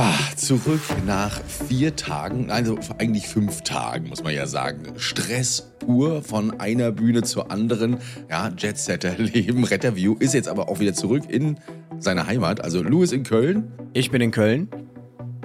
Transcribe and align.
Ah, 0.00 0.14
zurück 0.36 0.80
nach 1.08 1.40
vier 1.66 1.96
Tagen, 1.96 2.52
also 2.52 2.78
eigentlich 2.98 3.26
fünf 3.26 3.62
Tagen, 3.62 4.08
muss 4.08 4.22
man 4.22 4.32
ja 4.32 4.46
sagen. 4.46 4.92
Stress 4.96 5.72
pur 5.80 6.22
von 6.22 6.60
einer 6.60 6.92
Bühne 6.92 7.24
zur 7.24 7.50
anderen. 7.50 7.96
Ja, 8.30 8.52
Jetsetter-Leben, 8.56 9.64
Retterview 9.68 10.14
ist 10.20 10.34
jetzt 10.34 10.46
aber 10.46 10.68
auch 10.68 10.78
wieder 10.78 10.94
zurück 10.94 11.24
in 11.28 11.58
seine 11.98 12.28
Heimat. 12.28 12.60
Also 12.60 12.80
Louis 12.80 13.10
in 13.10 13.24
Köln. 13.24 13.72
Ich 13.92 14.12
bin 14.12 14.22
in 14.22 14.30
Köln. 14.30 14.68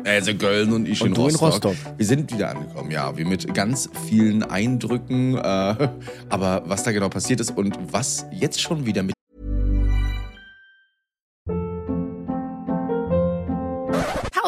Also 0.05 0.35
Köln 0.35 0.71
und 0.71 0.87
ich 0.87 1.01
Und 1.01 1.07
in, 1.07 1.13
du 1.15 1.21
in 1.21 1.35
Rostock. 1.35 1.71
Rostock. 1.71 1.75
Wir 1.97 2.05
sind 2.05 2.31
wieder 2.31 2.51
angekommen, 2.51 2.91
ja, 2.91 3.17
wir 3.17 3.25
mit 3.25 3.55
ganz 3.55 3.89
vielen 4.07 4.43
Eindrücken. 4.43 5.35
Äh, 5.35 5.41
aber 6.29 6.61
was 6.67 6.83
da 6.83 6.91
genau 6.91 7.09
passiert 7.09 7.39
ist 7.39 7.57
und 7.57 7.75
was 7.91 8.27
jetzt 8.31 8.61
schon 8.61 8.85
wieder 8.85 9.01
mit 9.01 9.15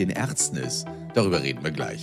den 0.00 0.10
Ärzten 0.10 0.56
ist. 0.56 0.86
Darüber 1.14 1.42
reden 1.42 1.62
wir 1.62 1.70
gleich. 1.70 2.02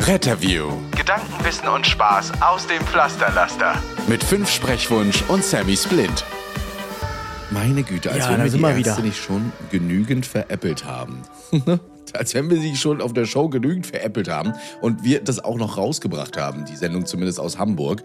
Retterview. 0.00 0.68
Gedankenwissen 0.96 1.68
und 1.68 1.86
Spaß 1.86 2.32
aus 2.40 2.66
dem 2.66 2.82
Pflasterlaster. 2.84 3.74
Mit 4.08 4.24
fünf 4.24 4.50
Sprechwunsch 4.50 5.22
und 5.28 5.44
Sammy 5.44 5.76
Splint. 5.76 6.24
Meine 7.50 7.84
Güte, 7.84 8.10
als 8.10 8.24
Ja, 8.24 8.32
wenn 8.32 8.42
wir 8.42 8.50
sind 8.50 8.60
die 8.60 8.66
Ärzte 8.66 8.96
wieder. 8.96 9.02
nicht 9.02 9.22
schon 9.22 9.52
genügend 9.70 10.26
veräppelt 10.26 10.84
haben. 10.84 11.22
als 12.14 12.34
wenn 12.34 12.50
wir 12.50 12.60
sie 12.60 12.76
schon 12.76 13.00
auf 13.00 13.12
der 13.12 13.26
Show 13.26 13.48
genügend 13.48 13.86
veräppelt 13.86 14.28
haben 14.28 14.52
und 14.80 15.04
wir 15.04 15.22
das 15.22 15.44
auch 15.44 15.56
noch 15.56 15.76
rausgebracht 15.76 16.36
haben, 16.36 16.64
die 16.64 16.76
Sendung 16.76 17.06
zumindest 17.06 17.38
aus 17.38 17.58
Hamburg, 17.58 18.02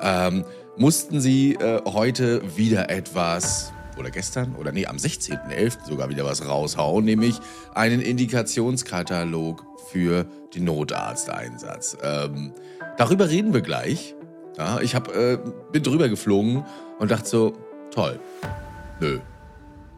ähm, 0.00 0.44
mussten 0.76 1.20
sie 1.20 1.54
äh, 1.54 1.80
heute 1.84 2.42
wieder 2.56 2.90
etwas, 2.90 3.72
oder 4.00 4.10
gestern, 4.10 4.56
oder 4.56 4.72
nee, 4.72 4.86
am 4.86 4.96
16.11. 4.96 5.86
sogar 5.86 6.08
wieder 6.08 6.24
was 6.24 6.46
raushauen, 6.46 7.04
nämlich 7.04 7.38
einen 7.74 8.00
Indikationskatalog 8.00 9.64
für 9.92 10.26
den 10.54 10.64
Notarzteinsatz. 10.64 11.96
Ähm, 12.02 12.52
darüber 12.96 13.28
reden 13.28 13.54
wir 13.54 13.60
gleich. 13.60 14.14
Ja, 14.58 14.80
ich 14.80 14.94
hab, 14.94 15.14
äh, 15.14 15.38
bin 15.70 15.82
drüber 15.82 16.08
geflogen 16.08 16.64
und 16.98 17.10
dachte 17.10 17.28
so, 17.28 17.52
toll, 17.92 18.18
Nö. 19.00 19.18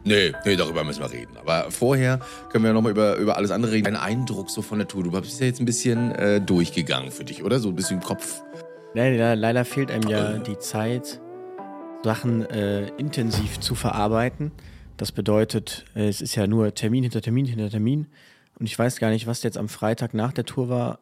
Nee, 0.05 0.33
nee, 0.45 0.55
darüber 0.55 0.83
müssen 0.83 1.01
wir 1.01 1.11
reden. 1.11 1.37
Aber 1.37 1.71
vorher 1.71 2.19
können 2.51 2.65
wir 2.65 2.73
nochmal 2.73 2.91
über, 2.91 3.15
über 3.15 3.37
alles 3.37 3.51
andere 3.51 3.71
reden. 3.71 3.87
Ein 3.87 3.95
Eindruck 3.95 4.49
so 4.49 4.61
von 4.61 4.79
der 4.79 4.87
Tour. 4.87 5.03
Du 5.03 5.11
bist 5.11 5.39
ja 5.39 5.45
jetzt 5.45 5.61
ein 5.61 5.65
bisschen 5.65 6.11
äh, 6.11 6.41
durchgegangen 6.41 7.11
für 7.11 7.23
dich, 7.23 7.43
oder? 7.43 7.59
So 7.59 7.69
ein 7.69 7.75
bisschen 7.75 7.99
im 7.99 8.03
Kopf. 8.03 8.41
Leider, 8.93 9.35
leider 9.35 9.63
fehlt 9.63 9.91
einem 9.91 10.09
ja 10.09 10.37
die 10.37 10.57
Zeit, 10.59 11.21
Sachen 12.03 12.45
äh, 12.49 12.87
intensiv 12.97 13.59
zu 13.59 13.75
verarbeiten. 13.75 14.51
Das 14.97 15.11
bedeutet, 15.11 15.85
äh, 15.95 16.07
es 16.07 16.21
ist 16.21 16.35
ja 16.35 16.47
nur 16.47 16.73
Termin 16.75 17.03
hinter 17.03 17.21
Termin 17.21 17.45
hinter 17.45 17.69
Termin. 17.69 18.07
Und 18.59 18.65
ich 18.65 18.77
weiß 18.77 18.99
gar 18.99 19.09
nicht, 19.09 19.25
was 19.25 19.43
jetzt 19.43 19.57
am 19.57 19.69
Freitag 19.69 20.13
nach 20.13 20.33
der 20.33 20.45
Tour 20.45 20.69
war. 20.69 20.99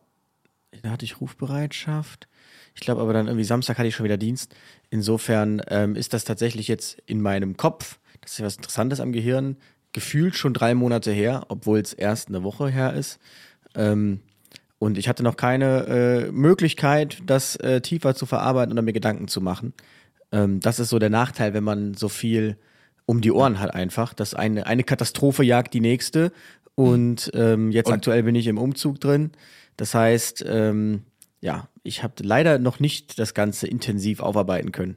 Da 0.83 0.91
hatte 0.91 1.05
ich 1.05 1.19
Rufbereitschaft. 1.19 2.27
Ich 2.75 2.81
glaube 2.81 3.01
aber 3.01 3.13
dann 3.13 3.27
irgendwie 3.27 3.43
Samstag 3.43 3.77
hatte 3.77 3.87
ich 3.87 3.95
schon 3.95 4.05
wieder 4.05 4.17
Dienst. 4.17 4.55
Insofern 4.89 5.61
ähm, 5.67 5.95
ist 5.95 6.13
das 6.13 6.23
tatsächlich 6.23 6.67
jetzt 6.67 7.01
in 7.05 7.21
meinem 7.21 7.57
Kopf, 7.57 7.99
das 8.21 8.33
ist 8.33 8.37
ja 8.37 8.45
was 8.45 8.55
Interessantes 8.55 8.99
am 8.99 9.11
Gehirn, 9.11 9.57
gefühlt 9.91 10.35
schon 10.35 10.53
drei 10.53 10.73
Monate 10.73 11.11
her, 11.11 11.45
obwohl 11.49 11.79
es 11.79 11.93
erst 11.93 12.29
eine 12.29 12.43
Woche 12.43 12.69
her 12.69 12.93
ist. 12.93 13.19
Ähm, 13.75 14.21
und 14.79 14.97
ich 14.97 15.09
hatte 15.09 15.23
noch 15.23 15.35
keine 15.35 15.85
äh, 15.87 16.31
Möglichkeit, 16.31 17.21
das 17.25 17.55
äh, 17.57 17.81
tiefer 17.81 18.15
zu 18.15 18.25
verarbeiten 18.25 18.71
oder 18.71 18.81
mir 18.81 18.93
Gedanken 18.93 19.27
zu 19.27 19.41
machen. 19.41 19.73
Ähm, 20.31 20.59
das 20.59 20.79
ist 20.79 20.89
so 20.89 20.99
der 20.99 21.09
Nachteil, 21.09 21.53
wenn 21.53 21.63
man 21.63 21.93
so 21.93 22.09
viel 22.09 22.57
um 23.05 23.21
die 23.21 23.31
Ohren 23.31 23.59
hat 23.59 23.73
einfach, 23.73 24.13
dass 24.13 24.33
eine, 24.33 24.65
eine 24.67 24.83
Katastrophe 24.83 25.43
jagt 25.43 25.73
die 25.73 25.81
nächste. 25.81 26.31
Und 26.75 27.31
ähm, 27.33 27.71
jetzt 27.71 27.87
Und- 27.87 27.93
aktuell 27.95 28.23
bin 28.23 28.35
ich 28.35 28.47
im 28.47 28.57
Umzug 28.57 28.99
drin. 28.99 29.31
Das 29.77 29.93
heißt, 29.93 30.45
ähm, 30.47 31.03
ja, 31.41 31.67
ich 31.83 32.03
habe 32.03 32.13
leider 32.21 32.59
noch 32.59 32.79
nicht 32.79 33.17
das 33.19 33.33
Ganze 33.33 33.67
intensiv 33.67 34.19
aufarbeiten 34.19 34.71
können. 34.71 34.95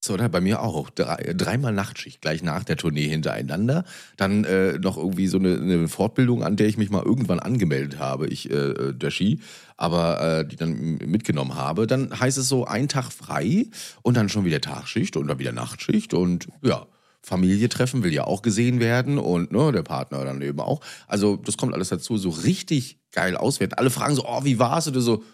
So, 0.00 0.14
oder? 0.14 0.28
Bei 0.28 0.40
mir 0.40 0.62
auch. 0.62 0.90
Drei, 0.90 1.34
dreimal 1.36 1.72
Nachtschicht 1.72 2.20
gleich 2.20 2.42
nach 2.42 2.62
der 2.64 2.76
Tournee 2.76 3.08
hintereinander. 3.08 3.84
Dann 4.16 4.44
äh, 4.44 4.78
noch 4.78 4.96
irgendwie 4.96 5.26
so 5.26 5.38
eine, 5.38 5.54
eine 5.54 5.88
Fortbildung, 5.88 6.44
an 6.44 6.56
der 6.56 6.68
ich 6.68 6.78
mich 6.78 6.90
mal 6.90 7.02
irgendwann 7.02 7.40
angemeldet 7.40 7.98
habe, 7.98 8.28
ich, 8.28 8.50
äh, 8.50 8.92
der 8.92 9.10
Ski, 9.10 9.40
aber 9.76 10.20
äh, 10.20 10.46
die 10.46 10.56
dann 10.56 10.98
mitgenommen 10.98 11.56
habe. 11.56 11.86
Dann 11.86 12.18
heißt 12.18 12.38
es 12.38 12.48
so, 12.48 12.64
ein 12.64 12.88
Tag 12.88 13.12
frei 13.12 13.66
und 14.02 14.16
dann 14.16 14.28
schon 14.28 14.44
wieder 14.44 14.60
Tagschicht 14.60 15.16
und 15.16 15.26
dann 15.26 15.38
wieder 15.38 15.52
Nachtschicht 15.52 16.14
und 16.14 16.48
ja. 16.62 16.86
Familie 17.20 17.68
treffen 17.68 18.04
will 18.04 18.14
ja 18.14 18.24
auch 18.24 18.42
gesehen 18.42 18.78
werden 18.78 19.18
und 19.18 19.50
ne, 19.52 19.72
der 19.72 19.82
Partner 19.82 20.24
dann 20.24 20.40
eben 20.40 20.60
auch. 20.60 20.80
Also 21.08 21.36
das 21.36 21.56
kommt 21.56 21.74
alles 21.74 21.88
dazu, 21.88 22.16
so 22.16 22.30
richtig 22.30 23.00
geil 23.10 23.36
auswerten. 23.36 23.74
Alle 23.74 23.90
fragen 23.90 24.14
so, 24.14 24.24
oh, 24.24 24.44
wie 24.44 24.58
war's? 24.60 24.84
Du 24.86 25.00
so, 25.00 25.24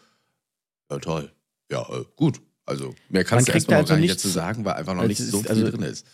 ja 0.91 0.99
toll, 0.99 1.31
ja 1.71 1.83
äh, 1.83 2.05
gut. 2.17 2.41
Also 2.67 2.95
mehr 3.09 3.25
kannst 3.25 3.49
Man 3.49 3.53
du 3.53 3.53
erstmal 3.53 3.81
noch 3.83 3.89
gar 3.89 3.95
also 3.97 4.01
nicht 4.01 4.15
dazu 4.15 4.29
sagen, 4.29 4.65
weil 4.65 4.75
einfach 4.75 4.95
noch 4.95 5.03
Es 5.03 5.09
nicht 5.09 5.19
so 5.23 5.41
viel 5.41 5.51
also- 5.51 5.71
drin 5.71 5.83
ist. 5.83 6.07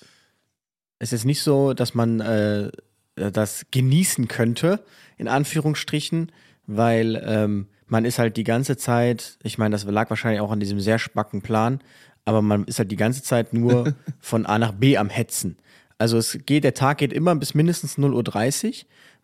Es 0.98 1.14
ist 1.14 1.24
nicht 1.24 1.42
so, 1.42 1.72
dass 1.72 1.94
man 1.94 2.20
äh, 2.20 2.70
das 3.14 3.64
genießen 3.70 4.28
könnte, 4.28 4.84
in 5.16 5.28
Anführungsstrichen, 5.28 6.30
weil 6.66 7.22
ähm, 7.24 7.68
man 7.86 8.04
ist 8.04 8.18
halt 8.18 8.36
die 8.36 8.44
ganze 8.44 8.76
Zeit, 8.76 9.38
ich 9.42 9.56
meine, 9.56 9.72
das 9.72 9.84
lag 9.84 10.10
wahrscheinlich 10.10 10.40
auch 10.40 10.50
an 10.52 10.60
diesem 10.60 10.78
sehr 10.78 10.98
spacken 10.98 11.40
Plan, 11.40 11.80
aber 12.24 12.42
man 12.42 12.64
ist 12.64 12.78
halt 12.78 12.90
die 12.90 12.96
ganze 12.96 13.22
Zeit 13.22 13.54
nur 13.54 13.94
von 14.20 14.44
A 14.44 14.58
nach 14.58 14.72
B 14.72 14.96
am 14.98 15.08
Hetzen. 15.08 15.56
Also 15.96 16.18
es 16.18 16.38
geht, 16.46 16.64
der 16.64 16.74
Tag 16.74 16.98
geht 16.98 17.12
immer 17.12 17.34
bis 17.34 17.54
mindestens 17.54 17.98
0.30 17.98 18.68
Uhr. 18.68 18.74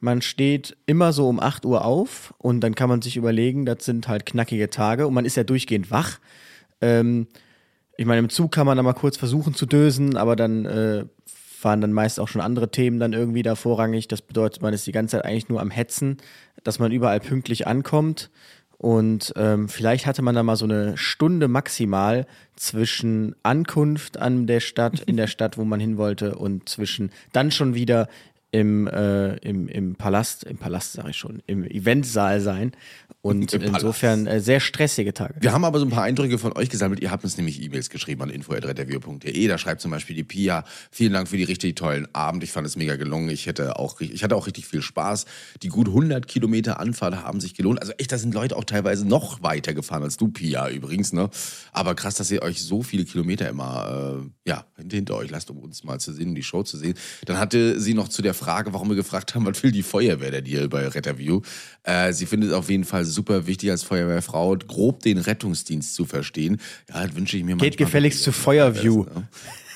Man 0.00 0.20
steht 0.20 0.76
immer 0.86 1.12
so 1.12 1.28
um 1.28 1.40
8 1.40 1.64
Uhr 1.64 1.84
auf 1.84 2.34
und 2.38 2.60
dann 2.60 2.74
kann 2.74 2.88
man 2.88 3.00
sich 3.02 3.16
überlegen, 3.16 3.64
das 3.64 3.84
sind 3.84 4.08
halt 4.08 4.26
knackige 4.26 4.68
Tage 4.68 5.06
und 5.06 5.14
man 5.14 5.24
ist 5.24 5.36
ja 5.36 5.44
durchgehend 5.44 5.90
wach. 5.90 6.18
Ähm, 6.80 7.26
ich 7.96 8.06
meine, 8.06 8.18
im 8.18 8.28
Zug 8.28 8.52
kann 8.52 8.66
man 8.66 8.76
da 8.76 8.82
mal 8.82 8.92
kurz 8.92 9.16
versuchen 9.16 9.54
zu 9.54 9.66
dösen, 9.66 10.16
aber 10.16 10.36
dann 10.36 10.66
äh, 10.66 11.04
fahren 11.24 11.80
dann 11.80 11.92
meist 11.92 12.20
auch 12.20 12.28
schon 12.28 12.42
andere 12.42 12.70
Themen 12.70 13.00
dann 13.00 13.12
irgendwie 13.12 13.42
da 13.42 13.54
vorrangig. 13.54 14.08
Das 14.08 14.22
bedeutet, 14.22 14.62
man 14.62 14.74
ist 14.74 14.86
die 14.86 14.92
ganze 14.92 15.16
Zeit 15.16 15.24
eigentlich 15.24 15.48
nur 15.48 15.60
am 15.60 15.70
Hetzen, 15.70 16.18
dass 16.62 16.78
man 16.78 16.92
überall 16.92 17.20
pünktlich 17.20 17.66
ankommt. 17.66 18.30
Und 18.78 19.32
ähm, 19.36 19.68
vielleicht 19.68 20.04
hatte 20.04 20.20
man 20.20 20.34
da 20.34 20.42
mal 20.42 20.56
so 20.56 20.66
eine 20.66 20.98
Stunde 20.98 21.48
maximal 21.48 22.26
zwischen 22.56 23.34
Ankunft 23.42 24.18
an 24.18 24.46
der 24.46 24.60
Stadt, 24.60 25.00
in 25.00 25.16
der 25.16 25.26
Stadt, 25.28 25.56
wo 25.56 25.64
man 25.64 25.80
hin 25.80 25.96
wollte, 25.96 26.36
und 26.36 26.68
zwischen 26.68 27.10
dann 27.32 27.50
schon 27.50 27.74
wieder 27.74 28.08
im, 28.52 28.86
äh, 28.86 29.36
im, 29.38 29.68
im 29.68 29.96
Palast, 29.96 30.44
im 30.44 30.58
Palast 30.58 30.92
sage 30.92 31.10
ich 31.10 31.16
schon, 31.16 31.42
im 31.46 31.64
Eventsaal 31.64 32.40
sein. 32.40 32.72
Und 33.26 33.52
insofern 33.52 34.26
äh, 34.26 34.40
sehr 34.40 34.60
stressige 34.60 35.12
Tage. 35.12 35.34
Wir 35.40 35.52
haben 35.52 35.64
aber 35.64 35.80
so 35.80 35.84
ein 35.86 35.90
paar 35.90 36.04
Eindrücke 36.04 36.38
von 36.38 36.56
euch 36.56 36.68
gesammelt. 36.68 37.00
Ihr 37.00 37.10
habt 37.10 37.24
uns 37.24 37.36
nämlich 37.36 37.60
E-Mails 37.60 37.90
geschrieben 37.90 38.22
an 38.22 38.30
info.retterview.de. 38.30 39.48
Da 39.48 39.58
schreibt 39.58 39.80
zum 39.80 39.90
Beispiel 39.90 40.14
die 40.14 40.22
Pia, 40.22 40.64
vielen 40.92 41.12
Dank 41.12 41.26
für 41.26 41.36
die 41.36 41.42
richtig 41.42 41.74
tollen 41.74 42.06
Abend. 42.14 42.44
Ich 42.44 42.52
fand 42.52 42.66
es 42.66 42.76
mega 42.76 42.94
gelungen. 42.94 43.28
Ich, 43.30 43.46
hätte 43.46 43.78
auch, 43.78 44.00
ich 44.00 44.22
hatte 44.22 44.36
auch 44.36 44.46
richtig 44.46 44.66
viel 44.68 44.80
Spaß. 44.80 45.24
Die 45.62 45.68
gut 45.68 45.88
100 45.88 46.28
Kilometer 46.28 46.78
Anfahrt 46.78 47.24
haben 47.24 47.40
sich 47.40 47.54
gelohnt. 47.54 47.80
Also 47.80 47.92
echt, 47.98 48.12
da 48.12 48.18
sind 48.18 48.32
Leute 48.32 48.56
auch 48.56 48.64
teilweise 48.64 49.06
noch 49.06 49.42
weiter 49.42 49.74
gefahren 49.74 50.04
als 50.04 50.16
du, 50.16 50.28
Pia, 50.28 50.70
übrigens. 50.70 51.12
Ne? 51.12 51.28
Aber 51.72 51.96
krass, 51.96 52.14
dass 52.14 52.30
ihr 52.30 52.42
euch 52.42 52.62
so 52.62 52.82
viele 52.82 53.04
Kilometer 53.04 53.48
immer 53.48 54.22
äh, 54.22 54.48
ja, 54.48 54.64
hinter 54.88 55.16
euch 55.16 55.30
lasst, 55.30 55.50
um 55.50 55.58
uns 55.58 55.82
mal 55.82 55.98
zu 55.98 56.12
sehen, 56.12 56.34
die 56.34 56.44
Show 56.44 56.62
zu 56.62 56.76
sehen. 56.76 56.94
Dann 57.24 57.38
hatte 57.38 57.80
sie 57.80 57.94
noch 57.94 58.08
zu 58.08 58.22
der 58.22 58.34
Frage, 58.34 58.72
warum 58.72 58.88
wir 58.88 58.96
gefragt 58.96 59.34
haben, 59.34 59.46
was 59.46 59.62
will 59.62 59.72
die 59.72 59.82
Feuerwehr 59.82 60.30
denn 60.30 60.44
hier 60.44 60.68
bei 60.68 60.86
Retterview? 60.86 61.40
Äh, 61.82 62.12
sie 62.12 62.26
findet 62.26 62.50
es 62.50 62.54
auf 62.54 62.70
jeden 62.70 62.84
Fall 62.84 63.04
super 63.16 63.48
wichtig 63.48 63.70
als 63.72 63.82
Feuerwehrfrau, 63.82 64.56
grob 64.56 65.02
den 65.02 65.18
Rettungsdienst 65.18 65.94
zu 65.94 66.04
verstehen. 66.04 66.60
Ja, 66.88 67.04
das 67.04 67.16
wünsche 67.16 67.36
ich 67.36 67.42
mir 67.42 67.56
Geht 67.56 67.72
manchmal 67.72 67.86
gefälligst 67.86 68.22
zu. 68.22 68.30
Feuerview. 68.32 69.06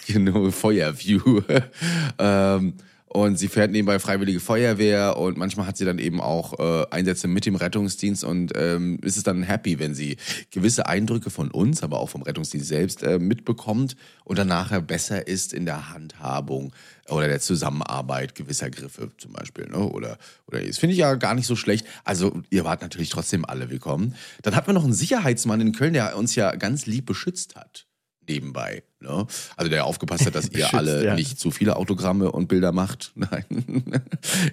Genau, 0.06 0.50
Feuerview. 0.50 1.42
ähm, 2.18 2.72
und 3.12 3.40
sie 3.40 3.48
fährt 3.48 3.72
nebenbei 3.72 3.98
Freiwillige 3.98 4.38
Feuerwehr 4.38 5.16
und 5.16 5.36
manchmal 5.36 5.66
hat 5.66 5.76
sie 5.76 5.84
dann 5.84 5.98
eben 5.98 6.20
auch 6.20 6.60
äh, 6.60 6.86
Einsätze 6.90 7.26
mit 7.26 7.44
dem 7.44 7.56
Rettungsdienst 7.56 8.22
und 8.22 8.52
ähm, 8.54 9.00
ist 9.02 9.16
es 9.16 9.24
dann 9.24 9.42
happy, 9.42 9.80
wenn 9.80 9.96
sie 9.96 10.16
gewisse 10.52 10.86
Eindrücke 10.86 11.28
von 11.28 11.50
uns, 11.50 11.82
aber 11.82 11.98
auch 11.98 12.08
vom 12.08 12.22
Rettungsdienst 12.22 12.68
selbst 12.68 13.02
äh, 13.02 13.18
mitbekommt 13.18 13.96
und 14.22 14.38
dann 14.38 14.46
nachher 14.46 14.80
besser 14.80 15.26
ist 15.26 15.52
in 15.52 15.66
der 15.66 15.92
Handhabung 15.92 16.72
oder 17.08 17.26
der 17.26 17.40
Zusammenarbeit 17.40 18.36
gewisser 18.36 18.70
Griffe 18.70 19.10
zum 19.18 19.32
Beispiel. 19.32 19.66
Ne? 19.66 19.78
Oder, 19.78 20.16
oder 20.46 20.62
das 20.62 20.78
finde 20.78 20.92
ich 20.92 21.00
ja 21.00 21.16
gar 21.16 21.34
nicht 21.34 21.48
so 21.48 21.56
schlecht. 21.56 21.84
Also 22.04 22.42
ihr 22.50 22.62
wart 22.62 22.80
natürlich 22.80 23.08
trotzdem 23.08 23.44
alle 23.44 23.70
willkommen. 23.70 24.14
Dann 24.42 24.54
hatten 24.54 24.68
wir 24.68 24.74
noch 24.74 24.84
einen 24.84 24.92
Sicherheitsmann 24.92 25.60
in 25.60 25.72
Köln, 25.72 25.94
der 25.94 26.16
uns 26.16 26.36
ja 26.36 26.54
ganz 26.54 26.86
lieb 26.86 27.06
beschützt 27.06 27.56
hat 27.56 27.89
nebenbei. 28.30 28.82
Ne? 29.00 29.26
Also 29.56 29.70
der 29.70 29.86
aufgepasst 29.86 30.26
hat, 30.26 30.34
dass 30.34 30.48
ihr 30.50 30.72
alle 30.74 31.04
ja. 31.04 31.14
nicht 31.14 31.40
zu 31.40 31.50
viele 31.50 31.76
Autogramme 31.76 32.30
und 32.30 32.48
Bilder 32.48 32.72
macht. 32.72 33.12
Nein. 33.16 33.44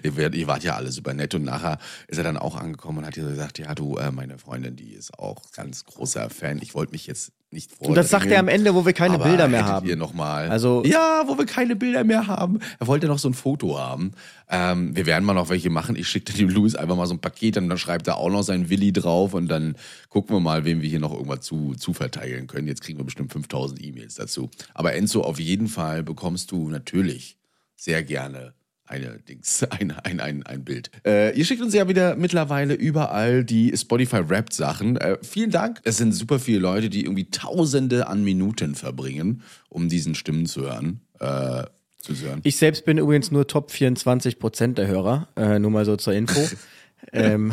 ihr, 0.02 0.46
wart 0.46 0.64
ja 0.64 0.74
alle 0.74 0.90
super 0.90 1.14
nett 1.14 1.34
und 1.34 1.44
nachher 1.44 1.78
ist 2.08 2.18
er 2.18 2.24
dann 2.24 2.36
auch 2.36 2.56
angekommen 2.56 2.98
und 2.98 3.06
hat 3.06 3.14
gesagt, 3.14 3.58
ja 3.58 3.74
du, 3.74 3.96
äh, 3.96 4.10
meine 4.10 4.38
Freundin, 4.38 4.76
die 4.76 4.92
ist 4.92 5.18
auch 5.18 5.52
ganz 5.52 5.84
großer 5.84 6.28
Fan. 6.30 6.60
Ich 6.60 6.74
wollte 6.74 6.92
mich 6.92 7.06
jetzt 7.06 7.32
nicht 7.50 7.72
vor. 7.72 7.88
Und 7.88 7.94
das 7.94 8.10
sagt 8.10 8.26
er 8.26 8.38
am 8.40 8.48
Ende, 8.48 8.74
wo 8.74 8.84
wir 8.84 8.92
keine 8.92 9.14
aber 9.14 9.24
Bilder 9.24 9.48
mehr 9.48 9.64
haben. 9.66 9.88
Ihr 9.88 9.96
noch 9.96 10.12
mal, 10.12 10.48
Also- 10.50 10.82
ja, 10.84 11.22
wo 11.26 11.38
wir 11.38 11.46
keine 11.46 11.76
Bilder 11.76 12.04
mehr 12.04 12.26
haben. 12.26 12.58
Er 12.78 12.86
wollte 12.86 13.06
noch 13.06 13.18
so 13.18 13.28
ein 13.28 13.34
Foto 13.34 13.78
haben. 13.78 14.12
Ähm, 14.50 14.94
wir 14.94 15.06
werden 15.06 15.24
mal 15.24 15.32
noch 15.34 15.48
welche 15.48 15.70
machen. 15.70 15.96
Ich 15.96 16.08
schicke 16.08 16.32
dem 16.34 16.48
Luis 16.50 16.74
einfach 16.74 16.96
mal 16.96 17.06
so 17.06 17.14
ein 17.14 17.20
Paket 17.20 17.56
und 17.56 17.68
dann 17.68 17.78
schreibt 17.78 18.06
er 18.06 18.16
auch 18.18 18.28
noch 18.30 18.42
seinen 18.42 18.68
Willi 18.68 18.92
drauf 18.92 19.32
und 19.34 19.48
dann 19.48 19.76
gucken 20.10 20.36
wir 20.36 20.40
mal, 20.40 20.64
wem 20.64 20.82
wir 20.82 20.88
hier 20.90 21.00
noch 21.00 21.12
irgendwas 21.14 21.40
zu, 21.40 21.74
zu 21.74 21.94
verteilen 21.94 22.46
können. 22.48 22.66
Jetzt 22.68 22.82
kriegen 22.82 22.98
wir 22.98 23.04
bestimmt 23.04 23.32
5000 23.32 23.82
E-Mails 23.82 24.16
dazu. 24.16 24.50
Aber 24.74 24.94
Enzo, 24.94 25.22
auf 25.22 25.40
jeden 25.40 25.68
Fall 25.68 26.02
bekommst 26.02 26.50
du 26.52 26.68
natürlich 26.68 27.36
sehr 27.76 28.02
gerne 28.02 28.52
eine 28.88 29.18
Dings, 29.28 29.62
ein, 29.70 29.90
ein, 29.90 30.20
ein, 30.20 30.42
ein 30.44 30.64
Bild. 30.64 30.90
Äh, 31.04 31.36
ihr 31.36 31.44
schickt 31.44 31.62
uns 31.62 31.74
ja 31.74 31.88
wieder 31.88 32.16
mittlerweile 32.16 32.74
überall 32.74 33.44
die 33.44 33.76
Spotify-Rap-Sachen. 33.76 34.96
Äh, 34.96 35.18
vielen 35.22 35.50
Dank. 35.50 35.80
Es 35.84 35.98
sind 35.98 36.12
super 36.12 36.38
viele 36.38 36.58
Leute, 36.58 36.88
die 36.88 37.04
irgendwie 37.04 37.30
Tausende 37.30 38.06
an 38.06 38.24
Minuten 38.24 38.74
verbringen, 38.74 39.42
um 39.68 39.88
diesen 39.88 40.14
Stimmen 40.14 40.46
zu 40.46 40.62
hören. 40.62 41.00
Äh, 41.20 41.64
zu 41.98 42.14
hören. 42.16 42.40
Ich 42.44 42.56
selbst 42.56 42.84
bin 42.84 42.98
übrigens 42.98 43.30
nur 43.30 43.46
Top 43.46 43.70
24 43.70 44.38
Prozent 44.38 44.78
der 44.78 44.86
Hörer, 44.86 45.28
äh, 45.36 45.58
nur 45.58 45.70
mal 45.70 45.84
so 45.84 45.96
zur 45.96 46.14
Info. 46.14 46.40
ähm, 47.12 47.52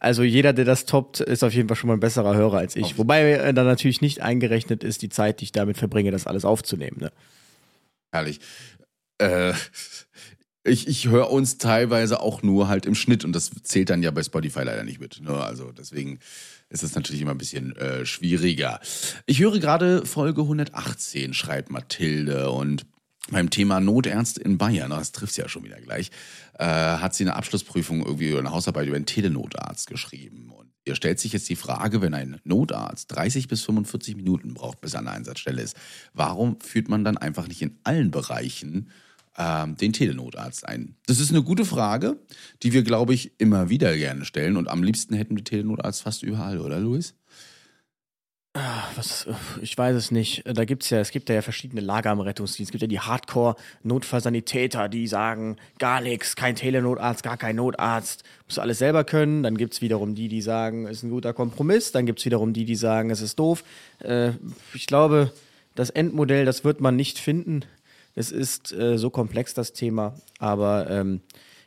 also 0.00 0.22
jeder, 0.22 0.52
der 0.52 0.64
das 0.64 0.86
toppt, 0.86 1.20
ist 1.20 1.42
auf 1.42 1.54
jeden 1.54 1.68
Fall 1.68 1.76
schon 1.76 1.88
mal 1.88 1.94
ein 1.94 2.00
besserer 2.00 2.34
Hörer 2.34 2.58
als 2.58 2.76
ich. 2.76 2.98
Wobei 2.98 3.32
äh, 3.32 3.54
da 3.54 3.64
natürlich 3.64 4.00
nicht 4.00 4.22
eingerechnet 4.22 4.84
ist 4.84 5.02
die 5.02 5.08
Zeit, 5.08 5.40
die 5.40 5.44
ich 5.44 5.52
damit 5.52 5.78
verbringe, 5.78 6.10
das 6.10 6.26
alles 6.26 6.44
aufzunehmen. 6.44 6.98
Ne? 7.00 7.12
Herrlich. 8.12 8.40
Äh, 9.18 9.52
ich 10.66 10.88
ich 10.88 11.08
höre 11.08 11.30
uns 11.30 11.58
teilweise 11.58 12.20
auch 12.20 12.42
nur 12.42 12.68
halt 12.68 12.86
im 12.86 12.94
Schnitt 12.94 13.24
und 13.24 13.32
das 13.32 13.50
zählt 13.62 13.90
dann 13.90 14.02
ja 14.02 14.10
bei 14.10 14.22
Spotify 14.22 14.62
leider 14.62 14.84
nicht 14.84 15.00
mit. 15.00 15.20
Ne? 15.22 15.30
Also 15.30 15.72
deswegen 15.72 16.18
ist 16.68 16.82
es 16.82 16.94
natürlich 16.94 17.20
immer 17.20 17.32
ein 17.32 17.38
bisschen 17.38 17.76
äh, 17.76 18.04
schwieriger. 18.04 18.80
Ich 19.26 19.40
höre 19.40 19.58
gerade 19.58 20.04
Folge 20.04 20.42
118, 20.42 21.34
schreibt 21.34 21.70
Mathilde 21.70 22.50
und 22.50 22.86
beim 23.30 23.50
Thema 23.50 23.80
Notärzte 23.80 24.40
in 24.40 24.56
Bayern, 24.56 24.90
das 24.90 25.12
trifft 25.12 25.36
ja 25.36 25.48
schon 25.48 25.64
wieder 25.64 25.80
gleich, 25.80 26.10
äh, 26.58 26.64
hat 26.64 27.14
sie 27.14 27.24
eine 27.24 27.34
Abschlussprüfung 27.34 28.04
irgendwie 28.04 28.30
oder 28.30 28.40
eine 28.40 28.52
Hausarbeit 28.52 28.86
über 28.86 28.96
einen 28.96 29.06
Telenotarzt 29.06 29.88
geschrieben. 29.88 30.52
Und 30.56 30.70
ihr 30.84 30.94
stellt 30.94 31.18
sich 31.18 31.32
jetzt 31.32 31.48
die 31.48 31.56
Frage, 31.56 32.00
wenn 32.00 32.14
ein 32.14 32.40
Notarzt 32.44 33.10
30 33.12 33.48
bis 33.48 33.62
45 33.62 34.16
Minuten 34.16 34.54
braucht, 34.54 34.80
bis 34.80 34.94
er 34.94 35.00
an 35.00 35.06
der 35.06 35.14
Einsatzstelle 35.14 35.60
ist, 35.60 35.76
warum 36.14 36.60
führt 36.60 36.88
man 36.88 37.04
dann 37.04 37.16
einfach 37.16 37.48
nicht 37.48 37.62
in 37.62 37.78
allen 37.82 38.12
Bereichen 38.12 38.90
ähm, 39.38 39.76
den 39.76 39.92
Telenotarzt 39.92 40.66
ein? 40.66 40.96
Das 41.06 41.20
ist 41.20 41.30
eine 41.30 41.42
gute 41.42 41.64
Frage, 41.64 42.18
die 42.62 42.72
wir, 42.72 42.82
glaube 42.82 43.14
ich, 43.14 43.32
immer 43.38 43.68
wieder 43.68 43.96
gerne 43.96 44.24
stellen. 44.24 44.56
Und 44.56 44.68
am 44.68 44.82
liebsten 44.82 45.14
hätten 45.14 45.36
wir 45.36 45.44
Telenotarzt 45.44 46.02
fast 46.02 46.22
überall, 46.22 46.60
oder 46.60 46.78
Luis? 46.78 47.14
Was, 48.94 49.26
ich 49.60 49.76
weiß 49.76 49.94
es 49.94 50.10
nicht. 50.10 50.42
Da 50.46 50.64
gibt's 50.64 50.88
ja, 50.88 50.98
es 51.00 51.10
gibt 51.10 51.28
ja 51.28 51.42
verschiedene 51.42 51.82
Lager 51.82 52.10
am 52.10 52.20
Rettungsdienst. 52.20 52.70
Es 52.70 52.72
gibt 52.72 52.80
ja 52.80 52.88
die 52.88 53.00
Hardcore-Notfallsanitäter, 53.00 54.88
die 54.88 55.06
sagen, 55.06 55.56
gar 55.78 56.00
nichts, 56.00 56.36
kein 56.36 56.56
Telenotarzt, 56.56 57.22
gar 57.22 57.36
kein 57.36 57.56
Notarzt, 57.56 58.24
muss 58.46 58.58
alles 58.58 58.78
selber 58.78 59.04
können. 59.04 59.42
Dann 59.42 59.58
gibt's 59.58 59.82
wiederum 59.82 60.14
die, 60.14 60.28
die 60.28 60.40
sagen, 60.40 60.86
es 60.86 60.98
ist 60.98 61.02
ein 61.02 61.10
guter 61.10 61.34
Kompromiss. 61.34 61.92
Dann 61.92 62.06
gibt's 62.06 62.24
wiederum 62.24 62.54
die, 62.54 62.64
die 62.64 62.76
sagen, 62.76 63.10
es 63.10 63.20
ist 63.20 63.38
doof. 63.38 63.62
Äh, 63.98 64.30
ich 64.72 64.86
glaube, 64.86 65.32
das 65.74 65.90
Endmodell, 65.90 66.46
das 66.46 66.64
wird 66.64 66.80
man 66.80 66.96
nicht 66.96 67.18
finden. 67.18 67.66
Es 68.16 68.32
ist 68.32 68.72
äh, 68.72 68.98
so 68.98 69.10
komplex, 69.10 69.54
das 69.54 69.72
Thema. 69.72 70.14
Aber 70.40 70.90
ähm, 70.90 71.20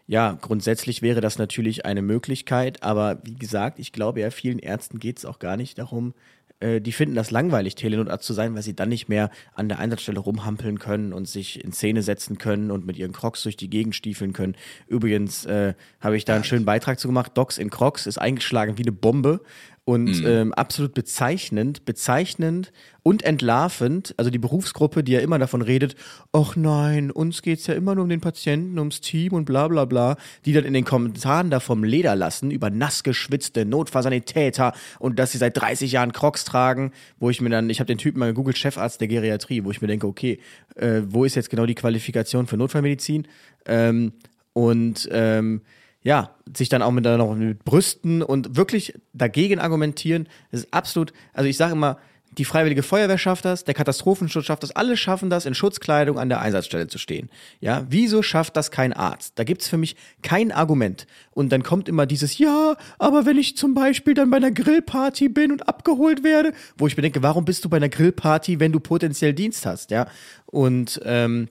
ja, 0.08 0.38
grundsätzlich 0.42 1.02
wäre 1.02 1.22
das 1.22 1.38
natürlich 1.38 1.86
eine 1.86 2.02
Möglichkeit. 2.02 2.84
Aber 2.84 3.20
wie 3.24 3.36
gesagt, 3.36 3.80
ich 3.80 3.94
glaube 3.94 4.20
ja, 4.20 4.32
vielen 4.32 4.60
Ärzten 4.60 5.00
geht's 5.00 5.24
auch 5.24 5.40
gar 5.40 5.56
nicht 5.56 5.78
darum, 5.78 6.14
äh, 6.60 6.82
die 6.82 6.92
finden 6.92 7.16
das 7.16 7.32
langweilig, 7.32 7.76
Telenotarzt 7.76 8.26
zu 8.26 8.34
sein, 8.34 8.56
weil 8.56 8.64
sie 8.64 8.76
dann 8.76 8.90
nicht 8.90 9.08
mehr 9.08 9.30
an 9.54 9.70
der 9.70 9.80
Einsatzstelle 9.80 10.20
rumhampeln 10.20 10.80
können 10.80 11.14
und 11.14 11.28
sich 11.28 11.64
in 11.64 11.72
Szene 11.72 12.02
setzen 12.02 12.38
können 12.38 12.72
und 12.72 12.86
mit 12.86 12.98
ihren 12.98 13.14
Crocs 13.14 13.44
durch 13.44 13.56
die 13.56 13.70
Gegend 13.70 13.96
stiefeln 13.96 14.34
können. 14.34 14.56
Übrigens 14.88 15.46
äh, 15.46 15.74
habe 16.02 16.18
ich 16.18 16.26
da 16.26 16.36
einen 16.36 16.44
schönen 16.44 16.66
Beitrag 16.66 17.00
zu 17.00 17.08
gemacht. 17.08 17.32
Docs 17.36 17.58
in 17.58 17.70
Crocs 17.70 18.08
ist 18.08 18.18
eingeschlagen 18.18 18.78
wie 18.78 18.84
eine 18.84 18.92
Bombe 18.92 19.42
und 19.90 20.24
ähm, 20.24 20.54
absolut 20.54 20.94
bezeichnend, 20.94 21.84
bezeichnend 21.84 22.72
und 23.02 23.24
entlarvend. 23.24 24.14
Also 24.18 24.30
die 24.30 24.38
Berufsgruppe, 24.38 25.04
die 25.04 25.14
ja 25.14 25.20
immer 25.20 25.40
davon 25.40 25.64
redet, 25.64 25.96
ach 26.32 26.56
nein, 26.56 27.10
uns 27.10 27.42
geht's 27.42 27.66
ja 27.66 27.74
immer 27.74 27.96
nur 27.96 28.04
um 28.04 28.10
den 28.10 28.22
Patienten, 28.22 28.78
ums 28.78 29.02
Team 29.02 29.34
und 29.34 29.46
bla 29.46 29.68
bla 29.68 29.86
bla, 29.86 30.18
die 30.46 30.54
dann 30.54 30.66
in 30.66 30.74
den 30.74 30.86
Kommentaren 30.86 31.50
da 31.50 31.60
vom 31.60 31.84
Leder 31.84 32.16
lassen 32.16 32.52
über 32.52 32.70
nass 32.70 33.02
geschwitzte 33.02 33.66
Notfallsanitäter 33.66 34.74
und 35.00 35.18
dass 35.18 35.32
sie 35.32 35.40
seit 35.40 35.58
30 35.58 35.92
Jahren 35.92 36.12
Crocs 36.12 36.46
tragen, 36.46 36.92
wo 37.18 37.32
ich 37.32 37.42
mir 37.42 37.50
dann, 37.50 37.72
ich 37.72 37.80
habe 37.80 37.88
den 37.88 37.98
Typen 37.98 38.20
mal 38.20 38.28
gegoogelt, 38.28 38.60
Chefarzt 38.60 39.02
der 39.02 39.08
Geriatrie, 39.08 39.64
wo 39.64 39.72
ich 39.72 39.82
mir 39.82 39.88
denke, 39.88 40.06
okay, 40.06 40.38
äh, 40.76 41.02
wo 41.08 41.26
ist 41.26 41.34
jetzt 41.34 41.50
genau 41.50 41.66
die 41.66 41.74
Qualifikation 41.74 42.46
für 42.46 42.58
Notfallmedizin? 42.58 43.28
Ähm, 43.66 44.14
und 44.54 45.10
ähm, 45.12 45.62
ja, 46.02 46.36
sich 46.56 46.70
dann 46.70 46.82
auch 46.82 46.92
mit, 46.92 47.06
dann 47.06 47.18
noch 47.18 47.36
mit 47.36 47.64
Brüsten 47.64 48.22
und 48.22 48.56
wirklich 48.56 48.94
dagegen 49.14 49.60
argumentieren, 49.60 50.28
das 50.52 50.62
ist 50.62 50.74
absolut, 50.74 51.14
also 51.34 51.50
ich 51.50 51.58
sage 51.58 51.74
immer, 51.74 51.98
die 52.38 52.46
Freiwillige 52.46 52.84
Feuerwehr 52.84 53.18
schafft 53.18 53.44
das, 53.44 53.64
der 53.64 53.74
Katastrophenschutz 53.74 54.46
schafft 54.46 54.64
das, 54.64 54.72
alle 54.72 54.96
schaffen 54.96 55.30
das, 55.30 55.46
in 55.46 55.56
Schutzkleidung 55.56 56.20
an 56.20 56.30
der 56.30 56.40
Einsatzstelle 56.40 56.88
zu 56.88 56.98
stehen. 56.98 57.30
Ja, 57.60 57.86
wieso 57.90 58.22
schafft 58.22 58.56
das 58.56 58.72
kein 58.72 58.94
Arzt? 58.94 59.34
Da 59.38 59.44
gibt's 59.44 59.68
für 59.68 59.78
mich 59.78 59.96
kein 60.22 60.52
Argument. 60.52 61.08
Und 61.32 61.52
dann 61.52 61.64
kommt 61.64 61.90
immer 61.90 62.06
dieses, 62.06 62.38
ja, 62.38 62.76
aber 62.98 63.26
wenn 63.26 63.38
ich 63.38 63.58
zum 63.58 63.74
Beispiel 63.74 64.14
dann 64.14 64.30
bei 64.30 64.38
einer 64.38 64.52
Grillparty 64.52 65.30
bin 65.30 65.52
und 65.52 65.68
abgeholt 65.68 66.24
werde, 66.24 66.54
wo 66.78 66.88
ich 66.88 66.96
mir 66.96 67.04
denke, 67.04 67.24
warum 67.24 67.46
bist 67.46 67.66
du 67.66 67.70
bei 67.70 67.78
einer 67.78 67.90
Grillparty, 67.90 68.60
wenn 68.60 68.72
du 68.72 68.80
potenziell 68.80 69.34
Dienst 69.34 69.66
hast, 69.66 69.92
ja? 69.92 70.08
Und 70.46 71.02
ähm, 71.04 71.50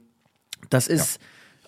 das 0.70 0.86
ist 0.86 1.18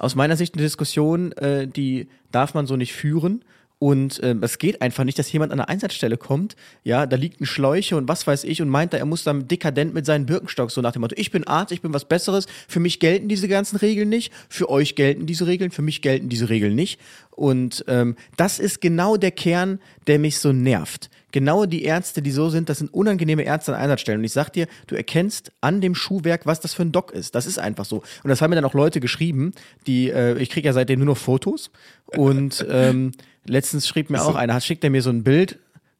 aus 0.00 0.14
meiner 0.14 0.37
Sicht 0.37 0.55
eine 0.55 0.62
Diskussion, 0.62 1.32
äh, 1.32 1.69
die 1.69 2.08
darf 2.32 2.55
man 2.55 2.67
so 2.67 2.76
nicht 2.76 2.94
führen. 2.94 3.44
Und 3.82 4.21
ähm, 4.23 4.43
es 4.43 4.59
geht 4.59 4.82
einfach 4.82 5.05
nicht, 5.05 5.19
dass 5.19 5.32
jemand 5.32 5.53
an 5.53 5.58
eine 5.58 5.70
Einsatzstelle 5.70 6.19
kommt, 6.19 6.55
ja, 6.84 7.06
da 7.06 7.17
liegt 7.17 7.41
ein 7.41 7.46
Schläuche 7.46 7.96
und 7.96 8.08
was 8.08 8.27
weiß 8.27 8.44
ich 8.44 8.60
und 8.60 8.69
meint, 8.69 8.93
da, 8.93 8.99
er 8.99 9.06
muss 9.06 9.25
dann 9.25 9.49
dekadent 9.49 9.94
mit 9.94 10.05
seinen 10.05 10.27
Birkenstock 10.27 10.70
so 10.70 10.82
nach 10.82 10.93
dem 10.93 11.01
Motto, 11.01 11.15
ich 11.17 11.31
bin 11.31 11.46
Arzt, 11.46 11.72
ich 11.72 11.81
bin 11.81 11.94
was 11.94 12.05
Besseres, 12.05 12.46
für 12.69 12.79
mich 12.79 13.01
gelten 13.01 13.29
diese 13.29 13.49
ganzen 13.49 13.77
Regeln 13.77 14.10
nicht, 14.10 14.34
für 14.51 14.69
euch 14.69 14.96
gelten 14.96 15.25
diese 15.25 15.46
Regeln, 15.46 15.70
für 15.70 15.81
mich 15.81 16.03
gelten 16.03 16.29
diese 16.29 16.51
Regeln 16.51 16.75
nicht. 16.75 17.01
Und 17.31 17.82
ähm, 17.89 18.17
das 18.37 18.58
ist 18.58 18.82
genau 18.82 19.17
der 19.17 19.31
Kern, 19.31 19.81
der 20.06 20.19
mich 20.19 20.41
so 20.41 20.53
nervt. 20.53 21.08
Genau 21.32 21.65
die 21.65 21.84
Ärzte, 21.84 22.20
die 22.20 22.32
so 22.32 22.51
sind, 22.51 22.69
das 22.69 22.79
sind 22.79 22.93
unangenehme 22.93 23.44
Ärzte 23.44 23.75
an 23.75 23.81
Einsatzstellen. 23.81 24.20
Und 24.20 24.25
ich 24.25 24.32
sag 24.32 24.51
dir, 24.51 24.67
du 24.89 24.94
erkennst 24.94 25.53
an 25.63 25.81
dem 25.81 25.94
Schuhwerk, 25.94 26.44
was 26.44 26.60
das 26.60 26.75
für 26.75 26.82
ein 26.82 26.93
Doc 26.93 27.13
ist. 27.13 27.34
Das 27.34 27.46
ist 27.46 27.58
einfach 27.58 27.87
so. 27.87 28.03
Und 28.22 28.29
das 28.29 28.43
haben 28.43 28.51
mir 28.51 28.56
dann 28.56 28.67
auch 28.67 28.75
Leute 28.75 29.01
geschrieben, 29.01 29.53
die, 29.87 30.10
äh, 30.10 30.37
ich 30.39 30.51
kriege 30.51 30.67
ja 30.67 30.75
seitdem 30.75 30.99
nur 30.99 31.06
noch 31.06 31.17
Fotos. 31.17 31.70
Und 32.15 32.67
ähm, 32.69 33.13
letztens 33.47 33.87
schrieb 33.89 34.11
mir 34.11 34.23
auch 34.23 34.35
einer, 34.35 34.55
hat- 34.55 34.65
schickt 34.65 34.85
er 34.85 34.91
mir 34.91 35.03
so 35.03 35.11
ein 35.11 35.23
Bild 35.25 35.59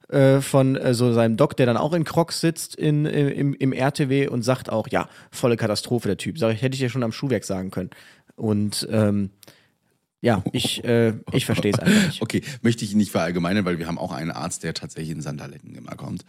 äh, 0.09 0.41
von 0.41 0.77
äh, 0.77 0.93
so 0.95 1.13
seinem 1.13 1.37
Doc, 1.37 1.57
der 1.57 1.67
dann 1.67 1.77
auch 1.77 1.93
in 1.93 2.05
Crocs 2.05 2.41
sitzt 2.41 2.75
in, 2.75 3.07
im, 3.07 3.55
im 3.55 3.73
RTW 3.73 4.29
und 4.29 4.43
sagt 4.43 4.71
auch, 4.71 4.89
ja, 4.89 5.09
volle 5.31 5.57
Katastrophe 5.57 6.09
der 6.09 6.17
Typ. 6.17 6.39
Sag 6.39 6.53
ich, 6.55 6.63
hätte 6.63 6.75
ich 6.75 6.81
ja 6.81 6.89
schon 6.89 7.03
am 7.03 7.13
Schuhwerk 7.13 7.45
sagen 7.45 7.71
können. 7.71 7.91
Und 8.37 8.89
ähm, 8.91 9.31
ja, 10.23 10.43
ich, 10.53 10.85
äh, 10.85 11.15
ich 11.33 11.47
verstehe 11.47 11.73
es 11.73 11.79
einfach 11.79 12.07
nicht. 12.09 12.21
Okay, 12.23 12.43
möchte 12.61 12.85
ich 12.85 12.95
nicht 12.95 13.11
verallgemeinern, 13.11 13.65
weil 13.65 13.79
wir 13.79 13.87
haben 13.87 13.99
auch 13.99 14.13
einen 14.13 14.31
Arzt, 14.31 14.65
der 14.65 14.75
tatsächlich 14.75 15.15
in 15.17 15.23
Sandaletten 15.23 15.75
immer 15.75 15.95
kommt. 15.97 16.23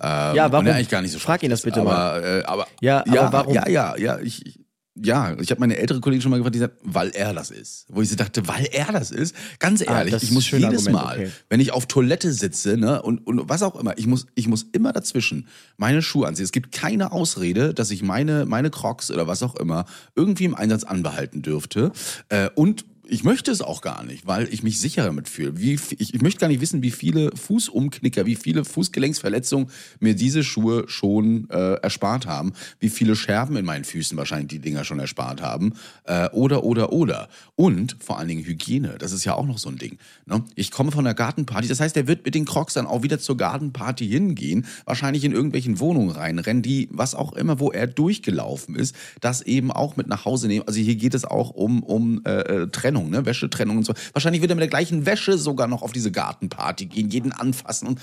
Ähm, 0.00 0.34
Ja, 0.34 0.50
warum? 0.50 0.60
Und 0.60 0.64
der 0.66 0.74
eigentlich 0.74 0.88
gar 0.88 1.02
nicht 1.02 1.12
so 1.12 1.18
Frag 1.20 1.42
ihn 1.44 1.50
das 1.50 1.62
bitte 1.62 1.80
aber, 1.82 1.90
mal. 1.92 2.40
Äh, 2.40 2.44
aber 2.44 2.66
Ja, 2.80 3.00
aber 3.02 3.14
ja, 3.14 3.32
warum? 3.32 3.54
Ja, 3.54 3.68
ja, 3.68 3.96
ja, 3.96 4.18
ich, 4.18 4.44
ich 4.46 4.60
ja, 5.02 5.36
ich 5.40 5.50
habe 5.50 5.60
meine 5.60 5.76
ältere 5.76 6.00
Kollegin 6.00 6.22
schon 6.22 6.30
mal 6.30 6.36
gefragt, 6.38 6.54
die 6.54 6.60
sagt, 6.60 6.76
weil 6.82 7.10
er 7.10 7.32
das 7.32 7.50
ist. 7.50 7.86
Wo 7.88 8.02
ich 8.02 8.08
so 8.08 8.16
dachte, 8.16 8.46
weil 8.48 8.66
er 8.72 8.92
das 8.92 9.10
ist. 9.10 9.34
Ganz 9.58 9.82
Ah, 9.82 9.98
ehrlich, 9.98 10.12
das 10.12 10.22
ich 10.22 10.30
muss 10.30 10.50
jedes 10.50 10.64
Argument, 10.64 10.92
Mal, 10.92 11.16
okay. 11.16 11.30
wenn 11.48 11.60
ich 11.60 11.72
auf 11.72 11.86
Toilette 11.86 12.32
sitze, 12.32 12.76
ne, 12.76 13.02
und, 13.02 13.26
und 13.26 13.48
was 13.48 13.62
auch 13.62 13.76
immer, 13.76 13.96
ich 13.98 14.06
muss, 14.06 14.26
ich 14.34 14.48
muss 14.48 14.66
immer 14.72 14.92
dazwischen 14.92 15.48
meine 15.76 16.02
Schuhe 16.02 16.26
anziehen. 16.26 16.44
Es 16.44 16.52
gibt 16.52 16.72
keine 16.72 17.12
Ausrede, 17.12 17.74
dass 17.74 17.90
ich 17.90 18.02
meine, 18.02 18.46
meine 18.46 18.70
Crocs 18.70 19.10
oder 19.10 19.26
was 19.26 19.42
auch 19.42 19.56
immer 19.56 19.84
irgendwie 20.14 20.44
im 20.44 20.54
Einsatz 20.54 20.84
anbehalten 20.84 21.42
dürfte. 21.42 21.92
Äh, 22.28 22.50
und 22.54 22.84
ich 23.08 23.24
möchte 23.24 23.50
es 23.50 23.60
auch 23.60 23.80
gar 23.80 24.04
nicht, 24.04 24.26
weil 24.26 24.52
ich 24.52 24.62
mich 24.62 24.78
sicher 24.78 25.04
damit 25.04 25.28
fühle. 25.28 25.58
Wie, 25.58 25.74
f- 25.74 25.94
ich, 25.98 26.14
ich 26.14 26.22
möchte 26.22 26.40
gar 26.40 26.48
nicht 26.48 26.60
wissen, 26.60 26.82
wie 26.82 26.90
viele 26.90 27.30
Fußumknicker, 27.34 28.26
wie 28.26 28.36
viele 28.36 28.64
Fußgelenksverletzungen 28.64 29.68
mir 29.98 30.14
diese 30.14 30.44
Schuhe 30.44 30.84
schon 30.88 31.48
äh, 31.50 31.74
erspart 31.74 32.26
haben, 32.26 32.52
wie 32.80 32.90
viele 32.90 33.16
Scherben 33.16 33.56
in 33.56 33.64
meinen 33.64 33.84
Füßen 33.84 34.16
wahrscheinlich 34.18 34.48
die 34.48 34.58
Dinger 34.58 34.84
schon 34.84 35.00
erspart 35.00 35.40
haben. 35.42 35.72
Äh, 36.04 36.28
oder, 36.30 36.64
oder, 36.64 36.92
oder. 36.92 37.28
Und 37.56 37.96
vor 37.98 38.18
allen 38.18 38.28
Dingen 38.28 38.44
Hygiene, 38.44 38.96
das 38.98 39.12
ist 39.12 39.24
ja 39.24 39.34
auch 39.34 39.46
noch 39.46 39.58
so 39.58 39.68
ein 39.70 39.78
Ding. 39.78 39.98
Ne? 40.26 40.44
Ich 40.54 40.70
komme 40.70 40.92
von 40.92 41.04
der 41.04 41.14
Gartenparty, 41.14 41.66
das 41.66 41.80
heißt, 41.80 41.96
er 41.96 42.06
wird 42.06 42.24
mit 42.24 42.34
den 42.34 42.44
Crocs 42.44 42.74
dann 42.74 42.86
auch 42.86 43.02
wieder 43.02 43.18
zur 43.18 43.36
Gartenparty 43.36 44.06
hingehen, 44.06 44.66
wahrscheinlich 44.84 45.24
in 45.24 45.32
irgendwelchen 45.32 45.80
Wohnungen 45.80 46.10
reinrennen, 46.10 46.62
die, 46.62 46.88
was 46.92 47.14
auch 47.14 47.32
immer, 47.32 47.58
wo 47.58 47.72
er 47.72 47.86
durchgelaufen 47.86 48.74
ist, 48.74 48.94
das 49.20 49.42
eben 49.42 49.72
auch 49.72 49.96
mit 49.96 50.08
nach 50.08 50.24
Hause 50.24 50.46
nehmen. 50.48 50.66
Also 50.66 50.80
hier 50.80 50.96
geht 50.96 51.14
es 51.14 51.24
auch 51.24 51.50
um, 51.50 51.82
um 51.82 52.22
äh, 52.24 52.40
äh, 52.40 52.68
Trennung, 52.98 53.10
ne? 53.10 53.26
Wäschetrennung 53.26 53.78
und 53.78 53.84
so. 53.84 53.94
Wahrscheinlich 54.12 54.42
wird 54.42 54.50
er 54.50 54.54
mit 54.56 54.62
der 54.62 54.68
gleichen 54.68 55.06
Wäsche 55.06 55.38
sogar 55.38 55.66
noch 55.68 55.82
auf 55.82 55.92
diese 55.92 56.10
Gartenparty 56.10 56.86
gehen, 56.86 57.10
jeden 57.10 57.32
anfassen 57.32 57.88
und 57.88 58.00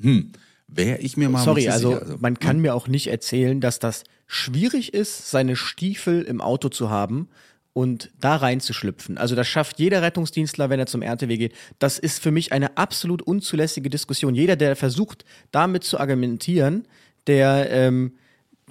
hm, 0.00 0.32
wäre 0.68 0.98
ich 0.98 1.16
mir 1.16 1.28
mal 1.28 1.44
Sorry, 1.44 1.68
also 1.68 1.98
sicher. 1.98 2.16
man 2.20 2.38
kann 2.38 2.60
mir 2.60 2.74
auch 2.74 2.88
nicht 2.88 3.08
erzählen, 3.08 3.60
dass 3.60 3.78
das 3.78 4.04
schwierig 4.26 4.94
ist, 4.94 5.30
seine 5.30 5.56
Stiefel 5.56 6.22
im 6.22 6.40
Auto 6.40 6.68
zu 6.68 6.90
haben 6.90 7.28
und 7.72 8.10
da 8.20 8.36
reinzuschlüpfen. 8.36 9.18
Also 9.18 9.34
das 9.34 9.48
schafft 9.48 9.78
jeder 9.78 10.02
Rettungsdienstler, 10.02 10.70
wenn 10.70 10.80
er 10.80 10.86
zum 10.86 11.02
RTW 11.02 11.36
geht. 11.36 11.54
Das 11.78 11.98
ist 11.98 12.22
für 12.22 12.30
mich 12.30 12.52
eine 12.52 12.76
absolut 12.76 13.22
unzulässige 13.22 13.90
Diskussion. 13.90 14.34
Jeder, 14.34 14.56
der 14.56 14.76
versucht, 14.76 15.24
damit 15.50 15.84
zu 15.84 15.98
argumentieren, 15.98 16.86
der, 17.26 17.70
ähm, 17.70 18.12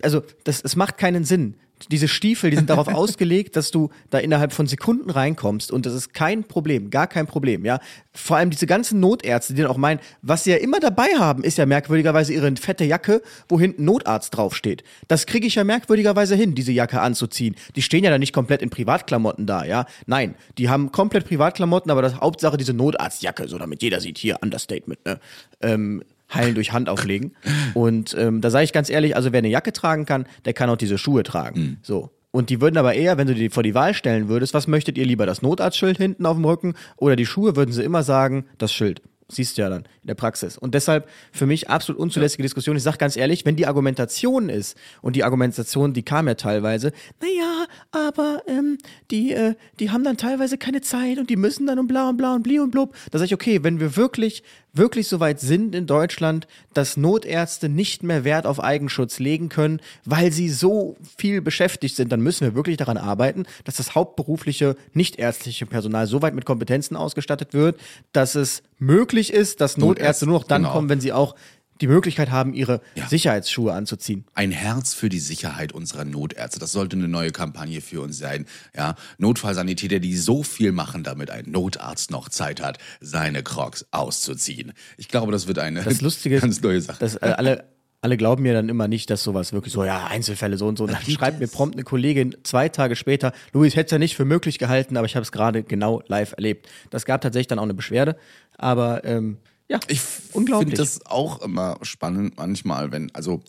also 0.02 0.24
das, 0.44 0.62
es 0.62 0.76
macht 0.76 0.98
keinen 0.98 1.24
Sinn. 1.24 1.56
Diese 1.92 2.08
Stiefel, 2.08 2.50
die 2.50 2.58
sind 2.58 2.70
darauf 2.70 2.88
ausgelegt, 2.94 3.56
dass 3.56 3.72
du 3.72 3.90
da 4.10 4.20
innerhalb 4.20 4.54
von 4.54 4.68
Sekunden 4.68 5.10
reinkommst 5.10 5.72
und 5.72 5.86
das 5.86 5.94
ist 5.94 6.14
kein 6.14 6.44
Problem, 6.44 6.90
gar 6.90 7.08
kein 7.08 7.28
Problem, 7.28 7.66
ja. 7.66 7.80
Vor 8.14 8.38
allem 8.38 8.50
diese 8.50 8.68
ganzen 8.68 9.00
Notärzte, 9.00 9.54
die 9.54 9.62
dann 9.62 9.72
auch 9.72 9.78
meinen, 9.78 10.00
was 10.22 10.44
sie 10.44 10.52
ja 10.52 10.58
immer 10.58 10.80
dabei 10.80 11.08
haben, 11.18 11.44
ist 11.44 11.58
ja 11.58 11.66
merkwürdigerweise 11.66 12.34
ihre 12.34 12.54
fette 12.58 12.84
Jacke, 12.84 13.22
wo 13.48 13.60
hinten 13.60 13.86
Notarzt 13.86 14.36
draufsteht. 14.36 14.84
Das 15.08 15.26
kriege 15.26 15.48
ich 15.48 15.56
ja 15.56 15.64
merkwürdigerweise 15.64 16.36
hin, 16.36 16.56
diese 16.56 16.72
Jacke 16.72 17.02
anzuziehen. 17.02 17.56
Die 17.76 17.82
stehen 17.82 18.04
ja 18.04 18.10
dann 18.10 18.20
nicht 18.20 18.34
komplett 18.34 18.62
in 18.62 18.70
Privatklamotten 18.70 19.46
da, 19.46 19.64
ja. 19.64 19.86
Nein, 20.06 20.36
die 20.58 20.70
haben 20.70 20.92
komplett 20.92 21.26
Privatklamotten, 21.26 21.92
aber 21.92 22.02
das 22.02 22.16
Hauptsache 22.16 22.58
diese 22.58 22.74
Notarztjacke, 22.74 23.48
so 23.48 23.58
damit 23.58 23.82
jeder 23.82 24.02
sieht, 24.02 24.18
hier, 24.18 24.38
Understatement, 24.42 25.06
ne. 25.06 25.20
Ähm, 25.62 26.04
heilen 26.34 26.56
durch 26.56 26.72
Hand 26.74 26.90
auflegen. 26.90 27.36
Und 27.74 28.16
ähm, 28.18 28.42
da 28.42 28.50
sage 28.50 28.66
ich 28.66 28.74
ganz 28.74 28.90
ehrlich, 28.90 29.16
also 29.16 29.32
wer 29.32 29.40
eine 29.40 29.50
Jacke 29.50 29.74
tragen 29.74 30.06
kann, 30.06 30.26
der 30.46 30.54
kann 30.54 30.70
auch 30.70 30.78
diese 30.78 30.98
Schuhe 30.98 31.24
tragen. 31.24 31.80
So. 31.82 32.12
Und 32.32 32.50
die 32.50 32.62
würden 32.62 32.78
aber 32.78 32.94
eher, 32.94 33.18
wenn 33.18 33.28
du 33.28 33.34
die 33.34 33.50
vor 33.50 33.64
die 33.64 33.74
Wahl 33.74 33.94
stellen 33.94 34.30
würdest, 34.30 34.54
was 34.54 34.68
möchtet 34.68 34.98
ihr 34.98 35.06
lieber, 35.06 35.26
das 35.26 35.42
Notarztschild 35.42 35.98
hinten 35.98 36.26
auf 36.26 36.36
dem 36.36 36.46
Rücken 36.46 36.76
oder 36.98 37.16
die 37.16 37.26
Schuhe, 37.26 37.56
würden 37.56 37.72
sie 37.72 37.84
immer 37.84 38.04
sagen, 38.04 38.46
das 38.58 38.72
Schild. 38.72 39.02
Siehst 39.32 39.58
du 39.58 39.62
ja 39.62 39.70
dann 39.70 39.84
in 40.02 40.08
der 40.08 40.16
Praxis. 40.16 40.58
Und 40.58 40.74
deshalb 40.74 41.08
für 41.32 41.46
mich 41.46 41.70
absolut 41.70 42.02
unzulässige 42.02 42.42
Diskussion. 42.42 42.76
Ich 42.76 42.82
sage 42.82 42.98
ganz 42.98 43.16
ehrlich, 43.16 43.46
wenn 43.46 43.56
die 43.56 43.68
Argumentation 43.68 44.50
ist, 44.50 44.76
und 45.04 45.16
die 45.16 45.24
Argumentation, 45.24 45.94
die 45.94 46.02
kam 46.02 46.28
ja 46.28 46.34
teilweise, 46.34 46.92
naja, 47.22 47.68
aber 47.92 48.42
ähm, 48.48 48.80
die, 49.12 49.34
äh, 49.34 49.54
die 49.80 49.92
haben 49.92 50.04
dann 50.04 50.18
teilweise 50.18 50.58
keine 50.58 50.82
Zeit 50.82 51.20
und 51.20 51.30
die 51.30 51.36
müssen 51.36 51.68
dann 51.68 51.78
und 51.78 51.88
bla 51.88 52.10
und 52.10 52.18
bla 52.18 52.34
und 52.34 52.42
bli 52.42 52.60
und 52.60 52.72
blub. 52.72 52.96
Da 53.12 53.20
sage 53.20 53.28
ich, 53.28 53.34
okay, 53.36 53.64
wenn 53.64 53.80
wir 53.80 53.96
wirklich, 53.96 54.42
wirklich 54.74 55.08
so 55.08 55.20
weit 55.20 55.40
sind 55.40 55.76
in 55.76 55.88
Deutschland, 55.88 56.48
dass 56.74 56.98
Notärzte 56.98 57.70
nicht 57.70 58.04
mehr 58.04 58.24
Wert 58.24 58.46
auf 58.46 58.60
Eigenschutz 58.60 59.20
legen 59.20 59.50
können, 59.50 59.82
weil 60.06 60.32
sie 60.32 60.50
so 60.50 60.96
viel 61.18 61.42
beschäftigt 61.42 61.96
sind, 61.96 62.12
dann 62.12 62.22
müssen 62.22 62.42
wir 62.46 62.56
wirklich 62.56 62.78
daran 62.78 62.98
arbeiten, 62.98 63.46
dass 63.64 63.78
das 63.78 63.96
hauptberufliche, 63.96 64.76
nichtärztliche 64.94 65.66
Personal 65.66 66.08
so 66.08 66.22
weit 66.22 66.36
mit 66.36 66.46
Kompetenzen 66.46 66.96
ausgestattet 66.96 67.54
wird, 67.54 67.80
dass 68.12 68.36
es 68.36 68.64
möglich 68.78 69.34
ist, 69.34 69.62
dass 69.62 69.78
Notärzte 69.78 70.26
nur 70.26 70.40
noch 70.40 70.44
dann 70.44 70.64
genau. 70.64 70.74
kommen, 70.74 70.90
wenn 70.90 71.02
sie 71.02 71.14
auch 71.14 71.36
die 71.82 71.88
Möglichkeit 71.88 72.30
haben, 72.32 72.54
ihre 72.54 72.82
Ja. 72.96 73.08
Sicherheitsschuhe 73.08 73.74
anzuziehen. 73.74 74.26
Ein 74.34 74.52
Herz 74.52 74.94
für 74.94 75.10
die 75.10 75.20
Sicherheit 75.20 75.72
unserer 75.72 76.06
Notärzte. 76.06 76.60
Das 76.60 76.72
sollte 76.72 76.98
eine 76.98 77.08
neue 77.08 77.32
Kampagne 77.32 77.82
für 77.82 78.02
uns 78.02 78.18
sein. 78.18 78.46
Ja, 78.76 78.96
Notfallsanitäter, 79.18 80.00
die 80.00 80.18
so 80.18 80.44
viel 80.44 80.72
machen, 80.72 81.04
damit 81.04 81.30
ein 81.30 81.46
Notarzt 81.52 82.12
noch 82.12 82.30
Zeit 82.30 82.62
hat, 82.62 82.80
seine 83.00 83.44
Crocs 83.44 83.86
auszuziehen. 83.92 84.74
Ich 84.98 85.08
glaube, 85.08 85.32
das 85.32 85.48
wird 85.48 85.60
eine 85.60 85.84
Das 85.84 86.02
Lustige 86.02 86.40
ganz 86.42 86.62
neue 86.62 86.82
Sache. 86.82 87.00
dass 87.00 87.16
äh, 87.16 87.34
alle, 87.38 87.66
alle 88.02 88.18
glauben 88.18 88.44
mir 88.44 88.54
dann 88.54 88.70
immer 88.70 88.88
nicht, 88.88 89.10
dass 89.10 89.24
sowas 89.24 89.54
wirklich 89.54 89.74
so, 89.74 89.84
ja, 89.84 90.08
Einzelfälle 90.08 90.58
so 90.58 90.68
und 90.68 90.78
so. 90.78 90.88
Dann 90.88 91.02
schreibt 91.04 91.40
mir 91.40 91.48
prompt 91.48 91.76
eine 91.76 91.84
Kollegin 91.84 92.36
zwei 92.44 92.70
Tage 92.70 92.96
später, 92.96 93.34
Luis, 93.54 93.76
hätte 93.76 93.86
es 93.86 93.92
ja 93.92 94.00
nicht 94.00 94.16
für 94.16 94.26
möglich 94.26 94.58
gehalten, 94.60 94.98
aber 94.98 95.06
ich 95.06 95.16
habe 95.16 95.24
es 95.24 95.32
gerade 95.32 95.64
genau 95.64 96.02
live 96.08 96.34
erlebt. 96.34 96.68
Das 96.90 97.06
gab 97.06 97.22
tatsächlich 97.22 97.48
dann 97.48 97.60
auch 97.60 97.64
eine 97.64 97.74
Beschwerde, 97.74 98.16
aber 98.58 99.04
ähm, 99.06 99.38
ja, 99.70 99.80
Ich 99.88 100.02
finde 100.02 100.74
das 100.74 101.06
auch 101.06 101.42
immer 101.42 101.78
spannend 101.84 102.38
manchmal, 102.38 102.92
wenn, 102.92 103.14
also, 103.14 103.44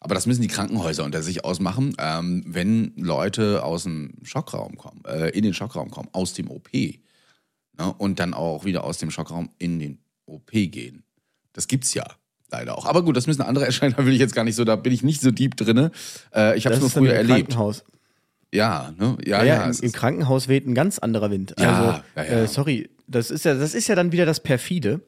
aber 0.00 0.14
das 0.14 0.26
müssen 0.26 0.42
die 0.42 0.48
Krankenhäuser 0.48 1.04
unter 1.04 1.22
sich 1.22 1.44
ausmachen, 1.44 1.94
ähm, 1.98 2.44
wenn 2.46 2.92
Leute 2.96 3.64
aus 3.64 3.82
dem 3.82 4.14
Schockraum 4.22 4.76
kommen, 4.76 5.02
äh, 5.06 5.30
in 5.30 5.42
den 5.42 5.54
Schockraum 5.54 5.90
kommen, 5.90 6.08
aus 6.12 6.34
dem 6.34 6.50
OP, 6.50 6.72
ne, 6.72 7.92
und 7.98 8.20
dann 8.20 8.32
auch 8.32 8.64
wieder 8.64 8.84
aus 8.84 8.98
dem 8.98 9.10
Schockraum 9.10 9.50
in 9.58 9.80
den 9.80 9.98
OP 10.26 10.50
gehen. 10.52 11.02
Das 11.52 11.66
gibt's 11.66 11.94
ja 11.94 12.06
leider 12.50 12.78
auch. 12.78 12.86
Aber 12.86 13.02
gut, 13.02 13.16
das 13.16 13.26
müssen 13.26 13.42
andere 13.42 13.64
erscheinen, 13.66 13.94
da 13.96 14.06
will 14.06 14.14
ich 14.14 14.20
jetzt 14.20 14.34
gar 14.36 14.44
nicht 14.44 14.56
so, 14.56 14.64
da 14.64 14.76
bin 14.76 14.92
ich 14.92 15.02
nicht 15.02 15.20
so 15.20 15.32
deep 15.32 15.56
drinne. 15.56 15.90
Äh, 16.32 16.56
ich 16.56 16.66
habe 16.66 16.76
es 16.76 16.80
nur 16.80 16.90
früher 16.90 17.10
im 17.10 17.16
erlebt. 17.16 17.50
Krankenhaus. 17.50 17.84
Ja, 18.54 18.94
ne? 18.96 19.16
Ja, 19.26 19.38
Ja, 19.38 19.44
ja. 19.44 19.54
ja, 19.62 19.70
im, 19.70 19.76
im 19.80 19.92
Krankenhaus 19.92 20.46
weht 20.46 20.66
ein 20.66 20.74
ganz 20.74 21.00
anderer 21.00 21.30
Wind. 21.32 21.54
Ja, 21.58 21.78
also, 21.78 22.00
ja, 22.14 22.22
ja. 22.22 22.44
Äh, 22.44 22.46
sorry, 22.46 22.88
das 23.06 23.30
ist 23.30 23.44
ja, 23.44 23.54
das 23.54 23.74
ist 23.74 23.88
ja 23.88 23.94
dann 23.94 24.12
wieder 24.12 24.26
das 24.26 24.40
perfide. 24.40 25.00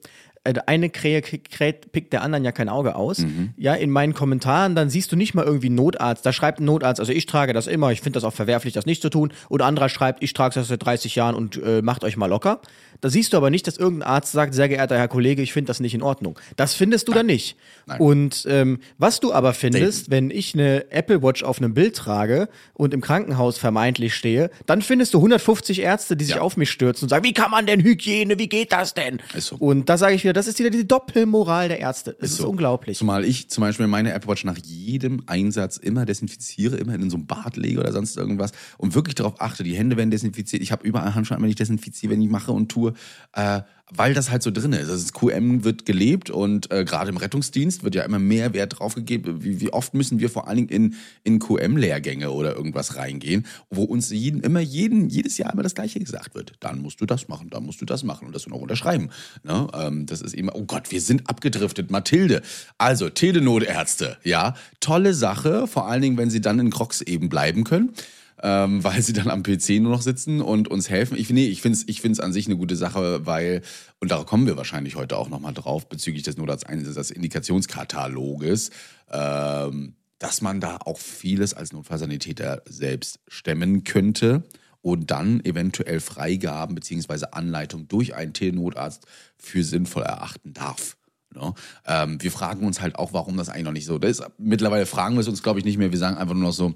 Äh, 0.45 0.55
Eine 0.67 0.91
Krähe 0.91 1.23
kräht, 1.23 1.93
pickt 1.93 2.13
der 2.13 2.23
anderen 2.23 2.45
ja 2.45 2.53
kein 2.53 2.69
Auge 2.69 2.97
aus. 2.97 3.19
Mhm. 3.19 3.51
Ja, 3.57 3.75
in 3.75 3.91
meinen 3.91 4.15
Kommentaren, 4.15 4.75
dann 4.75 4.91
siehst 4.91 5.13
du 5.13 5.17
nicht 5.17 5.35
mal 5.35 5.45
irgendwie 5.45 5.71
Notarzt. 5.71 6.25
Da 6.25 6.33
schreibt 6.33 6.61
ein 6.61 6.65
Notarzt, 6.65 7.01
also 7.01 7.13
ich 7.13 7.27
trage 7.27 7.53
das 7.53 7.67
immer, 7.67 7.91
ich 7.93 8.01
finde 8.01 8.17
das 8.17 8.25
auch 8.25 8.33
verwerflich, 8.33 8.75
das 8.75 8.87
nicht 8.87 9.03
zu 9.03 9.11
tun. 9.11 9.33
Oder 9.49 9.67
anderer 9.67 9.89
schreibt, 9.89 10.23
ich 10.23 10.33
trage 10.33 10.55
das 10.55 10.69
seit 10.69 10.85
30 10.85 11.15
Jahren 11.15 11.35
und 11.35 11.61
äh, 11.63 11.83
macht 11.83 12.05
euch 12.05 12.17
mal 12.17 12.27
locker. 12.27 12.61
Da 13.01 13.11
siehst 13.11 13.33
du 13.33 13.37
aber 13.37 13.51
nicht, 13.51 13.67
dass 13.67 13.77
irgendein 13.77 14.09
Arzt 14.09 14.33
sagt, 14.33 14.55
sehr 14.55 14.69
geehrter 14.69 14.97
Herr 14.99 15.09
Kollege, 15.09 15.41
ich 15.43 15.53
finde 15.53 15.69
das 15.69 15.81
nicht 15.81 15.95
in 15.95 16.03
Ordnung. 16.03 16.39
Das 16.57 16.75
findest 16.75 17.09
du 17.09 17.13
dann 17.13 17.27
nicht. 17.27 17.57
Nein. 17.87 18.01
Und 18.01 18.45
ähm, 18.49 18.81
was 18.99 19.21
du 19.21 19.33
aber 19.33 19.55
findest, 19.55 20.11
wenn 20.11 20.31
ich 20.31 20.55
eine 20.55 20.91
Apple 20.91 21.23
Watch 21.23 21.43
auf 21.43 21.59
einem 21.59 21.75
Bild 21.75 21.97
trage 21.97 22.49
und 22.75 22.93
im 22.95 23.01
Krankenhaus 23.01 23.59
vermeintlich 23.59 24.15
stehe, 24.15 24.51
dann 24.67 24.83
findest 24.83 25.15
du 25.15 25.19
150 25.19 25.81
Ärzte, 25.81 26.17
die 26.17 26.25
sich 26.25 26.37
Ja. 26.37 26.41
auf 26.41 26.57
mich 26.57 26.71
stürzen 26.71 27.05
und 27.05 27.09
sagen, 27.11 27.25
wie 27.25 27.33
kann 27.33 27.51
man 27.51 27.67
denn 27.67 27.83
Hygiene, 27.83 28.39
wie 28.39 28.49
geht 28.49 28.73
das 28.73 28.95
denn? 28.95 29.21
Ist 29.35 29.47
so. 29.49 29.57
Und 29.57 29.89
da 29.89 29.97
sage 29.97 30.15
ich 30.15 30.25
wieder, 30.25 30.33
das 30.33 30.47
ist 30.47 30.59
wieder 30.59 30.71
die 30.71 30.87
Doppelmoral 30.87 31.69
der 31.69 31.79
Ärzte. 31.81 32.17
Es 32.21 32.33
ist, 32.33 32.39
so. 32.39 32.49
unglaublich. 32.49 32.99
Zumal 32.99 33.25
ich 33.25 33.49
zum 33.49 33.63
Beispiel 33.63 33.87
meine 33.87 34.13
Apple 34.13 34.29
Watch 34.31 34.45
nach 34.45 34.59
jedem 34.59 35.23
Einsatz 35.27 35.77
immer 35.77 36.05
desinfiziere, 36.05 36.77
immer 36.77 36.95
in 36.95 37.11
so 37.11 37.17
ein 37.17 37.27
Bad 37.27 37.57
lege 37.57 37.81
oder 37.81 37.93
sonst 37.93 38.17
irgendwas 38.17 38.53
und 38.77 38.95
wirklich 38.95 39.15
darauf 39.15 39.41
achte, 39.41 39.63
die 39.63 39.75
Hände 39.75 39.97
werden 39.97 40.11
desinfiziert. 40.11 40.63
Ich 40.63 40.73
habe 40.73 40.87
überall 40.87 41.15
Handschuhe, 41.15 41.41
wenn 41.41 41.49
ich 41.49 41.55
desinfiziere, 41.57 42.13
wenn 42.13 42.23
ich 42.23 42.29
mache 42.29 42.53
und 42.53 42.69
tue, 42.69 42.88
äh, 43.33 43.63
weil 43.91 44.15
das 44.15 44.31
halt 44.31 44.43
so 44.43 44.51
drin 44.51 44.73
ist. 44.73 44.91
Also 44.91 45.03
das 45.03 45.13
QM 45.13 45.65
wird 45.65 45.87
gelebt 45.87 46.31
und 46.31 46.71
äh, 46.71 46.85
gerade 46.85 47.11
im 47.11 47.17
Rettungsdienst 47.17 47.85
wird 47.85 47.95
ja 47.95 48.03
immer 48.03 48.19
mehr 48.19 48.53
Wert 48.53 48.79
drauf 48.79 48.95
gegeben. 48.95 49.43
Wie, 49.45 49.61
wie 49.61 49.73
oft 49.73 49.95
müssen 49.95 50.21
wir 50.21 50.29
vor 50.31 50.47
allen 50.47 50.57
Dingen 50.57 50.69
in, 50.69 50.95
in 51.25 51.39
QM-Lehrgänge 51.39 52.31
oder 52.31 52.55
irgendwas 52.55 52.97
reingehen, 52.97 53.47
wo 53.71 53.85
uns 53.85 54.11
jeden, 54.11 54.43
immer 54.43 54.61
jeden, 54.61 55.09
jedes 55.09 55.39
Jahr 55.39 55.53
immer 55.53 55.63
das 55.63 55.75
Gleiche 55.75 56.01
gesagt 56.01 56.35
wird. 56.35 56.53
Dann 56.61 56.81
musst 56.83 57.01
du 57.01 57.07
das 57.07 57.29
machen, 57.29 57.51
dann 57.51 57.65
musst 57.65 57.81
du 57.81 57.85
das 57.85 58.03
machen 58.03 58.27
und 58.27 58.35
das 58.35 58.47
noch 58.47 58.61
unterschreiben. 58.61 59.11
Ne? 59.43 59.67
Ähm, 59.75 60.07
das 60.07 60.21
ist 60.21 60.35
eben, 60.35 60.51
oh 60.51 60.65
Gott, 60.65 60.91
wir 60.91 61.01
sind 61.01 61.29
abgedriftet. 61.29 61.91
Mathilde. 61.91 62.43
Also, 62.77 63.09
Telenotärzte, 63.09 64.19
ja. 64.23 64.55
Tolle 64.81 65.15
Sache, 65.15 65.67
vor 65.67 65.89
allen 65.89 66.03
Dingen, 66.03 66.17
wenn 66.19 66.31
sie 66.31 66.41
dann 66.41 66.59
in 66.59 66.71
Crocs 66.71 67.01
eben 67.03 67.29
bleiben 67.29 67.65
können. 67.65 67.95
Ähm, 68.43 68.83
weil 68.85 69.03
sie 69.03 69.13
dann 69.13 69.31
am 69.31 69.43
PC 69.43 69.81
nur 69.81 69.93
noch 69.93 70.03
sitzen 70.03 70.41
und 70.41 70.69
uns 70.69 70.89
helfen. 70.89 71.17
Ich, 71.19 71.31
nee, 71.31 71.47
ich 71.47 71.63
finde 71.63 71.79
es 71.79 71.89
ich 71.89 72.23
an 72.23 72.33
sich 72.33 72.47
eine 72.47 72.57
gute 72.57 72.77
Sache, 72.77 73.27
weil, 73.27 73.63
und 74.01 74.11
da 74.11 74.23
kommen 74.25 74.47
wir 74.47 74.57
wahrscheinlich 74.57 74.97
heute 74.97 75.17
auch 75.17 75.29
nochmal 75.29 75.55
drauf, 75.55 75.89
bezüglich 75.89 76.23
des 76.23 76.37
Notarzteinsatzes, 76.37 77.11
Indikationskataloges, 77.11 78.71
ähm, 79.11 79.95
dass 80.19 80.41
man 80.41 80.61
da 80.61 80.79
auch 80.85 80.99
vieles 80.99 81.55
als 81.55 81.73
Notfallsanitäter 81.73 82.63
selbst 82.67 83.21
stemmen 83.29 83.85
könnte 83.85 84.43
und 84.83 85.11
dann 85.11 85.45
eventuell 85.45 86.01
Freigaben 86.01 86.75
beziehungsweise 86.75 87.33
Anleitung 87.33 87.89
durch 87.89 88.15
einen 88.15 88.33
Telenotarzt 88.33 89.07
für 89.37 89.65
sinnvoll 89.65 90.05
erachten 90.05 90.53
darf. 90.53 90.97
Ne? 91.35 91.55
Ähm, 91.87 92.23
wir 92.23 92.33
fragen 92.33 92.67
uns 92.67 92.81
halt 92.81 92.97
auch, 92.97 93.13
warum 93.13 93.37
das 93.37 93.49
eigentlich 93.49 93.65
noch 93.65 93.73
nicht 93.73 93.87
so 93.87 93.99
ist. 93.99 94.23
Mittlerweile 94.39 94.87
fragen 94.87 95.17
wir 95.17 95.21
es 95.21 95.29
uns, 95.29 95.43
glaube 95.43 95.59
ich, 95.59 95.65
nicht 95.65 95.79
mehr. 95.79 95.93
Wir 95.93 95.99
sagen 95.99 96.17
einfach 96.17 96.35
nur 96.35 96.45
noch 96.45 96.53
so, 96.53 96.75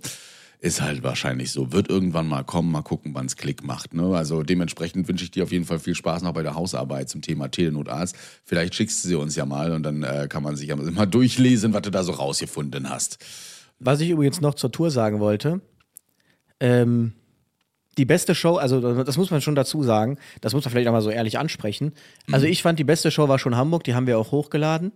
ist 0.62 0.80
halt 0.80 1.02
wahrscheinlich 1.02 1.50
so. 1.50 1.72
Wird 1.72 1.90
irgendwann 1.90 2.28
mal 2.28 2.44
kommen, 2.44 2.70
mal 2.70 2.82
gucken, 2.82 3.14
wann 3.14 3.26
es 3.26 3.36
Klick 3.36 3.64
macht. 3.64 3.94
Ne? 3.94 4.16
Also 4.16 4.44
dementsprechend 4.44 5.08
wünsche 5.08 5.24
ich 5.24 5.32
dir 5.32 5.42
auf 5.42 5.50
jeden 5.50 5.64
Fall 5.64 5.80
viel 5.80 5.96
Spaß 5.96 6.22
noch 6.22 6.32
bei 6.34 6.44
der 6.44 6.54
Hausarbeit 6.54 7.08
zum 7.08 7.20
Thema 7.20 7.48
Telenotarzt. 7.48 8.16
Vielleicht 8.44 8.76
schickst 8.76 9.02
du 9.02 9.08
sie 9.08 9.14
uns 9.16 9.34
ja 9.34 9.44
mal 9.44 9.72
und 9.72 9.82
dann 9.82 10.04
äh, 10.04 10.28
kann 10.30 10.44
man 10.44 10.54
sich 10.54 10.68
ja 10.68 10.76
mal 10.76 11.06
durchlesen, 11.06 11.74
was 11.74 11.82
du 11.82 11.90
da 11.90 12.04
so 12.04 12.12
rausgefunden 12.12 12.88
hast. 12.88 13.18
Was 13.80 14.00
ich 14.00 14.10
übrigens 14.10 14.40
noch 14.40 14.54
zur 14.54 14.70
Tour 14.70 14.92
sagen 14.92 15.18
wollte, 15.18 15.60
ähm, 16.60 17.14
die 17.98 18.04
beste 18.04 18.36
Show, 18.36 18.54
also 18.54 19.02
das 19.02 19.16
muss 19.16 19.32
man 19.32 19.40
schon 19.40 19.56
dazu 19.56 19.82
sagen, 19.82 20.16
das 20.42 20.54
muss 20.54 20.64
man 20.64 20.70
vielleicht 20.70 20.86
auch 20.86 20.92
mal 20.92 21.02
so 21.02 21.10
ehrlich 21.10 21.40
ansprechen. 21.40 21.92
Also 22.30 22.46
ich 22.46 22.62
fand, 22.62 22.78
die 22.78 22.84
beste 22.84 23.10
Show 23.10 23.26
war 23.26 23.40
schon 23.40 23.56
Hamburg, 23.56 23.82
die 23.82 23.94
haben 23.94 24.06
wir 24.06 24.16
auch 24.16 24.30
hochgeladen. 24.30 24.92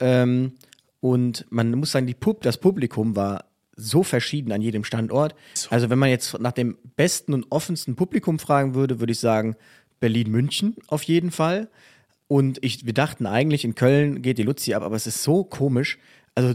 Ähm, 0.00 0.54
und 0.98 1.46
man 1.50 1.70
muss 1.70 1.92
sagen, 1.92 2.08
die 2.08 2.14
Pub, 2.14 2.42
das 2.42 2.58
Publikum 2.58 3.14
war 3.14 3.44
so 3.76 4.02
verschieden 4.02 4.52
an 4.52 4.62
jedem 4.62 4.84
Standort. 4.84 5.34
Also 5.70 5.90
wenn 5.90 5.98
man 5.98 6.10
jetzt 6.10 6.38
nach 6.38 6.52
dem 6.52 6.76
besten 6.96 7.34
und 7.34 7.46
offensten 7.50 7.96
Publikum 7.96 8.38
fragen 8.38 8.74
würde, 8.74 9.00
würde 9.00 9.12
ich 9.12 9.20
sagen 9.20 9.56
Berlin-München 10.00 10.76
auf 10.86 11.02
jeden 11.04 11.30
Fall. 11.30 11.68
Und 12.26 12.58
ich, 12.62 12.86
wir 12.86 12.94
dachten 12.94 13.26
eigentlich, 13.26 13.64
in 13.64 13.74
Köln 13.74 14.22
geht 14.22 14.38
die 14.38 14.42
Luzi 14.42 14.74
ab, 14.74 14.82
aber 14.82 14.96
es 14.96 15.06
ist 15.06 15.22
so 15.22 15.44
komisch. 15.44 15.98
Also 16.34 16.54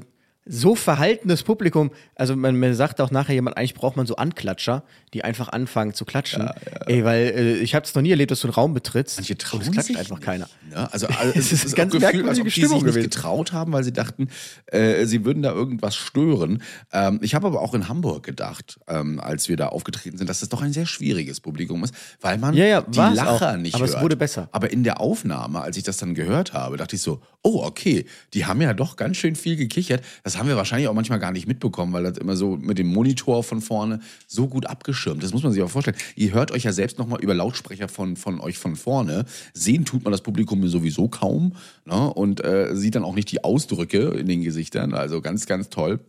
so 0.52 0.74
verhaltenes 0.74 1.44
Publikum. 1.44 1.92
Also 2.16 2.36
man, 2.36 2.58
man 2.60 2.74
sagt 2.74 3.00
auch 3.02 3.12
nachher 3.12 3.34
jemand, 3.36 3.56
eigentlich 3.56 3.76
braucht 3.76 3.96
man 3.98 4.08
so 4.08 4.16
Anklatscher, 4.16 4.84
die 5.14 5.24
einfach 5.24 5.50
anfangen 5.50 5.94
zu 5.94 6.06
klatschen. 6.06 6.42
Ja, 6.42 6.56
ja. 6.56 6.88
Ey, 6.88 7.06
weil 7.06 7.22
äh, 7.36 7.54
ich 7.58 7.76
habe 7.76 7.86
es 7.86 7.94
noch 7.94 8.02
nie 8.02 8.10
erlebt, 8.10 8.32
dass 8.32 8.42
du 8.42 8.48
einen 8.48 8.56
Raum 8.56 8.74
betrittst. 8.74 9.18
Manche 9.20 9.38
trauen 9.38 9.60
und 9.62 9.68
es 9.68 9.72
klatscht 9.72 9.88
sich 9.88 9.98
einfach 10.00 10.18
nicht, 10.18 10.26
keiner. 10.26 10.50
Ne? 10.70 10.92
Also, 10.94 11.08
also 11.20 11.34
Es 11.38 11.52
ist 11.52 11.66
es 11.66 11.76
ganz 11.76 11.92
Gefühl, 11.92 12.02
merkwürdige 12.02 12.30
als 12.30 12.40
ob 12.40 12.46
die 12.46 12.52
Stimmung 12.52 12.70
sich 12.80 12.84
nicht 12.86 12.94
gewesen. 12.96 13.10
getraut 13.10 13.54
haben, 13.54 13.72
weil 13.74 13.84
sie 13.84 13.94
dachten, 13.94 14.28
äh, 14.68 15.06
sie 15.06 15.26
würden 15.26 15.42
da 15.44 15.52
irgendwas 15.52 15.96
stören. 15.96 16.62
Ähm, 16.92 17.20
ich 17.24 17.34
habe 17.36 17.48
aber 17.48 17.62
auch 17.62 17.74
in 17.74 17.88
Hamburg 17.88 18.24
gedacht, 18.24 18.80
ähm, 18.88 19.20
als 19.20 19.50
wir 19.50 19.58
da 19.58 19.68
aufgetreten 19.68 20.18
sind, 20.18 20.30
dass 20.30 20.40
das 20.42 20.50
doch 20.50 20.62
ein 20.62 20.74
sehr 20.74 20.86
schwieriges 20.86 21.40
Publikum 21.40 21.84
ist, 21.84 21.94
weil 22.22 22.38
man 22.38 22.54
Ja, 22.56 22.82
die 22.82 22.98
Lacher 22.98 23.54
auch. 23.54 23.58
nicht 23.58 23.76
Aber 23.76 23.86
es 23.86 23.94
hört. 23.94 24.04
wurde 24.04 24.16
besser. 24.16 24.50
Aber 24.52 24.72
in 24.72 24.84
der 24.84 25.00
Aufnahme, 25.00 25.62
als 25.62 25.78
ich 25.78 25.84
das 25.84 25.98
dann 25.98 26.14
gehört 26.16 26.54
habe, 26.54 26.78
dachte 26.78 26.96
ich 26.96 27.02
so, 27.02 27.22
oh, 27.42 27.64
okay, 27.64 28.06
die 28.34 28.46
haben 28.46 28.62
ja 28.62 28.74
doch 28.74 28.96
ganz 28.96 29.18
schön 29.18 29.36
viel 29.36 29.56
gekichert. 29.56 30.04
Das 30.24 30.38
haben 30.40 30.48
wir 30.48 30.56
wahrscheinlich 30.56 30.88
auch 30.88 30.94
manchmal 30.94 31.20
gar 31.20 31.32
nicht 31.32 31.48
mitbekommen, 31.48 31.94
weil 31.94 32.04
das 32.04 32.18
immer 32.18 32.36
so 32.36 32.58
mit 32.58 32.78
dem 32.78 32.88
Monitor 32.88 33.44
von 33.44 33.62
vorne 33.62 34.00
so 34.28 34.48
gut 34.48 34.66
abgeschirmt. 34.66 35.22
Das 35.22 35.34
muss 35.34 35.44
man 35.44 35.52
sich 35.52 35.62
auch 35.62 35.70
vorstellen. 35.70 35.98
Ihr 36.16 36.34
hört 36.34 36.52
euch 36.52 36.64
ja 36.64 36.72
selbst 36.72 36.98
nochmal 36.98 37.22
über 37.22 37.34
Lautsprecher 37.34 37.88
von, 37.88 38.16
von 38.16 38.40
euch 38.40 38.58
von 38.58 38.76
vorne. 38.76 39.26
Sehen 39.54 39.86
tut 39.86 40.04
man 40.04 40.12
das 40.12 40.22
Publikum 40.22 40.66
sowieso 40.68 41.08
kaum. 41.08 41.56
Ne? 41.86 42.14
Und 42.14 42.44
äh, 42.44 42.76
sieht 42.76 42.96
dann 42.96 43.04
auch 43.04 43.16
nicht 43.16 43.32
die 43.32 43.44
Ausdrücke 43.44 44.10
in 44.10 44.28
den 44.28 44.42
Gesichtern. 44.42 44.94
Also 44.94 45.22
ganz, 45.22 45.46
ganz 45.46 45.70
toll. 45.70 46.00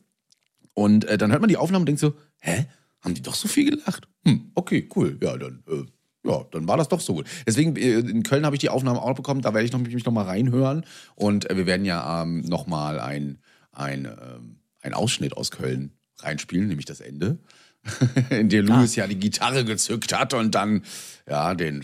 Und 0.75 1.05
äh, 1.05 1.19
dann 1.19 1.31
hört 1.31 1.41
man 1.41 1.49
die 1.49 1.57
Aufnahme 1.57 1.83
und 1.83 1.87
denkt 1.87 2.01
so, 2.01 2.15
hä? 2.41 2.67
Haben 3.01 3.15
die 3.15 3.23
doch 3.23 3.35
so 3.35 3.49
viel 3.49 3.71
gelacht? 3.71 4.09
Hm, 4.27 4.51
okay, 4.55 4.89
cool. 4.95 5.19
Ja, 5.23 5.37
dann, 5.37 5.63
äh, 5.69 5.85
ja, 6.29 6.45
dann 6.51 6.69
war 6.69 6.77
das 6.77 6.89
doch 6.89 7.01
so 7.01 7.15
gut. 7.15 7.27
Deswegen, 7.47 7.77
äh, 7.77 7.99
in 7.99 8.23
Köln 8.23 8.45
habe 8.45 8.55
ich 8.55 8.61
die 8.61 8.69
Aufnahme 8.69 9.01
auch 9.01 9.15
bekommen, 9.15 9.41
da 9.41 9.55
werde 9.55 9.65
ich 9.65 9.73
noch, 9.73 9.81
mich 9.81 10.05
noch 10.05 10.13
mal 10.13 10.25
reinhören. 10.25 10.85
Und 11.15 11.49
äh, 11.49 11.57
wir 11.57 11.67
werden 11.67 11.87
ja 11.87 12.23
ähm, 12.23 12.43
noch 12.43 12.67
mal 12.67 13.01
ein, 13.01 13.39
ein, 13.73 14.05
ähm, 14.05 14.61
ein 14.81 14.95
Ausschnitt 14.95 15.37
aus 15.37 15.51
Köln 15.51 15.93
reinspielen, 16.19 16.69
nämlich 16.69 16.87
das 16.87 17.01
Ende. 17.01 17.39
in 18.31 18.51
der 18.51 18.63
Louis 18.63 18.95
ja 18.95 19.07
die 19.07 19.19
Gitarre 19.19 19.65
gezückt 19.65 20.13
hat 20.15 20.35
und 20.35 20.55
dann 20.55 20.83
ja 21.27 21.55
den 21.55 21.83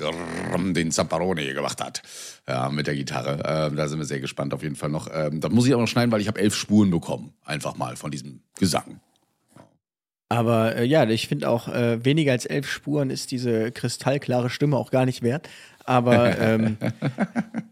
den 0.74 0.90
Zapparone 0.90 1.54
gemacht 1.54 1.82
hat 1.82 2.02
ja 2.46 2.68
mit 2.68 2.86
der 2.86 2.94
Gitarre. 2.94 3.42
Ähm, 3.46 3.76
da 3.76 3.88
sind 3.88 3.98
wir 3.98 4.04
sehr 4.04 4.20
gespannt 4.20 4.52
auf 4.52 4.62
jeden 4.62 4.76
Fall 4.76 4.90
noch. 4.90 5.08
Ähm, 5.12 5.40
das 5.40 5.50
muss 5.50 5.66
ich 5.66 5.74
auch 5.74 5.80
noch 5.80 5.88
schneiden, 5.88 6.12
weil 6.12 6.20
ich 6.20 6.28
habe 6.28 6.40
elf 6.40 6.54
Spuren 6.54 6.90
bekommen, 6.90 7.32
einfach 7.44 7.76
mal 7.76 7.96
von 7.96 8.10
diesem 8.10 8.42
Gesang. 8.58 9.00
Aber 10.28 10.76
äh, 10.76 10.84
ja, 10.84 11.08
ich 11.08 11.28
finde 11.28 11.48
auch, 11.48 11.68
äh, 11.68 12.04
weniger 12.04 12.32
als 12.32 12.46
elf 12.46 12.68
Spuren 12.68 13.10
ist 13.10 13.30
diese 13.30 13.70
kristallklare 13.70 14.50
Stimme 14.50 14.76
auch 14.76 14.90
gar 14.90 15.06
nicht 15.06 15.22
wert. 15.22 15.48
Aber 15.84 16.36
ähm, 16.40 16.78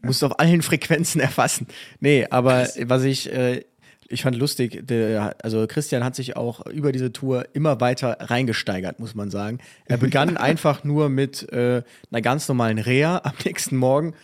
musst 0.02 0.22
auf 0.22 0.38
allen 0.38 0.62
Frequenzen 0.62 1.20
erfassen. 1.20 1.66
Nee, 1.98 2.26
aber 2.30 2.68
was 2.82 3.02
ich, 3.02 3.32
äh, 3.32 3.64
ich 4.08 4.22
fand 4.22 4.36
lustig, 4.36 4.86
der, 4.86 5.36
also 5.42 5.66
Christian 5.66 6.04
hat 6.04 6.14
sich 6.14 6.36
auch 6.36 6.66
über 6.66 6.92
diese 6.92 7.12
Tour 7.12 7.46
immer 7.52 7.80
weiter 7.80 8.16
reingesteigert, 8.20 9.00
muss 9.00 9.14
man 9.14 9.30
sagen. 9.30 9.58
Er 9.86 9.96
begann 9.96 10.36
einfach 10.36 10.84
nur 10.84 11.08
mit 11.08 11.50
äh, 11.52 11.82
einer 12.10 12.22
ganz 12.22 12.48
normalen 12.48 12.78
Reha 12.78 13.22
am 13.24 13.34
nächsten 13.44 13.76
Morgen 13.76 14.14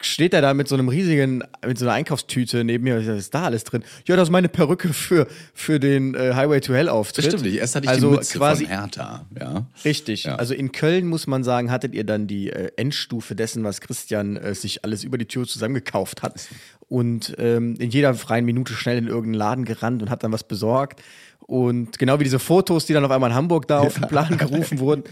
steht 0.00 0.34
er 0.34 0.42
da 0.42 0.54
mit 0.54 0.68
so 0.68 0.74
einem 0.74 0.88
riesigen, 0.88 1.42
mit 1.64 1.78
so 1.78 1.86
einer 1.86 1.94
Einkaufstüte 1.94 2.64
neben 2.64 2.84
mir. 2.84 2.98
Was 2.98 3.18
ist 3.18 3.34
da 3.34 3.44
alles 3.44 3.64
drin? 3.64 3.82
Ja, 4.06 4.16
das 4.16 4.28
ist 4.28 4.32
meine 4.32 4.48
Perücke 4.48 4.92
für, 4.92 5.26
für 5.54 5.80
den 5.80 6.14
äh, 6.14 6.34
Highway 6.34 6.60
to 6.60 6.74
Hell 6.74 6.88
Auftritt. 6.88 7.26
Stimmt 7.26 7.44
nicht. 7.44 7.56
Erst 7.56 7.76
hatte 7.76 7.86
ich 7.86 7.90
also 7.90 8.10
die 8.10 8.16
Mütze 8.16 8.38
quasi 8.38 8.66
von 8.66 8.74
Hertha. 8.74 9.26
Ja. 9.38 9.66
Richtig. 9.84 10.24
Ja. 10.24 10.36
Also 10.36 10.54
in 10.54 10.72
Köln 10.72 11.06
muss 11.06 11.26
man 11.26 11.44
sagen, 11.44 11.70
hattet 11.70 11.94
ihr 11.94 12.04
dann 12.04 12.26
die 12.26 12.50
äh, 12.50 12.70
Endstufe 12.76 13.34
dessen, 13.34 13.64
was 13.64 13.80
Christian 13.80 14.36
äh, 14.36 14.54
sich 14.54 14.84
alles 14.84 15.02
über 15.02 15.18
die 15.18 15.26
Tür 15.26 15.46
zusammengekauft 15.46 16.22
hat. 16.22 16.46
Und 16.88 17.34
ähm, 17.38 17.74
in 17.78 17.90
jeder 17.90 18.14
freien 18.14 18.44
Minute 18.44 18.72
schnell 18.72 18.98
in 18.98 19.08
irgendeinen 19.08 19.34
Laden 19.34 19.64
gerannt 19.64 20.02
und 20.02 20.10
hat 20.10 20.22
dann 20.22 20.32
was 20.32 20.44
besorgt. 20.44 21.02
Und 21.40 21.98
genau 21.98 22.18
wie 22.20 22.24
diese 22.24 22.38
Fotos, 22.38 22.86
die 22.86 22.92
dann 22.92 23.04
auf 23.04 23.10
einmal 23.10 23.30
in 23.30 23.36
Hamburg 23.36 23.66
da 23.68 23.80
auf 23.80 23.94
den 23.94 24.08
Plan 24.08 24.36
gerufen 24.38 24.78
wurden. 24.78 25.04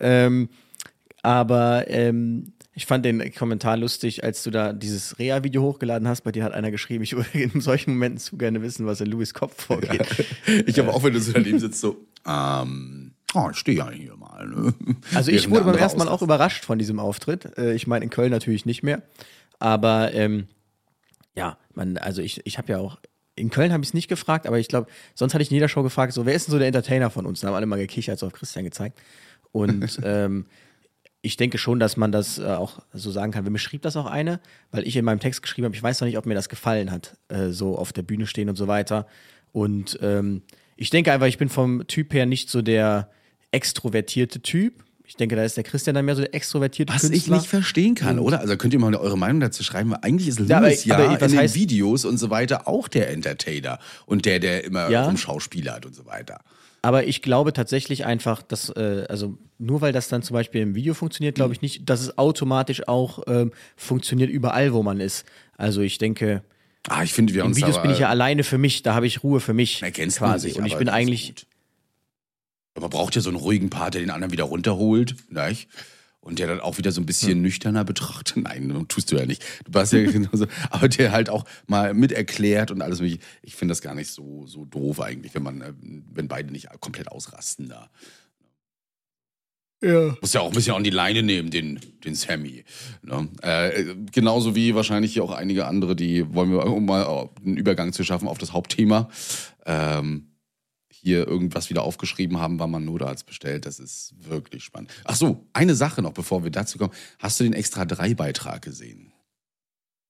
Ähm, 0.00 0.48
aber 1.22 1.88
ähm, 1.88 2.52
ich 2.74 2.86
fand 2.86 3.04
den 3.04 3.32
Kommentar 3.32 3.76
lustig, 3.76 4.24
als 4.24 4.42
du 4.42 4.50
da 4.50 4.72
dieses 4.72 5.18
Rea-Video 5.18 5.62
hochgeladen 5.62 6.08
hast. 6.08 6.22
Bei 6.22 6.32
dir 6.32 6.44
hat 6.44 6.52
einer 6.52 6.70
geschrieben, 6.70 7.04
ich 7.04 7.14
würde 7.16 7.30
in 7.32 7.60
solchen 7.60 7.92
Momenten 7.92 8.18
zu 8.18 8.36
gerne 8.36 8.60
wissen, 8.62 8.84
was 8.84 9.00
in 9.00 9.06
Louis 9.06 9.32
Kopf 9.32 9.64
vorgeht. 9.64 10.06
Ich 10.66 10.78
habe 10.78 10.92
auch, 10.92 11.02
wenn 11.04 11.12
du 11.12 11.20
so 11.20 11.32
daneben 11.32 11.58
sitzt, 11.58 11.80
so, 11.80 11.96
ähm, 12.26 13.12
oh, 13.32 13.48
ich 13.50 13.56
stehe 13.58 13.78
ja 13.78 13.90
hier 13.90 14.16
mal. 14.16 14.46
Ne? 14.48 14.74
Also 15.14 15.30
ich 15.30 15.48
wurde 15.50 15.64
beim 15.64 15.76
ersten 15.76 15.98
Mal 15.98 16.08
auch 16.08 16.20
überrascht 16.22 16.64
von 16.64 16.78
diesem 16.78 16.98
Auftritt. 16.98 17.56
Äh, 17.56 17.74
Ich 17.74 17.86
meine, 17.86 18.04
in 18.04 18.10
Köln 18.10 18.30
natürlich 18.30 18.66
nicht 18.66 18.82
mehr. 18.82 19.02
Aber 19.58 20.12
ähm, 20.12 20.48
ja, 21.36 21.58
man, 21.74 21.96
also 21.98 22.22
ich, 22.22 22.40
ich 22.46 22.58
habe 22.58 22.72
ja 22.72 22.78
auch, 22.78 22.98
in 23.36 23.50
Köln 23.50 23.72
habe 23.72 23.82
ich 23.82 23.90
es 23.90 23.94
nicht 23.94 24.08
gefragt, 24.08 24.46
aber 24.46 24.58
ich 24.58 24.68
glaube, 24.68 24.88
sonst 25.14 25.34
hatte 25.34 25.42
ich 25.42 25.50
in 25.50 25.54
jeder 25.54 25.68
Show 25.68 25.82
gefragt, 25.82 26.12
so, 26.12 26.24
wer 26.26 26.34
ist 26.34 26.46
denn 26.46 26.52
so 26.52 26.58
der 26.58 26.68
Entertainer 26.68 27.10
von 27.10 27.26
uns? 27.26 27.40
Da 27.40 27.48
haben 27.48 27.54
alle 27.54 27.66
mal 27.66 27.78
gekichert, 27.78 28.18
so 28.18 28.26
auf 28.26 28.32
Christian 28.32 28.64
gezeigt. 28.64 29.00
Und 29.50 30.00
ähm, 30.04 30.46
ich 31.24 31.36
denke 31.36 31.58
schon, 31.58 31.80
dass 31.80 31.96
man 31.96 32.12
das 32.12 32.38
äh, 32.38 32.44
auch 32.44 32.80
so 32.92 33.10
sagen 33.10 33.32
kann. 33.32 33.50
Mir 33.50 33.58
schrieb 33.58 33.82
das 33.82 33.96
auch 33.96 34.06
eine, 34.06 34.40
weil 34.70 34.86
ich 34.86 34.94
in 34.94 35.04
meinem 35.04 35.20
Text 35.20 35.42
geschrieben 35.42 35.64
habe, 35.64 35.74
ich 35.74 35.82
weiß 35.82 36.00
noch 36.00 36.06
nicht, 36.06 36.18
ob 36.18 36.26
mir 36.26 36.34
das 36.34 36.48
gefallen 36.48 36.90
hat, 36.90 37.16
äh, 37.28 37.48
so 37.48 37.76
auf 37.76 37.92
der 37.92 38.02
Bühne 38.02 38.26
stehen 38.26 38.48
und 38.48 38.56
so 38.56 38.68
weiter. 38.68 39.06
Und 39.50 39.98
ähm, 40.02 40.42
ich 40.76 40.90
denke 40.90 41.12
einfach, 41.12 41.26
ich 41.26 41.38
bin 41.38 41.48
vom 41.48 41.86
Typ 41.86 42.12
her 42.12 42.26
nicht 42.26 42.50
so 42.50 42.60
der 42.60 43.10
extrovertierte 43.52 44.42
Typ. 44.42 44.83
Ich 45.06 45.16
denke, 45.16 45.36
da 45.36 45.44
ist 45.44 45.56
der 45.56 45.64
Christian 45.64 45.94
dann 45.94 46.04
mehr 46.06 46.16
so 46.16 46.22
der 46.22 46.34
extrovertierte 46.34 46.92
Was 46.94 47.04
ich 47.04 47.10
Künstler. 47.10 47.36
nicht 47.36 47.46
verstehen 47.46 47.94
kann, 47.94 48.18
oder? 48.18 48.40
Also 48.40 48.56
könnt 48.56 48.72
ihr 48.72 48.80
mal 48.80 48.94
eure 48.94 49.18
Meinung 49.18 49.40
dazu 49.40 49.62
schreiben, 49.62 49.90
weil 49.90 49.98
eigentlich 50.02 50.28
ist 50.28 50.38
Louis 50.40 50.48
Ja, 50.48 50.56
aber- 50.58 50.70
ja, 50.70 50.94
aber 50.96 51.26
in 51.26 51.32
den 51.32 51.40
heißt- 51.40 51.54
Videos 51.54 52.04
und 52.06 52.16
so 52.16 52.30
weiter 52.30 52.66
auch 52.66 52.88
der 52.88 53.10
Entertainer 53.10 53.78
und 54.06 54.24
der, 54.24 54.38
der 54.40 54.64
immer 54.64 54.88
Ja. 54.88 55.04
rumschauspielert 55.04 55.84
und 55.84 55.94
so 55.94 56.06
weiter. 56.06 56.40
Aber 56.80 57.06
ich 57.06 57.22
glaube 57.22 57.52
tatsächlich 57.52 58.04
einfach, 58.06 58.42
dass, 58.42 58.70
äh, 58.70 59.04
also 59.08 59.38
nur 59.58 59.80
weil 59.80 59.92
das 59.92 60.08
dann 60.08 60.22
zum 60.22 60.34
Beispiel 60.34 60.62
im 60.62 60.74
Video 60.74 60.94
funktioniert, 60.94 61.34
glaube 61.34 61.54
ich 61.54 61.62
nicht, 61.62 61.88
dass 61.88 62.00
es 62.00 62.18
automatisch 62.18 62.88
auch 62.88 63.22
ähm, 63.26 63.52
funktioniert 63.76 64.30
überall, 64.30 64.72
wo 64.72 64.82
man 64.82 65.00
ist. 65.00 65.24
Also 65.56 65.80
ich 65.82 65.98
denke, 65.98 66.42
Ah, 66.88 67.02
ich 67.02 67.14
finde, 67.14 67.32
wir 67.32 67.42
haben 67.42 67.50
in 67.52 67.56
Videos 67.56 67.76
aber, 67.76 67.84
bin 67.84 67.92
ich 67.92 68.00
ja 68.00 68.10
alleine 68.10 68.44
für 68.44 68.58
mich, 68.58 68.82
da 68.82 68.94
habe 68.94 69.06
ich 69.06 69.22
Ruhe 69.22 69.40
für 69.40 69.54
mich 69.54 69.82
ergänzt 69.82 70.18
quasi. 70.18 70.48
sich 70.50 70.58
Und 70.58 70.66
ich 70.66 70.76
bin 70.76 70.90
eigentlich, 70.90 71.28
gut. 71.28 71.46
Man 72.78 72.90
braucht 72.90 73.14
ja 73.14 73.20
so 73.20 73.30
einen 73.30 73.38
ruhigen 73.38 73.70
Part, 73.70 73.94
der 73.94 74.00
den 74.00 74.10
anderen 74.10 74.32
wieder 74.32 74.44
runterholt, 74.44 75.16
nicht? 75.30 75.68
Und 76.20 76.38
der 76.38 76.46
dann 76.46 76.60
auch 76.60 76.78
wieder 76.78 76.90
so 76.90 77.02
ein 77.02 77.06
bisschen 77.06 77.42
nüchterner 77.42 77.84
betrachtet. 77.84 78.36
Nein, 78.42 78.86
tust 78.88 79.12
du 79.12 79.16
ja 79.16 79.26
nicht. 79.26 79.44
Du 79.64 79.74
warst 79.74 79.92
ja 79.92 80.02
genauso. 80.10 80.46
Aber 80.70 80.88
der 80.88 81.12
halt 81.12 81.28
auch 81.28 81.44
mal 81.66 81.92
mit 81.94 82.12
erklärt 82.12 82.70
und 82.70 82.82
alles 82.82 83.00
mögliche. 83.00 83.20
Ich 83.42 83.54
finde 83.54 83.72
das 83.72 83.82
gar 83.82 83.94
nicht 83.94 84.10
so, 84.10 84.46
so 84.46 84.64
doof 84.64 85.00
eigentlich, 85.00 85.34
wenn 85.34 85.42
man, 85.42 85.60
äh, 85.60 85.72
wenn 86.12 86.26
beide 86.26 86.50
nicht 86.50 86.68
komplett 86.80 87.08
ausrasten 87.08 87.68
da. 87.68 87.90
ja. 89.82 90.16
Muss 90.20 90.32
ja 90.32 90.40
auch 90.40 90.48
ein 90.48 90.54
bisschen 90.54 90.74
an 90.74 90.82
die 90.82 90.90
Leine 90.90 91.22
nehmen, 91.22 91.50
den, 91.50 91.78
den 92.04 92.14
Sammy. 92.14 92.64
Ne? 93.02 93.28
Äh, 93.42 93.94
genauso 94.10 94.56
wie 94.56 94.74
wahrscheinlich 94.74 95.12
hier 95.12 95.24
auch 95.24 95.32
einige 95.32 95.66
andere, 95.66 95.94
die 95.94 96.34
wollen 96.34 96.50
wir, 96.50 96.64
um 96.66 96.86
mal 96.86 97.28
einen 97.44 97.58
Übergang 97.58 97.92
zu 97.92 98.02
schaffen 98.02 98.28
auf 98.28 98.38
das 98.38 98.52
Hauptthema, 98.54 99.10
ähm, 99.66 100.33
hier 101.04 101.28
irgendwas 101.28 101.68
wieder 101.68 101.82
aufgeschrieben 101.82 102.40
haben, 102.40 102.58
war 102.58 102.66
man 102.66 102.84
Notarzt 102.86 103.26
bestellt. 103.26 103.66
Das 103.66 103.78
ist 103.78 104.14
wirklich 104.18 104.64
spannend. 104.64 104.90
Ach 105.04 105.14
so, 105.14 105.46
eine 105.52 105.74
Sache 105.74 106.00
noch, 106.00 106.12
bevor 106.12 106.44
wir 106.44 106.50
dazu 106.50 106.78
kommen. 106.78 106.92
Hast 107.18 107.38
du 107.38 107.44
den 107.44 107.52
Extra 107.52 107.84
3 107.84 108.14
Beitrag 108.14 108.62
gesehen? 108.62 109.12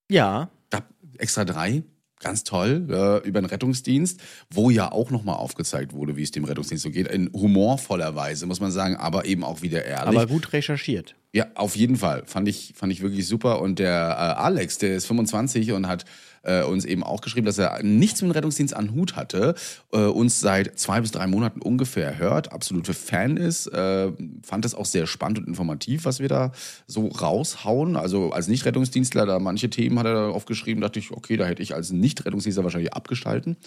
ja, 0.09 0.49
Da, 0.69 0.83
Extra 1.17 1.43
3, 1.45 1.83
ganz 2.19 2.43
toll, 2.43 2.87
äh, 2.89 3.27
über 3.27 3.41
den 3.41 3.45
Rettungsdienst, 3.45 4.21
wo 4.49 4.69
ja 4.69 4.91
auch 4.91 5.11
nochmal 5.11 5.35
aufgezeigt 5.35 5.93
wurde, 5.93 6.15
wie 6.15 6.23
es 6.23 6.31
dem 6.31 6.45
Rettungsdienst 6.45 6.83
so 6.83 6.91
geht. 6.91 7.07
In 7.07 7.29
humorvoller 7.33 8.15
Weise, 8.15 8.45
muss 8.45 8.61
man 8.61 8.71
sagen, 8.71 8.95
aber 8.95 9.25
eben 9.25 9.43
auch 9.43 9.61
wieder 9.61 9.83
ehrlich. 9.83 10.17
aber 10.17 10.27
gut 10.27 10.53
recherchiert. 10.53 11.15
Ja, 11.33 11.47
auf 11.55 11.75
jeden 11.75 11.97
Fall. 11.97 12.23
Fand 12.25 12.47
ich, 12.47 12.73
fand 12.75 12.93
ich 12.93 13.01
wirklich 13.01 13.27
super. 13.27 13.61
Und 13.61 13.79
der 13.79 13.91
äh, 13.91 14.41
Alex, 14.41 14.77
der 14.77 14.95
ist 14.95 15.07
25 15.07 15.73
und 15.73 15.87
hat 15.87 16.05
äh, 16.45 16.63
uns 16.63 16.85
eben 16.85 17.03
auch 17.03 17.21
geschrieben, 17.21 17.45
dass 17.45 17.57
er 17.57 17.81
nichts 17.83 18.21
mit 18.21 18.31
dem 18.31 18.35
Rettungsdienst 18.35 18.75
an 18.75 18.93
Hut 18.93 19.15
hatte, 19.15 19.55
äh, 19.91 19.99
uns 19.99 20.39
seit 20.39 20.79
zwei 20.79 21.01
bis 21.01 21.11
drei 21.11 21.27
Monaten 21.27 21.61
ungefähr 21.61 22.17
hört, 22.17 22.51
absolute 22.51 22.93
Fan 22.93 23.37
ist, 23.37 23.67
äh, 23.67 24.11
fand 24.43 24.65
es 24.65 24.75
auch 24.75 24.85
sehr 24.85 25.07
spannend 25.07 25.39
und 25.39 25.47
informativ, 25.47 26.05
was 26.05 26.19
wir 26.19 26.29
da 26.29 26.51
so 26.87 27.07
raushauen. 27.07 27.95
Also 27.95 28.31
als 28.31 28.47
Nicht-Rettungsdienstler, 28.47 29.25
da 29.25 29.39
manche 29.39 29.69
Themen 29.69 29.97
hat 29.99 30.05
er 30.05 30.29
aufgeschrieben, 30.29 30.81
dachte 30.81 30.99
ich, 30.99 31.11
okay, 31.11 31.37
da 31.37 31.45
hätte 31.45 31.63
ich 31.63 31.73
als 31.73 31.91
Nicht-Rettungsdienstler 31.91 32.63
wahrscheinlich 32.63 32.93
abgestalten. 32.93 33.57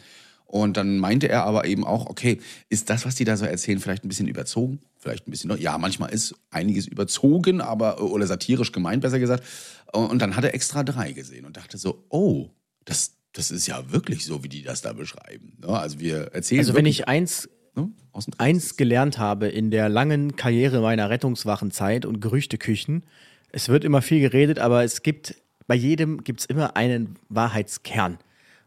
Und 0.48 0.78
dann 0.78 0.98
meinte 0.98 1.28
er 1.28 1.44
aber 1.44 1.66
eben 1.66 1.84
auch, 1.84 2.06
okay, 2.06 2.40
ist 2.70 2.88
das, 2.88 3.04
was 3.04 3.14
die 3.14 3.24
da 3.24 3.36
so 3.36 3.44
erzählen, 3.44 3.80
vielleicht 3.80 4.04
ein 4.04 4.08
bisschen 4.08 4.28
überzogen? 4.28 4.80
Vielleicht 4.96 5.28
ein 5.28 5.30
bisschen, 5.30 5.54
ja, 5.58 5.76
manchmal 5.76 6.10
ist 6.10 6.34
einiges 6.50 6.86
überzogen, 6.86 7.60
aber, 7.60 8.00
oder 8.00 8.26
satirisch 8.26 8.72
gemeint, 8.72 9.02
besser 9.02 9.18
gesagt. 9.18 9.44
Und 9.92 10.22
dann 10.22 10.36
hat 10.36 10.44
er 10.44 10.54
extra 10.54 10.84
drei 10.84 11.12
gesehen 11.12 11.44
und 11.44 11.58
dachte 11.58 11.76
so, 11.76 12.06
oh, 12.08 12.48
das, 12.88 13.12
das 13.32 13.50
ist 13.50 13.66
ja 13.66 13.92
wirklich 13.92 14.24
so, 14.24 14.42
wie 14.42 14.48
die 14.48 14.62
das 14.62 14.80
da 14.80 14.92
beschreiben. 14.92 15.52
Ne? 15.60 15.68
Also 15.68 16.00
wir 16.00 16.32
erzählen. 16.32 16.60
Also 16.60 16.74
wenn 16.74 16.86
ich 16.86 17.06
eins, 17.06 17.48
ne, 17.74 17.90
eins 18.38 18.76
gelernt 18.76 19.18
habe 19.18 19.48
in 19.48 19.70
der 19.70 19.88
langen 19.88 20.36
Karriere 20.36 20.80
meiner 20.80 21.10
Rettungswachenzeit 21.10 22.06
und 22.06 22.20
Gerüchteküchen, 22.20 23.04
es 23.50 23.68
wird 23.68 23.84
immer 23.84 24.02
viel 24.02 24.20
geredet, 24.20 24.58
aber 24.58 24.84
es 24.84 25.02
gibt, 25.02 25.36
bei 25.66 25.74
jedem 25.74 26.24
gibt 26.24 26.40
es 26.40 26.46
immer 26.46 26.76
einen 26.76 27.16
Wahrheitskern. 27.28 28.18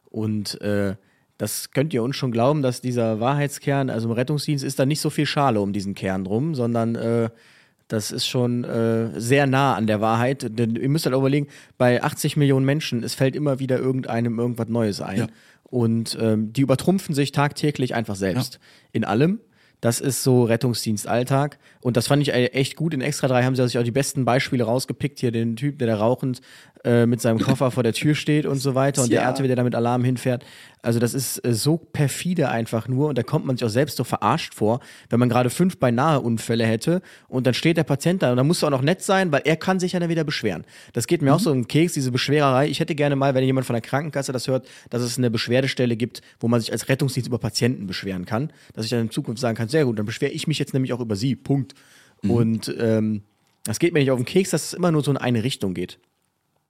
Und 0.05 0.59
äh, 0.61 0.95
das 1.37 1.71
könnt 1.71 1.93
ihr 1.93 2.03
uns 2.03 2.15
schon 2.15 2.31
glauben, 2.31 2.61
dass 2.61 2.81
dieser 2.81 3.19
Wahrheitskern, 3.19 3.89
also 3.89 4.07
im 4.09 4.13
Rettungsdienst 4.13 4.63
ist 4.63 4.77
da 4.79 4.85
nicht 4.85 5.01
so 5.01 5.09
viel 5.09 5.25
Schale 5.25 5.61
um 5.61 5.73
diesen 5.73 5.95
Kern 5.95 6.23
drum, 6.23 6.53
sondern 6.53 6.95
äh, 6.95 7.29
das 7.91 8.11
ist 8.11 8.25
schon 8.25 8.63
äh, 8.63 9.19
sehr 9.19 9.47
nah 9.47 9.75
an 9.75 9.85
der 9.85 9.99
Wahrheit. 9.99 10.57
Denn 10.57 10.75
ihr 10.75 10.87
müsst 10.87 11.05
halt 11.05 11.15
überlegen, 11.15 11.47
bei 11.77 12.01
80 12.01 12.37
Millionen 12.37 12.65
Menschen, 12.65 13.03
es 13.03 13.15
fällt 13.15 13.35
immer 13.35 13.59
wieder 13.59 13.79
irgendeinem 13.79 14.39
irgendwas 14.39 14.69
Neues 14.69 15.01
ein. 15.01 15.17
Ja. 15.17 15.27
Und 15.63 16.17
ähm, 16.19 16.53
die 16.53 16.61
übertrumpfen 16.61 17.13
sich 17.13 17.31
tagtäglich 17.31 17.93
einfach 17.93 18.15
selbst. 18.15 18.59
In 18.91 19.03
allem. 19.03 19.39
Das 19.81 19.99
ist 19.99 20.21
so 20.21 20.43
Rettungsdienstalltag. 20.43 21.57
Und 21.81 21.97
das 21.97 22.07
fand 22.07 22.21
ich 22.21 22.29
e- 22.29 22.47
echt 22.47 22.75
gut. 22.75 22.93
In 22.93 23.01
Extra 23.01 23.27
3 23.27 23.43
haben 23.43 23.55
sie 23.55 23.67
sich 23.67 23.79
auch 23.79 23.83
die 23.83 23.91
besten 23.91 24.25
Beispiele 24.25 24.63
rausgepickt. 24.63 25.19
Hier 25.19 25.31
den 25.31 25.55
Typ, 25.55 25.79
der 25.79 25.87
da 25.87 25.95
rauchend 25.97 26.41
äh, 26.83 27.05
mit 27.05 27.21
seinem 27.21 27.39
Koffer 27.39 27.69
vor 27.71 27.83
der 27.83 27.93
Tür 27.93 28.15
steht 28.15 28.45
und 28.45 28.57
so 28.57 28.73
weiter. 28.73 29.03
Und 29.03 29.11
der 29.11 29.21
Ja. 29.21 29.29
RTW, 29.29 29.47
der 29.47 29.55
da 29.55 29.63
mit 29.63 29.75
Alarm 29.75 30.03
hinfährt. 30.03 30.43
Also 30.81 30.99
das 30.99 31.13
ist 31.13 31.37
äh, 31.45 31.53
so 31.53 31.77
perfide 31.77 32.49
einfach 32.49 32.87
nur. 32.87 33.09
Und 33.09 33.17
da 33.17 33.23
kommt 33.23 33.45
man 33.45 33.55
sich 33.55 33.65
auch 33.65 33.69
selbst 33.69 33.97
so 33.97 34.03
verarscht 34.03 34.55
vor, 34.55 34.79
wenn 35.09 35.19
man 35.19 35.29
gerade 35.29 35.49
fünf 35.51 35.77
beinahe 35.77 36.19
Unfälle 36.21 36.65
hätte. 36.65 37.01
Und 37.27 37.45
dann 37.45 37.53
steht 37.53 37.77
der 37.77 37.83
Patient 37.83 38.23
da. 38.23 38.31
Und 38.31 38.37
dann 38.37 38.47
musst 38.47 38.63
du 38.63 38.65
auch 38.67 38.71
noch 38.71 38.81
nett 38.81 39.01
sein, 39.03 39.31
weil 39.31 39.41
er 39.45 39.57
kann 39.57 39.79
sich 39.79 39.91
ja 39.91 39.99
dann 39.99 40.09
wieder 40.09 40.23
beschweren. 40.23 40.63
Das 40.93 41.05
geht 41.05 41.21
mir 41.21 41.33
auch 41.35 41.39
so 41.39 41.51
im 41.51 41.67
Keks, 41.67 41.93
diese 41.93 42.11
Beschwererei. 42.11 42.67
Ich 42.67 42.79
hätte 42.79 42.95
gerne 42.95 43.15
mal, 43.15 43.35
wenn 43.35 43.43
jemand 43.43 43.67
von 43.67 43.73
der 43.75 43.81
Krankenkasse 43.81 44.31
das 44.31 44.47
hört, 44.47 44.67
dass 44.89 45.03
es 45.03 45.17
eine 45.17 45.29
Beschwerdestelle 45.29 45.95
gibt, 45.95 46.21
wo 46.39 46.47
man 46.47 46.59
sich 46.59 46.71
als 46.71 46.89
Rettungsdienst 46.89 47.27
über 47.27 47.37
Patienten 47.37 47.85
beschweren 47.85 48.25
kann. 48.25 48.51
Dass 48.73 48.85
ich 48.85 48.89
dann 48.91 49.01
in 49.01 49.11
Zukunft 49.11 49.39
sagen 49.39 49.55
kann, 49.55 49.67
sehr 49.67 49.85
gut, 49.85 49.99
dann 49.99 50.05
beschwere 50.07 50.31
ich 50.31 50.47
mich 50.47 50.57
jetzt 50.57 50.73
nämlich 50.73 50.93
auch 50.93 50.99
über 50.99 51.15
sie. 51.15 51.35
Punkt. 51.35 51.75
Und 52.23 52.73
ähm, 52.79 53.21
das 53.65 53.77
geht 53.77 53.93
mir 53.93 53.99
nicht 53.99 54.11
auf 54.11 54.17
den 54.19 54.25
Keks, 54.25 54.49
dass 54.49 54.65
es 54.65 54.73
immer 54.73 54.91
nur 54.91 55.03
so 55.03 55.11
in 55.11 55.17
eine 55.17 55.43
Richtung 55.43 55.73
geht. 55.73 55.99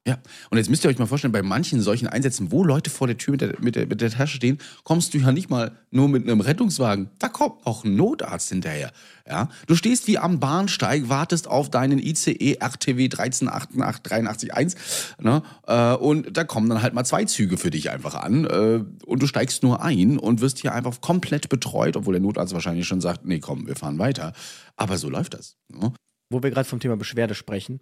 Ja, 0.08 0.18
und 0.50 0.58
jetzt 0.58 0.68
müsst 0.68 0.84
ihr 0.84 0.90
euch 0.90 0.98
mal 0.98 1.06
vorstellen, 1.06 1.32
bei 1.32 1.44
manchen 1.44 1.80
solchen 1.80 2.08
Einsätzen, 2.08 2.52
wo 2.52 2.64
Leute 2.64 2.90
vor 2.90 3.06
der 3.06 3.18
Tür 3.18 3.34
mit 3.34 3.42
der, 3.42 3.54
mit 3.60 3.76
der, 3.76 3.86
mit 3.86 4.02
der 4.02 4.10
Tasche 4.10 4.38
stehen, 4.38 4.58
kommst 4.84 5.14
du 5.14 5.20
ja 5.20 5.32
nicht 5.32 5.52
mal 5.52 5.78
nur 5.92 6.10
mit 6.10 6.24
einem 6.24 6.42
Rettungswagen. 6.42 7.12
Da 7.20 7.30
kommt 7.30 7.66
auch 7.68 7.84
ein 7.84 7.96
Notarzt 7.96 8.50
hinterher. 8.50 8.92
Ja, 9.28 9.50
du 9.68 9.76
stehst 9.76 10.08
wie 10.08 10.18
am 10.18 10.40
Bahnsteig, 10.40 11.08
wartest 11.08 11.48
auf 11.48 11.70
deinen 11.70 12.00
ICE 12.00 12.58
RTW 12.60 13.10
1388131, 13.10 14.80
ne? 15.20 15.44
Äh, 15.68 15.94
und 15.94 16.36
da 16.36 16.46
kommen 16.46 16.68
dann 16.68 16.82
halt 16.82 16.96
mal 16.96 17.06
zwei 17.06 17.26
Züge 17.26 17.58
für 17.58 17.70
dich 17.70 17.92
einfach 17.92 18.16
an 18.16 18.46
äh, 18.46 18.84
und 19.06 19.22
du 19.22 19.28
steigst 19.28 19.62
nur 19.62 19.84
ein 19.84 20.18
und 20.18 20.42
wirst 20.42 20.58
hier 20.58 20.74
einfach 20.74 21.00
komplett 21.02 21.50
betreut, 21.50 21.96
obwohl 21.96 22.14
der 22.14 22.22
Notarzt 22.22 22.54
wahrscheinlich 22.54 22.88
schon 22.88 23.02
sagt, 23.02 23.26
nee, 23.26 23.40
komm, 23.40 23.68
wir 23.68 23.76
fahren 23.76 24.00
weiter. 24.00 24.34
Aber 24.76 24.98
so 24.98 25.10
läuft 25.10 25.36
das. 25.36 25.58
Ne? 25.70 25.94
wo 26.32 26.42
wir 26.42 26.50
gerade 26.50 26.68
vom 26.68 26.80
Thema 26.80 26.98
Beschwerde 26.98 27.36
sprechen, 27.36 27.82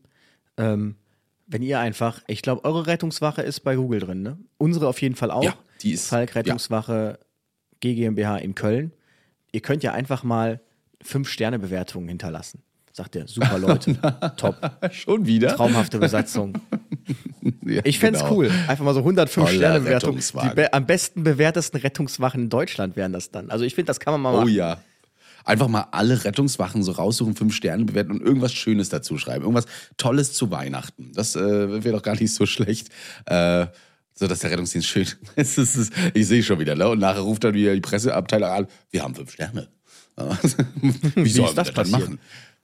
ähm, 0.58 0.96
wenn 1.52 1.62
ihr 1.64 1.80
einfach, 1.80 2.22
ich 2.28 2.42
glaube, 2.42 2.64
eure 2.64 2.88
Rettungswache 2.88 3.42
ist 3.42 3.62
bei 3.62 3.76
Google 3.76 4.00
drin, 4.00 4.22
ne? 4.22 4.38
Unsere 4.58 4.88
auf 4.88 5.02
jeden 5.02 5.16
Fall 5.16 5.32
auch. 5.32 5.44
Ja, 5.44 5.56
die 5.82 5.92
ist- 5.94 6.08
Falk 6.08 6.36
Rettungswache 6.36 7.20
GmbH 7.82 8.38
in 8.38 8.56
Köln. 8.56 8.92
Ihr 9.52 9.62
könnt 9.62 9.82
ja 9.84 9.94
einfach 9.94 10.24
mal 10.24 10.62
fünf 11.02 11.28
Sterne 11.30 11.60
Bewertungen 11.60 12.08
hinterlassen. 12.08 12.62
Sagt 12.92 13.16
ihr, 13.16 13.28
super 13.28 13.58
Leute, 13.58 13.98
top, 14.38 14.58
Schon 14.92 15.26
wieder? 15.26 15.56
traumhafte 15.56 16.00
Besatzung. 16.00 16.54
Ja, 17.66 17.82
Ich 17.86 18.00
fänd's 18.00 18.20
genau. 18.22 18.34
cool. 18.36 18.52
Einfach 18.68 18.84
mal 18.84 18.94
so 18.94 19.00
105 19.00 19.46
Toller 19.48 19.58
Sterne 19.58 19.80
Bewertungen. 19.82 20.22
Be 20.56 20.74
am 20.74 20.86
besten 20.86 21.24
bewertesten 21.24 21.78
Rettungswachen 21.78 22.44
in 22.44 22.50
Deutschland 22.50 22.96
wären 22.96 23.14
das 23.14 23.32
dann. 23.32 23.50
Also 23.50 23.64
ich 23.66 23.76
finde, 23.76 23.88
das 23.88 24.00
kann 24.00 24.14
man 24.14 24.22
mal 24.22 24.34
Oh 24.34 24.42
machen. 24.42 24.54
ja. 24.54 24.78
Einfach 25.50 25.68
mal 25.68 25.88
alle 25.92 26.24
Rettungswachen 26.26 26.84
so 26.84 26.92
raussuchen, 26.92 27.36
fünf 27.36 27.56
Sterne 27.56 27.84
bewerten 27.84 28.12
und 28.12 28.22
irgendwas 28.22 28.54
Schönes 28.54 28.90
dazu 28.90 29.18
schreiben. 29.18 29.42
Irgendwas 29.42 29.66
Tolles 29.98 30.34
zu 30.34 30.52
Weihnachten. 30.52 31.12
Das 31.16 31.36
äh, 31.36 31.84
wäre 31.84 31.96
doch 31.96 32.04
gar 32.04 32.16
nicht 32.16 32.32
so 32.36 32.46
schlecht. 32.46 32.90
Äh, 33.26 33.66
so 34.14 34.28
dass 34.28 34.40
der 34.40 34.52
Rettungsdienst 34.52 34.88
schön. 34.88 35.08
Ist, 35.36 35.58
ich 36.14 36.28
sehe 36.28 36.44
schon 36.44 36.60
wieder, 36.60 36.76
ne? 36.76 36.88
Und 36.88 37.00
nachher 37.00 37.22
ruft 37.22 37.44
dann 37.44 37.56
wieder 37.56 37.74
die 37.74 37.82
Presseabteilung 37.82 38.48
an, 38.48 38.68
wir 38.92 39.02
haben 39.02 39.16
fünf 39.16 39.32
Sterne. 39.32 39.70
Ja. 40.20 40.38
Wie, 41.16 41.30
sollen 41.30 41.48
ist 41.48 41.58
das 41.58 41.68
wir 41.68 41.74
dann 41.76 41.92
machen? 41.92 42.20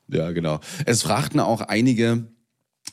Ja, 0.10 0.32
genau. 0.32 0.60
Es 0.86 1.04
fragten 1.04 1.39
auch 1.39 1.62
einige, 1.62 2.28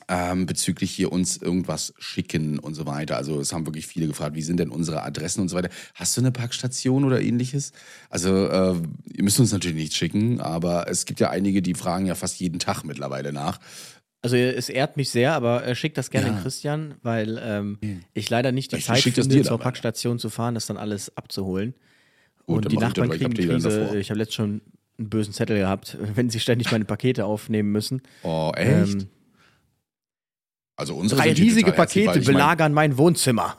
ähm, 0.07 0.45
bezüglich 0.45 0.91
hier 0.91 1.11
uns 1.11 1.37
irgendwas 1.37 1.93
schicken 1.97 2.59
und 2.59 2.73
so 2.75 2.85
weiter. 2.85 3.15
Also 3.17 3.39
es 3.39 3.53
haben 3.53 3.65
wirklich 3.65 3.87
viele 3.87 4.07
gefragt, 4.07 4.35
wie 4.35 4.41
sind 4.41 4.57
denn 4.57 4.69
unsere 4.69 5.03
Adressen 5.03 5.41
und 5.41 5.49
so 5.49 5.55
weiter. 5.55 5.69
Hast 5.93 6.15
du 6.17 6.21
eine 6.21 6.31
Packstation 6.31 7.03
oder 7.05 7.21
ähnliches? 7.21 7.71
Also 8.09 8.47
äh, 8.47 8.75
ihr 9.13 9.23
müsst 9.23 9.39
uns 9.39 9.51
natürlich 9.51 9.77
nichts 9.77 9.95
schicken, 9.95 10.41
aber 10.41 10.87
es 10.89 11.05
gibt 11.05 11.19
ja 11.19 11.29
einige, 11.29 11.61
die 11.61 11.73
fragen 11.73 12.05
ja 12.05 12.15
fast 12.15 12.39
jeden 12.39 12.59
Tag 12.59 12.83
mittlerweile 12.83 13.31
nach. 13.31 13.59
Also 14.21 14.37
es 14.37 14.69
ehrt 14.69 14.95
mich 14.95 15.09
sehr, 15.11 15.33
aber 15.33 15.67
äh, 15.67 15.75
schickt 15.75 15.97
das 15.97 16.09
gerne 16.09 16.27
Ja. 16.27 16.33
an 16.35 16.41
Christian, 16.43 16.95
weil 17.03 17.39
ähm, 17.43 17.77
ich 18.13 18.29
leider 18.29 18.51
nicht 18.53 18.71
die 18.71 18.77
Ich 18.77 18.85
Zeit 18.85 18.99
finde, 19.01 19.41
zur 19.43 19.59
Packstation 19.59 20.17
zu 20.17 20.29
fahren, 20.29 20.53
das 20.55 20.65
dann 20.65 20.77
alles 20.77 21.15
abzuholen. 21.17 21.73
Gut, 22.45 22.57
und 22.65 22.71
die 22.71 22.75
ich 22.75 22.81
Nachbarn 22.81 23.09
kriegen 23.09 23.25
Abträge 23.25 23.49
Krise. 23.53 23.97
Ich 23.97 24.09
habe 24.09 24.17
letztens 24.19 24.35
schon 24.35 24.61
einen 24.97 25.09
bösen 25.09 25.33
Zettel 25.33 25.57
gehabt, 25.57 25.97
wenn 26.15 26.29
sie 26.29 26.39
ständig 26.39 26.71
meine 26.71 26.85
Pakete 26.85 27.25
aufnehmen 27.25 27.71
müssen. 27.71 28.01
Oh, 28.23 28.51
echt? 28.55 28.93
Ähm, 28.93 29.07
also 30.75 30.95
unsere 30.95 31.21
drei 31.21 31.33
hier 31.33 31.43
riesige 31.45 31.71
Pakete 31.71 32.07
weil 32.07 32.19
ich 32.19 32.25
mein- 32.27 32.33
belagern 32.35 32.73
mein 32.73 32.97
Wohnzimmer. 32.97 33.57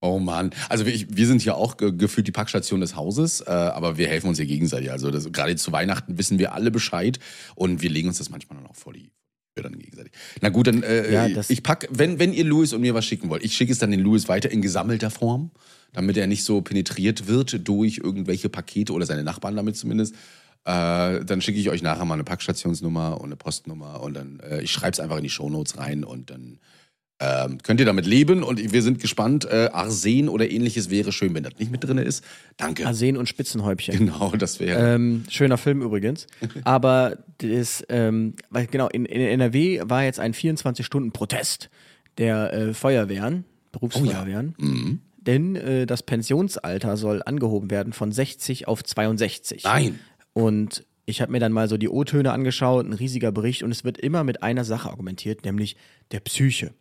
Oh 0.00 0.18
Mann. 0.18 0.50
Also 0.68 0.84
wir, 0.84 0.94
wir 1.08 1.26
sind 1.28 1.44
ja 1.44 1.54
auch 1.54 1.76
ge 1.76 1.92
gefühlt 1.96 2.26
die 2.26 2.32
Packstation 2.32 2.80
des 2.80 2.96
Hauses, 2.96 3.40
äh, 3.40 3.50
aber 3.50 3.98
wir 3.98 4.08
helfen 4.08 4.26
uns 4.28 4.38
hier 4.38 4.46
gegenseitig. 4.46 4.90
Also 4.90 5.10
das, 5.12 5.30
gerade 5.30 5.54
zu 5.54 5.70
Weihnachten 5.70 6.18
wissen 6.18 6.38
wir 6.40 6.54
alle 6.54 6.72
Bescheid 6.72 7.20
und 7.54 7.82
wir 7.82 7.90
legen 7.90 8.08
uns 8.08 8.18
das 8.18 8.28
manchmal 8.28 8.58
dann 8.58 8.66
auch 8.66 8.74
vor 8.74 8.92
die 8.92 9.10
Tür 9.54 9.62
dann 9.62 9.78
gegenseitig. 9.78 10.12
Na 10.40 10.48
gut, 10.48 10.66
dann 10.66 10.82
äh, 10.82 11.12
Ja, 11.12 11.42
ich 11.48 11.62
pack, 11.62 11.86
wenn, 11.90 12.18
wenn 12.18 12.32
ihr 12.32 12.44
Louis 12.44 12.72
und 12.72 12.80
mir 12.80 12.94
was 12.94 13.04
schicken 13.04 13.28
wollt, 13.28 13.44
ich 13.44 13.54
schicke 13.54 13.70
es 13.72 13.78
dann 13.78 13.92
den 13.92 14.00
Louis 14.00 14.26
weiter 14.28 14.50
in 14.50 14.60
gesammelter 14.60 15.10
Form, 15.10 15.52
damit 15.92 16.16
er 16.16 16.26
nicht 16.26 16.42
so 16.42 16.62
penetriert 16.62 17.28
wird 17.28 17.68
durch 17.68 17.98
irgendwelche 17.98 18.48
Pakete 18.48 18.92
oder 18.94 19.06
seine 19.06 19.22
Nachbarn 19.22 19.54
damit 19.54 19.76
zumindest. 19.76 20.16
Äh, 20.64 21.24
dann 21.24 21.40
schicke 21.40 21.58
ich 21.58 21.70
euch 21.70 21.82
nachher 21.82 22.04
mal 22.04 22.14
eine 22.14 22.24
Packstationsnummer 22.24 23.20
und 23.20 23.26
eine 23.26 23.36
Postnummer 23.36 24.00
und 24.00 24.14
dann 24.14 24.40
äh, 24.40 24.62
ich 24.62 24.70
schreibe 24.70 24.92
es 24.92 25.00
einfach 25.00 25.16
in 25.16 25.24
die 25.24 25.30
Shownotes 25.30 25.78
rein 25.78 26.04
und 26.04 26.30
dann 26.30 26.58
ähm, 27.22 27.58
könnt 27.62 27.78
ihr 27.78 27.86
damit 27.86 28.04
leben 28.04 28.42
und 28.42 28.72
wir 28.72 28.82
sind 28.82 29.00
gespannt. 29.00 29.44
Äh, 29.44 29.70
Arsen 29.72 30.28
oder 30.28 30.50
ähnliches 30.50 30.90
wäre 30.90 31.12
schön, 31.12 31.34
wenn 31.34 31.44
das 31.44 31.56
nicht 31.58 31.70
mit 31.70 31.84
drin 31.84 31.98
ist. 31.98 32.24
Danke. 32.56 32.84
Arsen 32.84 33.16
und 33.16 33.28
Spitzenhäubchen. 33.28 33.96
Genau, 33.96 34.32
das 34.36 34.58
wäre. 34.58 34.94
Ähm, 34.94 35.24
schöner 35.28 35.56
Film 35.56 35.82
übrigens. 35.82 36.26
Aber 36.64 37.18
das, 37.38 37.84
ähm, 37.88 38.34
genau, 38.70 38.88
in, 38.88 39.04
in 39.04 39.20
NRW 39.20 39.82
war 39.84 40.02
jetzt 40.02 40.18
ein 40.18 40.34
24-Stunden-Protest 40.34 41.70
der 42.18 42.52
äh, 42.52 42.74
Feuerwehren, 42.74 43.44
Berufsfeuerwehren. 43.70 44.54
Mhm. 44.58 45.00
Denn 45.18 45.54
äh, 45.54 45.86
das 45.86 46.02
Pensionsalter 46.02 46.96
soll 46.96 47.22
angehoben 47.24 47.70
werden 47.70 47.92
von 47.92 48.10
60 48.10 48.66
auf 48.66 48.82
62. 48.82 49.62
Nein. 49.62 50.00
Und 50.34 50.84
ich 51.04 51.20
habe 51.20 51.32
mir 51.32 51.40
dann 51.40 51.52
mal 51.52 51.68
so 51.68 51.76
die 51.76 51.88
O-Töne 51.88 52.32
angeschaut, 52.32 52.86
ein 52.86 52.92
riesiger 52.92 53.32
Bericht, 53.32 53.62
und 53.62 53.70
es 53.70 53.84
wird 53.84 53.98
immer 53.98 54.24
mit 54.24 54.42
einer 54.42 54.64
Sache 54.64 54.88
argumentiert, 54.90 55.44
nämlich 55.44 55.76
der 56.10 56.20
Psyche. 56.20 56.72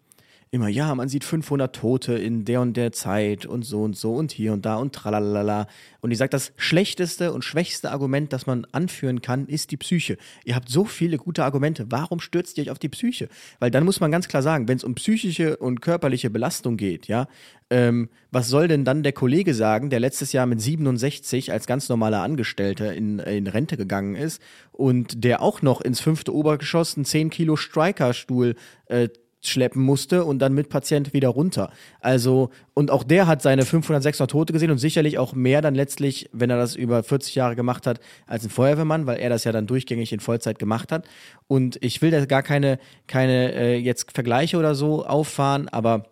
Immer, 0.53 0.67
ja, 0.67 0.93
man 0.95 1.07
sieht 1.07 1.23
500 1.23 1.73
Tote 1.73 2.15
in 2.15 2.43
der 2.43 2.59
und 2.59 2.75
der 2.75 2.91
Zeit 2.91 3.45
und 3.45 3.63
so 3.63 3.83
und 3.83 3.95
so 3.95 4.15
und 4.15 4.33
hier 4.33 4.51
und 4.51 4.65
da 4.65 4.75
und 4.75 4.93
tralalala. 4.93 5.65
Und 6.01 6.11
ich 6.11 6.17
sage, 6.17 6.29
das 6.29 6.51
schlechteste 6.57 7.31
und 7.31 7.45
schwächste 7.45 7.89
Argument, 7.89 8.33
das 8.33 8.47
man 8.47 8.67
anführen 8.73 9.21
kann, 9.21 9.47
ist 9.47 9.71
die 9.71 9.77
Psyche. 9.77 10.17
Ihr 10.43 10.55
habt 10.55 10.67
so 10.67 10.83
viele 10.83 11.15
gute 11.15 11.45
Argumente. 11.45 11.85
Warum 11.89 12.19
stürzt 12.19 12.57
ihr 12.57 12.65
euch 12.65 12.69
auf 12.69 12.79
die 12.79 12.89
Psyche? 12.89 13.29
Weil 13.59 13.71
dann 13.71 13.85
muss 13.85 14.01
man 14.01 14.11
ganz 14.11 14.27
klar 14.27 14.43
sagen, 14.43 14.67
wenn 14.67 14.75
es 14.75 14.83
um 14.83 14.93
psychische 14.95 15.55
und 15.55 15.81
körperliche 15.81 16.29
Belastung 16.29 16.75
geht, 16.75 17.07
ja, 17.07 17.27
ähm, 17.69 18.09
was 18.31 18.49
soll 18.49 18.67
denn 18.67 18.83
dann 18.83 19.03
der 19.03 19.13
Kollege 19.13 19.53
sagen, 19.53 19.89
der 19.89 20.01
letztes 20.01 20.33
Jahr 20.33 20.47
mit 20.47 20.59
67 20.59 21.53
als 21.53 21.65
ganz 21.65 21.87
normaler 21.87 22.21
Angestellter 22.21 22.93
in, 22.93 23.19
in 23.19 23.47
Rente 23.47 23.77
gegangen 23.77 24.15
ist 24.15 24.41
und 24.73 25.23
der 25.23 25.41
auch 25.41 25.61
noch 25.61 25.79
ins 25.79 26.01
fünfte 26.01 26.35
Obergeschoss 26.35 26.97
einen 26.97 27.05
10 27.05 27.29
Kilo 27.29 27.55
Striker-Stuhl 27.55 28.55
äh, 28.87 29.07
hochschleppen 29.41 29.81
musste 29.81 30.23
und 30.25 30.39
dann 30.39 30.53
mit 30.53 30.69
Patient 30.69 31.13
wieder 31.13 31.29
runter. 31.29 31.71
Also, 31.99 32.49
und 32.73 32.91
auch 32.91 33.03
der 33.03 33.27
hat 33.27 33.41
seine 33.41 33.65
500, 33.65 34.03
600 34.03 34.31
Tote 34.31 34.53
gesehen 34.53 34.71
und 34.71 34.77
sicherlich 34.77 35.17
auch 35.17 35.33
mehr 35.33 35.61
dann 35.61 35.75
letztlich, 35.75 36.29
wenn 36.31 36.49
er 36.49 36.57
das 36.57 36.75
über 36.75 37.03
40 37.03 37.35
Jahre 37.35 37.55
gemacht 37.55 37.87
hat, 37.87 37.99
als 38.27 38.43
ein 38.43 38.49
Feuerwehrmann, 38.49 39.05
weil 39.05 39.19
er 39.19 39.29
das 39.29 39.43
ja 39.43 39.51
dann 39.51 39.67
durchgängig 39.67 40.13
in 40.13 40.19
Vollzeit 40.19 40.59
gemacht 40.59 40.91
hat. 40.91 41.07
Und 41.47 41.77
ich 41.81 42.01
will 42.01 42.11
da 42.11 42.25
gar 42.25 42.43
keine, 42.43 42.79
keine 43.07 43.53
äh, 43.53 43.77
jetzt 43.77 44.11
Vergleiche 44.11 44.57
oder 44.57 44.75
so 44.75 45.05
auffahren, 45.05 45.67
aber 45.69 46.05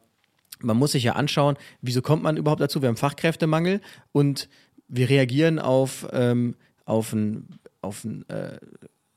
man 0.61 0.77
muss 0.77 0.91
sich 0.91 1.03
ja 1.03 1.13
anschauen, 1.13 1.55
wieso 1.81 2.01
kommt 2.01 2.23
man 2.23 2.35
überhaupt 2.35 2.61
dazu? 2.61 2.81
Wir 2.81 2.89
haben 2.89 2.97
Fachkräftemangel 2.97 3.79
und 4.11 4.49
wir 4.87 5.09
reagieren 5.09 5.59
auf, 5.59 6.07
ähm, 6.11 6.55
auf 6.83 7.13
ein, 7.13 7.59
auf 7.81 8.03
ein 8.03 8.27
äh, 8.27 8.57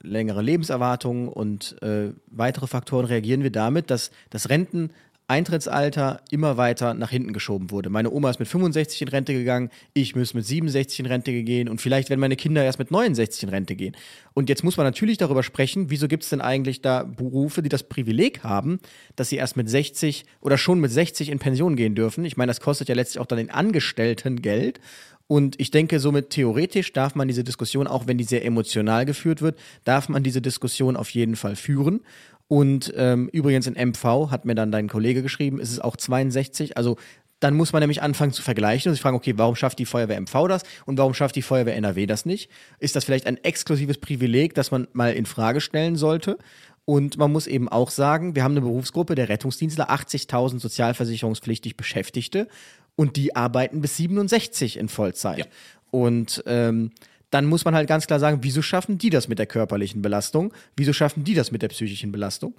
längere 0.03 0.43
Lebenserwartung 0.43 1.29
und 1.29 1.81
äh, 1.83 2.11
weitere 2.27 2.67
Faktoren 2.67 3.07
reagieren 3.07 3.43
wir 3.43 3.51
damit, 3.51 3.91
dass 3.91 4.11
das 4.31 4.49
Renteneintrittsalter 4.49 6.21
immer 6.31 6.57
weiter 6.57 6.95
nach 6.95 7.11
hinten 7.11 7.33
geschoben 7.33 7.71
wurde. 7.71 7.89
Meine 7.91 8.11
Oma 8.11 8.31
ist 8.31 8.39
mit 8.39 8.49
65 8.49 9.03
in 9.03 9.09
Rente 9.09 9.33
gegangen, 9.33 9.71
ich 9.95 10.15
muss 10.17 10.35
mit 10.35 10.45
67 10.45 11.01
in 11.01 11.07
Rente 11.07 11.33
gehen 11.43 11.69
und 11.69 11.81
vielleicht 11.81 12.11
werden 12.11 12.21
meine 12.21 12.37
Kinder 12.37 12.65
erst 12.65 12.79
mit 12.79 12.91
69 12.91 13.45
in 13.45 13.49
Rente 13.49 13.77
gehen. 13.77 13.97
Und 14.35 14.49
jetzt 14.49 14.65
muss 14.65 14.77
man 14.77 14.87
natürlich 14.87 15.19
darüber 15.19 15.43
sprechen, 15.43 15.91
wieso 15.91 16.09
gibt 16.09 16.25
es 16.25 16.31
denn 16.31 16.41
eigentlich 16.41 16.83
da 16.83 17.05
Berufe, 17.05 17.63
die 17.63 17.69
das 17.69 17.85
Privileg 17.85 18.43
haben, 18.43 18.81
dass 19.17 19.29
sie 19.29 19.37
erst 19.37 19.57
mit 19.57 19.71
60 19.71 20.25
oder 20.41 20.59
schon 20.59 20.81
mit 20.81 20.91
60 20.91 21.29
in 21.29 21.39
Pension 21.39 21.77
gehen 21.77 21.95
dürfen. 21.95 22.25
Ich 22.25 22.37
meine, 22.37 22.51
das 22.51 22.61
kostet 22.61 22.89
ja 22.89 22.95
letztlich 22.95 23.21
auch 23.21 23.27
dann 23.27 23.39
den 23.39 23.51
Angestellten 23.51 24.43
Geld. 24.43 24.81
Und 25.27 25.59
ich 25.61 25.71
denke, 25.71 25.99
somit 25.99 26.31
theoretisch 26.31 26.93
darf 26.93 27.15
man 27.15 27.29
diese 27.29 27.45
Diskussion, 27.45 27.87
auch 27.87 28.07
wenn 28.07 28.19
die 28.19 28.25
sehr 28.25 28.45
emotional 28.45 29.07
geführt 29.07 29.41
wird, 29.41 29.59
darf 29.85 30.09
man 30.09 30.23
diese 30.23 30.43
Diskussion 30.43 30.97
auf 30.97 31.11
jeden 31.11 31.37
Fall 31.37 31.57
führen. 31.57 32.01
Und 32.49 32.93
ähm, 32.97 33.29
übrigens 33.33 33.67
in 33.67 33.75
MV 33.75 34.31
hat 34.31 34.45
mir 34.45 34.55
dann 34.55 34.73
dein 34.73 34.89
Kollege 34.89 35.23
geschrieben, 35.23 35.59
ist 35.59 35.73
es 35.73 35.81
auch 35.81 35.97
62. 35.97 36.77
Also 36.77 36.99
dann 37.41 37.55
muss 37.55 37.73
man 37.73 37.81
nämlich 37.81 38.03
anfangen 38.03 38.33
zu 38.33 38.43
vergleichen 38.43 38.91
und 38.91 38.95
sich 38.95 39.03
fragen, 39.03 39.17
okay, 39.17 39.35
warum 39.37 39.57
schafft 39.57 39.79
die 39.79 39.87
Feuerwehr 39.87 40.21
MV 40.21 40.49
das 40.49 40.63
und 40.87 40.99
warum 40.99 41.13
schafft 41.13 41.35
die 41.35 41.43
Feuerwehr 41.43 41.77
NRW 41.77 42.07
das 42.07 42.25
nicht? 42.25 42.51
Ist 42.79 42.95
das 42.95 43.05
vielleicht 43.05 43.27
ein 43.27 43.43
exklusives 43.43 43.99
Privileg, 43.99 44.55
das 44.55 44.71
man 44.71 44.87
mal 44.93 45.13
in 45.15 45.27
Frage 45.27 45.61
stellen 45.61 45.97
sollte? 45.97 46.39
Und 46.85 47.17
man 47.17 47.33
muss 47.33 47.47
eben 47.47 47.69
auch 47.69 47.91
sagen, 47.91 48.35
wir 48.35 48.43
haben 48.43 48.53
eine 48.53 48.61
Berufsgruppe 48.61 49.15
der 49.15 49.29
Rettungsdienstler, 49.29 49.91
80.000 49.91 50.59
sozialversicherungspflichtig 50.59 51.77
Beschäftigte 51.77 52.49
und 52.97 53.17
die 53.17 53.35
arbeiten 53.37 53.81
bis 53.81 53.97
67 53.97 54.77
in 54.77 54.89
Vollzeit. 54.89 55.39
Ja. 55.39 55.45
Und 55.91 56.43
ähm, 56.47 56.91
dann 57.31 57.47
muss 57.47 57.65
man 57.65 57.75
halt 57.75 57.89
ganz 57.89 58.07
klar 58.07 58.21
sagen, 58.21 58.39
wieso 58.43 58.61
schaffen 58.63 58.99
die 58.99 59.11
das 59.11 59.27
mit 59.29 59.39
der 59.39 59.47
körperlichen 59.47 60.03
Belastung? 60.03 60.53
Wieso 60.77 60.93
schaffen 60.93 61.25
die 61.25 61.35
das 61.35 61.51
mit 61.51 61.63
der 61.63 61.69
psychischen 61.69 62.13
Belastung? 62.13 62.55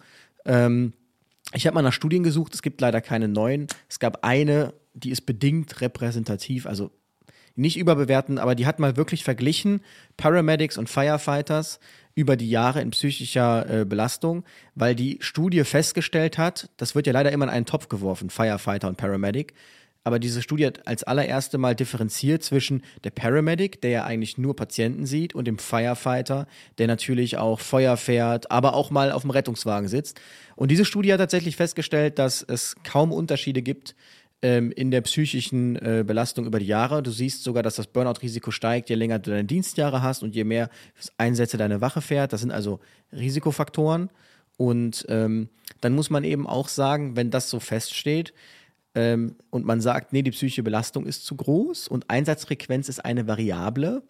Ähm, 0.45 0.93
ich 1.53 1.67
habe 1.67 1.75
mal 1.75 1.81
nach 1.83 1.93
Studien 1.93 2.23
gesucht, 2.23 2.53
es 2.55 2.61
gibt 2.61 2.81
leider 2.81 3.01
keine 3.01 3.27
neuen. 3.27 3.67
Es 3.87 3.99
gab 3.99 4.23
eine, 4.25 4.73
die 4.93 5.11
ist 5.11 5.21
bedingt 5.21 5.81
repräsentativ, 5.81 6.65
also 6.65 6.91
nicht 7.55 7.77
überbewerten, 7.77 8.39
aber 8.39 8.55
die 8.55 8.65
hat 8.65 8.79
mal 8.79 8.97
wirklich 8.97 9.23
verglichen 9.23 9.81
Paramedics 10.17 10.79
und 10.79 10.89
Firefighters 10.89 11.79
über 12.15 12.35
die 12.35 12.49
Jahre 12.49 12.81
in 12.81 12.91
psychischer 12.91 13.81
äh, 13.81 13.85
Belastung, 13.85 14.43
weil 14.73 14.95
die 14.95 15.17
Studie 15.21 15.63
festgestellt 15.63 16.37
hat, 16.37 16.69
das 16.77 16.95
wird 16.95 17.05
ja 17.05 17.13
leider 17.13 17.31
immer 17.31 17.45
in 17.45 17.51
einen 17.51 17.65
Topf 17.65 17.89
geworfen, 17.89 18.29
Firefighter 18.31 18.87
und 18.87 18.97
Paramedic, 18.97 19.53
aber 20.03 20.19
diese 20.19 20.41
Studie 20.41 20.65
hat 20.65 20.85
als 20.87 21.03
allererste 21.03 21.57
Mal 21.57 21.75
differenziert 21.75 22.43
zwischen 22.43 22.83
der 23.03 23.11
Paramedic, 23.11 23.81
der 23.81 23.91
ja 23.91 24.03
eigentlich 24.03 24.37
nur 24.37 24.55
Patienten 24.55 25.05
sieht, 25.05 25.33
und 25.33 25.45
dem 25.45 25.57
Firefighter, 25.57 26.47
der 26.77 26.87
natürlich 26.87 27.37
auch 27.37 27.59
Feuer 27.59 27.95
fährt, 27.95 28.51
aber 28.51 28.73
auch 28.73 28.91
mal 28.91 29.11
auf 29.11 29.21
dem 29.21 29.31
Rettungswagen 29.31 29.87
sitzt. 29.87 30.19
Und 30.55 30.71
diese 30.71 30.85
Studie 30.85 31.13
hat 31.13 31.19
tatsächlich 31.19 31.55
festgestellt, 31.55 32.19
dass 32.19 32.43
es 32.43 32.75
kaum 32.83 33.11
Unterschiede 33.11 33.61
gibt 33.61 33.95
ähm, 34.41 34.71
in 34.71 34.91
der 34.91 35.01
psychischen 35.01 35.77
äh, 35.77 36.03
Belastung 36.05 36.45
über 36.45 36.59
die 36.59 36.67
Jahre. 36.67 37.01
Du 37.01 37.11
siehst 37.11 37.43
sogar, 37.43 37.63
dass 37.63 37.75
das 37.75 37.87
Burnout-Risiko 37.87 38.51
steigt, 38.51 38.89
je 38.89 38.95
länger 38.95 39.19
du 39.19 39.31
deine 39.31 39.45
Dienstjahre 39.45 40.01
hast 40.01 40.21
und 40.21 40.35
je 40.35 40.43
mehr 40.43 40.69
Einsätze 41.17 41.57
deine 41.57 41.79
Wache 41.79 42.01
fährt. 42.01 42.33
Das 42.33 42.41
sind 42.41 42.51
also 42.51 42.81
Risikofaktoren. 43.13 44.09
Und 44.57 45.05
ähm, 45.09 45.49
dann 45.81 45.93
muss 45.93 46.09
man 46.09 46.23
eben 46.23 46.45
auch 46.45 46.67
sagen, 46.67 47.15
wenn 47.15 47.31
das 47.31 47.49
so 47.49 47.59
feststeht, 47.59 48.33
ähm, 48.95 49.35
und 49.49 49.65
man 49.65 49.81
sagt, 49.81 50.13
nee, 50.13 50.21
die 50.21 50.31
psychische 50.31 50.63
Belastung 50.63 51.05
ist 51.05 51.25
zu 51.25 51.35
groß 51.35 51.87
und 51.87 52.09
Einsatzfrequenz 52.09 52.89
ist 52.89 53.03
eine 53.03 53.27
Variable, 53.27 54.03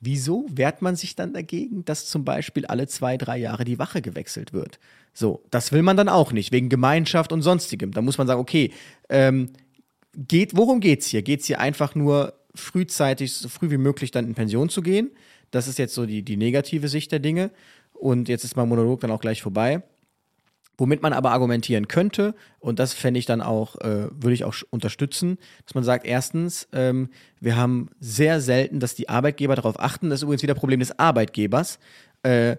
wieso 0.00 0.46
wehrt 0.50 0.82
man 0.82 0.96
sich 0.96 1.14
dann 1.14 1.34
dagegen, 1.34 1.84
dass 1.84 2.06
zum 2.06 2.24
Beispiel 2.24 2.66
alle 2.66 2.86
zwei, 2.86 3.16
drei 3.16 3.36
Jahre 3.38 3.64
die 3.64 3.78
Wache 3.78 4.00
gewechselt 4.00 4.52
wird? 4.52 4.78
So, 5.12 5.42
das 5.50 5.72
will 5.72 5.82
man 5.82 5.96
dann 5.96 6.08
auch 6.08 6.32
nicht, 6.32 6.52
wegen 6.52 6.68
Gemeinschaft 6.68 7.32
und 7.32 7.42
sonstigem. 7.42 7.92
Da 7.92 8.00
muss 8.00 8.16
man 8.16 8.26
sagen, 8.26 8.40
okay, 8.40 8.72
ähm, 9.08 9.50
geht, 10.16 10.56
worum 10.56 10.80
geht's 10.80 11.06
hier? 11.06 11.22
Geht's 11.22 11.46
hier 11.46 11.60
einfach 11.60 11.94
nur 11.94 12.34
frühzeitig, 12.54 13.34
so 13.34 13.48
früh 13.48 13.70
wie 13.70 13.76
möglich 13.76 14.10
dann 14.10 14.26
in 14.26 14.34
Pension 14.34 14.68
zu 14.68 14.82
gehen? 14.82 15.10
Das 15.50 15.68
ist 15.68 15.78
jetzt 15.78 15.94
so 15.94 16.06
die, 16.06 16.22
die 16.22 16.36
negative 16.36 16.88
Sicht 16.88 17.12
der 17.12 17.18
Dinge. 17.18 17.50
Und 17.92 18.28
jetzt 18.28 18.44
ist 18.44 18.56
mein 18.56 18.68
Monolog 18.68 19.00
dann 19.00 19.10
auch 19.10 19.20
gleich 19.20 19.42
vorbei. 19.42 19.82
Womit 20.80 21.02
man 21.02 21.12
aber 21.12 21.32
argumentieren 21.32 21.88
könnte, 21.88 22.34
und 22.58 22.78
das 22.78 22.94
fände 22.94 23.20
ich 23.20 23.26
dann 23.26 23.42
auch, 23.42 23.76
äh, 23.82 24.08
würde 24.12 24.32
ich 24.32 24.44
auch 24.44 24.54
unterstützen, 24.70 25.36
dass 25.66 25.74
man 25.74 25.84
sagt, 25.84 26.06
erstens, 26.06 26.68
ähm, 26.72 27.10
wir 27.38 27.58
haben 27.58 27.90
sehr 28.00 28.40
selten, 28.40 28.80
dass 28.80 28.94
die 28.94 29.10
Arbeitgeber 29.10 29.54
darauf 29.56 29.78
achten, 29.78 30.08
das 30.08 30.20
ist 30.20 30.22
übrigens 30.22 30.42
wieder 30.42 30.54
Problem 30.54 30.80
des 30.80 30.98
Arbeitgebers, 30.98 31.78
äh, 32.22 32.56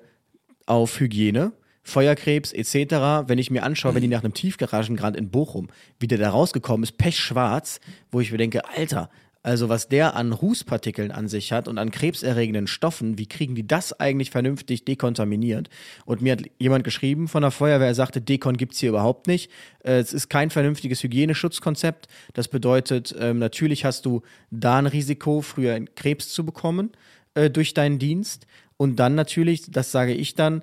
auf 0.68 1.00
Hygiene. 1.00 1.54
Feuerkrebs 1.82 2.54
etc., 2.54 3.28
wenn 3.28 3.40
ich 3.40 3.50
mir 3.50 3.64
anschaue, 3.64 3.96
wenn 3.96 4.04
die 4.04 4.08
nach 4.08 4.24
einem 4.24 4.36
Tiefgaragengrand 4.36 5.18
in 5.18 5.32
Bochum, 5.32 5.70
wie 6.00 6.06
der 6.06 6.20
da 6.20 6.30
rausgekommen 6.30 6.84
ist, 6.84 7.00
pechschwarz, 7.00 7.80
wo 8.12 8.20
ich 8.20 8.32
mir 8.32 8.38
denke, 8.38 8.70
Alter, 8.70 9.10
also 9.44 9.70
was 9.70 9.88
der 9.88 10.16
an 10.16 10.34
Rußpartikeln 10.34 11.12
an 11.12 11.28
sich 11.28 11.52
hat 11.52 11.68
und 11.68 11.80
an 11.80 11.90
krebserregenden 11.90 12.68
Stoffen, 12.68 13.18
wie 13.18 13.26
kriegen 13.26 13.56
die 13.56 13.66
das 13.66 14.00
eigentlich 14.00 14.30
vernünftig 14.30 14.86
dekontaminiert? 14.86 15.70
Und 16.06 16.22
mir 16.22 16.34
hat 16.34 16.44
jemand 16.60 16.84
geschrieben 16.84 17.28
von 17.28 17.42
der 17.42 17.50
Feuerwehr, 17.50 17.88
er 17.88 17.96
sagte, 17.96 18.22
Dekon 18.22 18.58
gibt's 18.58 18.80
hier 18.80 18.90
überhaupt 18.90 19.26
nicht. 19.26 19.52
Äh, 19.84 20.00
es 20.00 20.14
ist 20.14 20.30
kein 20.30 20.52
vernünftiges 20.52 21.02
Hygieneschutzkonzept. 21.02 22.08
Das 22.34 22.50
bedeutet, 22.50 23.16
ähm, 23.20 23.40
natürlich 23.40 23.84
hast 23.84 24.06
du 24.06 24.22
da 24.52 24.78
ein 24.78 24.86
Risiko, 24.86 25.42
früher 25.42 25.80
Krebs 25.96 26.30
zu 26.30 26.46
bekommen 26.46 26.92
äh, 27.34 27.50
durch 27.50 27.74
deinen 27.74 27.98
Dienst. 27.98 28.46
Und 28.78 28.98
dann 28.98 29.16
natürlich, 29.16 29.72
das 29.72 29.92
sage 29.92 30.14
ich 30.14 30.36
dann, 30.36 30.62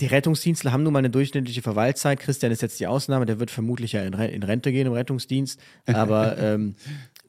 die 0.00 0.06
Rettungsdienstler 0.06 0.72
haben 0.72 0.82
nun 0.82 0.92
mal 0.92 0.98
eine 0.98 1.10
durchschnittliche 1.10 1.62
Verweilzeit. 1.62 2.18
Christian 2.18 2.50
ist 2.50 2.62
jetzt 2.62 2.80
die 2.80 2.86
Ausnahme, 2.88 3.26
der 3.26 3.38
wird 3.38 3.50
vermutlich 3.50 3.92
ja 3.92 4.02
in, 4.02 4.14
Rente 4.14 4.72
gehen 4.72 4.88
im 4.88 4.92
Rettungsdienst. 4.92 5.60
Aber 5.86 6.36
ähm, 6.38 6.74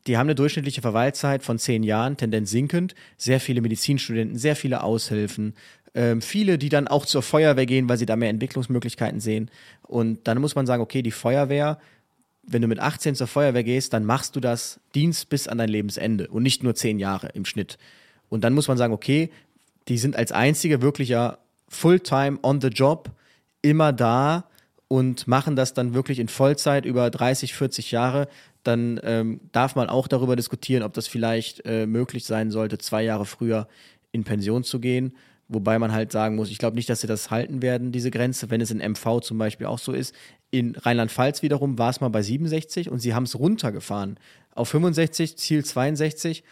die 0.07 0.17
haben 0.17 0.27
eine 0.27 0.35
durchschnittliche 0.35 0.81
Verweilzeit 0.81 1.43
von 1.43 1.57
zehn 1.57 1.83
Jahren, 1.83 2.17
Tendenz 2.17 2.51
sinkend. 2.51 2.93
Sehr 3.17 3.39
viele 3.39 3.61
Medizinstudenten, 3.61 4.37
sehr 4.37 4.55
viele 4.55 4.83
Aushilfen, 4.83 5.55
ähm, 5.95 6.21
viele, 6.21 6.57
die 6.57 6.69
dann 6.69 6.87
auch 6.87 7.05
zur 7.05 7.23
Feuerwehr 7.23 7.65
gehen, 7.65 7.89
weil 7.89 7.97
sie 7.97 8.05
da 8.05 8.15
mehr 8.15 8.29
Entwicklungsmöglichkeiten 8.29 9.19
sehen. 9.19 9.49
Und 9.83 10.27
dann 10.27 10.39
muss 10.39 10.55
man 10.55 10.67
sagen, 10.67 10.83
okay, 10.83 11.01
die 11.01 11.11
Feuerwehr, 11.11 11.79
wenn 12.43 12.61
du 12.61 12.67
mit 12.67 12.79
18 12.79 13.15
zur 13.15 13.27
Feuerwehr 13.27 13.63
gehst, 13.63 13.93
dann 13.93 14.05
machst 14.05 14.35
du 14.35 14.39
das 14.39 14.79
Dienst 14.93 15.29
bis 15.29 15.47
an 15.47 15.57
dein 15.57 15.69
Lebensende 15.69 16.27
und 16.27 16.43
nicht 16.43 16.63
nur 16.63 16.75
zehn 16.75 16.99
Jahre 16.99 17.29
im 17.29 17.45
Schnitt. 17.45 17.77
Und 18.29 18.43
dann 18.43 18.53
muss 18.53 18.67
man 18.67 18.77
sagen, 18.77 18.93
okay, 18.93 19.31
die 19.87 19.97
sind 19.97 20.15
als 20.15 20.31
einzige 20.31 20.81
wirklich 20.81 21.09
ja 21.09 21.37
Fulltime 21.67 22.39
on 22.43 22.61
the 22.61 22.67
job, 22.67 23.09
immer 23.61 23.93
da 23.93 24.45
und 24.87 25.27
machen 25.27 25.55
das 25.55 25.73
dann 25.73 25.93
wirklich 25.93 26.19
in 26.19 26.27
Vollzeit 26.27 26.85
über 26.85 27.09
30, 27.09 27.55
40 27.55 27.91
Jahre 27.91 28.27
dann 28.67 28.99
ähm, 29.03 29.41
darf 29.51 29.75
man 29.75 29.89
auch 29.89 30.07
darüber 30.07 30.35
diskutieren, 30.35 30.83
ob 30.83 30.93
das 30.93 31.07
vielleicht 31.07 31.65
äh, 31.65 31.85
möglich 31.85 32.25
sein 32.25 32.51
sollte, 32.51 32.77
zwei 32.77 33.03
Jahre 33.03 33.25
früher 33.25 33.67
in 34.11 34.23
Pension 34.23 34.63
zu 34.63 34.79
gehen. 34.79 35.15
Wobei 35.47 35.77
man 35.77 35.91
halt 35.91 36.11
sagen 36.11 36.35
muss, 36.35 36.49
ich 36.49 36.57
glaube 36.57 36.75
nicht, 36.75 36.89
dass 36.89 37.01
sie 37.01 37.07
das 37.07 37.29
halten 37.29 37.61
werden, 37.61 37.91
diese 37.91 38.09
Grenze, 38.09 38.49
wenn 38.49 38.61
es 38.61 38.71
in 38.71 38.79
MV 38.79 39.21
zum 39.21 39.37
Beispiel 39.37 39.67
auch 39.67 39.77
so 39.77 39.91
ist. 39.91 40.15
In 40.49 40.75
Rheinland-Pfalz 40.75 41.43
wiederum 41.43 41.77
war 41.77 41.91
es 41.91 42.01
mal 42.01 42.09
bei 42.09 42.23
67 42.23 42.89
und 42.89 42.99
sie 42.99 43.13
haben 43.13 43.23
es 43.23 43.37
runtergefahren 43.37 44.17
auf 44.55 44.69
65, 44.69 45.37
Ziel 45.37 45.63
62. 45.63 46.43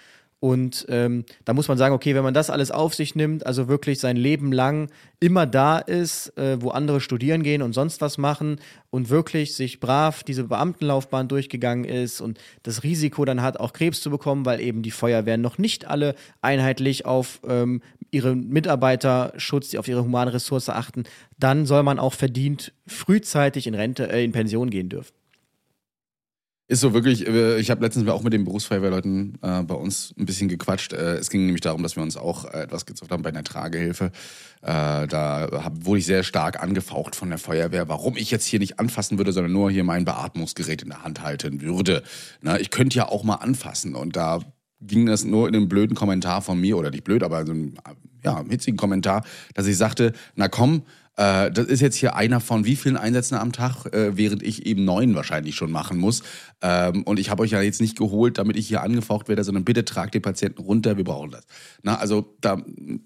Und 0.43 0.85
ähm, 0.89 1.23
da 1.45 1.53
muss 1.53 1.69
man 1.69 1.77
sagen, 1.77 1.95
okay, 1.95 2.15
wenn 2.15 2.23
man 2.25 2.33
das 2.33 2.49
alles 2.49 2.69
auf 2.69 2.93
sich 2.93 3.15
nimmt, 3.15 3.45
also 3.45 3.69
wirklich 3.69 4.01
sein 4.01 4.17
Leben 4.17 4.51
lang 4.51 4.89
immer 5.21 5.45
da 5.45 5.77
ist, 5.77 6.37
äh, 6.37 6.61
wo 6.61 6.71
andere 6.71 6.99
studieren 6.99 7.43
gehen 7.43 7.61
und 7.61 7.71
sonst 7.71 8.01
was 8.01 8.17
machen 8.17 8.59
und 8.89 9.09
wirklich 9.09 9.55
sich 9.55 9.79
brav 9.79 10.21
diese 10.25 10.43
Beamtenlaufbahn 10.43 11.29
durchgegangen 11.29 11.85
ist 11.85 12.19
und 12.19 12.39
das 12.63 12.83
Risiko 12.83 13.23
dann 13.23 13.41
hat, 13.41 13.57
auch 13.57 13.71
Krebs 13.71 14.01
zu 14.01 14.09
bekommen, 14.09 14.45
weil 14.45 14.59
eben 14.59 14.81
die 14.81 14.91
Feuerwehren 14.91 15.39
noch 15.39 15.59
nicht 15.59 15.85
alle 15.85 16.13
einheitlich 16.41 17.05
auf 17.05 17.39
ähm, 17.47 17.81
ihre 18.11 18.35
Mitarbeiterschutz, 18.35 19.73
auf 19.75 19.87
ihre 19.87 20.03
humane 20.03 20.33
Ressource 20.33 20.67
achten, 20.67 21.05
dann 21.39 21.65
soll 21.65 21.83
man 21.83 21.99
auch 21.99 22.15
verdient 22.15 22.73
frühzeitig 22.85 23.65
in 23.65 23.75
Rente, 23.75 24.11
äh, 24.11 24.25
in 24.25 24.33
Pension 24.33 24.69
gehen 24.69 24.89
dürfen. 24.89 25.22
Ist 26.73 26.79
so 26.79 26.91
wirklich, 26.95 27.27
äh, 27.27 27.59
ich 27.59 27.69
habe 27.69 27.83
letztens 27.83 28.09
auch 28.09 28.23
mit 28.23 28.33
den 28.33 28.45
Berufsfeuerwehrleuten 28.45 29.37
äh, 29.43 29.61
bei 29.61 29.75
uns 29.75 30.11
ein 30.17 30.25
bisschen 30.25 30.49
gequatscht. 30.49 30.91
Äh, 30.91 31.17
es 31.17 31.29
ging 31.29 31.45
nämlich 31.45 31.61
darum, 31.61 31.83
dass 31.83 31.95
wir 31.95 32.01
uns 32.01 32.17
auch 32.17 32.45
äh, 32.45 32.63
etwas 32.63 32.87
gezofft 32.87 33.11
haben 33.11 33.21
bei 33.21 33.29
einer 33.29 33.43
Tragehilfe. 33.43 34.05
Äh, 34.63 35.05
da 35.05 35.49
hab, 35.51 35.85
wurde 35.85 35.99
ich 35.99 36.07
sehr 36.07 36.23
stark 36.23 36.63
angefaucht 36.63 37.15
von 37.15 37.29
der 37.29 37.37
Feuerwehr, 37.37 37.89
warum 37.89 38.17
ich 38.17 38.31
jetzt 38.31 38.47
hier 38.47 38.57
nicht 38.57 38.79
anfassen 38.79 39.19
würde, 39.19 39.31
sondern 39.33 39.53
nur 39.53 39.69
hier 39.69 39.83
mein 39.83 40.03
Beatmungsgerät 40.03 40.81
in 40.81 40.89
der 40.89 41.03
Hand 41.03 41.21
halten 41.21 41.61
würde. 41.61 42.01
Na, 42.41 42.59
ich 42.59 42.71
könnte 42.71 42.97
ja 42.97 43.07
auch 43.07 43.23
mal 43.23 43.35
anfassen. 43.35 43.93
Und 43.93 44.15
da 44.15 44.39
ging 44.81 45.05
das 45.05 45.25
nur 45.25 45.47
in 45.47 45.55
einem 45.55 45.69
blöden 45.69 45.95
Kommentar 45.95 46.41
von 46.41 46.59
mir, 46.59 46.75
oder 46.75 46.89
nicht 46.89 47.03
blöd, 47.03 47.21
aber 47.21 47.45
so 47.45 47.53
ein 47.53 47.75
ja, 48.23 48.43
hitzigen 48.49 48.77
Kommentar, 48.77 49.23
dass 49.53 49.67
ich 49.67 49.77
sagte, 49.77 50.11
na 50.35 50.47
komm, 50.47 50.81
äh, 51.15 51.51
das 51.51 51.65
ist 51.67 51.81
jetzt 51.81 51.95
hier 51.95 52.15
einer 52.15 52.39
von 52.39 52.65
wie 52.65 52.75
vielen 52.75 52.97
Einsätzen 52.97 53.35
am 53.35 53.51
Tag, 53.51 53.85
äh, 53.93 54.17
während 54.17 54.41
ich 54.41 54.65
eben 54.65 54.83
neun 54.83 55.15
wahrscheinlich 55.15 55.55
schon 55.55 55.71
machen 55.71 55.97
muss. 55.97 56.23
Ähm, 56.61 57.03
und 57.03 57.19
ich 57.19 57.29
habe 57.29 57.43
euch 57.43 57.51
ja 57.51 57.61
jetzt 57.61 57.81
nicht 57.81 57.97
geholt, 57.97 58.37
damit 58.37 58.57
ich 58.57 58.67
hier 58.67 58.81
angefaucht 58.81 59.27
werde, 59.27 59.43
sondern 59.43 59.63
bitte 59.63 59.85
tragt 59.85 60.15
den 60.15 60.21
Patienten 60.21 60.61
runter, 60.61 60.97
wir 60.97 61.03
brauchen 61.03 61.31
das. 61.31 61.43
Na, 61.83 61.97
also 61.97 62.35
da 62.41 62.57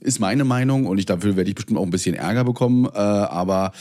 ist 0.02 0.20
meine 0.20 0.46
Meinung 0.46 0.86
und 0.86 0.98
ich 0.98 1.06
dafür 1.06 1.36
werde 1.36 1.50
ich 1.50 1.56
bestimmt 1.56 1.80
auch 1.80 1.84
ein 1.84 1.90
bisschen 1.90 2.16
Ärger 2.16 2.44
bekommen, 2.44 2.86
äh, 2.86 2.98
aber 2.98 3.72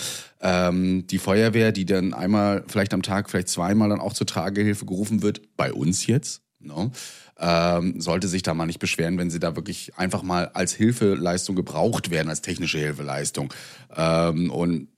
ähm, 0.40 1.06
die 1.06 1.18
Feuerwehr, 1.18 1.72
die 1.72 1.86
dann 1.86 2.12
einmal 2.12 2.64
vielleicht 2.66 2.94
am 2.94 3.02
Tag, 3.02 3.30
vielleicht 3.30 3.48
zweimal 3.48 3.88
dann 3.88 4.00
auch 4.00 4.12
zur 4.12 4.26
Tragehilfe 4.26 4.86
gerufen 4.86 5.22
wird, 5.22 5.56
bei 5.56 5.72
uns 5.72 6.06
jetzt, 6.06 6.42
no? 6.60 6.90
Ähm, 7.38 8.00
sollte 8.00 8.28
sich 8.28 8.42
da 8.42 8.54
mal 8.54 8.66
nicht 8.66 8.78
beschweren, 8.78 9.18
wenn 9.18 9.30
sie 9.30 9.40
da 9.40 9.56
wirklich 9.56 9.96
einfach 9.96 10.22
mal 10.22 10.48
als 10.54 10.72
Hilfeleistung 10.72 11.56
gebraucht 11.56 12.10
werden, 12.10 12.28
als 12.28 12.42
technische 12.42 12.78
Hilfeleistung. 12.78 13.52
Ähm, 13.94 14.50
und 14.50 14.88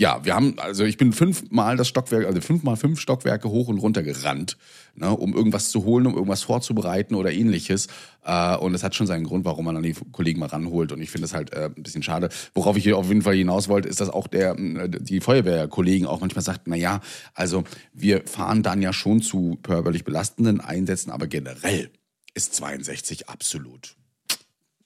ja, 0.00 0.24
wir 0.24 0.36
haben, 0.36 0.58
also 0.60 0.84
ich 0.84 0.96
bin 0.96 1.12
fünfmal 1.12 1.76
das 1.76 1.88
Stockwerk, 1.88 2.24
also 2.24 2.40
fünfmal 2.40 2.76
fünf 2.76 3.00
Stockwerke 3.00 3.48
hoch 3.48 3.66
und 3.66 3.78
runter 3.78 4.04
gerannt, 4.04 4.56
ne, 4.94 5.10
um 5.10 5.34
irgendwas 5.34 5.70
zu 5.70 5.84
holen, 5.84 6.06
um 6.06 6.14
irgendwas 6.14 6.44
vorzubereiten 6.44 7.16
oder 7.16 7.32
ähnliches. 7.32 7.88
Äh, 8.24 8.56
und 8.58 8.74
es 8.74 8.84
hat 8.84 8.94
schon 8.94 9.08
seinen 9.08 9.24
Grund, 9.24 9.44
warum 9.44 9.64
man 9.64 9.74
dann 9.74 9.82
die 9.82 9.96
Kollegen 10.12 10.38
mal 10.38 10.46
ranholt. 10.46 10.92
Und 10.92 11.02
ich 11.02 11.10
finde 11.10 11.24
das 11.24 11.34
halt 11.34 11.52
äh, 11.52 11.70
ein 11.74 11.82
bisschen 11.82 12.04
schade. 12.04 12.28
Worauf 12.54 12.76
ich 12.76 12.84
hier 12.84 12.96
auf 12.96 13.08
jeden 13.08 13.22
Fall 13.22 13.34
hinaus 13.34 13.68
wollte, 13.68 13.88
ist, 13.88 14.00
dass 14.00 14.08
auch 14.08 14.28
der, 14.28 14.56
äh, 14.56 14.88
die 14.88 15.20
Feuerwehrkollegen 15.20 16.06
auch 16.06 16.20
manchmal 16.20 16.44
sagt, 16.44 16.68
na 16.68 16.76
ja, 16.76 17.00
also 17.34 17.64
wir 17.92 18.22
fahren 18.24 18.62
dann 18.62 18.80
ja 18.80 18.92
schon 18.92 19.20
zu 19.20 19.58
körperlich 19.64 20.04
belastenden 20.04 20.60
Einsätzen, 20.60 21.10
aber 21.10 21.26
generell 21.26 21.90
ist 22.34 22.54
62 22.54 23.28
absolut 23.28 23.96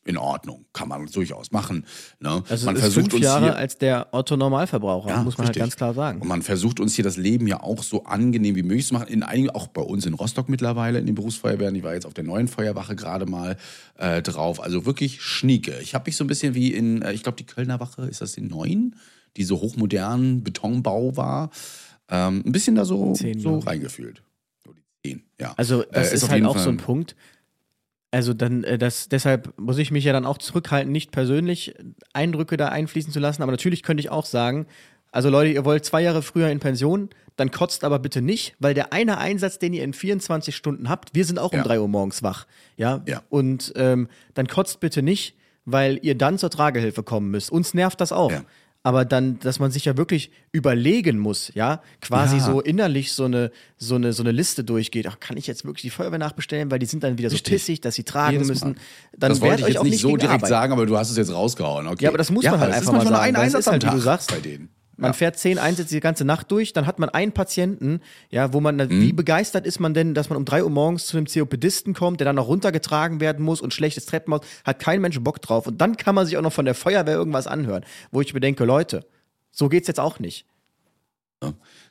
in 0.04 0.16
Ordnung, 0.16 0.64
kann 0.72 0.88
man 0.88 1.06
durchaus 1.06 1.52
machen. 1.52 1.86
Ne? 2.18 2.42
Also 2.48 2.66
man 2.66 2.74
es 2.74 2.80
ist 2.80 2.86
versucht 2.94 3.12
fünf 3.12 3.14
uns 3.14 3.22
Jahre 3.24 3.44
hier, 3.46 3.56
als 3.56 3.78
der 3.78 4.08
Otto 4.12 4.36
Normalverbraucher, 4.36 5.08
Ja, 5.10 5.22
muss 5.22 5.38
man 5.38 5.46
richtig. 5.46 5.62
halt 5.62 5.70
ganz 5.70 5.76
klar 5.76 5.94
sagen. 5.94 6.20
und 6.20 6.26
man 6.28 6.42
versucht 6.42 6.80
uns 6.80 6.94
hier 6.96 7.04
das 7.04 7.16
Leben 7.16 7.46
ja 7.46 7.60
auch 7.62 7.82
so 7.84 8.04
angenehm 8.04 8.56
wie 8.56 8.62
möglich 8.64 8.86
zu 8.86 8.94
machen. 8.94 9.06
In 9.08 9.22
einigen, 9.22 9.50
auch 9.50 9.68
bei 9.68 9.82
uns 9.82 10.04
in 10.04 10.14
Rostock 10.14 10.48
mittlerweile, 10.48 10.98
in 10.98 11.06
den 11.06 11.14
Berufsfeuerwehren. 11.14 11.74
Ich 11.76 11.84
war 11.84 11.94
jetzt 11.94 12.06
auf 12.06 12.14
der 12.14 12.24
neuen 12.24 12.48
Feuerwache 12.48 12.96
gerade 12.96 13.26
mal 13.26 13.56
äh, 13.96 14.22
drauf. 14.22 14.60
Also 14.60 14.86
wirklich 14.86 15.22
schnieke. 15.22 15.78
Ich 15.82 15.94
habe 15.94 16.06
mich 16.06 16.16
so 16.16 16.24
ein 16.24 16.26
bisschen 16.26 16.54
wie 16.54 16.72
in, 16.72 17.02
äh, 17.02 17.12
ich 17.12 17.22
glaube, 17.22 17.36
die 17.36 17.46
Kölner 17.46 17.78
Wache, 17.78 18.02
ist 18.02 18.20
das 18.20 18.32
die 18.32 18.40
neun? 18.42 18.96
Die 19.36 19.44
so 19.44 19.60
hochmodernen 19.60 20.42
Betonbau 20.42 21.16
war. 21.16 21.50
Ähm, 22.08 22.42
ein 22.44 22.50
bisschen 22.52 22.74
da 22.74 22.84
so, 22.84 23.12
Zehn, 23.14 23.38
so 23.38 23.50
glaub 23.50 23.60
ich. 23.62 23.66
reingefühlt. 23.68 24.22
So 24.64 24.72
die 24.72 24.82
zehn, 25.08 25.22
ja. 25.40 25.54
Also 25.56 25.84
das 25.92 26.10
Äh, 26.10 26.14
ist, 26.16 26.24
auf 26.24 26.30
halt 26.30 26.44
auch 26.44 26.58
so 26.58 26.68
ein 26.70 26.78
Fall- 26.78 26.86
Punkt. 26.86 27.16
Also 28.12 28.34
dann, 28.34 28.62
äh, 28.62 28.78
das, 28.78 29.08
deshalb 29.08 29.58
muss 29.58 29.78
ich 29.78 29.90
mich 29.90 30.04
ja 30.04 30.12
dann 30.12 30.26
auch 30.26 30.38
zurückhalten, 30.38 30.92
nicht 30.92 31.10
persönlich 31.10 31.74
Eindrücke 32.12 32.56
da 32.56 32.68
einfließen 32.68 33.12
zu 33.12 33.18
lassen. 33.18 33.42
Aber 33.42 33.50
natürlich 33.52 33.82
könnte 33.82 34.00
ich 34.02 34.10
auch 34.10 34.26
sagen, 34.26 34.66
also 35.10 35.28
Leute, 35.28 35.50
ihr 35.52 35.64
wollt 35.64 35.84
zwei 35.84 36.02
Jahre 36.02 36.22
früher 36.22 36.48
in 36.50 36.60
Pension, 36.60 37.10
dann 37.36 37.50
kotzt 37.50 37.84
aber 37.84 37.98
bitte 37.98 38.22
nicht, 38.22 38.54
weil 38.60 38.74
der 38.74 38.92
eine 38.92 39.18
Einsatz, 39.18 39.58
den 39.58 39.72
ihr 39.72 39.82
in 39.82 39.92
24 39.94 40.54
Stunden 40.54 40.88
habt, 40.88 41.14
wir 41.14 41.24
sind 41.24 41.38
auch 41.38 41.52
um 41.52 41.58
Ja. 41.58 41.64
drei 41.64 41.80
Uhr 41.80 41.88
morgens 41.88 42.22
wach. 42.22 42.46
Ja. 42.76 43.02
Ja. 43.06 43.22
Und 43.30 43.72
ähm, 43.76 44.08
dann 44.34 44.46
kotzt 44.46 44.80
bitte 44.80 45.02
nicht, 45.02 45.34
weil 45.64 45.98
ihr 46.02 46.16
dann 46.16 46.38
zur 46.38 46.50
Tragehilfe 46.50 47.02
kommen 47.02 47.30
müsst. 47.30 47.50
Uns 47.50 47.72
nervt 47.74 48.00
das 48.00 48.12
auch. 48.12 48.30
Ja. 48.30 48.42
Aber 48.84 49.04
dann, 49.04 49.38
dass 49.38 49.60
man 49.60 49.70
sich 49.70 49.84
ja 49.84 49.96
wirklich 49.96 50.32
überlegen 50.50 51.18
muss, 51.18 51.52
ja, 51.54 51.80
quasi 52.00 52.38
Ja. 52.38 52.44
so 52.44 52.60
innerlich 52.60 53.12
so 53.12 53.26
eine, 53.26 53.52
so 53.76 53.94
eine, 53.94 54.12
so 54.12 54.24
eine 54.24 54.32
Liste 54.32 54.64
durchgeht. 54.64 55.06
Ach, 55.08 55.20
kann 55.20 55.36
ich 55.36 55.46
jetzt 55.46 55.64
wirklich 55.64 55.82
die 55.82 55.90
Feuerwehr 55.90 56.18
nachbestellen, 56.18 56.68
weil 56.70 56.80
die 56.80 56.86
sind 56.86 57.04
dann 57.04 57.16
wieder 57.16 57.30
so 57.30 57.34
Richtig. 57.34 57.52
pissig, 57.52 57.80
dass 57.80 57.94
sie 57.94 58.02
tragen 58.02 58.32
Jedes 58.32 58.48
müssen. 58.48 58.68
Mal. 58.70 58.76
Dann 59.16 59.30
das 59.30 59.40
wollte 59.40 59.62
ich 59.62 59.68
jetzt 59.68 59.78
auch 59.78 59.84
nicht 59.84 60.00
so 60.00 60.16
direkt 60.16 60.34
Arbeit. 60.42 60.48
sagen, 60.48 60.72
aber 60.72 60.86
du 60.86 60.96
hast 60.98 61.10
es 61.10 61.16
jetzt 61.16 61.32
rausgehauen. 61.32 61.86
Okay. 61.86 62.04
Ja, 62.04 62.10
aber 62.10 62.18
das 62.18 62.30
muss 62.32 62.44
man 62.44 62.58
halt 62.58 62.74
einfach 62.74 62.92
mal 62.92 63.06
sagen, 63.06 63.14
ein 63.14 63.36
Einsatz 63.36 63.66
ist 63.66 63.72
halt, 63.72 63.84
am 63.84 63.90
wie 63.90 63.94
du 63.94 64.04
Tag 64.04 64.20
sagst, 64.20 64.30
bei 64.32 64.40
denen. 64.40 64.68
Man 64.96 65.14
fährt 65.14 65.38
zehn 65.38 65.58
Einsätze 65.58 65.94
die 65.94 66.00
ganze 66.00 66.24
Nacht 66.24 66.50
durch, 66.52 66.72
dann 66.72 66.86
hat 66.86 66.98
man 66.98 67.08
einen 67.08 67.32
Patienten, 67.32 68.00
ja, 68.30 68.52
wo 68.52 68.60
man, 68.60 68.76
Mhm. 68.76 68.88
wie 68.90 69.12
begeistert 69.12 69.66
ist 69.66 69.80
man 69.80 69.94
denn, 69.94 70.14
dass 70.14 70.28
man 70.28 70.36
um 70.36 70.44
drei 70.44 70.62
Uhr 70.62 70.70
morgens 70.70 71.06
zu 71.06 71.16
einem 71.16 71.26
COPDisten 71.26 71.94
kommt, 71.94 72.20
der 72.20 72.26
dann 72.26 72.36
noch 72.36 72.46
runtergetragen 72.46 73.18
werden 73.20 73.44
muss 73.44 73.60
und 73.60 73.72
schlechtes 73.74 74.06
Treppenhaus, 74.06 74.42
hat 74.64 74.78
kein 74.78 75.00
Mensch 75.00 75.18
Bock 75.20 75.40
drauf. 75.40 75.66
Und 75.66 75.80
dann 75.80 75.96
kann 75.96 76.14
man 76.14 76.26
sich 76.26 76.36
auch 76.36 76.42
noch 76.42 76.52
von 76.52 76.66
der 76.66 76.74
Feuerwehr 76.74 77.14
irgendwas 77.14 77.46
anhören, 77.46 77.84
wo 78.10 78.20
ich 78.20 78.34
mir 78.34 78.40
denke, 78.40 78.64
Leute, 78.64 79.06
so 79.50 79.68
geht's 79.68 79.88
jetzt 79.88 80.00
auch 80.00 80.18
nicht. 80.18 80.46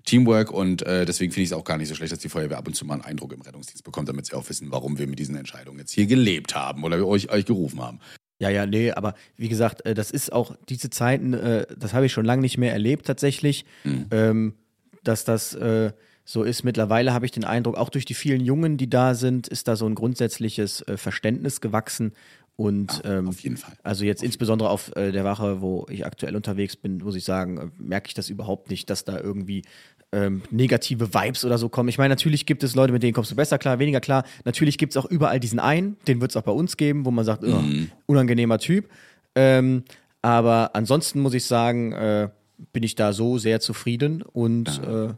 Teamwork 0.06 0.50
und 0.52 0.82
äh, 0.84 1.06
deswegen 1.06 1.32
finde 1.34 1.44
ich 1.44 1.50
es 1.50 1.54
auch 1.54 1.66
gar 1.66 1.78
nicht 1.78 1.90
so 1.90 1.96
schlecht, 1.96 2.14
dass 2.14 2.20
die 2.20 2.30
Feuerwehr 2.30 2.58
ab 2.58 2.68
und 2.68 2.74
zu 2.74 2.86
mal 2.86 2.94
einen 2.94 3.04
Eindruck 3.04 3.34
im 3.34 3.42
Rettungsdienst 3.42 3.84
bekommt, 3.84 4.08
damit 4.08 4.26
sie 4.26 4.34
auch 4.34 4.48
wissen, 4.50 4.72
warum 4.72 4.98
wir 4.98 5.08
mit 5.08 5.20
diesen 5.20 5.36
Entscheidungen 5.36 5.78
jetzt 5.80 5.92
hier 5.92 6.06
gelebt 6.06 6.56
haben 6.56 6.86
oder 6.86 6.98
wir 6.98 7.06
euch, 7.06 7.30
euch 7.30 7.46
gerufen 7.46 7.82
haben. 7.82 8.00
Ja, 8.42 8.50
ja, 8.50 8.66
nee, 8.66 8.92
aber 8.92 9.14
wie 9.38 9.50
gesagt, 9.50 9.86
äh, 9.86 9.94
das 9.94 10.10
ist 10.10 10.34
auch 10.34 10.56
diese 10.68 10.90
Zeiten, 10.90 11.36
äh, 11.36 11.68
das 11.78 11.94
habe 11.94 12.08
ich 12.08 12.12
schon 12.12 12.26
lange 12.26 12.42
nicht 12.42 12.58
mehr 12.58 12.74
erlebt 12.74 13.06
tatsächlich, 13.06 13.66
ähm, 14.10 14.56
dass 15.04 15.26
das 15.26 15.54
äh, 15.54 15.92
so 16.26 16.42
ist. 16.42 16.64
Mittlerweile 16.64 17.14
habe 17.14 17.24
ich 17.26 17.32
den 17.32 17.44
Eindruck, 17.44 17.78
auch 17.78 17.90
durch 17.90 18.06
die 18.06 18.16
vielen 18.16 18.42
Jungen, 18.42 18.78
die 18.78 18.90
da 18.90 19.14
sind, 19.14 19.48
ist 19.48 19.68
da 19.68 19.76
so 19.76 19.86
ein 19.86 19.94
grundsätzliches 19.94 20.84
Verständnis 20.96 21.62
gewachsen. 21.62 22.14
Und 22.56 23.02
ähm, 23.06 23.30
auf 23.30 23.40
jeden 23.42 23.58
Fall. 23.58 23.74
Also 23.84 24.06
jetzt 24.06 24.24
insbesondere 24.24 24.70
auf 24.70 24.92
der 24.96 25.24
Wache, 25.24 25.62
wo 25.62 25.86
ich 25.90 26.06
aktuell 26.06 26.36
unterwegs 26.36 26.76
bin, 26.76 26.98
muss 26.98 27.16
ich 27.16 27.24
sagen, 27.24 27.72
merke 27.78 28.08
ich 28.08 28.14
das 28.16 28.30
überhaupt 28.30 28.70
nicht, 28.72 28.90
dass 28.90 29.06
da 29.06 29.20
irgendwie 29.20 29.64
ähm, 30.12 30.42
negative 30.52 31.14
Vibes 31.14 31.46
oder 31.46 31.58
so 31.58 31.70
kommen. 31.70 31.90
Ich 31.90 31.98
meine, 31.98 32.10
natürlich 32.10 32.46
gibt 32.46 32.64
es 32.64 32.76
Leute, 32.76 32.94
mit 32.94 33.04
denen 33.04 33.14
kommst 33.14 33.32
du 33.32 33.36
besser 33.36 33.58
klar, 33.58 33.80
weniger 33.80 34.02
klar. 34.02 34.24
Natürlich 34.46 34.78
gibt 34.78 34.94
es 34.94 34.98
auch 34.98 35.10
überall 35.10 35.40
diesen 35.40 35.60
einen, 35.60 35.98
den 36.08 36.22
wird 36.22 36.32
es 36.32 36.38
auch 36.38 36.44
bei 36.44 36.52
uns 36.52 36.78
geben, 36.78 37.06
wo 37.06 37.12
man 37.12 37.26
sagt, 37.26 37.44
oh, 37.44 37.64
unangenehmer 38.06 38.60
Typ. 38.60 38.90
Ähm, 39.36 39.84
aber 40.22 40.72
ansonsten 40.74 41.20
muss 41.22 41.34
ich 41.34 41.46
sagen, 41.46 41.94
äh, 41.94 42.30
bin 42.74 42.84
ich 42.84 42.96
da 42.96 43.14
so 43.14 43.38
sehr 43.38 43.60
zufrieden 43.60 44.22
und 44.22 44.82
äh, 44.86 45.14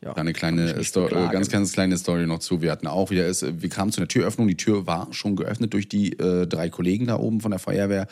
ja, 0.00 0.14
Da 0.14 0.20
eine 0.20 0.32
kleine 0.32 0.74
nicht 0.76 0.88
Sto 0.88 1.08
äh, 1.08 1.28
ganz, 1.30 1.50
ganz 1.50 1.72
kleine 1.72 1.96
Story 1.98 2.26
noch 2.26 2.38
zu. 2.38 2.62
Wir 2.62 2.70
hatten 2.70 2.86
auch 2.86 3.10
wieder, 3.10 3.26
es, 3.26 3.44
wir 3.44 3.68
kamen 3.68 3.90
zu 3.90 4.00
einer 4.00 4.08
Türöffnung, 4.08 4.46
die 4.46 4.56
Tür 4.56 4.86
war 4.86 5.08
schon 5.12 5.34
geöffnet 5.34 5.74
durch 5.74 5.88
die 5.88 6.12
äh, 6.18 6.46
drei 6.46 6.70
Kollegen 6.70 7.08
da 7.08 7.18
oben 7.18 7.40
von 7.40 7.50
der 7.50 7.58
Feuerwehr 7.58 8.06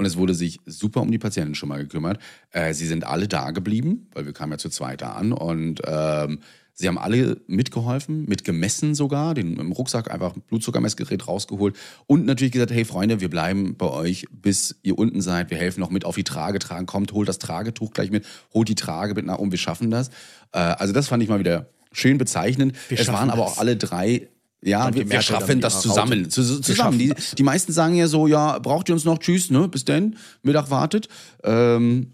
und 0.00 0.06
es 0.06 0.16
wurde 0.16 0.32
sich 0.32 0.60
super 0.64 1.02
um 1.02 1.10
die 1.10 1.18
Patienten 1.18 1.54
schon 1.54 1.68
mal 1.68 1.76
gekümmert. 1.76 2.18
Äh, 2.52 2.72
sie 2.72 2.86
sind 2.86 3.04
alle 3.04 3.28
da 3.28 3.50
geblieben, 3.50 4.08
weil 4.14 4.24
wir 4.24 4.32
kamen 4.32 4.52
ja 4.52 4.56
zu 4.56 4.70
zweit 4.70 5.02
da 5.02 5.12
an 5.12 5.32
und 5.32 5.82
ähm, 5.86 6.38
sie 6.72 6.88
haben 6.88 6.96
alle 6.96 7.42
mitgeholfen, 7.48 8.24
mitgemessen 8.24 8.94
sogar, 8.94 9.34
den 9.34 9.58
im 9.58 9.72
Rucksack 9.72 10.10
einfach 10.10 10.34
ein 10.34 10.40
Blutzuckermessgerät 10.40 11.28
rausgeholt 11.28 11.76
und 12.06 12.24
natürlich 12.24 12.52
gesagt, 12.52 12.70
hey 12.72 12.86
Freunde, 12.86 13.20
wir 13.20 13.28
bleiben 13.28 13.76
bei 13.76 13.90
euch, 13.90 14.24
bis 14.32 14.80
ihr 14.82 14.98
unten 14.98 15.20
seid. 15.20 15.50
Wir 15.50 15.58
helfen 15.58 15.80
noch 15.80 15.90
mit 15.90 16.06
auf 16.06 16.14
die 16.14 16.24
Trage 16.24 16.60
tragen. 16.60 16.86
Kommt, 16.86 17.12
holt 17.12 17.28
das 17.28 17.38
Tragetuch 17.38 17.90
gleich 17.90 18.10
mit, 18.10 18.24
holt 18.54 18.70
die 18.70 18.76
Trage 18.76 19.12
mit 19.12 19.26
nach 19.26 19.36
oben, 19.36 19.50
wir 19.50 19.58
schaffen 19.58 19.90
das. 19.90 20.08
Äh, 20.52 20.60
also 20.60 20.94
das 20.94 21.08
fand 21.08 21.22
ich 21.22 21.28
mal 21.28 21.40
wieder 21.40 21.68
schön 21.92 22.16
bezeichnend. 22.16 22.74
Wir 22.88 22.98
es 22.98 23.08
waren 23.08 23.28
aber 23.28 23.42
das. 23.42 23.52
auch 23.52 23.58
alle 23.58 23.76
drei 23.76 24.30
ja, 24.62 24.84
Dann 24.84 24.94
wir, 24.94 25.10
wir 25.10 25.22
schaffen 25.22 25.60
das 25.60 25.80
zusammen. 25.80 26.28
Zu, 26.28 26.60
zusammen. 26.60 26.98
Die, 26.98 27.14
die 27.36 27.42
meisten 27.42 27.72
sagen 27.72 27.94
ja 27.94 28.08
so, 28.08 28.26
ja, 28.26 28.58
braucht 28.58 28.88
ihr 28.88 28.94
uns 28.94 29.04
noch? 29.04 29.18
Tschüss, 29.18 29.50
ne? 29.50 29.68
Bis 29.68 29.84
denn. 29.84 30.16
Mittag 30.42 30.70
wartet. 30.70 31.08
Ähm, 31.42 32.12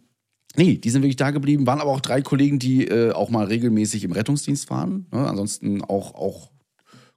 nee, 0.57 0.77
die 0.77 0.91
sind 0.91 1.03
wirklich 1.03 1.17
da 1.17 1.33
geblieben. 1.33 1.67
Waren 1.67 1.81
aber 1.81 1.91
auch 1.91 2.01
drei 2.01 2.23
Kollegen, 2.23 2.59
die 2.59 2.87
äh, 2.87 3.11
auch 3.13 3.31
mal 3.31 3.47
regelmäßig 3.47 4.05
im 4.05 4.13
Rettungsdienst 4.13 4.71
waren. 4.71 5.07
Ne? 5.13 5.27
Ansonsten 5.27 5.83
auch, 5.83 6.15
auch 6.15 6.51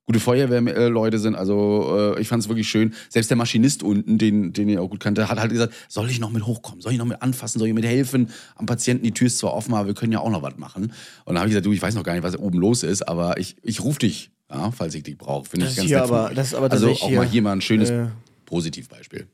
gute 0.07 0.19
Feuerwehrleute 0.19 1.19
sind. 1.19 1.35
Also 1.35 2.15
äh, 2.15 2.21
ich 2.21 2.27
fand 2.27 2.41
es 2.41 2.49
wirklich 2.49 2.67
schön. 2.67 2.95
Selbst 3.09 3.29
der 3.29 3.37
Maschinist 3.37 3.83
unten, 3.83 4.17
den, 4.17 4.53
den 4.53 4.67
ich 4.67 4.79
auch 4.79 4.89
gut 4.89 4.99
kannte, 4.99 5.29
hat 5.29 5.39
halt 5.39 5.51
gesagt, 5.51 5.75
soll 5.87 6.09
ich 6.09 6.19
noch 6.19 6.31
mit 6.31 6.47
hochkommen? 6.47 6.81
Soll 6.81 6.93
ich 6.93 6.97
noch 6.97 7.05
mit 7.05 7.21
anfassen? 7.21 7.59
Soll 7.59 7.67
ich 7.67 7.75
mit 7.75 7.85
helfen? 7.85 8.31
Am 8.55 8.65
Patienten, 8.65 9.03
die 9.03 9.11
Tür 9.11 9.27
ist 9.27 9.37
zwar 9.37 9.53
offen, 9.53 9.75
aber 9.75 9.85
wir 9.85 9.93
können 9.93 10.11
ja 10.11 10.21
auch 10.21 10.31
noch 10.31 10.41
was 10.41 10.57
machen. 10.57 10.85
Und 10.85 11.35
dann 11.35 11.37
habe 11.37 11.49
ich 11.49 11.51
gesagt, 11.51 11.67
du, 11.67 11.71
ich 11.71 11.83
weiß 11.83 11.93
noch 11.93 12.01
gar 12.01 12.13
nicht, 12.13 12.23
was 12.23 12.35
oben 12.35 12.57
los 12.57 12.81
ist, 12.81 13.07
aber 13.07 13.37
ich, 13.37 13.57
ich 13.61 13.83
rufe 13.83 13.99
dich, 13.99 14.31
ja, 14.51 14.71
falls 14.71 14.95
ich 14.95 15.03
dich 15.03 15.17
brauche. 15.17 15.47
Finde 15.49 15.67
ich 15.67 15.75
ganz 15.75 15.88
hier 15.88 15.97
nett 16.01 16.09
aber- 16.09 16.33
das 16.33 16.47
ist 16.47 16.53
aber 16.55 16.71
Also 16.71 16.89
auch 16.91 17.09
mal 17.12 17.25
hier, 17.27 17.41
mal 17.41 17.53
ein 17.53 17.62
schönes 17.62 17.89
äh, 17.89 18.07
Positivbeispiel. 18.45 19.27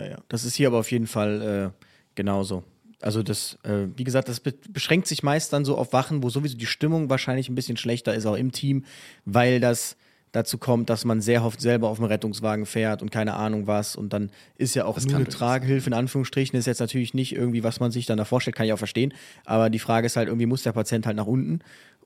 Ja, 0.00 0.06
ja. 0.08 0.18
Das 0.28 0.44
ist 0.44 0.54
hier 0.54 0.68
aber 0.68 0.78
auf 0.78 0.90
jeden 0.90 1.06
Fall 1.06 1.72
äh, 1.76 1.84
genauso. 2.14 2.64
Also 3.00 3.22
das, 3.22 3.58
äh, 3.62 3.86
wie 3.96 4.04
gesagt, 4.04 4.28
das 4.28 4.40
be 4.40 4.54
beschränkt 4.70 5.06
sich 5.06 5.22
meist 5.22 5.52
dann 5.52 5.64
so 5.64 5.76
auf 5.76 5.92
Wachen, 5.92 6.22
wo 6.22 6.30
sowieso 6.30 6.56
die 6.56 6.66
Stimmung 6.66 7.10
wahrscheinlich 7.10 7.48
ein 7.48 7.54
bisschen 7.54 7.76
schlechter 7.76 8.14
ist, 8.14 8.26
auch 8.26 8.36
im 8.36 8.52
Team, 8.52 8.84
weil 9.24 9.60
das 9.60 9.96
dazu 10.32 10.58
kommt, 10.58 10.90
dass 10.90 11.04
man 11.04 11.20
sehr 11.20 11.44
oft 11.44 11.60
selber 11.60 11.88
auf 11.88 11.98
dem 11.98 12.04
Rettungswagen 12.06 12.66
fährt 12.66 13.00
und 13.02 13.10
keine 13.10 13.34
Ahnung 13.34 13.66
was 13.66 13.96
und 13.96 14.12
dann 14.12 14.30
ist 14.56 14.74
ja 14.74 14.84
auch 14.86 14.96
Das 14.96 15.06
nur 15.06 15.16
eine 15.16 15.28
Tragehilfe 15.28 15.88
in 15.88 15.94
Anführungsstrichen, 15.94 16.58
ist 16.58 16.66
jetzt 16.66 16.80
natürlich 16.80 17.14
nicht 17.14 17.34
irgendwie, 17.34 17.62
was 17.62 17.80
man 17.80 17.90
sich 17.90 18.06
dann 18.06 18.18
da 18.18 18.24
vorstellt, 18.24 18.56
kann 18.56 18.66
ich 18.66 18.72
auch 18.72 18.78
verstehen, 18.78 19.14
aber 19.44 19.70
die 19.70 19.78
Frage 19.78 20.06
ist 20.06 20.16
halt, 20.16 20.28
irgendwie 20.28 20.46
muss 20.46 20.62
der 20.62 20.72
Patient 20.72 21.06
halt 21.06 21.16
nach 21.16 21.26
unten 21.26 21.60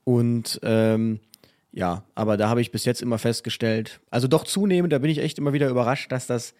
und 0.05 0.59
ähm, 0.63 1.19
ja, 1.73 2.03
aber 2.15 2.37
da 2.37 2.49
habe 2.49 2.61
ich 2.61 2.71
bis 2.71 2.85
jetzt 2.85 3.01
immer 3.01 3.17
festgestellt, 3.17 4.01
also 4.09 4.27
doch 4.27 4.43
zunehmend, 4.43 4.91
da 4.91 4.99
bin 4.99 5.09
ich 5.09 5.19
echt 5.19 5.37
immer 5.37 5.53
wieder 5.53 5.69
überrascht, 5.69 6.11
dass 6.11 6.27
das 6.27 6.53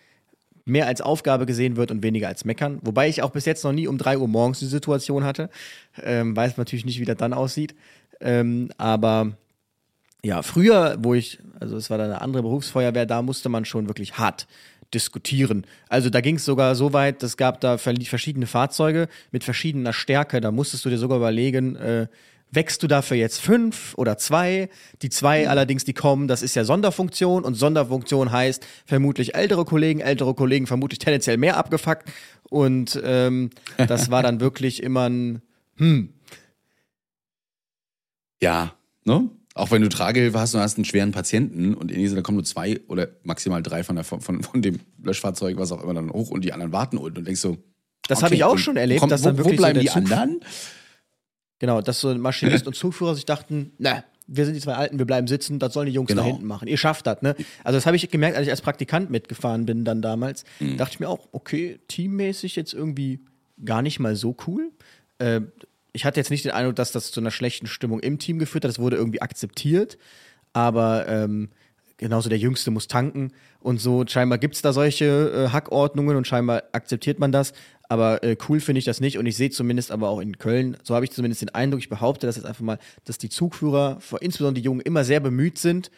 mehr 0.65 0.87
als 0.87 1.01
Aufgabe 1.01 1.45
gesehen 1.45 1.75
wird 1.75 1.91
und 1.91 2.03
weniger 2.03 2.27
als 2.27 2.45
meckern. 2.45 2.79
Wobei 2.83 3.09
ich 3.09 3.21
auch 3.21 3.31
bis 3.31 3.45
jetzt 3.45 3.63
noch 3.63 3.73
nie 3.73 3.87
um 3.87 3.97
3 3.97 4.17
Uhr 4.17 4.27
morgens 4.27 4.59
die 4.59 4.67
Situation 4.67 5.23
hatte. 5.23 5.49
Ähm, 6.01 6.35
weiß 6.35 6.57
natürlich 6.57 6.85
nicht, 6.85 6.99
wie 6.99 7.05
das 7.05 7.17
dann 7.17 7.33
aussieht. 7.33 7.75
Ähm, 8.21 8.69
aber 8.77 9.35
ja, 10.23 10.43
früher, 10.43 10.97
wo 10.99 11.13
ich, 11.13 11.39
also 11.59 11.75
es 11.75 11.89
war 11.89 11.97
dann 11.97 12.11
eine 12.11 12.21
andere 12.21 12.43
Berufsfeuerwehr, 12.43 13.05
da 13.05 13.21
musste 13.21 13.49
man 13.49 13.65
schon 13.65 13.87
wirklich 13.87 14.17
hart 14.17 14.47
diskutieren. 14.93 15.65
Also 15.89 16.09
da 16.09 16.21
ging 16.21 16.35
es 16.35 16.45
sogar 16.45 16.75
so 16.75 16.93
weit, 16.93 17.23
es 17.23 17.37
gab 17.37 17.61
da 17.61 17.77
verschiedene 17.77 18.45
Fahrzeuge 18.45 19.07
mit 19.31 19.43
verschiedener 19.43 19.93
Stärke. 19.93 20.41
Da 20.41 20.51
musstest 20.51 20.85
du 20.85 20.89
dir 20.89 20.97
sogar 20.97 21.17
überlegen, 21.17 21.75
äh, 21.75 22.07
wächst 22.51 22.83
du 22.83 22.87
dafür 22.87 23.17
jetzt 23.17 23.39
fünf 23.39 23.93
oder 23.97 24.17
zwei? 24.17 24.69
Die 25.01 25.09
zwei 25.09 25.43
mhm. 25.43 25.49
allerdings, 25.49 25.85
die 25.85 25.93
kommen, 25.93 26.27
das 26.27 26.41
ist 26.41 26.55
ja 26.55 26.63
Sonderfunktion 26.63 27.43
und 27.43 27.55
Sonderfunktion 27.55 28.31
heißt 28.31 28.65
vermutlich 28.85 29.35
ältere 29.35 29.65
Kollegen, 29.65 29.99
ältere 30.01 30.33
Kollegen 30.33 30.67
vermutlich 30.67 30.99
tendenziell 30.99 31.37
mehr 31.37 31.57
abgefuckt. 31.57 32.11
Und 32.49 32.99
ähm, 33.03 33.49
das 33.77 34.11
war 34.11 34.21
dann 34.21 34.39
wirklich 34.39 34.83
immer 34.83 35.09
ein 35.09 35.41
Hm. 35.77 36.13
Ja, 38.41 38.73
ne? 39.03 39.29
Auch 39.53 39.71
wenn 39.71 39.81
du 39.81 39.89
Tragehilfe 39.89 40.39
hast 40.39 40.55
und 40.55 40.61
hast 40.61 40.77
einen 40.77 40.85
schweren 40.85 41.11
Patienten 41.11 41.73
und 41.73 41.91
in 41.91 41.99
diesem 41.99 42.15
da 42.15 42.21
kommen 42.21 42.37
nur 42.37 42.45
zwei 42.45 42.79
oder 42.87 43.09
maximal 43.23 43.61
drei 43.61 43.83
von, 43.83 43.95
der, 43.95 44.05
von, 44.05 44.21
von 44.21 44.61
dem 44.61 44.79
Löschfahrzeug, 45.03 45.57
was 45.57 45.73
auch 45.73 45.83
immer, 45.83 45.93
dann 45.93 46.09
hoch 46.09 46.29
und 46.29 46.45
die 46.45 46.53
anderen 46.53 46.71
warten 46.71 46.97
unten 46.97 47.17
und 47.19 47.25
denkst 47.25 47.41
so. 47.41 47.57
Das 48.07 48.19
okay, 48.19 48.25
habe 48.25 48.35
ich 48.35 48.43
auch 48.45 48.57
schon 48.57 48.77
erlebt, 48.77 49.01
kommt, 49.01 49.11
dass 49.11 49.23
dann 49.23 49.33
wo, 49.33 49.39
wirklich 49.39 49.59
wo 49.59 49.63
bleiben 49.63 49.79
so 49.79 49.81
die 49.81 49.89
anderen? 49.89 50.39
Genau, 51.61 51.79
dass 51.79 52.01
so 52.01 52.11
Maschinist 52.15 52.65
und 52.65 52.75
Zugführer 52.75 53.13
sich 53.13 53.25
dachten, 53.25 53.71
na, 53.77 54.03
wir 54.25 54.45
sind 54.45 54.55
die 54.55 54.61
zwei 54.61 54.73
Alten, 54.73 54.97
wir 54.97 55.05
bleiben 55.05 55.27
sitzen, 55.27 55.59
das 55.59 55.73
sollen 55.73 55.85
die 55.85 55.91
Jungs 55.91 56.07
genau. 56.07 56.23
da 56.23 56.27
hinten 56.27 56.47
machen. 56.47 56.67
Ihr 56.67 56.77
schafft 56.77 57.05
das, 57.05 57.21
ne? 57.21 57.35
Also 57.63 57.77
das 57.77 57.85
habe 57.85 57.95
ich 57.95 58.09
gemerkt, 58.09 58.35
als 58.35 58.47
ich 58.47 58.51
als 58.51 58.61
Praktikant 58.61 59.11
mitgefahren 59.11 59.67
bin 59.67 59.85
dann 59.85 60.01
damals. 60.01 60.43
Mhm. 60.59 60.77
Dachte 60.77 60.93
ich 60.95 60.99
mir 60.99 61.07
auch, 61.07 61.27
okay, 61.33 61.79
teammäßig 61.87 62.55
jetzt 62.55 62.73
irgendwie 62.73 63.19
gar 63.63 63.83
nicht 63.83 63.99
mal 63.99 64.15
so 64.15 64.35
cool. 64.47 64.71
Äh, 65.19 65.41
ich 65.93 66.03
hatte 66.03 66.19
jetzt 66.19 66.31
nicht 66.31 66.45
den 66.45 66.51
Eindruck, 66.51 66.77
dass 66.77 66.91
das 66.93 67.11
zu 67.11 67.19
einer 67.19 67.29
schlechten 67.29 67.67
Stimmung 67.67 67.99
im 67.99 68.17
Team 68.17 68.39
geführt 68.39 68.63
hat. 68.63 68.69
Das 68.69 68.79
wurde 68.79 68.95
irgendwie 68.95 69.21
akzeptiert. 69.21 69.99
Aber 70.53 71.07
ähm, 71.07 71.49
genauso 71.97 72.27
der 72.27 72.39
Jüngste 72.39 72.71
muss 72.71 72.87
tanken 72.87 73.33
und 73.59 73.79
so. 73.79 74.03
Scheinbar 74.07 74.39
gibt 74.39 74.55
es 74.55 74.63
da 74.63 74.73
solche 74.73 75.05
äh, 75.05 75.49
Hackordnungen 75.49 76.17
und 76.17 76.25
scheinbar 76.25 76.63
akzeptiert 76.71 77.19
man 77.19 77.31
das. 77.31 77.53
Aber 77.91 78.23
äh, 78.23 78.37
cool 78.47 78.61
finde 78.61 78.79
ich 78.79 78.85
das 78.85 79.01
nicht. 79.01 79.17
Und 79.17 79.25
ich 79.25 79.35
sehe 79.35 79.49
zumindest 79.49 79.91
aber 79.91 80.07
auch 80.07 80.21
in 80.21 80.37
Köln, 80.37 80.77
so 80.81 80.95
habe 80.95 81.03
ich 81.03 81.11
zumindest 81.11 81.41
den 81.41 81.49
Eindruck, 81.49 81.81
ich 81.81 81.89
behaupte 81.89 82.25
das 82.25 82.37
jetzt 82.37 82.45
einfach 82.45 82.61
mal, 82.61 82.79
dass 83.03 83.17
die 83.17 83.27
Zugführer, 83.27 83.99
insbesondere 84.21 84.61
die 84.61 84.65
Jungen, 84.65 84.79
immer 84.79 85.03
sehr 85.03 85.19
bemüht 85.19 85.57
sind, 85.57 85.91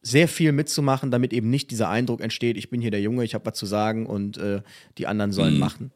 sehr 0.00 0.26
viel 0.26 0.52
mitzumachen, 0.52 1.10
damit 1.10 1.34
eben 1.34 1.50
nicht 1.50 1.70
dieser 1.70 1.90
Eindruck 1.90 2.22
entsteht, 2.22 2.56
ich 2.56 2.70
bin 2.70 2.80
hier 2.80 2.90
der 2.90 3.02
Junge, 3.02 3.24
ich 3.24 3.34
habe 3.34 3.44
was 3.44 3.58
zu 3.58 3.66
sagen 3.66 4.06
und 4.06 4.38
äh, 4.38 4.62
die 4.96 5.06
anderen 5.06 5.32
sollen 5.32 5.52
mhm. 5.52 5.60
machen. 5.60 5.90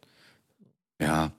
Ja. 1.00 1.32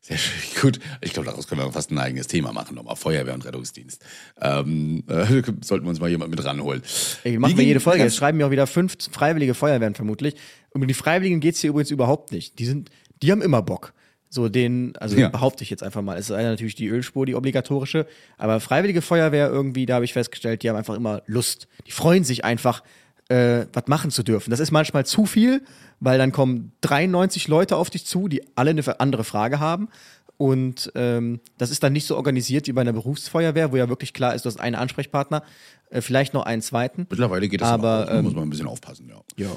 Sehr 0.00 0.18
schön, 0.18 0.34
gut. 0.60 0.80
Ich 1.00 1.12
glaube, 1.12 1.26
daraus 1.26 1.46
können 1.46 1.62
wir 1.62 1.72
fast 1.72 1.90
ein 1.92 1.98
eigenes 1.98 2.26
Thema 2.26 2.52
machen, 2.52 2.74
nochmal 2.74 2.96
Feuerwehr 2.96 3.32
und 3.34 3.44
Rettungsdienst. 3.44 4.04
Ähm, 4.38 5.04
äh, 5.08 5.24
sollten 5.62 5.86
wir 5.86 5.88
uns 5.90 6.00
mal 6.00 6.10
jemand 6.10 6.30
mit 6.30 6.44
ranholen. 6.44 6.82
Ey, 7.22 7.38
machen 7.38 7.56
wir 7.56 7.64
jede 7.64 7.80
Folge. 7.80 8.02
Jetzt 8.02 8.16
schreiben 8.16 8.36
mir 8.36 8.48
auch 8.48 8.50
wieder 8.50 8.66
fünf 8.66 8.96
freiwillige 9.12 9.54
Feuerwehren 9.54 9.94
vermutlich. 9.94 10.34
Um 10.70 10.86
die 10.86 10.92
Freiwilligen 10.92 11.40
geht 11.40 11.54
es 11.54 11.60
hier 11.60 11.70
übrigens 11.70 11.90
überhaupt 11.90 12.32
nicht. 12.32 12.58
Die 12.58 12.66
sind, 12.66 12.90
die 13.24 13.32
haben 13.32 13.42
immer 13.42 13.62
Bock. 13.62 13.94
So 14.28 14.48
den, 14.48 14.96
also 14.96 15.16
ja. 15.16 15.28
behaupte 15.28 15.62
ich 15.62 15.70
jetzt 15.70 15.82
einfach 15.82 16.02
mal. 16.02 16.18
Es 16.18 16.28
ist 16.28 16.36
natürlich 16.36 16.74
die 16.74 16.88
Ölspur, 16.88 17.24
die 17.24 17.36
obligatorische. 17.36 18.06
Aber 18.36 18.58
freiwillige 18.60 19.00
Feuerwehr 19.00 19.48
irgendwie, 19.48 19.86
da 19.86 19.94
habe 19.94 20.04
ich 20.04 20.12
festgestellt, 20.12 20.62
die 20.62 20.68
haben 20.68 20.76
einfach 20.76 20.96
immer 20.96 21.22
Lust. 21.26 21.68
Die 21.86 21.92
freuen 21.92 22.24
sich 22.24 22.44
einfach, 22.44 22.82
äh, 23.28 23.66
was 23.72 23.86
machen 23.86 24.10
zu 24.10 24.22
dürfen. 24.22 24.50
Das 24.50 24.60
ist 24.60 24.72
manchmal 24.72 25.06
zu 25.06 25.24
viel, 25.24 25.62
weil 26.00 26.18
dann 26.18 26.32
kommen 26.32 26.72
93 26.82 27.48
Leute 27.48 27.76
auf 27.76 27.90
dich 27.90 28.06
zu, 28.06 28.28
die 28.28 28.42
alle 28.56 28.70
eine 28.70 29.00
andere 29.00 29.24
Frage 29.24 29.60
haben. 29.60 29.88
Und 30.36 30.90
ähm, 30.96 31.40
das 31.56 31.70
ist 31.70 31.82
dann 31.82 31.92
nicht 31.92 32.06
so 32.06 32.16
organisiert 32.16 32.66
wie 32.66 32.72
bei 32.72 32.80
einer 32.80 32.92
Berufsfeuerwehr, 32.92 33.72
wo 33.72 33.76
ja 33.76 33.88
wirklich 33.88 34.12
klar 34.12 34.34
ist, 34.34 34.44
du 34.44 34.48
hast 34.48 34.58
einen 34.58 34.74
Ansprechpartner, 34.74 35.44
äh, 35.90 36.00
vielleicht 36.00 36.34
noch 36.34 36.42
einen 36.42 36.60
zweiten. 36.60 37.06
Mittlerweile 37.08 37.48
geht 37.48 37.60
das 37.60 37.68
aber, 37.68 38.08
auch, 38.08 38.14
ähm, 38.14 38.24
muss 38.24 38.34
man 38.34 38.42
ein 38.42 38.50
bisschen 38.50 38.66
aufpassen, 38.66 39.08
ja. 39.08 39.22
ja. 39.36 39.56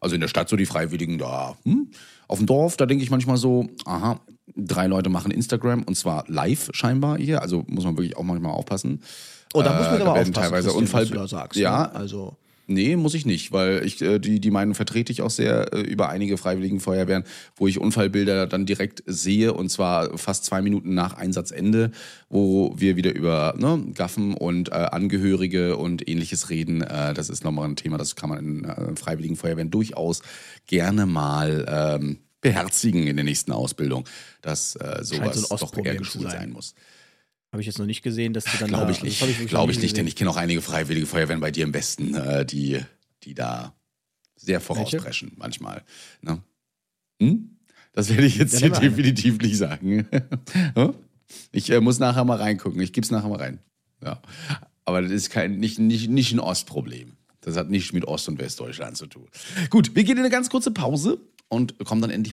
Also 0.00 0.14
in 0.14 0.20
der 0.20 0.28
Stadt 0.28 0.48
so 0.48 0.56
die 0.56 0.66
Freiwilligen 0.66 1.18
da. 1.18 1.56
Hm? 1.64 1.90
Auf 2.30 2.38
dem 2.38 2.46
Dorf, 2.46 2.76
da 2.76 2.86
denke 2.86 3.02
ich 3.02 3.10
manchmal 3.10 3.38
so, 3.38 3.66
aha, 3.86 4.20
drei 4.54 4.86
Leute 4.86 5.10
machen 5.10 5.32
Instagram 5.32 5.82
und 5.82 5.96
zwar 5.96 6.22
live 6.28 6.70
scheinbar 6.72 7.18
hier. 7.18 7.42
Also 7.42 7.64
muss 7.66 7.82
man 7.82 7.96
wirklich 7.96 8.16
auch 8.16 8.22
manchmal 8.22 8.52
aufpassen. 8.52 9.02
Oh, 9.52 9.62
da 9.62 9.76
muss 9.76 9.86
man 9.86 9.98
äh, 9.98 10.02
aber 10.02 10.12
aufpassen, 10.12 10.34
teilweise 10.34 10.72
Unfall. 10.72 11.02
Was 11.02 11.08
du 11.08 11.14
da 11.16 11.26
sagst, 11.26 11.58
ja, 11.58 11.88
ne? 11.88 11.94
also 11.96 12.36
Nee, 12.70 12.94
muss 12.94 13.14
ich 13.14 13.26
nicht, 13.26 13.50
weil 13.50 13.84
ich 13.84 14.00
äh, 14.00 14.20
die, 14.20 14.38
die 14.38 14.52
Meinung 14.52 14.76
vertrete 14.76 15.10
ich 15.10 15.22
auch 15.22 15.30
sehr 15.30 15.72
äh, 15.72 15.80
über 15.80 16.08
einige 16.08 16.38
freiwilligen 16.38 16.78
Feuerwehren, 16.78 17.24
wo 17.56 17.66
ich 17.66 17.80
Unfallbilder 17.80 18.46
dann 18.46 18.64
direkt 18.64 19.02
sehe 19.06 19.52
und 19.52 19.70
zwar 19.70 20.16
fast 20.16 20.44
zwei 20.44 20.62
Minuten 20.62 20.94
nach 20.94 21.14
Einsatzende, 21.14 21.90
wo 22.28 22.72
wir 22.76 22.94
wieder 22.94 23.12
über 23.12 23.54
ne, 23.58 23.86
Gaffen 23.92 24.34
und 24.34 24.68
äh, 24.68 24.74
Angehörige 24.74 25.78
und 25.78 26.08
ähnliches 26.08 26.48
reden. 26.48 26.82
Äh, 26.82 27.12
das 27.12 27.28
ist 27.28 27.42
nochmal 27.42 27.68
ein 27.68 27.74
Thema, 27.74 27.98
das 27.98 28.14
kann 28.14 28.30
man 28.30 28.38
in 28.38 28.64
äh, 28.64 28.94
freiwilligen 28.94 29.34
Feuerwehren 29.34 29.72
durchaus 29.72 30.22
gerne 30.68 31.06
mal 31.06 31.66
ähm, 31.68 32.18
beherzigen 32.40 33.08
in 33.08 33.16
der 33.16 33.24
nächsten 33.24 33.50
Ausbildung, 33.50 34.04
dass 34.42 34.76
äh, 34.76 35.00
sowas 35.02 35.40
so 35.40 35.56
doch 35.56 35.76
eher 35.84 35.96
geschult 35.96 36.30
sein. 36.30 36.40
sein 36.40 36.50
muss. 36.50 36.76
Habe 37.52 37.62
ich 37.62 37.66
jetzt 37.66 37.78
noch 37.78 37.86
nicht 37.86 38.02
gesehen, 38.02 38.32
dass 38.32 38.44
du 38.44 38.56
dann. 38.58 38.68
Glaube 38.68 38.92
ich 38.92 39.02
nicht. 39.02 39.20
Also 39.22 39.44
Glaube 39.46 39.72
ich 39.72 39.80
nicht, 39.80 39.96
denn 39.96 40.06
ich 40.06 40.14
kenne 40.14 40.30
auch 40.30 40.36
einige 40.36 40.62
freiwillige 40.62 41.06
Feuerwehren 41.06 41.40
bei 41.40 41.50
dir 41.50 41.64
im 41.64 41.74
Westen, 41.74 42.14
äh, 42.14 42.44
die, 42.46 42.80
die 43.24 43.34
da 43.34 43.74
sehr 44.36 44.60
vorauspreschen 44.60 45.32
manchmal. 45.36 45.82
Ne? 46.22 46.42
Hm? 47.20 47.56
Das 47.92 48.08
werde 48.08 48.24
ich 48.24 48.36
jetzt 48.36 48.54
ja, 48.54 48.60
hier 48.60 48.70
definitiv 48.70 49.38
nicht 49.38 49.56
sagen. 49.56 50.06
ich 51.52 51.70
äh, 51.70 51.80
muss 51.80 51.98
nachher 51.98 52.24
mal 52.24 52.38
reingucken. 52.38 52.80
Ich 52.80 52.92
gebe 52.92 53.04
es 53.04 53.10
nachher 53.10 53.28
mal 53.28 53.38
rein. 53.38 53.58
Ja. 54.02 54.22
Aber 54.84 55.02
das 55.02 55.10
ist 55.10 55.30
kein, 55.30 55.58
nicht, 55.58 55.78
nicht, 55.78 56.08
nicht 56.08 56.32
ein 56.32 56.40
Ostproblem. 56.40 57.16
Das 57.40 57.56
hat 57.56 57.70
nichts 57.70 57.92
mit 57.92 58.04
Ost- 58.04 58.28
und 58.28 58.38
Westdeutschland 58.38 58.96
zu 58.96 59.06
tun. 59.06 59.28
Gut, 59.70 59.94
wir 59.94 60.04
gehen 60.04 60.16
in 60.16 60.24
eine 60.24 60.30
ganz 60.30 60.50
kurze 60.50 60.70
Pause 60.70 61.20
und 61.48 61.78
kommen 61.84 62.00
dann 62.00 62.10
endlich. 62.10 62.32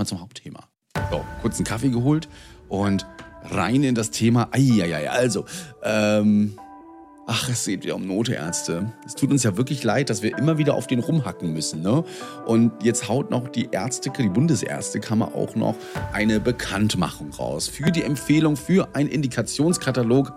Mal 0.00 0.06
zum 0.06 0.22
Hauptthema. 0.22 0.60
So, 1.10 1.22
kurz 1.42 1.56
einen 1.56 1.66
Kaffee 1.66 1.90
geholt 1.90 2.26
und 2.70 3.04
rein 3.42 3.82
in 3.82 3.94
das 3.94 4.10
Thema. 4.10 4.48
Eieiei, 4.50 5.10
also, 5.10 5.44
ähm, 5.82 6.54
ach, 7.26 7.50
es 7.50 7.66
geht 7.66 7.84
wieder 7.84 7.96
um 7.96 8.06
Notärzte. 8.06 8.94
Es 9.04 9.14
tut 9.14 9.30
uns 9.30 9.42
ja 9.42 9.58
wirklich 9.58 9.84
leid, 9.84 10.08
dass 10.08 10.22
wir 10.22 10.38
immer 10.38 10.56
wieder 10.56 10.72
auf 10.72 10.86
den 10.86 11.00
rumhacken 11.00 11.52
müssen. 11.52 11.82
Ne? 11.82 12.02
Und 12.46 12.82
jetzt 12.82 13.10
haut 13.10 13.30
noch 13.30 13.48
die 13.48 13.68
Ärzte, 13.72 14.08
die 14.08 14.30
Bundesärztekammer 14.30 15.34
auch 15.34 15.54
noch 15.54 15.76
eine 16.14 16.40
Bekanntmachung 16.40 17.34
raus 17.34 17.68
für 17.68 17.90
die 17.92 18.02
Empfehlung 18.02 18.56
für 18.56 18.94
einen 18.94 19.10
Indikationskatalog 19.10 20.32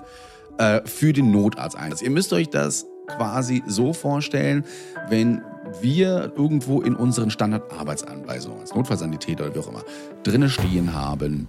äh, 0.58 0.82
für 0.84 1.14
den 1.14 1.32
Notarzteinsatz. 1.32 2.02
Ihr 2.02 2.12
müsst 2.12 2.34
euch 2.34 2.50
das 2.50 2.86
quasi 3.08 3.64
so 3.66 3.94
vorstellen, 3.94 4.66
wenn 5.08 5.42
wir 5.82 6.34
irgendwo 6.36 6.82
in 6.82 6.96
unseren 6.96 7.30
Standardarbeitsanweisungen 7.30 8.62
als 8.62 8.74
Notfallsanitäter 8.74 9.46
oder 9.46 9.56
wie 9.56 9.60
auch 9.60 9.70
immer 9.70 9.84
drinne 10.24 10.50
stehen 10.50 10.94
haben, 10.94 11.48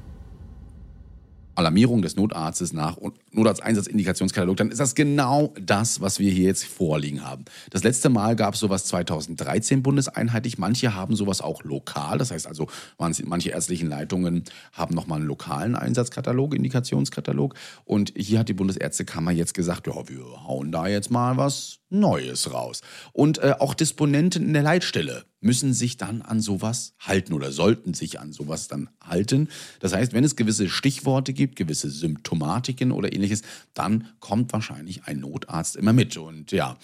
Alarmierung 1.57 2.03
des 2.03 2.17
Notarztes 2.17 2.73
nach 2.73 2.99
Notarzteinsatzindikationskatalog, 3.33 4.57
dann 4.57 4.71
ist 4.71 4.81
das 4.81 4.95
genau 4.95 5.55
das, 5.61 6.01
was 6.01 6.19
wir 6.19 6.31
hier 6.31 6.47
jetzt 6.47 6.65
vorliegen 6.65 7.25
haben. 7.25 7.45
Das 7.71 7.85
letzte 7.85 8.09
Mal 8.09 8.37
gab 8.37 8.55
es 8.55 8.61
sowas 8.61 8.87
2013 8.87 9.83
bundeseinheitlich. 9.83 10.59
Manche 10.59 10.95
haben 10.95 11.15
sowas 11.15 11.41
auch 11.41 11.63
lokal. 11.65 12.19
Das 12.19 12.31
heißt 12.31 12.47
also, 12.47 12.69
manche 12.99 13.51
ärztlichen 13.51 13.89
Leitungen 13.89 14.45
haben 14.73 14.95
nochmal 14.95 15.21
einen 15.21 15.29
lokalen 15.29 15.77
Einsatzkatalog, 15.77 16.55
Indikationskatalog. 16.55 17.55
Und 17.85 18.13
hier 18.17 18.41
hat 18.41 18.49
die 18.49 18.55
Bundesärztekammer 18.55 19.31
jetzt 19.31 19.55
gesagt, 19.55 19.87
ja, 19.87 20.09
wir 20.09 20.45
hauen 20.47 20.73
da 20.73 20.89
jetzt 20.89 21.11
mal 21.11 21.37
was 21.37 21.79
Neues 21.91 22.53
raus. 22.53 22.81
Und 23.13 23.39
äh, 23.39 23.55
auch 23.59 23.75
Disponenten 23.75 24.45
in 24.45 24.53
der 24.53 24.63
Leitstelle 24.63 25.25
müssen 25.41 25.75
sich 25.75 25.97
dann 25.97 26.23
an 26.23 26.41
sowas 26.41 26.95
halten 26.99 27.35
oder 27.35 27.53
sollten 27.53 27.95
sich 27.95 28.19
an 28.19 28.33
sowas 28.33 28.69
dann 28.69 28.89
halten. 29.03 29.49
Das 29.81 29.93
heißt, 29.93 30.13
wenn 30.13 30.25
es 30.25 30.37
gewisse 30.37 30.69
Stichworte 30.69 31.33
gibt, 31.33 31.57
gewisse 31.57 31.91
Symptomatiken 31.91 32.93
oder 32.93 33.13
ähnliches, 33.13 33.43
dann 33.75 34.09
kommt 34.21 34.53
wahrscheinlich 34.53 35.05
ein 35.05 35.21
Notarzt 35.21 35.77
immer 35.77 35.93
mit. 35.93 36.17
Und 36.17 36.51
ja, 36.51 36.79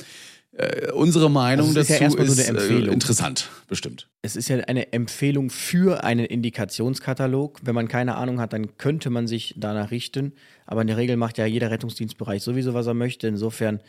äh, 0.53 0.91
unsere 0.93 1.31
Meinung 1.31 1.69
Also 1.69 1.81
es 1.81 1.91
ist 1.91 2.01
ja 2.01 2.09
dazu 2.09 2.19
ist, 2.19 2.39
eine 2.39 2.59
äh, 2.59 2.63
Empfehlung. 2.63 2.95
interessant, 2.95 3.49
bestimmt. 3.69 4.09
Es 4.21 4.37
ist 4.37 4.49
ja 4.49 4.59
eine 4.59 4.93
Empfehlung 4.93 5.49
für 5.49 6.03
einen 6.03 6.27
Indikationskatalog. 6.27 7.61
Wenn 7.63 7.75
man 7.75 7.89
keine 7.89 8.17
Ahnung 8.17 8.41
hat, 8.41 8.53
dann 8.53 8.77
könnte 8.77 9.11
man 9.11 9.27
sich 9.27 9.55
danach 9.57 9.91
richten. 9.91 10.33
Aber 10.67 10.81
in 10.81 10.89
der 10.89 10.97
Regel 10.97 11.17
macht 11.17 11.39
ja 11.39 11.47
jeder 11.47 11.71
Rettungsdienstbereich 11.71 12.43
sowieso, 12.43 12.75
was 12.75 12.87
er 12.87 12.95
möchte. 12.95 13.29
Insofern 13.29 13.81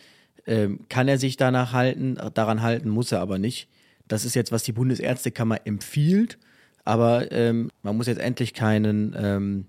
ähm, 0.45 0.85
kann 0.89 1.07
er 1.07 1.17
sich 1.17 1.37
danach 1.37 1.73
halten, 1.73 2.17
daran 2.33 2.61
halten, 2.61 2.89
muss 2.89 3.11
er 3.11 3.21
aber 3.21 3.37
nicht. 3.37 3.69
Das 4.07 4.25
ist 4.25 4.35
jetzt, 4.35 4.51
was 4.51 4.63
die 4.63 4.73
Bundesärztekammer 4.73 5.65
empfiehlt. 5.65 6.37
Aber 6.83 7.31
ähm, 7.31 7.69
man 7.83 7.95
muss 7.95 8.07
jetzt 8.07 8.19
endlich 8.19 8.53
keinen 8.53 9.15
ähm, 9.17 9.65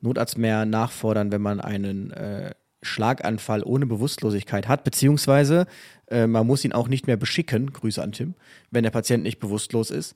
Notarzt 0.00 0.38
mehr 0.38 0.66
nachfordern, 0.66 1.32
wenn 1.32 1.40
man 1.40 1.60
einen 1.60 2.10
äh, 2.10 2.52
Schlaganfall 2.82 3.62
ohne 3.64 3.86
Bewusstlosigkeit 3.86 4.68
hat, 4.68 4.84
beziehungsweise 4.84 5.66
äh, 6.08 6.26
man 6.26 6.46
muss 6.46 6.64
ihn 6.64 6.72
auch 6.72 6.88
nicht 6.88 7.06
mehr 7.06 7.16
beschicken, 7.16 7.72
Grüße 7.72 8.02
an 8.02 8.12
Tim, 8.12 8.34
wenn 8.70 8.84
der 8.84 8.90
Patient 8.90 9.22
nicht 9.24 9.38
bewusstlos 9.38 9.90
ist. 9.90 10.14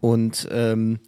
Und 0.00 0.48
ähm, 0.50 1.00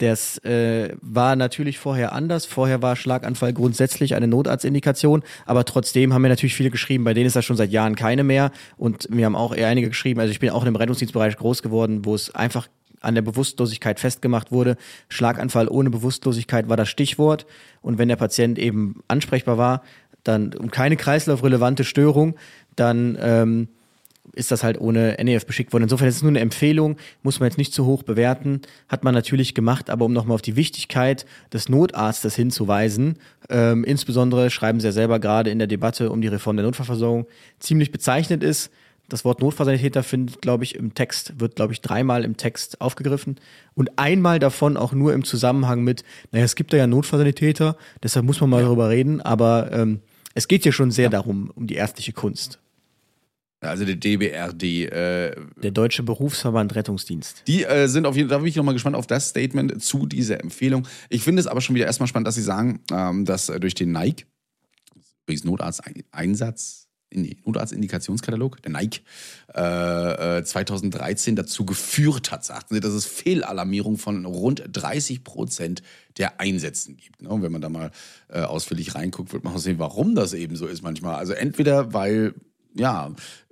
das 0.00 0.38
äh, 0.44 0.96
war 1.02 1.36
natürlich 1.36 1.78
vorher 1.78 2.12
anders. 2.12 2.46
Vorher 2.46 2.80
war 2.80 2.96
Schlaganfall 2.96 3.52
grundsätzlich 3.52 4.14
eine 4.14 4.28
Notarztindikation, 4.28 5.22
aber 5.44 5.66
trotzdem 5.66 6.14
haben 6.14 6.22
mir 6.22 6.30
natürlich 6.30 6.54
viele 6.54 6.70
geschrieben, 6.70 7.04
bei 7.04 7.12
denen 7.12 7.26
ist 7.26 7.36
das 7.36 7.44
schon 7.44 7.58
seit 7.58 7.70
Jahren 7.70 7.96
keine 7.96 8.24
mehr. 8.24 8.50
Und 8.78 9.10
mir 9.10 9.26
haben 9.26 9.36
auch 9.36 9.54
eher 9.54 9.68
einige 9.68 9.88
geschrieben, 9.88 10.18
also 10.18 10.30
ich 10.30 10.40
bin 10.40 10.50
auch 10.50 10.64
im 10.64 10.74
Rettungsdienstbereich 10.74 11.36
groß 11.36 11.62
geworden, 11.62 12.06
wo 12.06 12.14
es 12.14 12.34
einfach 12.34 12.68
an 13.02 13.14
der 13.14 13.22
Bewusstlosigkeit 13.22 14.00
festgemacht 14.00 14.52
wurde. 14.52 14.76
Schlaganfall 15.10 15.68
ohne 15.68 15.90
Bewusstlosigkeit 15.90 16.70
war 16.70 16.78
das 16.78 16.88
Stichwort. 16.88 17.46
Und 17.82 17.98
wenn 17.98 18.08
der 18.08 18.16
Patient 18.16 18.58
eben 18.58 19.02
ansprechbar 19.06 19.58
war, 19.58 19.82
dann 20.24 20.54
um 20.54 20.70
keine 20.70 20.96
kreislaufrelevante 20.96 21.84
Störung, 21.84 22.36
dann 22.74 23.18
ähm, 23.20 23.68
ist 24.32 24.50
das 24.50 24.62
halt 24.62 24.80
ohne 24.80 25.16
NEF 25.22 25.46
beschickt 25.46 25.72
worden. 25.72 25.84
Insofern 25.84 26.08
ist 26.08 26.16
es 26.16 26.22
nur 26.22 26.30
eine 26.30 26.40
Empfehlung, 26.40 26.96
muss 27.22 27.40
man 27.40 27.48
jetzt 27.48 27.58
nicht 27.58 27.72
zu 27.72 27.86
hoch 27.86 28.02
bewerten. 28.02 28.62
Hat 28.88 29.04
man 29.04 29.14
natürlich 29.14 29.54
gemacht, 29.54 29.90
aber 29.90 30.04
um 30.04 30.12
nochmal 30.12 30.34
auf 30.34 30.42
die 30.42 30.56
Wichtigkeit 30.56 31.26
des 31.52 31.68
Notarztes 31.68 32.36
hinzuweisen, 32.36 33.18
ähm, 33.48 33.84
insbesondere 33.84 34.50
schreiben 34.50 34.80
Sie 34.80 34.86
ja 34.86 34.92
selber 34.92 35.18
gerade 35.18 35.50
in 35.50 35.58
der 35.58 35.68
Debatte 35.68 36.10
um 36.10 36.20
die 36.20 36.28
Reform 36.28 36.56
der 36.56 36.66
Notfallversorgung, 36.66 37.26
ziemlich 37.58 37.92
bezeichnet 37.92 38.42
ist, 38.42 38.70
das 39.10 39.24
Wort 39.24 39.40
Notfallsanitäter 39.40 40.02
findet, 40.02 40.40
glaube 40.40 40.62
ich, 40.64 40.76
im 40.76 40.94
Text, 40.94 41.40
wird, 41.40 41.56
glaube 41.56 41.72
ich, 41.72 41.80
dreimal 41.80 42.24
im 42.24 42.36
Text 42.36 42.80
aufgegriffen. 42.80 43.36
Und 43.74 43.98
einmal 43.98 44.38
davon 44.38 44.76
auch 44.76 44.92
nur 44.92 45.12
im 45.12 45.24
Zusammenhang 45.24 45.82
mit, 45.82 46.04
naja, 46.30 46.44
es 46.44 46.54
gibt 46.54 46.72
da 46.72 46.76
ja 46.76 46.86
Notfallsanitäter, 46.86 47.76
deshalb 48.02 48.24
muss 48.24 48.40
man 48.40 48.50
mal 48.50 48.62
darüber 48.62 48.88
reden, 48.88 49.20
aber 49.20 49.72
ähm, 49.72 50.00
es 50.34 50.46
geht 50.46 50.62
hier 50.62 50.72
schon 50.72 50.92
sehr 50.92 51.10
darum, 51.10 51.50
um 51.54 51.66
die 51.66 51.74
ärztliche 51.74 52.12
Kunst. 52.12 52.60
Also 53.60 53.84
der 53.84 53.96
DBRD, 53.96 54.62
äh, 54.62 55.36
Der 55.62 55.70
Deutsche 55.70 56.02
Berufsverband 56.02 56.74
Rettungsdienst. 56.74 57.42
Die 57.46 57.64
äh, 57.64 57.88
sind 57.88 58.06
auf 58.06 58.16
jeden 58.16 58.28
Fall, 58.28 58.38
da 58.38 58.40
bin 58.40 58.48
ich 58.48 58.56
nochmal 58.56 58.74
gespannt 58.74 58.96
auf 58.96 59.06
das 59.06 59.28
Statement 59.28 59.82
zu 59.82 60.06
dieser 60.06 60.40
Empfehlung. 60.40 60.86
Ich 61.10 61.22
finde 61.22 61.40
es 61.40 61.46
aber 61.46 61.60
schon 61.60 61.74
wieder 61.74 61.86
erstmal 61.86 62.06
spannend, 62.06 62.26
dass 62.26 62.36
Sie 62.36 62.42
sagen, 62.42 62.80
ähm, 62.90 63.26
dass 63.26 63.50
äh, 63.50 63.60
durch 63.60 63.74
den 63.74 63.92
Nike, 63.92 64.24
übrigens 65.24 65.44
Notarzteinsatz, 65.44 66.88
in 67.10 67.24
die 67.24 67.36
Notarztindikationskatalog, 67.44 68.62
der 68.62 68.70
Nike, 68.70 69.02
äh, 69.54 70.38
äh, 70.38 70.44
2013 70.44 71.36
dazu 71.36 71.66
geführt 71.66 72.30
hat, 72.30 72.44
sagten 72.44 72.74
sie, 72.74 72.80
dass 72.80 72.92
es 72.92 73.04
Fehlalarmierung 73.04 73.98
von 73.98 74.24
rund 74.24 74.62
30 74.72 75.24
Prozent 75.24 75.82
der 76.18 76.40
Einsätzen 76.40 76.96
gibt. 76.96 77.20
Ne? 77.20 77.28
Und 77.28 77.42
wenn 77.42 77.52
man 77.52 77.60
da 77.60 77.68
mal 77.68 77.90
äh, 78.28 78.42
ausführlich 78.42 78.94
reinguckt, 78.94 79.32
wird 79.32 79.44
man 79.44 79.54
auch 79.54 79.58
sehen, 79.58 79.78
warum 79.78 80.14
das 80.14 80.32
eben 80.32 80.56
so 80.56 80.66
ist 80.66 80.82
manchmal. 80.82 81.16
Also 81.16 81.32
entweder, 81.32 81.92
weil, 81.92 82.34
ja, 82.74 83.10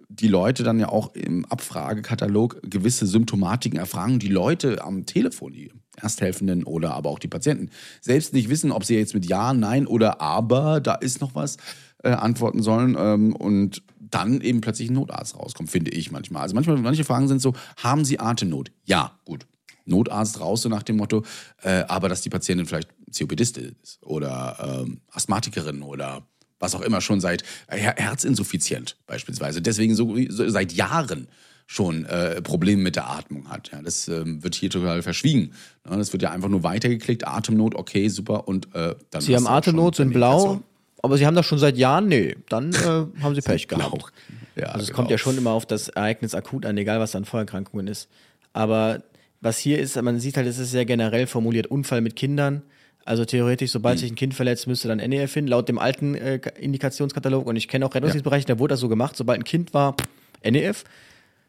die 0.09 0.28
Leute 0.28 0.62
dann 0.62 0.80
ja 0.80 0.88
auch 0.88 1.14
im 1.14 1.44
Abfragekatalog 1.44 2.61
gewisse 2.62 3.06
Symptomatiken 3.06 3.78
erfragen, 3.78 4.18
die 4.18 4.28
Leute 4.28 4.82
am 4.82 5.04
Telefon, 5.06 5.52
die 5.52 5.70
Ersthelfenden 5.96 6.64
oder 6.64 6.94
aber 6.94 7.11
auch 7.11 7.18
die 7.18 7.28
Patienten, 7.28 7.70
selbst 8.00 8.32
nicht 8.32 8.48
wissen, 8.48 8.72
ob 8.72 8.84
sie 8.84 8.96
jetzt 8.96 9.14
mit 9.14 9.26
Ja, 9.26 9.52
Nein 9.52 9.86
oder 9.86 10.20
Aber, 10.20 10.80
da 10.80 10.94
ist 10.94 11.20
noch 11.20 11.34
was, 11.34 11.59
äh, 12.02 12.11
antworten 12.11 12.62
sollen 12.62 12.96
ähm, 12.98 13.36
und 13.36 13.82
dann 13.98 14.40
eben 14.40 14.61
plötzlich 14.61 14.88
ein 14.88 14.94
Notarzt 14.94 15.36
rauskommt, 15.36 15.70
finde 15.70 15.90
ich 15.90 16.11
manchmal. 16.11 16.42
Also 16.42 16.54
manchmal, 16.54 16.78
manche 16.78 17.04
Fragen 17.04 17.28
sind 17.28 17.42
so, 17.42 17.52
haben 17.76 18.04
Sie 18.04 18.18
Atemnot? 18.18 18.70
Ja, 18.84 19.18
gut. 19.24 19.46
Notarzt 19.84 20.40
raus, 20.40 20.62
so 20.62 20.68
nach 20.68 20.82
dem 20.82 20.96
Motto, 20.96 21.24
äh, 21.62 21.84
aber 21.88 22.09
dass 22.09 22.22
die 22.22 22.30
Patientin 22.30 22.66
vielleicht 22.66 22.90
COPDistin 23.16 23.76
ist 23.82 23.98
oder 24.02 24.84
ähm, 24.84 25.00
Asthmatikerin 25.11 25.82
oder 25.82 26.22
was 26.59 26.74
auch 26.74 26.80
immer 26.80 27.00
schon 27.00 27.20
seit 27.20 27.42
äh, 27.68 27.76
Her 27.76 27.94
Herzinsuffizient 27.96 28.96
beispielsweise, 29.06 29.62
deswegen 29.62 29.94
so, 29.94 30.16
so 30.28 30.48
seit 30.48 30.72
Jahren 30.72 31.28
schon 31.66 32.06
äh, 32.06 32.40
Probleme 32.40 32.82
mit 32.82 32.96
der 32.96 33.11
Atmung 33.11 33.50
hat. 33.50 33.70
Ja, 33.72 33.82
das 33.82 34.09
ähm, 34.09 34.42
wird 34.42 34.54
hier 34.54 34.70
total 34.70 35.02
verschwiegen. 35.02 35.52
Ja, 35.88 35.96
das 35.96 36.12
wird 36.12 36.22
ja 36.22 36.30
einfach 36.30 36.48
nur 36.48 36.62
weitergeklickt, 36.62 37.26
Atemnot, 37.26 37.74
okay, 37.74 38.09
super 38.09 38.48
und 38.48 38.74
äh, 38.74 38.94
dann 39.11 39.20
Sie 39.20 39.36
haben 39.36 39.46
Atemnot, 39.46 39.96
sind 39.96 40.12
blau, 40.14 40.36
Indikation. 40.36 40.64
aber 41.02 41.18
Sie 41.18 41.26
haben 41.26 41.34
das 41.34 41.44
schon 41.44 41.59
seit 41.59 41.76
Jahren? 41.76 42.09
Nee, 42.09 42.36
dann 42.48 42.72
äh, 42.72 42.76
haben 43.22 43.34
Sie 43.34 43.42
Pech 43.42 43.68
blau. 43.68 43.90
gehabt. 43.90 44.12
Ja, 44.56 44.66
also 44.68 44.80
es 44.80 44.86
genau. 44.86 44.96
kommt 44.96 45.11
ja 45.11 45.18
schon 45.18 45.36
immer 45.36 45.50
auf 45.50 45.66
das 45.66 45.88
Ereignis 45.88 46.34
akut 46.34 46.64
an, 46.64 46.76
egal 46.78 47.00
was 47.00 47.14
an 47.14 47.26
Vorerkrankungen 47.26 47.86
ist. 47.86 48.09
Aber 48.54 49.02
was 49.40 49.59
hier 49.59 49.78
ist, 49.78 50.00
man 50.00 50.18
sieht 50.18 50.36
halt, 50.36 50.46
es 50.46 50.59
ist 50.59 50.70
sehr 50.70 50.84
generell 50.84 51.26
formuliert, 51.26 51.66
Unfall 51.68 52.00
mit 52.00 52.16
Kindern. 52.16 52.62
Also 53.09 53.24
theoretisch, 53.24 53.70
sobald 53.70 53.94
Hm. 53.94 54.00
sich 54.00 54.12
ein 54.12 54.16
Kind 54.16 54.34
verletzt, 54.34 54.66
müsste 54.66 54.86
dann 54.86 54.98
NEF 54.98 55.32
hin, 55.32 55.46
laut 55.46 55.66
dem 55.66 55.78
alten 55.78 56.14
äh, 56.14 56.40
Indikationskatalog. 56.61 57.46
Und 57.46 57.56
ich 57.56 57.66
kenne 57.66 57.86
auch 57.86 57.94
Rettungsdienstbereiche, 57.94 58.44
da 58.44 58.59
wurde 58.59 58.74
das 58.74 58.80
so 58.80 58.88
gemacht, 58.88 59.16
sobald 59.16 59.40
ein 59.40 59.44
Kind 59.44 59.72
war, 59.72 59.96
NEF. 60.44 60.84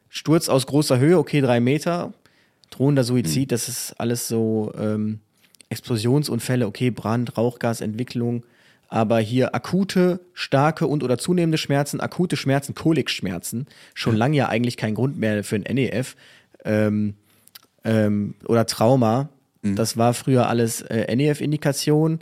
Sturz 0.08 0.48
aus 0.48 0.68
großer 0.68 1.00
Höhe, 1.00 1.18
okay, 1.18 1.42
drei 1.42 1.60
Meter. 1.60 2.14
Drohender 2.70 3.02
Hm. 3.02 3.08
Suizid, 3.08 3.52
das 3.52 3.68
ist 3.68 3.94
alles 4.00 4.30
so 4.30 4.72
ähm, 4.80 5.20
Explosionsunfälle, 5.68 6.66
okay, 6.66 6.92
Brand, 6.92 7.38
Rauchgasentwicklung. 7.38 8.46
Aber 8.88 9.20
hier 9.20 9.54
akute, 9.54 10.22
starke 10.34 10.88
und 10.88 11.04
oder 11.04 11.18
zunehmende 11.18 11.58
Schmerzen, 11.58 12.00
akute 12.00 12.38
Schmerzen, 12.38 12.74
Kolikschmerzen, 12.74 13.68
schon 13.94 14.16
lange 14.16 14.38
ja 14.38 14.48
eigentlich 14.48 14.78
kein 14.78 14.96
Grund 14.96 15.20
mehr 15.20 15.44
für 15.44 15.58
ein 15.58 15.64
NEF. 15.64 16.16
Ähm, 16.64 17.16
ähm, 17.84 18.36
oder 18.46 18.66
Trauma. 18.66 19.28
Das 19.62 19.98
war 19.98 20.14
früher 20.14 20.48
alles 20.48 20.82
äh, 20.82 21.14
NEF-Indikation. 21.16 22.20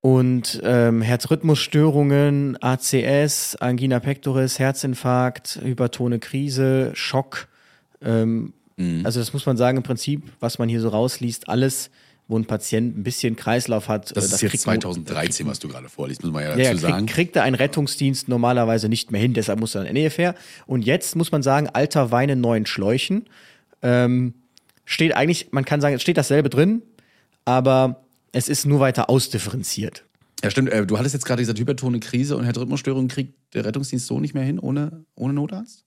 Und 0.00 0.60
ähm, 0.62 1.02
Herzrhythmusstörungen, 1.02 2.56
ACS, 2.62 3.56
Angina 3.56 3.98
pectoris, 3.98 4.58
Herzinfarkt, 4.60 5.58
hypertone 5.62 6.20
Krise, 6.20 6.92
Schock. 6.94 7.48
Ähm, 8.00 8.52
Also 9.04 9.18
das 9.18 9.32
muss 9.32 9.44
man 9.44 9.56
sagen, 9.56 9.78
im 9.78 9.82
Prinzip, 9.82 10.22
was 10.38 10.60
man 10.60 10.68
hier 10.68 10.80
so 10.80 10.88
rausliest, 10.90 11.48
alles, 11.48 11.90
wo 12.28 12.38
ein 12.38 12.44
Patient 12.44 12.96
ein 12.96 13.02
bisschen 13.02 13.34
Kreislauf 13.34 13.88
hat. 13.88 14.16
Das 14.16 14.30
äh, 14.30 14.34
ist 14.36 14.42
jetzt 14.42 14.50
kriegt 14.52 14.66
man- 14.66 14.80
2013, 14.80 15.46
was 15.48 15.58
du 15.58 15.66
gerade 15.66 15.88
vorliest, 15.88 16.22
muss 16.22 16.32
man 16.32 16.44
ja 16.44 16.50
ja, 16.50 16.56
dazu 16.56 16.86
ja, 16.86 16.90
sagen. 16.90 17.06
kriegt, 17.06 17.14
kriegt 17.14 17.36
er 17.36 17.42
ein 17.42 17.54
Rettungsdienst 17.56 18.28
normalerweise 18.28 18.88
nicht 18.88 19.10
mehr 19.10 19.20
hin, 19.20 19.34
deshalb 19.34 19.58
muss 19.58 19.74
er 19.74 19.80
ein 19.82 19.92
NEF 19.94 20.16
her. 20.18 20.36
Und 20.66 20.82
jetzt 20.86 21.16
muss 21.16 21.32
man 21.32 21.42
sagen, 21.42 21.68
alter 21.72 22.12
Wein 22.12 22.28
in 22.28 22.40
neuen 22.40 22.66
Schläuchen. 22.66 23.24
Ähm, 23.82 24.34
steht 24.88 25.14
eigentlich, 25.14 25.52
man 25.52 25.64
kann 25.64 25.80
sagen, 25.80 25.94
es 25.94 26.02
steht 26.02 26.16
dasselbe 26.16 26.48
drin, 26.48 26.82
aber 27.44 28.04
es 28.32 28.48
ist 28.48 28.64
nur 28.64 28.80
weiter 28.80 29.10
ausdifferenziert. 29.10 30.04
Ja, 30.42 30.50
stimmt. 30.50 30.70
Äh, 30.70 30.86
du 30.86 30.98
hattest 30.98 31.14
jetzt 31.14 31.26
gerade 31.26 31.42
gesagt, 31.42 31.58
hypertone 31.58 32.00
Krise 32.00 32.36
und 32.36 32.44
Herzrhythmusstörung 32.44 33.08
kriegt 33.08 33.34
der 33.54 33.64
Rettungsdienst 33.64 34.06
so 34.06 34.18
nicht 34.18 34.34
mehr 34.34 34.44
hin 34.44 34.58
ohne, 34.58 35.04
ohne 35.14 35.34
Notarzt? 35.34 35.84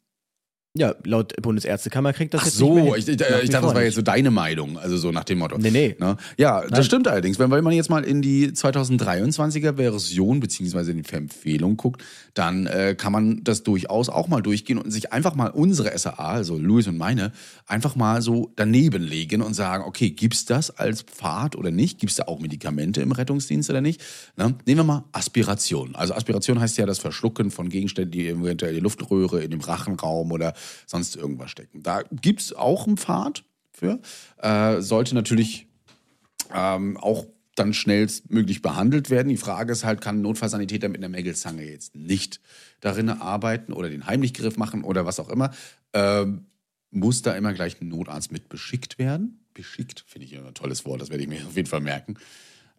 Ja, 0.74 0.96
laut 1.04 1.34
Bundesärztekammer 1.42 2.14
kriegt 2.14 2.34
das 2.34 2.44
Ach 2.44 2.46
jetzt 2.46 2.62
nicht 2.62 2.74
mehr 2.74 2.86
so, 2.86 2.96
ich, 2.96 3.06
ich, 3.06 3.20
ich 3.20 3.50
dachte, 3.50 3.66
das 3.66 3.76
war 3.76 3.84
jetzt 3.84 3.96
so 3.96 4.02
deine 4.02 4.32
Meinung, 4.32 4.80
also 4.80 4.96
so 4.96 5.12
nach 5.12 5.26
dem 5.26 5.40
Motto. 5.40 5.58
Nee, 5.58 5.70
nee. 5.70 5.98
Ne? 6.00 6.16
Ja, 6.38 6.62
das 6.62 6.72
Nein. 6.72 6.84
stimmt 6.86 7.08
allerdings. 7.10 7.40
Wenn, 7.40 7.50
man 7.50 7.74
jetzt 7.74 7.90
mal 7.90 8.06
in 8.06 8.22
die 8.22 8.52
2023er 8.52 9.76
Version 9.76 10.40
beziehungsweise 10.40 10.92
in 10.92 11.04
die 11.04 11.14
Empfehlung 11.14 11.76
guckt, 11.76 12.02
dann 12.36 12.68
äh, 12.68 12.96
kann 12.98 13.12
man 13.12 13.44
das 13.44 13.64
durchaus 13.64 14.08
auch 14.08 14.30
mal 14.30 14.42
durchgehen 14.42 14.78
und 14.78 14.92
sich 14.92 15.12
einfach 15.12 15.36
mal 15.36 15.48
unsere 15.48 15.98
SAA, 15.98 16.16
also 16.16 16.58
Louis 16.58 16.88
und 16.88 16.98
meine, 16.98 17.34
einfach 17.68 17.98
mal 17.98 18.22
so 18.22 18.54
daneben 18.56 19.04
legen 19.04 19.42
und 19.42 19.54
sagen, 19.54 19.84
okay, 19.84 20.12
gibt's 20.12 20.46
das 20.46 20.72
als 20.72 21.02
Pfad 21.02 21.58
oder 21.58 21.72
nicht? 21.72 22.00
Gibt's 22.00 22.16
da 22.16 22.28
auch 22.28 22.40
Medikamente 22.40 23.02
im 23.02 23.12
Rettungsdienst 23.12 23.70
oder 23.70 23.82
nicht? 23.82 24.02
Ne? 24.38 24.56
Nehmen 24.66 24.80
wir 24.80 24.84
mal 24.86 25.04
Aspiration. 25.12 25.96
Also 25.96 26.14
Aspiration 26.14 26.62
heißt 26.62 26.78
ja 26.78 26.86
das 26.86 27.00
Verschlucken 27.00 27.52
von 27.52 27.68
Gegenständen, 27.68 28.12
die 28.14 28.30
eventuell 28.30 28.72
in 28.72 28.78
die 28.78 28.84
Luftröhre, 28.84 29.44
in 29.44 29.52
dem 29.52 29.60
Rachenraum 29.60 30.32
oder 30.32 30.54
sonst 30.86 31.16
irgendwas 31.16 31.52
stecken. 31.52 31.84
Da 31.84 32.04
gibt's 32.12 32.54
auch 32.54 32.88
einen 32.88 32.98
Pfad 32.98 33.44
für. 33.72 34.00
Äh, 34.38 34.82
sollte 34.82 35.16
natürlich 35.16 35.68
ähm, 36.54 36.98
auch 36.98 37.26
dann 37.56 37.74
schnellstmöglich 37.74 38.62
behandelt 38.62 39.10
werden. 39.10 39.30
Die 39.30 39.38
Frage 39.38 39.72
ist 39.72 39.84
halt, 39.84 40.02
kann 40.02 40.20
ein 40.20 40.22
Notfallsanitäter 40.22 40.90
mit 40.90 41.00
einer 41.00 41.10
Mägelzange 41.10 41.64
jetzt 41.64 41.96
nicht 41.96 42.40
darin 42.80 43.10
arbeiten 43.10 43.74
oder 43.74 43.90
den 43.90 44.06
Heimlichgriff 44.06 44.58
machen 44.58 44.84
oder 44.84 45.06
was 45.06 45.20
auch 45.20 45.30
immer. 45.30 45.52
Ähm, 45.94 46.46
muss 46.92 47.22
da 47.22 47.34
immer 47.34 47.54
gleich 47.54 47.80
ein 47.82 47.88
Notarzt 47.88 48.32
mit 48.32 48.50
beschickt 48.50 49.00
werden. 49.00 49.46
Beschickt, 49.54 50.04
finde 50.08 50.28
ich 50.28 50.38
ein 50.38 50.54
tolles 50.54 50.86
Wort, 50.86 51.02
das 51.02 51.10
werde 51.10 51.24
ich 51.24 51.30
mir 51.30 51.46
auf 51.48 51.56
jeden 51.56 51.68
Fall 51.68 51.82
merken. 51.82 52.18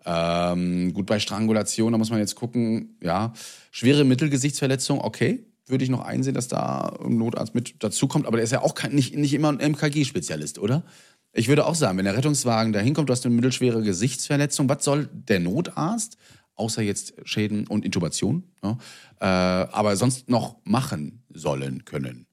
Ähm, 0.04 0.92
gut, 0.94 1.06
bei 1.06 1.20
Strangulation, 1.20 1.92
da 1.92 1.98
muss 1.98 2.10
man 2.10 2.18
jetzt 2.18 2.34
gucken, 2.34 2.96
ja, 3.00 3.32
schwere 3.70 4.04
Mittelgesichtsverletzung, 4.04 5.00
okay, 5.00 5.44
würde 5.72 5.82
ich 5.82 5.90
noch 5.90 6.04
einsehen, 6.04 6.34
dass 6.34 6.46
da 6.46 6.96
ein 7.04 7.16
Notarzt 7.16 7.54
mit 7.54 7.82
dazukommt, 7.82 8.26
aber 8.26 8.36
der 8.36 8.44
ist 8.44 8.52
ja 8.52 8.62
auch 8.62 8.74
kein, 8.74 8.94
nicht, 8.94 9.16
nicht 9.16 9.34
immer 9.34 9.48
ein 9.48 9.72
MKG-Spezialist, 9.72 10.60
oder? 10.60 10.84
Ich 11.32 11.48
würde 11.48 11.66
auch 11.66 11.74
sagen, 11.74 11.98
wenn 11.98 12.04
der 12.04 12.16
Rettungswagen 12.16 12.72
da 12.72 12.78
hinkommt, 12.78 13.08
du 13.08 13.12
hast 13.12 13.24
eine 13.24 13.34
mittelschwere 13.34 13.82
Gesichtsverletzung, 13.82 14.68
was 14.68 14.84
soll 14.84 15.08
der 15.12 15.40
Notarzt, 15.40 16.18
außer 16.54 16.82
jetzt 16.82 17.14
Schäden 17.24 17.66
und 17.66 17.84
Intubation, 17.84 18.44
ja, 18.62 18.78
äh, 19.20 19.24
aber 19.24 19.96
sonst 19.96 20.28
noch 20.28 20.56
machen 20.64 21.24
sollen 21.30 21.84
können? 21.84 22.26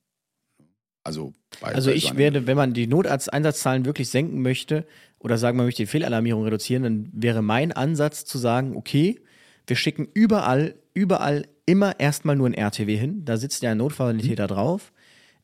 Also, 1.04 1.34
bei, 1.62 1.74
also 1.74 1.90
bei 1.90 1.96
ich 1.96 2.18
werde, 2.18 2.46
wenn 2.46 2.58
man 2.58 2.74
die 2.74 2.88
Notarzteinsatzzahlen 2.88 3.86
wirklich 3.86 4.10
senken 4.10 4.42
möchte 4.42 4.86
oder 5.18 5.38
sagen, 5.38 5.58
man 5.58 5.66
möchte 5.66 5.84
die 5.84 5.88
Fehlalarmierung 5.88 6.44
reduzieren, 6.44 6.84
dann 6.84 7.10
wäre 7.14 7.42
mein 7.42 7.72
Ansatz 7.72 8.26
zu 8.26 8.38
sagen, 8.38 8.76
okay, 8.76 9.22
wir 9.66 9.78
schicken 9.78 10.08
überall, 10.14 10.76
überall 10.94 11.48
immer 11.70 12.00
erstmal 12.00 12.36
nur 12.36 12.48
ein 12.48 12.56
RTW 12.56 12.98
hin. 12.98 13.24
Da 13.26 13.38
sitzt 13.38 13.62
ja 13.62 13.72
ein 13.72 13.78
Notfallsanitäter 13.78 14.46
mhm. 14.46 14.48
drauf. 14.48 14.92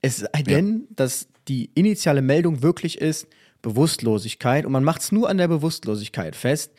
Es 0.01 0.17
sei 0.17 0.41
denn, 0.41 0.79
ja. 0.89 0.95
dass 0.95 1.27
die 1.47 1.69
initiale 1.75 2.23
Meldung 2.23 2.63
wirklich 2.63 2.99
ist 2.99 3.27
Bewusstlosigkeit 3.61 4.65
und 4.65 4.71
man 4.71 4.83
macht 4.83 5.01
es 5.01 5.11
nur 5.11 5.29
an 5.29 5.37
der 5.37 5.47
Bewusstlosigkeit 5.47 6.35
fest. 6.35 6.71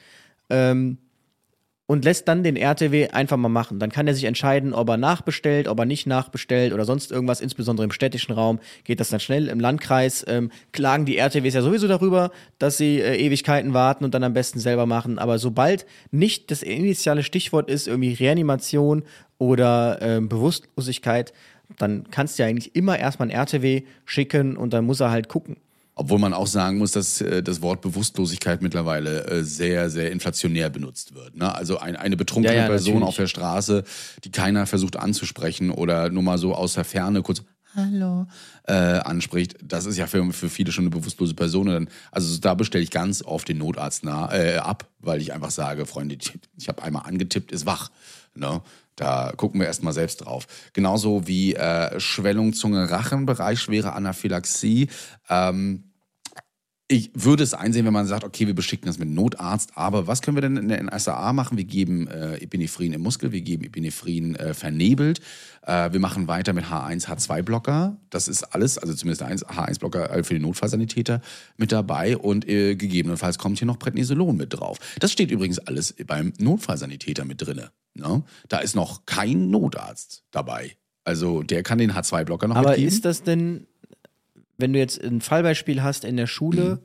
Ähm, 0.50 0.98
und 1.86 2.04
lässt 2.04 2.26
dann 2.26 2.42
den 2.42 2.56
RTW 2.56 3.08
einfach 3.10 3.36
mal 3.36 3.48
machen. 3.48 3.78
Dann 3.78 3.90
kann 3.90 4.06
er 4.06 4.14
sich 4.14 4.24
entscheiden, 4.24 4.72
ob 4.72 4.88
er 4.88 4.96
nachbestellt, 4.96 5.68
ob 5.68 5.78
er 5.78 5.84
nicht 5.84 6.06
nachbestellt 6.06 6.72
oder 6.72 6.84
sonst 6.84 7.12
irgendwas, 7.12 7.40
insbesondere 7.40 7.84
im 7.84 7.92
städtischen 7.92 8.34
Raum 8.34 8.58
geht 8.84 9.00
das 9.00 9.10
dann 9.10 9.20
schnell. 9.20 9.48
Im 9.48 9.60
Landkreis 9.60 10.24
ähm, 10.28 10.50
klagen 10.72 11.06
die 11.06 11.16
RTWs 11.16 11.54
ja 11.54 11.62
sowieso 11.62 11.86
darüber, 11.86 12.32
dass 12.58 12.76
sie 12.76 13.00
äh, 13.00 13.16
Ewigkeiten 13.16 13.72
warten 13.72 14.04
und 14.04 14.14
dann 14.14 14.24
am 14.24 14.34
besten 14.34 14.58
selber 14.58 14.86
machen. 14.86 15.18
Aber 15.18 15.38
sobald 15.38 15.86
nicht 16.10 16.50
das 16.50 16.62
initiale 16.62 17.22
Stichwort 17.22 17.70
ist, 17.70 17.86
irgendwie 17.86 18.14
Reanimation 18.14 19.04
oder 19.38 20.02
äh, 20.02 20.20
Bewusstlosigkeit, 20.20 21.32
dann 21.78 22.08
kannst 22.10 22.38
du 22.38 22.42
ja 22.42 22.48
eigentlich 22.48 22.74
immer 22.74 22.98
erstmal 22.98 23.28
ein 23.28 23.34
RTW 23.34 23.82
schicken 24.04 24.56
und 24.56 24.72
dann 24.72 24.84
muss 24.84 25.00
er 25.00 25.10
halt 25.10 25.28
gucken. 25.28 25.56
Obwohl 25.98 26.18
man 26.18 26.34
auch 26.34 26.46
sagen 26.46 26.76
muss, 26.76 26.92
dass 26.92 27.22
äh, 27.22 27.42
das 27.42 27.62
Wort 27.62 27.80
Bewusstlosigkeit 27.80 28.60
mittlerweile 28.60 29.26
äh, 29.26 29.42
sehr, 29.42 29.88
sehr 29.88 30.12
inflationär 30.12 30.68
benutzt 30.68 31.14
wird. 31.14 31.34
Ne? 31.36 31.52
Also 31.52 31.78
ein, 31.78 31.96
eine 31.96 32.18
betrunkene 32.18 32.54
ja, 32.54 32.62
ja, 32.64 32.68
Person 32.68 32.94
natürlich. 32.96 33.08
auf 33.08 33.16
der 33.16 33.26
Straße, 33.26 33.84
die 34.22 34.30
keiner 34.30 34.66
versucht 34.66 34.96
anzusprechen 34.96 35.70
oder 35.70 36.10
nur 36.10 36.22
mal 36.22 36.36
so 36.36 36.54
aus 36.54 36.74
der 36.74 36.84
Ferne 36.84 37.22
kurz 37.22 37.42
Hallo 37.74 38.26
äh, 38.64 38.72
anspricht, 38.72 39.56
das 39.62 39.84
ist 39.84 39.98
ja 39.98 40.06
für, 40.06 40.32
für 40.32 40.48
viele 40.48 40.72
schon 40.72 40.84
eine 40.84 40.90
bewusstlose 40.90 41.34
Person. 41.34 41.88
Also 42.10 42.40
da 42.40 42.54
bestelle 42.54 42.82
ich 42.82 42.90
ganz 42.90 43.22
oft 43.22 43.48
den 43.48 43.58
Notarzt 43.58 44.02
nah, 44.02 44.32
äh, 44.32 44.56
ab, 44.56 44.88
weil 45.00 45.20
ich 45.20 45.34
einfach 45.34 45.50
sage, 45.50 45.84
Freunde, 45.84 46.16
ich 46.56 46.68
habe 46.68 46.82
einmal 46.82 47.06
angetippt, 47.06 47.52
ist 47.52 47.66
wach. 47.66 47.90
Ne? 48.34 48.62
Da 48.96 49.32
gucken 49.36 49.60
wir 49.60 49.66
erstmal 49.66 49.92
selbst 49.92 50.24
drauf. 50.24 50.46
Genauso 50.72 51.26
wie 51.26 51.54
äh, 51.54 52.00
Schwellung, 52.00 52.54
Zunge, 52.54 52.90
Rachenbereich, 52.90 53.60
schwere 53.60 53.92
Anaphylaxie. 53.92 54.88
Ähm, 55.28 55.84
ich 56.88 57.10
würde 57.14 57.42
es 57.42 57.52
einsehen, 57.52 57.84
wenn 57.84 57.92
man 57.92 58.06
sagt, 58.06 58.22
okay, 58.22 58.46
wir 58.46 58.54
beschicken 58.54 58.86
das 58.86 58.98
mit 58.98 59.08
Notarzt, 59.08 59.72
aber 59.74 60.06
was 60.06 60.22
können 60.22 60.36
wir 60.36 60.42
denn 60.42 60.56
in 60.56 60.68
der 60.68 60.98
SAA 60.98 61.32
machen? 61.32 61.58
Wir 61.58 61.64
geben 61.64 62.06
äh, 62.06 62.36
Epinephrin 62.36 62.92
im 62.92 63.00
Muskel, 63.00 63.32
wir 63.32 63.40
geben 63.40 63.64
Epinephrin 63.64 64.36
äh, 64.36 64.54
vernebelt, 64.54 65.20
äh, 65.62 65.92
wir 65.92 65.98
machen 65.98 66.28
weiter 66.28 66.52
mit 66.52 66.66
H1, 66.66 67.06
H2-Blocker, 67.06 67.96
das 68.10 68.28
ist 68.28 68.44
alles, 68.44 68.78
also 68.78 68.94
zumindest 68.94 69.22
der 69.22 69.36
H1-Blocker 69.36 70.10
äh, 70.10 70.22
für 70.22 70.34
den 70.34 70.42
Notfallsanitäter 70.42 71.22
mit 71.56 71.72
dabei 71.72 72.16
und 72.16 72.48
äh, 72.48 72.76
gegebenenfalls 72.76 73.38
kommt 73.38 73.58
hier 73.58 73.66
noch 73.66 73.80
Prednisolon 73.80 74.36
mit 74.36 74.52
drauf. 74.52 74.78
Das 75.00 75.10
steht 75.10 75.32
übrigens 75.32 75.58
alles 75.58 75.94
beim 76.06 76.34
Notfallsanitäter 76.38 77.24
mit 77.24 77.42
drinne. 77.42 77.72
Ne? 77.94 78.22
Da 78.48 78.58
ist 78.58 78.76
noch 78.76 79.06
kein 79.06 79.50
Notarzt 79.50 80.22
dabei. 80.30 80.76
Also 81.06 81.44
der 81.44 81.62
kann 81.62 81.78
den 81.78 81.92
H2-Blocker 81.92 82.48
noch 82.48 82.56
aber 82.56 82.70
mitgeben. 82.70 82.88
Aber 82.88 82.94
ist 82.94 83.04
das 83.04 83.22
denn 83.22 83.66
wenn 84.58 84.72
du 84.72 84.78
jetzt 84.78 85.02
ein 85.02 85.20
Fallbeispiel 85.20 85.82
hast 85.82 86.04
in 86.04 86.16
der 86.16 86.26
Schule, 86.26 86.76
mhm. 86.76 86.78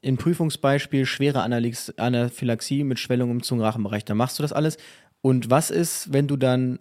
in 0.00 0.16
Prüfungsbeispiel 0.16 1.06
schwere 1.06 1.42
Anaphylaxie 1.42 2.84
mit 2.84 2.98
Schwellung 2.98 3.30
im 3.30 3.42
Zungenrachenbereich, 3.42 4.04
dann 4.04 4.16
machst 4.16 4.38
du 4.38 4.42
das 4.42 4.52
alles. 4.52 4.76
Und 5.20 5.50
was 5.50 5.70
ist, 5.70 6.12
wenn 6.12 6.26
du 6.26 6.36
dann 6.36 6.80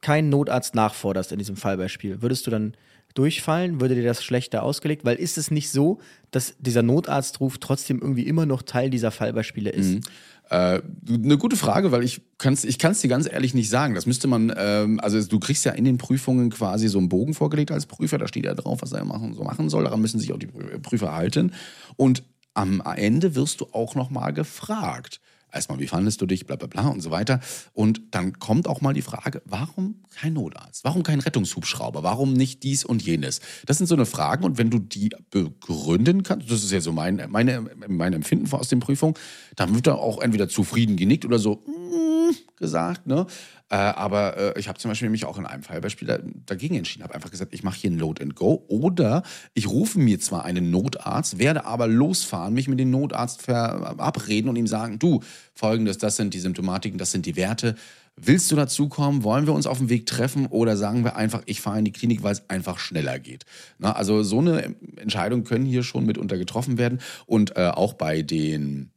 keinen 0.00 0.28
Notarzt 0.28 0.74
nachforderst 0.74 1.32
in 1.32 1.38
diesem 1.38 1.56
Fallbeispiel? 1.56 2.22
Würdest 2.22 2.46
du 2.46 2.50
dann 2.50 2.76
durchfallen? 3.14 3.80
Würde 3.80 3.94
dir 3.94 4.04
das 4.04 4.22
schlechter 4.22 4.62
ausgelegt? 4.62 5.04
Weil 5.04 5.16
ist 5.16 5.38
es 5.38 5.50
nicht 5.50 5.70
so, 5.70 6.00
dass 6.30 6.54
dieser 6.58 6.82
Notarztruf 6.82 7.58
trotzdem 7.58 8.00
irgendwie 8.00 8.26
immer 8.26 8.46
noch 8.46 8.62
Teil 8.62 8.90
dieser 8.90 9.10
Fallbeispiele 9.10 9.70
ist? 9.70 9.94
Mhm. 9.94 10.00
Äh, 10.48 10.80
eine 11.08 11.38
gute 11.38 11.56
Frage, 11.56 11.90
weil 11.90 12.04
ich 12.04 12.22
kann 12.38 12.52
es 12.52 12.64
ich 12.64 12.78
kann's 12.78 13.00
dir 13.00 13.08
ganz 13.08 13.28
ehrlich 13.30 13.54
nicht 13.54 13.68
sagen. 13.68 13.94
Das 13.94 14.06
müsste 14.06 14.28
man, 14.28 14.52
ähm, 14.56 15.00
also 15.00 15.20
du 15.22 15.40
kriegst 15.40 15.64
ja 15.64 15.72
in 15.72 15.84
den 15.84 15.98
Prüfungen 15.98 16.50
quasi 16.50 16.88
so 16.88 16.98
einen 16.98 17.08
Bogen 17.08 17.34
vorgelegt 17.34 17.72
als 17.72 17.86
Prüfer, 17.86 18.18
da 18.18 18.28
steht 18.28 18.44
ja 18.44 18.54
drauf, 18.54 18.82
was 18.82 18.92
er 18.92 19.04
machen, 19.04 19.34
so 19.34 19.42
machen 19.42 19.68
soll. 19.68 19.84
Daran 19.84 20.00
müssen 20.00 20.20
sich 20.20 20.32
auch 20.32 20.38
die 20.38 20.46
Prüfer 20.46 21.14
halten. 21.14 21.52
Und 21.96 22.22
am 22.54 22.80
Ende 22.80 23.34
wirst 23.34 23.60
du 23.60 23.66
auch 23.72 23.94
nochmal 23.94 24.32
gefragt 24.32 25.20
erstmal, 25.56 25.80
wie 25.80 25.86
fandest 25.86 26.20
du 26.20 26.26
dich, 26.26 26.46
bla 26.46 26.56
bla 26.56 26.68
bla 26.68 26.88
und 26.88 27.00
so 27.00 27.10
weiter. 27.10 27.40
Und 27.72 28.00
dann 28.12 28.38
kommt 28.38 28.68
auch 28.68 28.80
mal 28.80 28.94
die 28.94 29.02
Frage, 29.02 29.42
warum 29.44 30.02
kein 30.14 30.34
Notarzt? 30.34 30.84
Warum 30.84 31.02
kein 31.02 31.20
Rettungshubschrauber? 31.20 32.02
Warum 32.02 32.32
nicht 32.32 32.62
dies 32.62 32.84
und 32.84 33.02
jenes? 33.02 33.40
Das 33.66 33.78
sind 33.78 33.86
so 33.86 33.94
eine 33.94 34.06
Fragen 34.06 34.44
und 34.44 34.58
wenn 34.58 34.70
du 34.70 34.78
die 34.78 35.10
begründen 35.30 36.22
kannst, 36.22 36.50
das 36.50 36.62
ist 36.62 36.70
ja 36.70 36.80
so 36.80 36.92
mein, 36.92 37.22
meine, 37.28 37.64
mein 37.88 38.12
Empfinden 38.12 38.50
aus 38.52 38.68
den 38.68 38.80
Prüfungen, 38.80 39.14
dann 39.56 39.74
wird 39.74 39.86
da 39.86 39.94
auch 39.94 40.20
entweder 40.20 40.48
zufrieden 40.48 40.96
genickt 40.96 41.24
oder 41.24 41.38
so 41.38 41.62
mm, 41.66 42.34
gesagt, 42.56 43.06
ne? 43.06 43.26
Äh, 43.68 43.74
aber 43.74 44.36
äh, 44.36 44.60
ich 44.60 44.68
habe 44.68 44.78
zum 44.78 44.90
Beispiel 44.90 45.08
mich 45.08 45.24
auch 45.24 45.38
in 45.38 45.46
einem 45.46 45.64
Fallbeispiel 45.64 46.06
da, 46.06 46.18
dagegen 46.46 46.76
entschieden, 46.76 47.02
habe 47.02 47.14
einfach 47.14 47.32
gesagt, 47.32 47.52
ich 47.52 47.64
mache 47.64 47.76
hier 47.76 47.90
ein 47.90 47.98
Load 47.98 48.22
and 48.22 48.36
Go 48.36 48.64
oder 48.68 49.24
ich 49.54 49.68
rufe 49.68 49.98
mir 49.98 50.20
zwar 50.20 50.44
einen 50.44 50.70
Notarzt, 50.70 51.38
werde 51.38 51.64
aber 51.64 51.88
losfahren, 51.88 52.54
mich 52.54 52.68
mit 52.68 52.78
dem 52.78 52.90
Notarzt 52.90 53.42
verabreden 53.42 54.48
und 54.48 54.56
ihm 54.56 54.68
sagen, 54.68 55.00
du, 55.00 55.20
folgendes, 55.54 55.98
das 55.98 56.16
sind 56.16 56.32
die 56.32 56.38
Symptomatiken, 56.38 56.96
das 56.96 57.10
sind 57.10 57.26
die 57.26 57.34
Werte. 57.34 57.74
Willst 58.14 58.50
du 58.50 58.56
dazukommen? 58.56 59.24
Wollen 59.24 59.46
wir 59.46 59.52
uns 59.52 59.66
auf 59.66 59.78
dem 59.78 59.90
Weg 59.90 60.06
treffen 60.06 60.46
oder 60.46 60.76
sagen 60.76 61.04
wir 61.04 61.16
einfach, 61.16 61.42
ich 61.46 61.60
fahre 61.60 61.80
in 61.80 61.84
die 61.84 61.92
Klinik, 61.92 62.22
weil 62.22 62.32
es 62.32 62.48
einfach 62.48 62.78
schneller 62.78 63.18
geht? 63.18 63.44
Na, 63.78 63.92
also 63.92 64.22
so 64.22 64.38
eine 64.38 64.76
Entscheidung 64.96 65.44
können 65.44 65.66
hier 65.66 65.82
schon 65.82 66.06
mitunter 66.06 66.38
getroffen 66.38 66.78
werden 66.78 67.00
und 67.26 67.56
äh, 67.56 67.68
auch 67.68 67.94
bei 67.94 68.22
den 68.22 68.90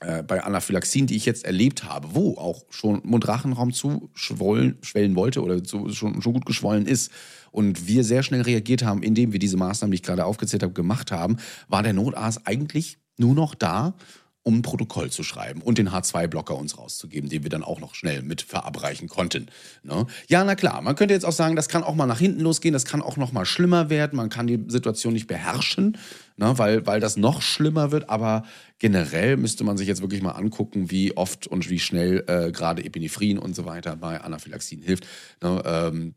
äh, 0.00 0.22
bei 0.22 0.42
Anaphylaxien, 0.42 1.06
die 1.06 1.16
ich 1.16 1.26
jetzt 1.26 1.44
erlebt 1.44 1.84
habe, 1.84 2.14
wo 2.14 2.36
auch 2.36 2.64
schon 2.70 3.00
Mundrachenraum 3.04 3.72
zu 3.72 4.10
schwollen, 4.14 4.78
schwellen 4.82 5.14
wollte 5.14 5.42
oder 5.42 5.62
zu, 5.62 5.90
schon, 5.90 6.22
schon 6.22 6.32
gut 6.32 6.46
geschwollen 6.46 6.86
ist 6.86 7.12
und 7.50 7.86
wir 7.86 8.02
sehr 8.02 8.22
schnell 8.22 8.42
reagiert 8.42 8.82
haben, 8.82 9.02
indem 9.02 9.32
wir 9.32 9.38
diese 9.38 9.56
Maßnahmen, 9.56 9.90
die 9.92 9.96
ich 9.96 10.02
gerade 10.02 10.24
aufgezählt 10.24 10.62
habe, 10.62 10.72
gemacht 10.72 11.12
haben, 11.12 11.36
war 11.68 11.82
der 11.82 11.92
Notarzt 11.92 12.46
eigentlich 12.46 12.98
nur 13.18 13.34
noch 13.34 13.54
da, 13.54 13.94
um 14.42 14.58
ein 14.58 14.62
Protokoll 14.62 15.10
zu 15.10 15.22
schreiben 15.22 15.60
und 15.60 15.76
den 15.76 15.90
H2-Blocker 15.90 16.56
uns 16.56 16.78
rauszugeben, 16.78 17.28
den 17.28 17.42
wir 17.42 17.50
dann 17.50 17.62
auch 17.62 17.78
noch 17.78 17.94
schnell 17.94 18.22
mit 18.22 18.40
verabreichen 18.40 19.08
konnten. 19.08 19.48
Ne? 19.82 20.06
Ja, 20.28 20.44
na 20.44 20.54
klar, 20.54 20.80
man 20.80 20.96
könnte 20.96 21.12
jetzt 21.12 21.26
auch 21.26 21.32
sagen, 21.32 21.56
das 21.56 21.68
kann 21.68 21.82
auch 21.82 21.94
mal 21.94 22.06
nach 22.06 22.18
hinten 22.18 22.40
losgehen, 22.40 22.72
das 22.72 22.86
kann 22.86 23.02
auch 23.02 23.18
noch 23.18 23.32
mal 23.32 23.44
schlimmer 23.44 23.90
werden, 23.90 24.16
man 24.16 24.30
kann 24.30 24.46
die 24.46 24.64
Situation 24.68 25.12
nicht 25.12 25.26
beherrschen, 25.26 25.98
ne? 26.36 26.56
weil, 26.56 26.86
weil 26.86 27.00
das 27.00 27.16
noch 27.16 27.42
schlimmer 27.42 27.92
wird, 27.92 28.08
aber 28.08 28.44
generell 28.78 29.36
müsste 29.36 29.62
man 29.62 29.76
sich 29.76 29.88
jetzt 29.88 30.00
wirklich 30.00 30.22
mal 30.22 30.32
angucken, 30.32 30.90
wie 30.90 31.16
oft 31.16 31.46
und 31.46 31.68
wie 31.68 31.78
schnell 31.78 32.24
äh, 32.26 32.50
gerade 32.50 32.82
Epinephrin 32.82 33.38
und 33.38 33.54
so 33.54 33.66
weiter 33.66 33.96
bei 33.96 34.22
Anaphylaxien 34.22 34.80
hilft. 34.80 35.06
Ne? 35.42 35.62
Ähm, 35.66 36.14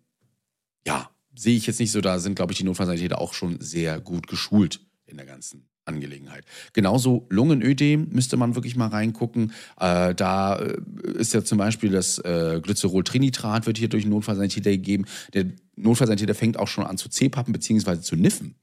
ja, 0.88 1.10
sehe 1.36 1.58
ich 1.58 1.68
jetzt 1.68 1.80
nicht 1.80 1.92
so, 1.92 2.00
da 2.00 2.20
sind, 2.20 2.36
glaube 2.36 2.54
ich, 2.54 2.58
die 2.58 2.64
Notfallsanitäter 2.64 3.20
auch 3.20 3.34
schon 3.34 3.60
sehr 3.60 4.00
gut 4.00 4.28
geschult 4.28 4.80
in 5.06 5.18
der 5.18 5.26
ganzen 5.26 5.68
Angelegenheit. 5.86 6.46
Genauso 6.74 7.26
Lungenödem 7.30 8.08
müsste 8.12 8.38
man 8.38 8.56
wirklich 8.56 8.76
mal 8.76 8.88
reingucken. 8.88 9.52
Äh, 9.80 10.16
da 10.16 10.56
äh, 10.56 10.78
ist 11.14 11.34
ja 11.34 11.44
zum 11.44 11.58
Beispiel 11.58 11.92
das 11.92 12.20
äh, 12.20 12.60
Glycerol-Trinitrat 12.62 13.66
wird 13.66 13.78
hier 13.78 13.90
durch 13.90 14.04
den 14.04 14.12
Notfallsanitäter 14.12 14.72
gegeben. 14.72 15.06
Der 15.34 15.46
Notfallsanitäter 15.76 16.36
fängt 16.36 16.58
auch 16.58 16.68
schon 16.68 16.86
an 16.86 16.98
zu 16.98 17.10
C-Pappen 17.10 17.54
bzw. 17.54 18.00
zu 18.00 18.16
niffen. 18.16 18.56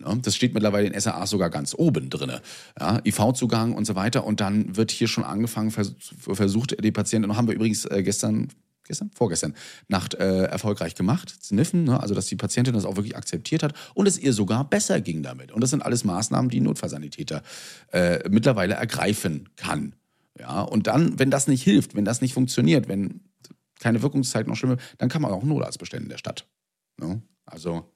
Ja, 0.00 0.14
das 0.14 0.34
steht 0.34 0.54
mittlerweile 0.54 0.88
in 0.88 0.98
SAA 0.98 1.26
sogar 1.26 1.50
ganz 1.50 1.74
oben 1.76 2.08
drin. 2.08 2.32
Ja, 2.80 3.00
IV-Zugang 3.04 3.74
und 3.74 3.84
so 3.84 3.94
weiter. 3.94 4.24
Und 4.24 4.40
dann 4.40 4.76
wird 4.76 4.90
hier 4.90 5.08
schon 5.08 5.24
angefangen, 5.24 5.70
vers 5.70 5.94
versucht 6.18 6.82
die 6.82 6.92
Patienten, 6.92 7.30
und 7.30 7.36
haben 7.36 7.46
wir 7.46 7.54
übrigens 7.54 7.84
äh, 7.84 8.02
gestern 8.02 8.48
gestern, 8.86 9.10
vorgestern 9.14 9.54
Nacht 9.88 10.14
äh, 10.14 10.44
erfolgreich 10.44 10.94
gemacht, 10.94 11.34
Sniffen, 11.42 11.84
ne? 11.84 12.00
also 12.00 12.14
dass 12.14 12.26
die 12.26 12.36
Patientin 12.36 12.74
das 12.74 12.84
auch 12.84 12.96
wirklich 12.96 13.16
akzeptiert 13.16 13.62
hat 13.62 13.74
und 13.94 14.06
es 14.06 14.18
ihr 14.18 14.32
sogar 14.32 14.68
besser 14.68 15.00
ging 15.00 15.22
damit. 15.22 15.52
Und 15.52 15.60
das 15.60 15.70
sind 15.70 15.82
alles 15.82 16.04
Maßnahmen, 16.04 16.50
die 16.50 16.60
Notfallsanitäter 16.60 17.42
äh, 17.92 18.28
mittlerweile 18.28 18.74
ergreifen 18.74 19.48
kann. 19.56 19.94
Ja, 20.38 20.62
und 20.62 20.86
dann, 20.86 21.18
wenn 21.18 21.30
das 21.30 21.46
nicht 21.46 21.62
hilft, 21.62 21.94
wenn 21.94 22.04
das 22.04 22.20
nicht 22.20 22.34
funktioniert, 22.34 22.88
wenn 22.88 23.20
keine 23.80 24.02
Wirkungszeit 24.02 24.46
noch 24.46 24.56
schlimmer, 24.56 24.76
dann 24.98 25.08
kann 25.08 25.22
man 25.22 25.32
auch 25.32 25.40
einen 25.40 25.50
Notarzt 25.50 25.78
bestellen 25.78 26.04
in 26.04 26.08
der 26.08 26.18
Stadt. 26.18 26.46
Ne? 26.98 27.20
Also 27.44 27.92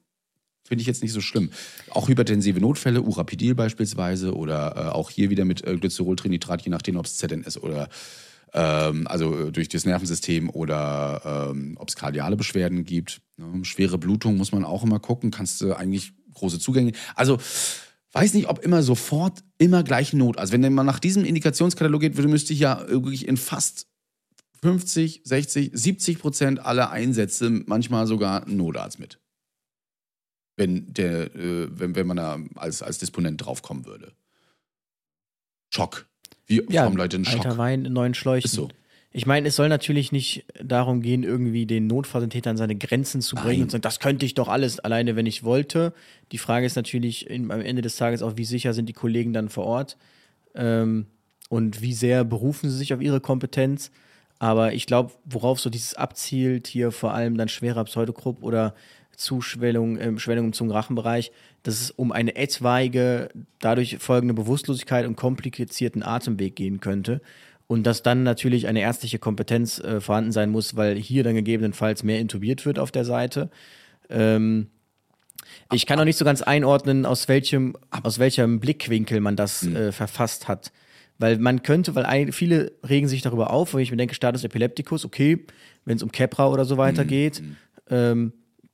finde 0.67 0.81
ich 0.81 0.87
jetzt 0.87 1.01
nicht 1.01 1.13
so 1.13 1.21
schlimm. 1.21 1.49
Auch 1.91 2.09
hypertensive 2.09 2.59
Notfälle, 2.59 3.01
Urapidil 3.01 3.55
beispielsweise 3.55 4.35
oder 4.35 4.75
äh, 4.75 4.79
auch 4.89 5.09
hier 5.09 5.29
wieder 5.29 5.45
mit 5.45 5.65
äh, 5.65 5.77
Glyceroltrinitrat, 5.77 6.61
je 6.63 6.69
nachdem, 6.69 6.97
ob 6.97 7.05
es 7.05 7.17
ZNS 7.17 7.57
oder 7.57 7.87
ähm, 8.53 9.07
also 9.07 9.47
äh, 9.47 9.51
durch 9.51 9.69
das 9.69 9.85
Nervensystem 9.85 10.49
oder 10.49 11.49
ähm, 11.51 11.75
ob 11.77 11.89
es 11.89 11.95
kardiale 11.95 12.35
Beschwerden 12.35 12.83
gibt. 12.83 13.21
Ne? 13.37 13.63
Schwere 13.65 13.97
Blutung 13.97 14.37
muss 14.37 14.51
man 14.51 14.63
auch 14.63 14.83
immer 14.83 14.99
gucken, 14.99 15.31
kannst 15.31 15.61
du 15.61 15.73
eigentlich 15.73 16.13
große 16.33 16.59
Zugänge. 16.59 16.93
Also 17.15 17.37
weiß 18.13 18.33
nicht, 18.33 18.47
ob 18.47 18.59
immer 18.59 18.83
sofort 18.83 19.43
immer 19.57 19.83
gleich 19.83 20.13
Not. 20.13 20.37
Also 20.37 20.53
wenn 20.53 20.73
man 20.73 20.85
nach 20.85 20.99
diesem 20.99 21.25
Indikationskatalog 21.25 22.01
geht, 22.01 22.17
müsste 22.17 22.53
ich 22.53 22.59
ja 22.59 22.87
wirklich 22.87 23.27
in 23.27 23.37
fast 23.37 23.87
50, 24.61 25.21
60, 25.23 25.71
70 25.73 26.19
Prozent 26.19 26.59
aller 26.59 26.89
Einsätze 26.89 27.49
manchmal 27.49 28.07
sogar 28.07 28.45
einen 28.45 28.57
Notarzt 28.57 28.99
mit. 28.99 29.19
Wenn, 30.55 30.91
der, 30.93 31.35
äh, 31.35 31.67
wenn, 31.79 31.95
wenn 31.95 32.07
man 32.07 32.17
da 32.17 32.39
als, 32.55 32.81
als 32.81 32.97
Disponent 32.97 33.45
draufkommen 33.45 33.85
würde. 33.85 34.13
Schock. 35.69 36.07
Wie 36.47 36.63
Ja, 36.69 36.85
kommen 36.85 36.97
Leute 36.97 37.17
in 37.17 37.25
Schock? 37.25 37.45
alter 37.45 37.57
Wein 37.57 37.85
in 37.85 37.93
neuen 37.93 38.13
Schläuchen. 38.13 38.45
Ist 38.45 38.55
so. 38.55 38.69
Ich 39.13 39.25
meine, 39.25 39.47
es 39.47 39.55
soll 39.55 39.69
natürlich 39.69 40.11
nicht 40.11 40.45
darum 40.61 41.01
gehen, 41.01 41.23
irgendwie 41.23 41.65
den 41.65 41.87
Notfalltäter 41.87 42.49
an 42.51 42.57
seine 42.57 42.75
Grenzen 42.75 43.21
zu 43.21 43.35
bringen 43.35 43.51
Nein. 43.51 43.61
und 43.63 43.71
sagen, 43.71 43.81
das 43.81 43.99
könnte 43.99 44.25
ich 44.25 44.33
doch 44.35 44.47
alles 44.47 44.79
alleine, 44.79 45.15
wenn 45.15 45.25
ich 45.25 45.43
wollte. 45.43 45.93
Die 46.31 46.37
Frage 46.37 46.65
ist 46.65 46.75
natürlich 46.75 47.29
in, 47.29 47.49
am 47.51 47.61
Ende 47.61 47.81
des 47.81 47.95
Tages 47.95 48.21
auch, 48.21 48.37
wie 48.37 48.45
sicher 48.45 48.73
sind 48.73 48.87
die 48.87 48.93
Kollegen 48.93 49.33
dann 49.33 49.49
vor 49.49 49.65
Ort 49.65 49.97
ähm, 50.55 51.07
und 51.49 51.81
wie 51.81 51.93
sehr 51.93 52.25
berufen 52.25 52.69
sie 52.69 52.77
sich 52.77 52.93
auf 52.93 53.01
ihre 53.01 53.21
Kompetenz. 53.21 53.91
Aber 54.39 54.73
ich 54.73 54.85
glaube, 54.85 55.13
worauf 55.25 55.59
so 55.59 55.71
dieses 55.71 55.95
abzielt, 55.95 56.67
hier 56.67 56.91
vor 56.91 57.13
allem 57.13 57.37
dann 57.37 57.49
schwerer 57.49 57.85
Pseudokrupp 57.85 58.43
oder 58.43 58.75
Zuschwellung, 59.17 59.99
ähm, 59.99 60.19
Schwellung 60.19 60.45
im 60.45 60.53
Zungenrachenbereich, 60.53 61.31
dass 61.63 61.81
es 61.81 61.91
um 61.91 62.11
eine 62.11 62.35
etwaige, 62.35 63.29
dadurch 63.59 63.97
folgende 63.97 64.35
Bewusstlosigkeit 64.35 65.05
und 65.05 65.15
komplizierten 65.15 66.03
Atemweg 66.03 66.55
gehen 66.55 66.79
könnte. 66.79 67.21
Und 67.65 67.83
dass 67.83 68.01
dann 68.01 68.23
natürlich 68.23 68.67
eine 68.67 68.79
ärztliche 68.79 69.19
Kompetenz 69.19 69.79
äh, 69.79 69.99
vorhanden 69.99 70.31
sein 70.31 70.51
muss, 70.51 70.77
weil 70.77 70.95
hier 70.95 71.23
dann 71.23 71.35
gegebenenfalls 71.35 72.03
mehr 72.03 72.19
intubiert 72.19 72.65
wird 72.65 72.79
auf 72.79 72.91
der 72.91 73.03
Seite. 73.03 73.49
Ähm, 74.09 74.67
ich 75.73 75.85
kann 75.85 75.99
auch 75.99 76.05
nicht 76.05 76.17
so 76.17 76.23
ganz 76.23 76.41
einordnen, 76.41 77.05
aus 77.05 77.27
welchem, 77.27 77.75
aus 77.89 78.19
welchem 78.19 78.59
Blickwinkel 78.61 79.19
man 79.19 79.35
das 79.35 79.65
äh, 79.65 79.91
verfasst 79.91 80.47
hat. 80.47 80.71
Weil 81.17 81.39
man 81.39 81.63
könnte, 81.63 81.95
weil 81.95 82.05
ein, 82.05 82.31
viele 82.31 82.73
regen 82.87 83.07
sich 83.07 83.23
darüber 83.23 83.49
auf, 83.49 83.73
wenn 83.73 83.81
ich 83.81 83.91
mir 83.91 83.97
denke, 83.97 84.15
Status 84.15 84.43
Epilepticus, 84.43 85.03
okay, 85.03 85.45
wenn 85.83 85.97
es 85.97 86.03
um 86.03 86.11
Kepra 86.11 86.47
oder 86.47 86.63
so 86.63 86.77
weiter 86.77 87.03
geht, 87.03 87.41
ähm, 87.89 88.31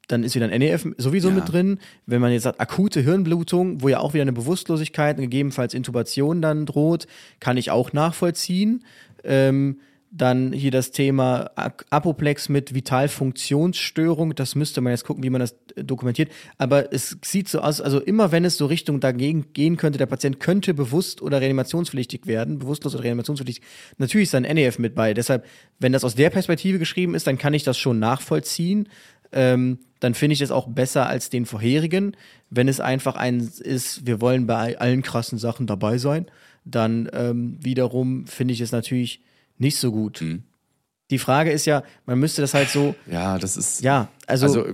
dann 0.08 0.24
ist 0.24 0.36
wieder 0.36 0.48
ein 0.50 0.60
NEF 0.60 0.86
sowieso 0.98 1.30
Ja. 1.30 1.36
mit 1.36 1.52
drin. 1.52 1.80
Wenn 2.06 2.22
man 2.22 2.32
jetzt 2.32 2.44
sagt, 2.44 2.60
akute 2.60 3.00
Hirnblutung, 3.02 3.82
wo 3.82 3.88
ja 3.90 4.00
auch 4.00 4.14
wieder 4.14 4.24
eine 4.24 4.34
Bewusstlosigkeit 4.34 5.18
und 5.18 5.24
gegebenenfalls 5.24 5.74
Intubation 5.74 6.42
dann 6.42 6.66
droht, 6.66 7.08
kann 7.40 7.58
ich 7.58 7.72
auch 7.72 7.94
nachvollziehen. 7.94 8.84
Ähm, 9.24 9.80
dann 10.16 10.54
hier 10.54 10.70
das 10.70 10.92
Thema 10.92 11.50
Apoplex 11.90 12.48
mit 12.48 12.76
Vitalfunktionsstörung. 12.76 14.36
Das 14.36 14.54
müsste 14.56 14.82
man 14.82 14.92
jetzt 14.92 15.06
gucken, 15.06 15.24
wie 15.24 15.30
man 15.30 15.40
das 15.42 15.56
äh, 15.76 15.84
dokumentiert. 15.84 16.32
Aber 16.58 16.94
es 16.94 17.18
sieht 17.24 17.50
so 17.50 17.62
aus, 17.62 17.82
also 17.82 18.00
immer 18.00 18.32
wenn 18.32 18.46
es 18.46 18.58
so 18.58 18.66
Richtung 18.68 19.00
dagegen 19.00 19.54
gehen 19.54 19.78
könnte, 19.78 19.98
der 19.98 20.06
Patient 20.06 20.40
könnte 20.40 20.74
bewusst 20.74 21.22
oder 21.22 21.42
reanimationspflichtig 21.42 22.28
werden, 22.28 22.60
bewusstlos 22.60 22.94
oder 22.94 23.04
reanimationspflichtig. 23.06 23.64
Natürlich 23.98 24.26
ist 24.26 24.34
da 24.34 24.38
ein 24.40 24.56
NEF 24.56 24.78
mit 24.80 24.94
bei. 24.96 25.14
Deshalb, 25.14 25.46
wenn 25.80 25.94
das 25.94 26.04
aus 26.04 26.16
der 26.16 26.30
Perspektive 26.30 26.78
geschrieben 26.80 27.16
ist, 27.16 27.26
dann 27.26 27.38
kann 27.38 27.54
ich 27.54 27.64
das 27.64 27.78
schon 27.78 28.00
nachvollziehen. 28.00 28.90
Ähm, 29.32 29.80
dann 30.04 30.14
finde 30.14 30.34
ich 30.34 30.42
es 30.42 30.52
auch 30.52 30.68
besser 30.68 31.08
als 31.08 31.30
den 31.30 31.46
vorherigen. 31.46 32.16
Wenn 32.50 32.68
es 32.68 32.80
einfach 32.80 33.16
ein 33.16 33.50
ist, 33.60 34.06
wir 34.06 34.20
wollen 34.22 34.46
bei 34.48 34.78
allen 34.80 35.02
krassen 35.02 35.38
Sachen 35.38 35.66
dabei 35.66 35.98
sein, 35.98 36.28
dann 36.66 37.10
ähm, 37.14 37.58
wiederum 37.62 38.28
finde 38.28 38.54
ich 38.54 38.62
es 38.62 38.72
natürlich 38.72 39.22
nicht 39.58 39.78
so 39.78 39.92
gut. 39.92 40.24
Die 41.10 41.20
Frage 41.20 41.52
ist 41.52 41.66
ja, 41.66 41.84
man 42.06 42.20
müsste 42.20 42.42
das 42.42 42.54
halt 42.54 42.70
so, 42.70 42.96
Ja, 43.10 43.38
das 43.38 43.58
ist. 43.58 43.82
ja, 43.84 44.10
also, 44.28 44.46
Also, 44.48 44.66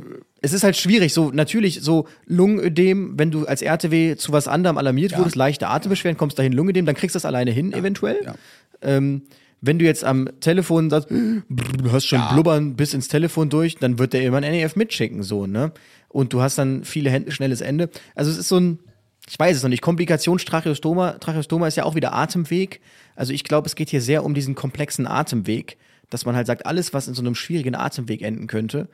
es 0.41 0.53
ist 0.53 0.63
halt 0.63 0.77
schwierig, 0.77 1.13
so 1.13 1.32
natürlich 1.32 1.82
so 1.82 2.07
Lungenödem, 2.25 3.19
wenn 3.19 3.30
du 3.30 3.45
als 3.45 3.61
RTW 3.61 4.15
zu 4.15 4.32
was 4.32 4.47
anderem 4.47 4.77
alarmiert 4.77 5.17
wurdest, 5.17 5.36
leichte 5.36 5.67
Atembeschwerden, 5.67 6.17
kommst 6.17 6.39
dahin 6.39 6.53
Lungenödem, 6.53 6.86
dann 6.86 6.95
kriegst 6.95 7.13
du 7.15 7.17
das 7.17 7.25
alleine 7.25 7.51
hin 7.51 7.73
eventuell. 7.73 8.21
ja. 8.23 8.36
Ähm, 8.82 9.23
wenn 9.62 9.80
du 9.80 9.86
jetzt 9.86 10.03
am 10.03 10.30
Telefon 10.39 10.89
sagst, 10.89 11.10
du 11.10 11.91
hast 11.91 12.05
schon 12.05 12.22
blubbern 12.32 12.76
bis 12.76 12.93
ins 12.93 13.07
Telefon 13.07 13.49
durch, 13.49 13.76
dann 13.76 13.99
wird 13.99 14.14
der 14.14 14.24
immer 14.24 14.38
ein 14.38 14.51
NEF 14.51 14.76
mitschicken, 14.76 15.24
so, 15.24 15.47
ne? 15.47 15.72
Und 16.07 16.34
du 16.34 16.41
hast 16.41 16.57
dann 16.57 16.84
viele 16.84 17.10
Hände, 17.10 17.32
schnelles 17.32 17.62
Ende. 17.62 17.89
Also 18.16 18.32
es 18.32 18.38
ist 18.38 18.47
so 18.47 18.60
ein, 18.60 18.80
ich 19.28 19.38
weiß 19.38 19.57
es 19.57 19.64
noch 19.64 19.70
nicht, 19.70 19.82
Komplikationstracheostoma, 19.82 21.14
Tracheostoma 21.14 21.68
ist 21.68 21.78
ja 21.78 21.84
auch 21.84 21.95
wieder 21.95 22.14
Atemweg. 22.14 22.82
Also 23.16 23.34
ich 23.34 23.43
glaube, 23.43 23.68
es 23.68 23.76
geht 23.76 23.89
hier 23.89 24.01
sehr 24.01 24.24
um 24.24 24.34
diesen 24.34 24.55
komplexen 24.55 25.05
Atemweg, 25.05 25.78
dass 26.10 26.26
man 26.26 26.36
halt 26.36 26.47
sagt, 26.47 26.66
alles, 26.66 26.93
was 26.93 27.07
in 27.07 27.14
so 27.14 27.22
einem 27.22 27.36
schwierigen 27.36 27.76
Atemweg 27.76 28.22
enden 28.24 28.47
könnte, 28.47 28.89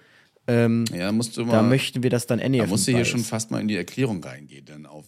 ähm, 0.47 0.85
ja, 0.93 1.11
musst 1.11 1.37
du 1.37 1.45
mal. 1.45 1.53
da 1.53 1.61
möchten 1.63 2.03
wir 2.03 2.09
das 2.09 2.27
dann 2.27 2.39
NEF. 2.39 2.63
Da 2.63 2.67
musst 2.67 2.87
du 2.87 2.91
mit 2.91 2.97
hier 2.97 3.05
bei 3.05 3.09
schon 3.09 3.21
ist. 3.21 3.29
fast 3.29 3.51
mal 3.51 3.61
in 3.61 3.67
die 3.67 3.77
Erklärung 3.77 4.23
reingehen, 4.23 4.65
denn 4.65 4.85
auf 4.85 5.05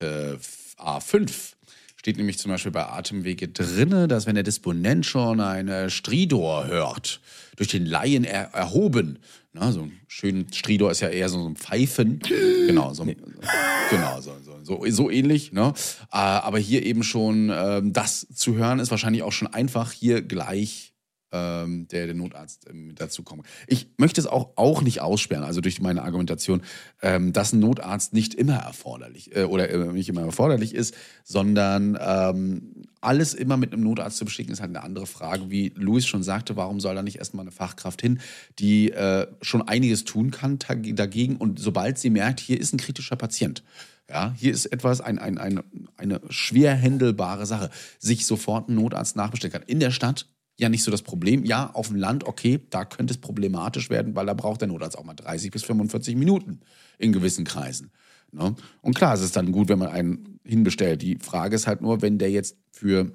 äh, 0.00 0.34
A5 0.78 1.54
steht 2.02 2.16
nämlich 2.16 2.36
zum 2.36 2.50
Beispiel 2.50 2.72
bei 2.72 2.84
Atemwege 2.84 3.46
drinne, 3.46 4.08
dass 4.08 4.26
wenn 4.26 4.34
der 4.34 4.42
Disponent 4.42 5.06
schon 5.06 5.38
eine 5.38 5.88
Stridor 5.88 6.66
hört, 6.66 7.20
durch 7.54 7.68
den 7.68 7.86
Laien 7.86 8.24
er, 8.24 8.52
erhoben, 8.52 9.20
na, 9.52 9.70
so 9.70 9.82
ein 9.82 9.92
schön, 10.08 10.52
Stridor 10.52 10.90
ist 10.90 10.98
ja 10.98 11.10
eher 11.10 11.28
so 11.28 11.46
ein 11.46 11.54
Pfeifen, 11.54 12.18
genau, 12.66 12.92
so, 12.92 13.04
genau, 13.04 14.20
so, 14.20 14.32
so, 14.42 14.64
so, 14.64 14.84
so 14.88 15.10
ähnlich, 15.10 15.52
ne? 15.52 15.74
Äh, 16.10 16.16
aber 16.16 16.58
hier 16.58 16.84
eben 16.84 17.04
schon 17.04 17.52
ähm, 17.54 17.92
das 17.92 18.26
zu 18.34 18.56
hören, 18.56 18.80
ist 18.80 18.90
wahrscheinlich 18.90 19.22
auch 19.22 19.30
schon 19.30 19.46
einfach. 19.46 19.92
Hier 19.92 20.22
gleich 20.22 20.91
ähm, 21.32 21.88
der, 21.88 22.06
der 22.06 22.14
Notarzt 22.14 22.66
ähm, 22.68 22.88
mit 22.88 23.00
dazu 23.00 23.22
kommt. 23.22 23.46
Ich 23.66 23.88
möchte 23.96 24.20
es 24.20 24.26
auch, 24.26 24.50
auch 24.56 24.82
nicht 24.82 25.00
aussperren, 25.00 25.44
also 25.44 25.60
durch 25.60 25.80
meine 25.80 26.02
Argumentation, 26.02 26.62
ähm, 27.00 27.32
dass 27.32 27.52
ein 27.52 27.60
Notarzt 27.60 28.12
nicht 28.12 28.34
immer 28.34 28.56
erforderlich 28.56 29.34
äh, 29.34 29.44
oder 29.44 29.70
äh, 29.70 29.92
nicht 29.92 30.08
immer 30.08 30.22
erforderlich 30.22 30.74
ist, 30.74 30.94
sondern 31.24 31.98
ähm, 32.00 32.84
alles 33.00 33.34
immer 33.34 33.56
mit 33.56 33.72
einem 33.72 33.82
Notarzt 33.82 34.18
zu 34.18 34.24
beschicken, 34.24 34.52
ist 34.52 34.60
halt 34.60 34.70
eine 34.70 34.84
andere 34.84 35.06
Frage. 35.06 35.50
Wie 35.50 35.72
Luis 35.74 36.06
schon 36.06 36.22
sagte, 36.22 36.56
warum 36.56 36.78
soll 36.78 36.94
da 36.94 37.02
nicht 37.02 37.18
erstmal 37.18 37.44
eine 37.44 37.50
Fachkraft 37.50 38.00
hin, 38.00 38.20
die 38.58 38.92
äh, 38.92 39.26
schon 39.40 39.66
einiges 39.66 40.04
tun 40.04 40.30
kann 40.30 40.58
dagegen 40.58 41.36
und 41.36 41.58
sobald 41.58 41.98
sie 41.98 42.10
merkt, 42.10 42.40
hier 42.40 42.60
ist 42.60 42.72
ein 42.72 42.78
kritischer 42.78 43.16
Patient, 43.16 43.64
ja, 44.08 44.34
hier 44.36 44.52
ist 44.52 44.66
etwas, 44.66 45.00
ein, 45.00 45.18
ein, 45.18 45.38
ein, 45.38 45.62
eine 45.96 46.20
schwer 46.28 46.74
händelbare 46.74 47.46
Sache, 47.46 47.70
sich 47.98 48.26
sofort 48.26 48.68
einen 48.68 48.76
Notarzt 48.76 49.16
nachbestellen 49.16 49.52
kann. 49.52 49.62
In 49.62 49.80
der 49.80 49.90
Stadt 49.90 50.26
ja 50.58 50.68
nicht 50.68 50.82
so 50.82 50.90
das 50.90 51.02
Problem. 51.02 51.44
Ja, 51.44 51.70
auf 51.72 51.88
dem 51.88 51.96
Land, 51.96 52.24
okay, 52.24 52.60
da 52.70 52.84
könnte 52.84 53.12
es 53.12 53.18
problematisch 53.18 53.90
werden, 53.90 54.14
weil 54.14 54.26
da 54.26 54.34
braucht 54.34 54.60
der 54.60 54.68
Notarzt 54.68 54.98
auch 54.98 55.04
mal 55.04 55.14
30 55.14 55.50
bis 55.50 55.64
45 55.64 56.16
Minuten 56.16 56.60
in 56.98 57.12
gewissen 57.12 57.44
Kreisen. 57.44 57.90
Ne? 58.32 58.54
Und 58.80 58.94
klar, 58.94 59.14
es 59.14 59.20
ist 59.20 59.36
dann 59.36 59.52
gut, 59.52 59.68
wenn 59.68 59.78
man 59.78 59.88
einen 59.88 60.38
hinbestellt. 60.44 61.02
Die 61.02 61.18
Frage 61.18 61.54
ist 61.56 61.66
halt 61.66 61.80
nur, 61.82 62.02
wenn 62.02 62.18
der 62.18 62.30
jetzt 62.30 62.56
für 62.70 63.12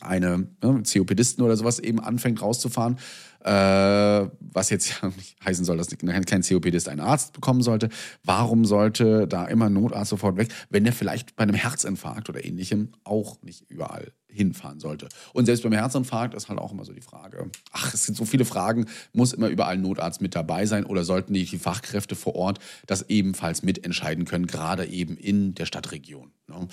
eine 0.00 0.48
ne, 0.62 0.82
COPDisten 0.82 1.44
oder 1.44 1.56
sowas 1.56 1.78
eben 1.78 2.00
anfängt 2.00 2.40
rauszufahren, 2.40 2.98
äh, 3.44 4.28
was 4.40 4.70
jetzt 4.70 4.90
ja 5.02 5.08
nicht 5.08 5.36
heißen 5.44 5.64
soll, 5.64 5.76
dass 5.76 5.88
kein 5.96 6.42
COPDist 6.42 6.88
einen 6.88 7.00
Arzt 7.00 7.32
bekommen 7.32 7.62
sollte. 7.62 7.88
Warum 8.24 8.64
sollte 8.64 9.26
da 9.28 9.46
immer 9.46 9.66
ein 9.66 9.74
Notarzt 9.74 10.10
sofort 10.10 10.36
weg, 10.36 10.48
wenn 10.70 10.84
der 10.84 10.92
vielleicht 10.92 11.36
bei 11.36 11.42
einem 11.42 11.54
Herzinfarkt 11.54 12.28
oder 12.28 12.44
ähnlichem 12.44 12.92
auch 13.04 13.42
nicht 13.42 13.70
überall 13.70 14.12
hinfahren 14.32 14.80
sollte? 14.80 15.08
Und 15.32 15.46
selbst 15.46 15.62
beim 15.62 15.72
Herzinfarkt 15.72 16.34
ist 16.34 16.48
halt 16.48 16.58
auch 16.58 16.72
immer 16.72 16.84
so 16.84 16.92
die 16.92 17.00
Frage, 17.00 17.50
ach, 17.72 17.94
es 17.94 18.06
sind 18.06 18.16
so 18.16 18.24
viele 18.24 18.44
Fragen, 18.44 18.86
muss 19.12 19.32
immer 19.32 19.48
überall 19.48 19.74
ein 19.74 19.82
Notarzt 19.82 20.20
mit 20.20 20.34
dabei 20.34 20.66
sein 20.66 20.84
oder 20.84 21.04
sollten 21.04 21.32
die, 21.34 21.44
die 21.44 21.58
Fachkräfte 21.58 22.14
vor 22.14 22.34
Ort 22.34 22.58
das 22.86 23.08
ebenfalls 23.08 23.62
mitentscheiden 23.62 24.24
können, 24.24 24.46
gerade 24.46 24.86
eben 24.86 25.16
in 25.16 25.54
der 25.54 25.66
Stadtregion? 25.66 26.30
Ne? 26.48 26.68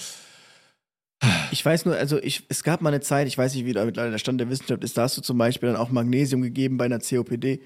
Ich 1.52 1.66
weiß 1.66 1.86
nur, 1.86 1.96
also 1.96 2.22
ich, 2.22 2.44
es 2.50 2.64
gab 2.64 2.82
mal 2.82 2.90
eine 2.90 3.02
Zeit, 3.02 3.28
ich 3.28 3.38
weiß 3.38 3.56
nicht, 3.56 3.66
wie 3.66 3.74
da 3.74 3.86
mittlerweile 3.86 4.12
der 4.12 4.20
Stand 4.20 4.40
der 4.40 4.50
Wissenschaft 4.50 4.84
ist, 4.84 4.98
da 4.98 5.04
hast 5.04 5.18
du 5.18 5.22
zum 5.22 5.38
Beispiel 5.38 5.70
dann 5.70 5.78
auch 5.78 5.90
Magnesium 5.90 6.42
gegeben 6.42 6.78
bei 6.78 6.86
einer 6.86 7.00
COPD. 7.00 7.62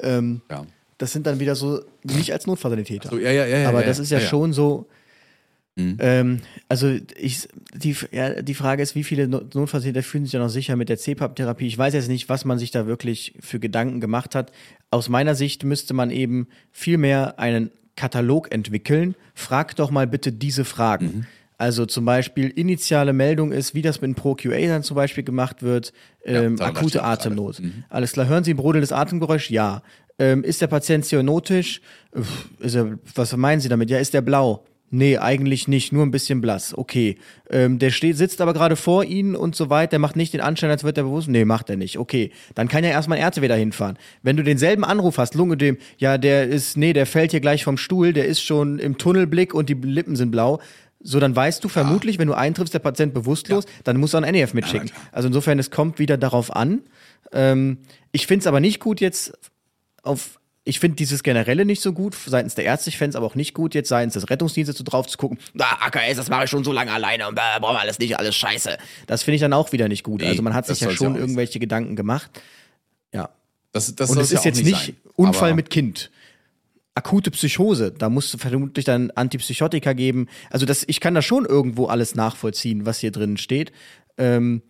Ähm, 0.00 0.42
Ja. 0.50 0.64
Das 0.96 1.12
sind 1.12 1.26
dann 1.26 1.40
wieder 1.40 1.56
so, 1.56 1.82
nicht 2.04 2.32
als 2.32 2.46
Notfallsanitäter. 2.46 3.10
So, 3.10 3.18
ja, 3.18 3.32
ja, 3.32 3.46
ja, 3.46 3.68
Aber 3.68 3.82
das 3.82 3.98
ist 3.98 4.10
ja. 4.10 4.20
schon 4.20 4.52
so. 4.52 4.86
Mhm. 5.76 5.96
Ähm, 5.98 6.40
also 6.68 6.96
ich, 7.18 7.48
die, 7.74 7.96
ja, 8.12 8.42
die 8.42 8.54
Frage 8.54 8.82
ist, 8.82 8.94
wie 8.94 9.02
viele 9.04 9.26
No- 9.26 9.42
Notfallsanitäter 9.52 10.04
fühlen 10.04 10.24
sich 10.24 10.32
ja 10.34 10.38
noch 10.40 10.48
sicher 10.48 10.76
mit 10.76 10.88
der 10.88 10.98
CPAP-Therapie? 10.98 11.66
Ich 11.66 11.76
weiß 11.76 11.94
jetzt 11.94 12.08
nicht, 12.08 12.28
was 12.28 12.44
man 12.44 12.58
sich 12.58 12.70
da 12.70 12.86
wirklich 12.86 13.34
für 13.40 13.58
Gedanken 13.58 14.00
gemacht 14.00 14.34
hat. 14.34 14.52
Aus 14.90 15.08
meiner 15.08 15.34
Sicht 15.34 15.64
müsste 15.64 15.92
man 15.94 16.10
eben 16.10 16.46
viel 16.70 16.96
mehr 16.98 17.38
einen 17.40 17.70
Katalog 17.96 18.52
entwickeln. 18.54 19.14
Frag 19.34 19.74
doch 19.76 19.90
mal 19.90 20.06
bitte 20.06 20.30
diese 20.32 20.64
Fragen. 20.64 21.06
Mhm. 21.06 21.26
Also 21.56 21.86
zum 21.86 22.04
Beispiel 22.04 22.50
initiale 22.50 23.12
Meldung 23.12 23.52
ist, 23.52 23.74
wie 23.74 23.82
das 23.82 24.00
mit 24.00 24.16
ProQA 24.16 24.66
dann 24.66 24.82
zum 24.82 24.96
Beispiel 24.96 25.22
gemacht 25.24 25.62
wird, 25.62 25.92
ähm, 26.24 26.56
ich 26.56 26.62
akute. 26.62 27.02
Atemnot. 27.04 27.62
Alles 27.88 28.12
klar, 28.12 28.26
hören 28.26 28.42
Sie 28.44 28.52
ein 28.52 28.56
brodelndes 28.56 28.92
Atemgeräusch? 28.92 29.50
Ja. 29.50 29.82
Ähm, 30.18 30.44
ist 30.44 30.60
der 30.60 30.66
Patient 30.66 31.04
cyanotisch? 31.04 31.80
Ist 32.58 32.74
er, 32.74 32.98
was 33.14 33.36
meinen 33.36 33.60
Sie 33.60 33.68
damit? 33.68 33.90
Ja, 33.90 33.98
ist 33.98 34.14
der 34.14 34.22
blau? 34.22 34.64
Nee, 34.90 35.18
eigentlich 35.18 35.66
nicht, 35.66 35.92
nur 35.92 36.04
ein 36.04 36.12
bisschen 36.12 36.40
blass. 36.40 36.76
Okay. 36.76 37.16
Ähm, 37.50 37.80
der 37.80 37.90
steht, 37.90 38.16
sitzt 38.16 38.40
aber 38.40 38.52
gerade 38.52 38.76
vor 38.76 39.02
Ihnen 39.04 39.34
und 39.34 39.56
so 39.56 39.68
weiter, 39.68 39.90
der 39.90 39.98
macht 39.98 40.14
nicht 40.14 40.32
den 40.34 40.40
Anschein, 40.40 40.70
als 40.70 40.84
wird 40.84 40.96
er 40.96 41.04
bewusst. 41.04 41.26
Nee, 41.26 41.44
macht 41.44 41.68
er 41.68 41.76
nicht. 41.76 41.98
Okay. 41.98 42.30
Dann 42.54 42.68
kann 42.68 42.84
ja 42.84 42.90
erstmal 42.90 43.18
ein 43.18 43.24
Ärzte 43.24 43.42
wieder 43.42 43.56
hinfahren. 43.56 43.98
Wenn 44.22 44.36
du 44.36 44.44
denselben 44.44 44.84
Anruf 44.84 45.18
hast, 45.18 45.34
Lunge 45.34 45.56
dem, 45.56 45.78
ja, 45.98 46.16
der 46.16 46.46
ist, 46.46 46.76
nee, 46.76 46.92
der 46.92 47.06
fällt 47.06 47.32
hier 47.32 47.40
gleich 47.40 47.64
vom 47.64 47.76
Stuhl, 47.76 48.12
der 48.12 48.26
ist 48.26 48.40
schon 48.40 48.78
im 48.78 48.96
Tunnelblick 48.96 49.52
und 49.52 49.68
die 49.68 49.74
Lippen 49.74 50.14
sind 50.14 50.30
blau. 50.30 50.60
So, 51.00 51.20
dann 51.20 51.34
weißt 51.34 51.62
du 51.64 51.68
vermutlich, 51.68 52.18
wenn 52.18 52.28
du 52.28 52.34
eintriffst, 52.34 52.72
der 52.72 52.78
Patient 52.78 53.12
bewusstlos, 53.12 53.64
dann 53.84 53.98
musst 53.98 54.14
du 54.14 54.18
ein 54.18 54.32
NEF 54.32 54.54
mitschicken. 54.54 54.88
klar. 54.88 55.00
also 55.12 55.28
insofern, 55.28 55.58
es 55.58 55.70
kommt 55.70 55.98
wieder 55.98 56.16
darauf 56.16 56.54
an. 56.54 56.82
Ähm, 57.32 57.78
ich 58.12 58.26
finde 58.26 58.40
es 58.40 58.46
aber 58.46 58.60
nicht 58.60 58.80
gut 58.80 59.00
jetzt 59.00 59.36
auf, 60.02 60.38
ich 60.64 60.80
finde 60.80 60.96
dieses 60.96 61.22
Generelle 61.22 61.66
nicht 61.66 61.82
so 61.82 61.92
gut 61.92 62.14
seitens 62.14 62.54
der 62.54 62.64
Ärzte, 62.64 62.88
ich 62.88 62.96
fände 62.96 63.10
es 63.10 63.16
aber 63.16 63.26
auch 63.26 63.34
nicht 63.34 63.52
gut 63.52 63.74
jetzt 63.74 63.90
seitens 63.90 64.14
des 64.14 64.30
Rettungsdienstes 64.30 64.76
so 64.76 64.82
drauf 64.82 65.06
zu 65.06 65.18
gucken, 65.18 65.38
na, 65.52 65.66
AKS, 65.80 66.16
das 66.16 66.30
mache 66.30 66.44
ich 66.44 66.50
schon 66.50 66.64
so 66.64 66.72
lange 66.72 66.90
alleine 66.90 67.28
und 67.28 67.34
bäh, 67.34 67.40
brauchen 67.60 67.76
wir 67.76 67.80
alles 67.80 67.98
nicht, 67.98 68.18
alles 68.18 68.34
scheiße. 68.34 68.78
Das 69.06 69.22
finde 69.22 69.36
ich 69.36 69.40
dann 69.42 69.52
auch 69.52 69.72
wieder 69.72 69.88
nicht 69.88 70.02
gut. 70.02 70.22
Nee, 70.22 70.28
also 70.28 70.42
man 70.42 70.54
hat 70.54 70.66
sich 70.66 70.80
ja 70.80 70.90
schon 70.90 71.14
ja 71.14 71.20
irgendwelche 71.20 71.58
Gedanken 71.58 71.96
gemacht. 71.96 72.30
Ja. 73.12 73.28
Das, 73.72 73.94
das 73.94 74.10
Und 74.10 74.18
es 74.18 74.32
ist 74.32 74.44
ja 74.44 74.50
jetzt 74.50 74.64
nicht 74.64 74.86
sein. 74.86 74.96
Unfall 75.16 75.54
mit 75.54 75.68
Kind. 75.68 76.10
Akute 76.94 77.30
Psychose, 77.32 77.90
da 77.90 78.08
musst 78.08 78.32
du 78.32 78.38
vermutlich 78.38 78.84
dann 78.84 79.10
Antipsychotika 79.10 79.92
geben. 79.92 80.28
Also 80.50 80.64
das, 80.64 80.84
ich 80.86 81.00
kann 81.00 81.14
da 81.14 81.22
schon 81.22 81.44
irgendwo 81.44 81.86
alles 81.86 82.14
nachvollziehen, 82.14 82.86
was 82.86 82.98
hier 83.00 83.10
drin 83.10 83.36
steht. 83.36 83.72
Ähm, 84.16 84.62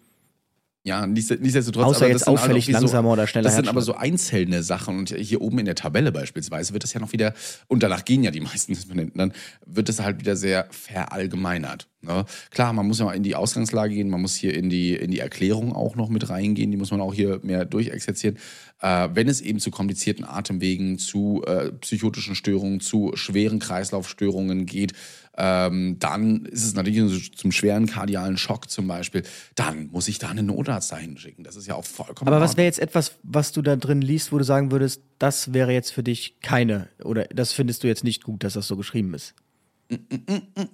Ja, 0.87 1.07
nichts- 1.07 1.31
nichtsdestotrotz. 1.31 1.87
Außer 1.87 2.05
aber 2.05 2.09
jetzt 2.13 2.27
auffällig 2.29 2.65
irgendwie 2.69 2.73
langsamer 2.73 3.13
oder 3.13 3.27
schneller 3.27 3.45
Das 3.45 3.57
sind 3.57 3.69
aber 3.69 3.81
so 3.81 3.95
einzelne 3.95 4.63
Sachen. 4.63 4.99
Und 4.99 5.09
hier 5.17 5.41
oben 5.41 5.59
in 5.59 5.65
der 5.65 5.75
Tabelle 5.75 6.13
beispielsweise 6.13 6.75
wird 6.75 6.83
das 6.85 6.93
ja 6.93 7.01
noch 7.01 7.13
wieder, 7.15 7.33
und 7.69 7.83
danach 7.83 8.05
gehen 8.05 8.23
ja 8.23 8.31
die 8.31 8.41
meisten 8.43 8.75
Disponenten, 8.75 9.19
dann 9.19 9.33
wird 9.65 9.89
das 9.89 10.01
halt 10.01 10.21
wieder 10.21 10.37
sehr 10.37 10.67
verallgemeinert. 10.71 11.89
Ne? 12.03 12.27
Klar, 12.51 12.75
man 12.75 12.87
muss 12.87 12.99
ja 12.99 13.07
mal 13.07 13.15
in 13.15 13.23
die 13.23 13.35
Ausgangslage 13.35 13.95
gehen, 13.95 14.11
man 14.11 14.21
muss 14.21 14.35
hier 14.35 14.55
in 14.55 14.69
die, 14.69 14.95
in 14.95 15.11
die 15.11 15.21
Erklärung 15.21 15.73
auch 15.73 15.97
noch 15.97 16.11
mit 16.11 16.29
reingehen, 16.29 16.71
die 16.71 16.77
muss 16.77 16.91
man 16.91 17.01
auch 17.01 17.15
hier 17.15 17.41
mehr 17.43 17.65
durchexerzieren. 17.65 18.37
Äh, 18.83 19.09
wenn 19.15 19.27
es 19.29 19.41
eben 19.41 19.61
zu 19.61 19.71
komplizierten 19.71 20.27
Atemwegen, 20.27 20.99
zu 20.99 21.43
äh, 21.47 21.73
psychotischen 21.73 22.35
Störungen, 22.35 22.81
zu 22.81 23.13
schweren 23.15 23.59
Kreislaufstörungen 23.59 24.67
geht, 24.67 24.93
ähm, 25.37 25.99
dann 25.99 26.45
ist 26.47 26.65
es 26.65 26.75
natürlich 26.75 27.37
zum 27.37 27.51
schweren 27.53 27.87
kardialen 27.87 28.37
Schock 28.37 28.71
zum 28.71 28.87
Beispiel, 28.87 29.23
dann 29.55 29.89
muss 29.89 30.09
ich 30.09 30.19
da 30.19 30.29
einen 30.29 30.47
Notarzt 30.47 30.93
dahin 30.93 31.17
schicken. 31.17 31.45
Das 31.45 31.57
ist 31.57 31.67
ja 31.67 31.75
auch 31.75 31.85
vollkommen 31.85 32.29
aber 32.29 32.41
was 32.41 32.57
wäre 32.57 32.67
jetzt 32.67 32.79
etwas, 32.79 33.17
was 33.23 33.53
du 33.53 33.63
da 33.63 33.77
drin 33.77 34.01
liest, 34.01 34.33
wo 34.33 34.39
du 34.39 34.45
sagen 34.45 34.71
würdest, 34.71 35.03
das 35.19 35.53
wäre 35.53 35.73
jetzt 35.73 35.93
für 35.93 36.03
dich 36.03 36.41
keine, 36.41 36.89
oder 37.03 37.25
das 37.25 37.53
findest 37.53 37.83
du 37.83 37.89
jetzt 37.89 38.05
nicht 38.05 38.23
gut, 38.23 38.45
dass 38.45 38.55
das 38.55 38.67
so 38.67 38.77
geschrieben 38.77 39.15
ist? 39.15 39.35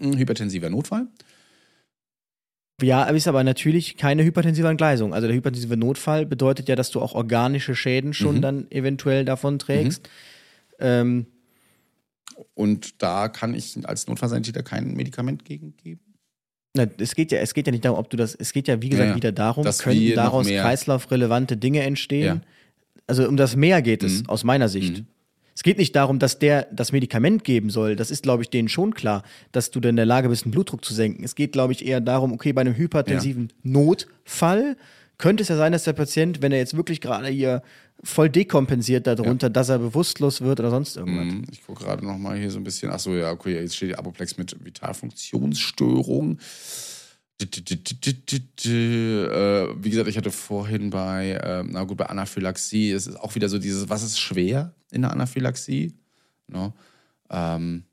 Hypertensiver 0.01 0.71
Notfall. 0.71 1.07
Ja, 2.83 3.03
aber 3.03 3.17
ist 3.17 3.29
aber 3.29 3.45
natürlich 3.45 3.97
keine 3.97 4.25
hypertensive 4.25 4.67
Entgleisung. 4.69 5.13
Also 5.13 5.27
der 5.27 5.37
hypertensive 5.37 5.77
Notfall 5.77 6.25
bedeutet 6.25 6.69
ja, 6.69 6.77
dass 6.77 6.91
du 6.91 7.01
auch 7.01 7.15
organische 7.15 7.75
Schäden 7.75 8.15
schon 8.15 8.37
Mhm. 8.37 8.43
dann 8.43 8.71
eventuell 8.71 9.25
davon 9.25 9.59
trägst. 9.59 10.09
Ähm, 10.79 11.27
Und 12.55 13.03
da 13.03 13.29
kann 13.29 13.55
ich 13.55 13.77
als 13.89 14.07
Notfallsanitäter 14.07 14.63
kein 14.63 14.95
Medikament 14.95 15.45
gegen 15.45 15.77
geben. 15.77 16.01
na, 16.77 16.87
es 16.99 17.15
geht 17.15 17.33
ja, 17.33 17.39
es 17.41 17.53
geht 17.55 17.67
ja 17.67 17.73
nicht 17.73 17.85
darum, 17.85 17.99
ob 17.99 18.09
du 18.11 18.17
das, 18.17 18.35
es 18.35 18.53
geht 18.53 18.69
ja 18.69 18.81
wie 18.81 18.89
gesagt 18.91 19.07
Ja, 19.07 19.11
ja. 19.11 19.17
wieder 19.17 19.33
darum, 19.33 19.65
Dass 19.65 19.79
können 19.81 20.15
daraus 20.15 20.47
kreislaufrelevante 20.47 21.57
Dinge 21.57 21.83
entstehen. 21.83 22.25
Ja. 22.27 22.41
Also 23.07 23.29
um 23.29 23.37
das 23.37 23.57
mehr 23.57 23.83
geht 23.83 24.03
es 24.05 24.23
Mhm. 24.23 24.29
aus 24.29 24.45
meiner 24.45 24.69
Sicht. 24.69 24.99
Mhm. 24.99 25.07
Es 25.57 25.65
geht 25.65 25.79
nicht 25.79 25.95
darum, 25.97 26.19
dass 26.19 26.39
der 26.39 26.69
das 26.73 26.93
Medikament 26.93 27.45
geben 27.45 27.69
soll. 27.71 27.95
Das 27.97 28.11
ist, 28.11 28.23
glaube 28.23 28.43
ich, 28.45 28.49
denen 28.51 28.69
schon 28.69 28.95
klar, 28.95 29.25
dass 29.53 29.71
du 29.71 29.81
dann 29.81 29.91
in 29.91 29.97
der 29.97 30.07
Lage 30.07 30.29
bist, 30.29 30.45
den 30.45 30.53
Blutdruck 30.53 30.85
zu 30.85 30.95
senken. 30.95 31.23
Es 31.25 31.35
geht, 31.35 31.53
glaube 31.53 31.73
ich, 31.73 31.85
eher 31.85 32.01
darum, 32.01 32.33
okay, 32.33 32.53
bei 32.53 32.61
einem 32.63 32.77
hypertensiven 32.77 33.53
Notfall 33.63 34.77
könnte 35.21 35.43
es 35.43 35.49
ja 35.49 35.57
sein, 35.57 35.73
dass 35.73 35.85
der 35.85 35.93
Patient, 35.93 36.43
wenn 36.43 36.51
er 36.51 36.59
jetzt 36.59 36.77
wirklich 36.77 37.01
gerade 37.01 37.29
hier 37.29 37.63
voll 38.03 38.31
dekompensiert 38.31 39.07
darunter, 39.07 39.51
dass 39.51 39.69
er 39.69 39.79
bewusstlos 39.79 40.41
wird 40.41 40.59
oder 40.61 40.71
sonst 40.71 40.97
irgendwas. 40.97 41.27
Mhm. 41.27 41.45
Ich 41.53 41.65
gucke 41.65 41.85
gerade 41.85 42.05
noch 42.05 42.19
mal 42.19 42.37
hier 42.37 42.51
so 42.51 42.59
ein 42.59 42.65
bisschen. 42.65 42.91
Ach 42.91 42.99
so, 42.99 43.15
ja, 43.15 43.31
okay, 43.31 43.55
jetzt 43.61 43.77
steht 43.77 43.91
die 43.91 43.97
Apoplex 43.97 44.39
mit 44.39 44.65
Vitalfunktionsstörung. 44.65 46.39
Äh, 47.41 47.47
Wie 48.67 49.91
gesagt, 49.91 50.09
ich 50.09 50.17
hatte 50.17 50.31
vorhin 50.31 50.91
bei, 50.91 51.33
äh, 51.33 51.63
na 51.67 51.85
gut, 51.85 51.99
bei 51.99 52.07
Anaphylaxie, 52.07 52.91
es 52.91 53.07
ist 53.07 53.17
auch 53.17 53.35
wieder 53.35 53.49
so 53.49 53.59
dieses, 53.59 53.89
was 53.89 54.03
ist 54.03 54.19
schwer 54.19 54.75
in 54.91 55.03
der 55.03 55.13
Anaphylaxie? 55.13 55.95
No? 56.49 56.73
Ähm, 57.31 57.85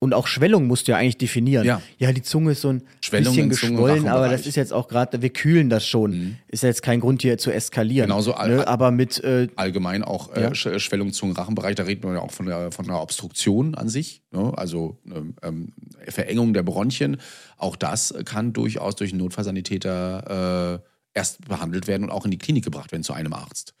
Und 0.00 0.12
auch 0.12 0.26
Schwellung 0.26 0.66
musst 0.66 0.86
du 0.86 0.92
ja 0.92 0.98
eigentlich 0.98 1.16
definieren. 1.16 1.64
Ja. 1.64 1.80
ja 1.96 2.12
die 2.12 2.20
Zunge 2.20 2.52
ist 2.52 2.60
so 2.60 2.68
ein 2.68 2.82
Schwellung 3.00 3.34
bisschen 3.34 3.52
Zungen- 3.52 3.76
geschwollen, 3.76 4.08
aber 4.08 4.28
das 4.28 4.46
ist 4.46 4.54
jetzt 4.54 4.70
auch 4.72 4.86
gerade, 4.88 5.22
wir 5.22 5.30
kühlen 5.30 5.70
das 5.70 5.86
schon. 5.86 6.10
Mhm. 6.10 6.36
Ist 6.48 6.62
ja 6.62 6.68
jetzt 6.68 6.82
kein 6.82 7.00
Grund 7.00 7.22
hier 7.22 7.38
zu 7.38 7.50
eskalieren. 7.50 8.08
Genauso 8.08 8.34
al- 8.34 8.56
ne? 8.56 8.68
Aber 8.68 8.90
mit 8.90 9.24
äh, 9.24 9.48
allgemein 9.56 10.02
auch 10.04 10.30
äh, 10.36 10.42
Ja. 10.42 10.48
Sch- 10.50 10.78
Schwellung 10.78 11.12
zum 11.14 11.32
Rachenbereich, 11.32 11.74
da 11.76 11.84
redet 11.84 12.04
man 12.04 12.12
ja 12.14 12.20
auch 12.20 12.32
von 12.32 12.44
der, 12.44 12.70
von 12.70 12.86
der 12.86 13.00
Obstruktion 13.00 13.74
an 13.76 13.88
sich, 13.88 14.22
ne? 14.30 14.52
also 14.56 14.98
eine 15.06 15.32
ähm, 15.42 15.72
Verengung 16.06 16.52
der 16.52 16.64
Bronchien. 16.64 17.16
Auch 17.56 17.76
das 17.76 18.12
kann 18.26 18.52
durchaus 18.52 18.96
durch 18.96 19.12
einen 19.12 19.20
Notfallsanitäter 19.20 20.82
äh, 20.82 20.88
erst 21.18 21.48
behandelt 21.48 21.86
werden 21.86 22.02
und 22.04 22.10
auch 22.10 22.26
in 22.26 22.30
die 22.30 22.38
Klinik 22.38 22.64
gebracht 22.64 22.92
werden 22.92 23.04
zu 23.04 23.14
einem 23.14 23.32
Arzt. 23.32 23.74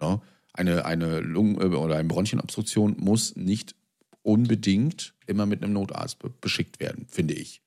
Ne? 0.00 0.20
Eine, 0.54 0.86
eine 0.86 1.20
Lungen- 1.20 1.60
äh, 1.60 1.74
oder 1.74 1.96
eine 1.96 2.08
Bronchienobstruktion 2.08 2.96
muss 2.98 3.36
nicht 3.36 3.74
unbedingt 4.22 5.12
immer 5.26 5.46
mit 5.46 5.62
einem 5.62 5.72
Notarzt 5.72 6.18
be 6.18 6.30
beschickt 6.40 6.80
werden, 6.80 7.06
finde 7.08 7.34
ich. 7.34 7.60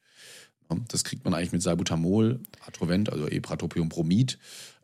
Das 0.87 1.03
kriegt 1.03 1.25
man 1.25 1.33
eigentlich 1.33 1.51
mit 1.51 1.63
Salbutamol, 1.63 2.39
Atrovent, 2.67 3.11
also 3.11 3.27
Epratopiumbromid 3.27 4.37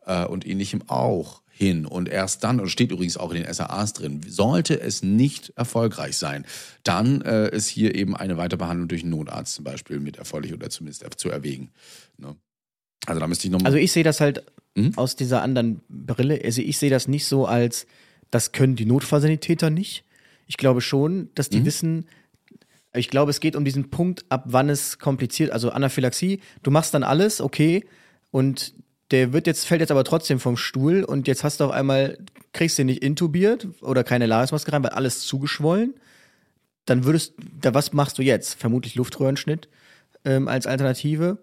äh, 0.04 0.24
und 0.24 0.44
ähnlichem 0.46 0.82
auch 0.88 1.42
hin. 1.48 1.86
Und 1.86 2.08
erst 2.08 2.42
dann, 2.42 2.58
und 2.58 2.68
steht 2.70 2.90
übrigens 2.90 3.16
auch 3.16 3.32
in 3.32 3.42
den 3.44 3.52
SAAs 3.54 3.92
drin, 3.92 4.20
sollte 4.26 4.80
es 4.80 5.02
nicht 5.04 5.50
erfolgreich 5.56 6.16
sein, 6.16 6.44
dann 6.82 7.22
äh, 7.22 7.54
ist 7.54 7.68
hier 7.68 7.94
eben 7.94 8.16
eine 8.16 8.36
Weiterbehandlung 8.36 8.88
durch 8.88 9.02
einen 9.02 9.10
Notarzt 9.12 9.54
zum 9.54 9.64
Beispiel 9.64 10.00
mit 10.00 10.16
erforderlich 10.16 10.54
oder 10.54 10.70
zumindest 10.70 11.04
zu 11.18 11.30
erwägen. 11.30 11.70
Ne? 12.18 12.34
Also 13.06 13.20
da 13.20 13.28
müsste 13.28 13.46
ich 13.46 13.52
nochmal. 13.52 13.66
Also 13.66 13.78
ich 13.78 13.92
sehe 13.92 14.04
das 14.04 14.20
halt 14.20 14.44
Mhm. 14.74 14.92
aus 14.96 15.16
dieser 15.16 15.40
anderen 15.42 15.80
Brille. 15.88 16.38
Also 16.44 16.60
ich 16.60 16.76
sehe 16.76 16.90
das 16.90 17.08
nicht 17.08 17.24
so 17.26 17.46
als, 17.46 17.86
das 18.30 18.52
können 18.52 18.76
die 18.76 18.84
Notfallsanitäter 18.84 19.70
nicht. 19.70 20.04
Ich 20.46 20.58
glaube 20.58 20.82
schon, 20.82 21.30
dass 21.34 21.50
Mhm. 21.50 21.54
die 21.54 21.64
wissen, 21.64 22.06
ich 22.96 23.08
glaube, 23.08 23.30
es 23.30 23.40
geht 23.40 23.56
um 23.56 23.64
diesen 23.64 23.90
Punkt, 23.90 24.24
ab 24.28 24.44
wann 24.46 24.68
es 24.68 24.98
kompliziert, 24.98 25.50
also 25.50 25.70
Anaphylaxie, 25.70 26.40
du 26.62 26.70
machst 26.70 26.94
dann 26.94 27.02
alles, 27.02 27.40
okay, 27.40 27.84
und 28.30 28.74
der 29.10 29.32
wird 29.32 29.46
jetzt, 29.46 29.66
fällt 29.66 29.80
jetzt 29.80 29.90
aber 29.90 30.04
trotzdem 30.04 30.40
vom 30.40 30.56
Stuhl 30.56 31.04
und 31.04 31.28
jetzt 31.28 31.44
hast 31.44 31.60
du 31.60 31.64
auf 31.64 31.70
einmal, 31.70 32.18
kriegst 32.52 32.78
du 32.78 32.82
ihn 32.82 32.86
nicht 32.86 33.02
intubiert 33.02 33.68
oder 33.80 34.02
keine 34.02 34.26
Larismaske 34.26 34.72
rein, 34.72 34.82
weil 34.82 34.90
alles 34.90 35.20
zugeschwollen. 35.20 35.94
Dann 36.86 37.04
würdest, 37.04 37.34
da 37.60 37.74
was 37.74 37.92
machst 37.92 38.18
du 38.18 38.22
jetzt? 38.22 38.54
Vermutlich 38.54 38.94
Luftröhrenschnitt 38.94 39.68
ähm, 40.24 40.48
als 40.48 40.66
Alternative. 40.66 41.38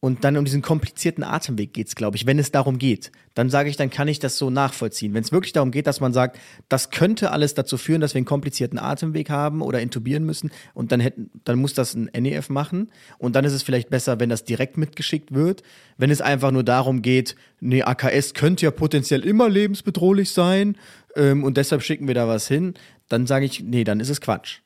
Und 0.00 0.22
dann 0.22 0.36
um 0.36 0.44
diesen 0.44 0.62
komplizierten 0.62 1.24
Atemweg 1.24 1.72
geht's, 1.72 1.96
glaube 1.96 2.16
ich, 2.16 2.24
wenn 2.24 2.38
es 2.38 2.52
darum 2.52 2.78
geht. 2.78 3.10
Dann 3.34 3.50
sage 3.50 3.68
ich, 3.68 3.76
dann 3.76 3.90
kann 3.90 4.06
ich 4.06 4.20
das 4.20 4.38
so 4.38 4.48
nachvollziehen. 4.48 5.12
Wenn 5.12 5.24
es 5.24 5.32
wirklich 5.32 5.52
darum 5.52 5.72
geht, 5.72 5.88
dass 5.88 5.98
man 5.98 6.12
sagt, 6.12 6.38
das 6.68 6.90
könnte 6.90 7.32
alles 7.32 7.54
dazu 7.54 7.76
führen, 7.76 8.00
dass 8.00 8.14
wir 8.14 8.18
einen 8.18 8.26
komplizierten 8.26 8.78
Atemweg 8.78 9.28
haben 9.28 9.60
oder 9.60 9.80
intubieren 9.80 10.24
müssen 10.24 10.52
und 10.72 10.92
dann 10.92 11.00
hätten, 11.00 11.30
dann 11.44 11.58
muss 11.58 11.74
das 11.74 11.94
ein 11.94 12.10
NEF 12.16 12.48
machen. 12.48 12.90
Und 13.18 13.34
dann 13.34 13.44
ist 13.44 13.52
es 13.52 13.64
vielleicht 13.64 13.90
besser, 13.90 14.20
wenn 14.20 14.28
das 14.28 14.44
direkt 14.44 14.76
mitgeschickt 14.76 15.34
wird. 15.34 15.64
Wenn 15.96 16.10
es 16.10 16.20
einfach 16.20 16.52
nur 16.52 16.62
darum 16.62 17.02
geht, 17.02 17.34
nee, 17.58 17.82
AKS 17.82 18.34
könnte 18.34 18.66
ja 18.66 18.70
potenziell 18.70 19.24
immer 19.24 19.48
lebensbedrohlich 19.48 20.30
sein 20.30 20.76
ähm, 21.16 21.42
und 21.42 21.56
deshalb 21.56 21.82
schicken 21.82 22.06
wir 22.06 22.14
da 22.14 22.28
was 22.28 22.46
hin, 22.46 22.74
dann 23.08 23.26
sage 23.26 23.46
ich, 23.46 23.64
nee, 23.64 23.82
dann 23.82 23.98
ist 23.98 24.10
es 24.10 24.20
Quatsch. 24.20 24.60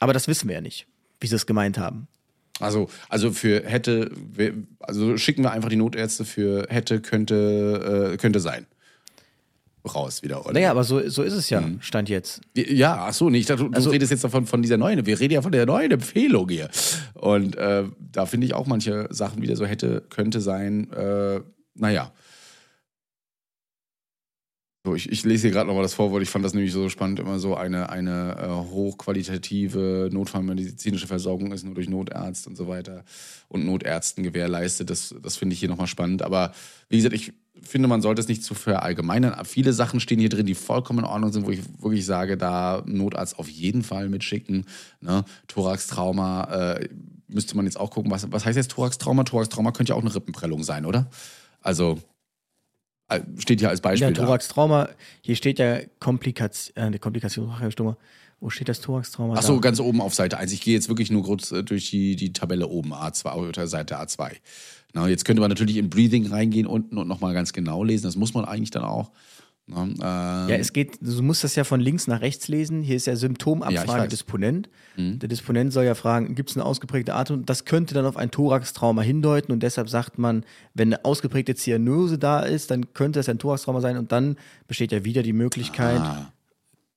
Aber 0.00 0.14
das 0.14 0.28
wissen 0.28 0.48
wir 0.48 0.54
ja 0.54 0.60
nicht, 0.62 0.86
wie 1.20 1.26
sie 1.26 1.36
es 1.36 1.44
gemeint 1.44 1.76
haben. 1.76 2.08
Also, 2.60 2.88
also 3.08 3.30
für 3.30 3.62
hätte, 3.64 4.10
also 4.80 5.16
schicken 5.16 5.42
wir 5.42 5.52
einfach 5.52 5.68
die 5.68 5.76
Notärzte 5.76 6.24
für 6.24 6.66
hätte, 6.68 7.00
könnte, 7.00 8.10
äh, 8.12 8.16
könnte 8.16 8.40
sein. 8.40 8.66
Raus 9.94 10.22
wieder, 10.22 10.44
oder? 10.44 10.52
Naja, 10.52 10.70
aber 10.70 10.84
so, 10.84 11.08
so 11.08 11.22
ist 11.22 11.32
es 11.32 11.48
ja, 11.48 11.62
Stand 11.80 12.08
jetzt. 12.10 12.42
Ja, 12.54 13.06
ach 13.08 13.14
so, 13.14 13.30
nee, 13.30 13.38
ich 13.38 13.46
dachte, 13.46 13.64
du 13.64 13.70
Also- 13.72 13.90
redest 13.90 14.10
jetzt 14.10 14.24
davon 14.24 14.44
von 14.44 14.60
dieser 14.60 14.76
neuen. 14.76 15.06
Wir 15.06 15.18
reden 15.18 15.34
ja 15.34 15.40
von 15.40 15.52
der 15.52 15.64
neuen 15.64 15.90
Empfehlung 15.92 16.48
hier. 16.50 16.68
Und 17.14 17.56
äh, 17.56 17.84
da 18.12 18.26
finde 18.26 18.46
ich 18.46 18.54
auch 18.54 18.66
manche 18.66 19.06
Sachen 19.10 19.40
wieder 19.40 19.56
so 19.56 19.64
hätte, 19.64 20.02
könnte 20.10 20.40
sein. 20.40 20.90
Äh, 20.92 21.40
naja. 21.74 22.12
So, 24.88 24.94
ich, 24.94 25.12
ich 25.12 25.22
lese 25.22 25.42
hier 25.42 25.50
gerade 25.50 25.66
nochmal 25.66 25.82
das 25.82 25.92
Vorwort. 25.92 26.22
Ich 26.22 26.30
fand 26.30 26.46
das 26.46 26.54
nämlich 26.54 26.72
so 26.72 26.88
spannend. 26.88 27.20
Immer 27.20 27.38
so 27.38 27.54
eine, 27.54 27.90
eine 27.90 28.38
äh, 28.40 28.48
hochqualitative 28.48 30.08
notfallmedizinische 30.10 31.06
Versorgung 31.06 31.52
ist 31.52 31.62
nur 31.62 31.74
durch 31.74 31.90
Notärzte 31.90 32.48
und 32.48 32.56
so 32.56 32.68
weiter 32.68 33.04
und 33.48 33.66
Notärzten 33.66 34.24
gewährleistet. 34.24 34.88
Das, 34.88 35.14
das 35.22 35.36
finde 35.36 35.52
ich 35.52 35.60
hier 35.60 35.68
nochmal 35.68 35.88
spannend. 35.88 36.22
Aber 36.22 36.54
wie 36.88 36.96
gesagt, 36.96 37.14
ich 37.14 37.34
finde, 37.60 37.86
man 37.86 38.00
sollte 38.00 38.22
es 38.22 38.28
nicht 38.28 38.42
zu 38.42 38.54
verallgemeinern. 38.54 39.44
Viele 39.44 39.74
Sachen 39.74 40.00
stehen 40.00 40.20
hier 40.20 40.30
drin, 40.30 40.46
die 40.46 40.54
vollkommen 40.54 41.00
in 41.00 41.04
Ordnung 41.04 41.32
sind, 41.32 41.44
wo 41.44 41.50
ich 41.50 41.60
wirklich 41.82 42.06
sage, 42.06 42.38
da 42.38 42.82
Notarzt 42.86 43.38
auf 43.38 43.50
jeden 43.50 43.82
Fall 43.82 44.08
mitschicken. 44.08 44.64
Ne? 45.02 45.22
Thorax-Trauma 45.48 46.44
äh, 46.44 46.88
müsste 47.26 47.58
man 47.58 47.66
jetzt 47.66 47.78
auch 47.78 47.90
gucken. 47.90 48.10
Was, 48.10 48.32
was 48.32 48.46
heißt 48.46 48.56
jetzt 48.56 48.70
Thorax-Trauma? 48.70 49.24
Thorax-Trauma 49.24 49.72
könnte 49.72 49.90
ja 49.92 49.96
auch 49.96 50.02
eine 50.02 50.14
Rippenprellung 50.14 50.62
sein, 50.62 50.86
oder? 50.86 51.10
Also 51.60 51.98
steht 53.38 53.60
hier 53.60 53.68
als 53.68 53.80
Beispiel. 53.80 54.08
Ja, 54.08 54.14
Thorax-Trauma, 54.14 54.90
hier 55.22 55.36
steht 55.36 55.58
ja 55.58 55.80
Komplikation, 55.98 56.94
äh, 56.94 56.98
Komplikation, 56.98 57.96
wo 58.40 58.50
steht 58.50 58.68
das 58.68 58.80
Thorax-Trauma? 58.80 59.34
Ach 59.36 59.42
so, 59.42 59.58
ganz 59.60 59.80
oben 59.80 60.00
auf 60.00 60.14
Seite 60.14 60.38
1. 60.38 60.52
Ich 60.52 60.60
gehe 60.60 60.74
jetzt 60.74 60.88
wirklich 60.88 61.10
nur 61.10 61.24
kurz 61.24 61.50
äh, 61.50 61.64
durch 61.64 61.90
die, 61.90 62.16
die 62.16 62.32
Tabelle 62.32 62.68
oben, 62.68 62.92
A2 62.92 63.34
oder 63.34 63.66
Seite 63.66 63.98
A2. 63.98 64.32
Na, 64.94 65.08
jetzt 65.08 65.24
könnte 65.24 65.40
man 65.40 65.50
natürlich 65.50 65.76
in 65.76 65.90
Breathing 65.90 66.26
reingehen 66.26 66.66
unten 66.66 66.98
und 66.98 67.08
nochmal 67.08 67.34
ganz 67.34 67.52
genau 67.52 67.82
lesen. 67.84 68.04
Das 68.04 68.16
muss 68.16 68.34
man 68.34 68.44
eigentlich 68.44 68.70
dann 68.70 68.84
auch. 68.84 69.10
Na, 69.68 70.44
ähm, 70.44 70.48
ja, 70.48 70.56
es 70.56 70.72
geht, 70.72 70.98
du 71.00 71.22
musst 71.22 71.44
das 71.44 71.54
ja 71.54 71.64
von 71.64 71.80
links 71.80 72.06
nach 72.06 72.22
rechts 72.22 72.48
lesen. 72.48 72.82
Hier 72.82 72.96
ist 72.96 73.06
ja 73.06 73.16
Symptomabfrage 73.16 74.02
ja, 74.02 74.06
Disponent. 74.06 74.70
Mhm. 74.96 75.18
Der 75.18 75.28
Disponent 75.28 75.72
soll 75.72 75.84
ja 75.84 75.94
fragen, 75.94 76.34
gibt 76.34 76.50
es 76.50 76.56
eine 76.56 76.64
ausgeprägte 76.64 77.14
Atem? 77.14 77.44
Das 77.44 77.64
könnte 77.64 77.94
dann 77.94 78.06
auf 78.06 78.16
ein 78.16 78.30
Thorax-Trauma 78.30 79.02
hindeuten 79.02 79.52
und 79.52 79.62
deshalb 79.62 79.88
sagt 79.88 80.18
man, 80.18 80.44
wenn 80.74 80.88
eine 80.88 81.04
ausgeprägte 81.04 81.54
Zyanose 81.54 82.18
da 82.18 82.40
ist, 82.40 82.70
dann 82.70 82.94
könnte 82.94 83.20
es 83.20 83.28
ein 83.28 83.38
Thorax-Trauma 83.38 83.80
sein 83.80 83.98
und 83.98 84.10
dann 84.10 84.36
besteht 84.66 84.90
ja 84.90 85.04
wieder 85.04 85.22
die 85.22 85.34
Möglichkeit, 85.34 86.00
ah 86.00 86.32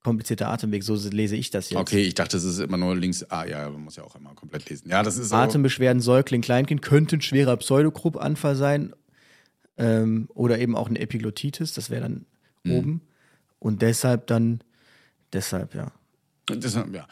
komplizierter 0.03 0.49
Atemweg, 0.49 0.83
so 0.83 0.95
lese 1.09 1.35
ich 1.35 1.51
das 1.51 1.69
jetzt. 1.69 1.79
Okay, 1.79 2.01
ich 2.01 2.15
dachte, 2.15 2.37
es 2.37 2.43
ist 2.43 2.59
immer 2.59 2.77
nur 2.77 2.95
links. 2.95 3.23
Ah 3.29 3.45
ja, 3.45 3.69
man 3.69 3.83
muss 3.83 3.97
ja 3.97 4.03
auch 4.03 4.15
immer 4.15 4.33
komplett 4.33 4.69
lesen. 4.69 4.89
Ja, 4.89 5.03
das 5.03 5.17
ist 5.17 5.31
Atembeschwerden, 5.31 6.01
Säugling, 6.01 6.41
Kleinkind 6.41 6.81
könnte 6.81 7.17
ein 7.17 7.21
schwerer 7.21 7.55
Pseudogrupp-Anfall 7.57 8.55
sein 8.55 8.93
ähm, 9.77 10.27
oder 10.33 10.59
eben 10.59 10.75
auch 10.75 10.89
eine 10.89 10.99
Epiglottitis, 10.99 11.73
das 11.73 11.89
wäre 11.89 12.01
dann 12.01 12.25
mhm. 12.63 12.71
oben. 12.71 13.01
Und 13.59 13.81
deshalb 13.81 14.27
dann, 14.27 14.61
deshalb, 15.33 15.75
ja. 15.75 15.91
Deshalb, 16.49 16.93
ja. 16.93 17.07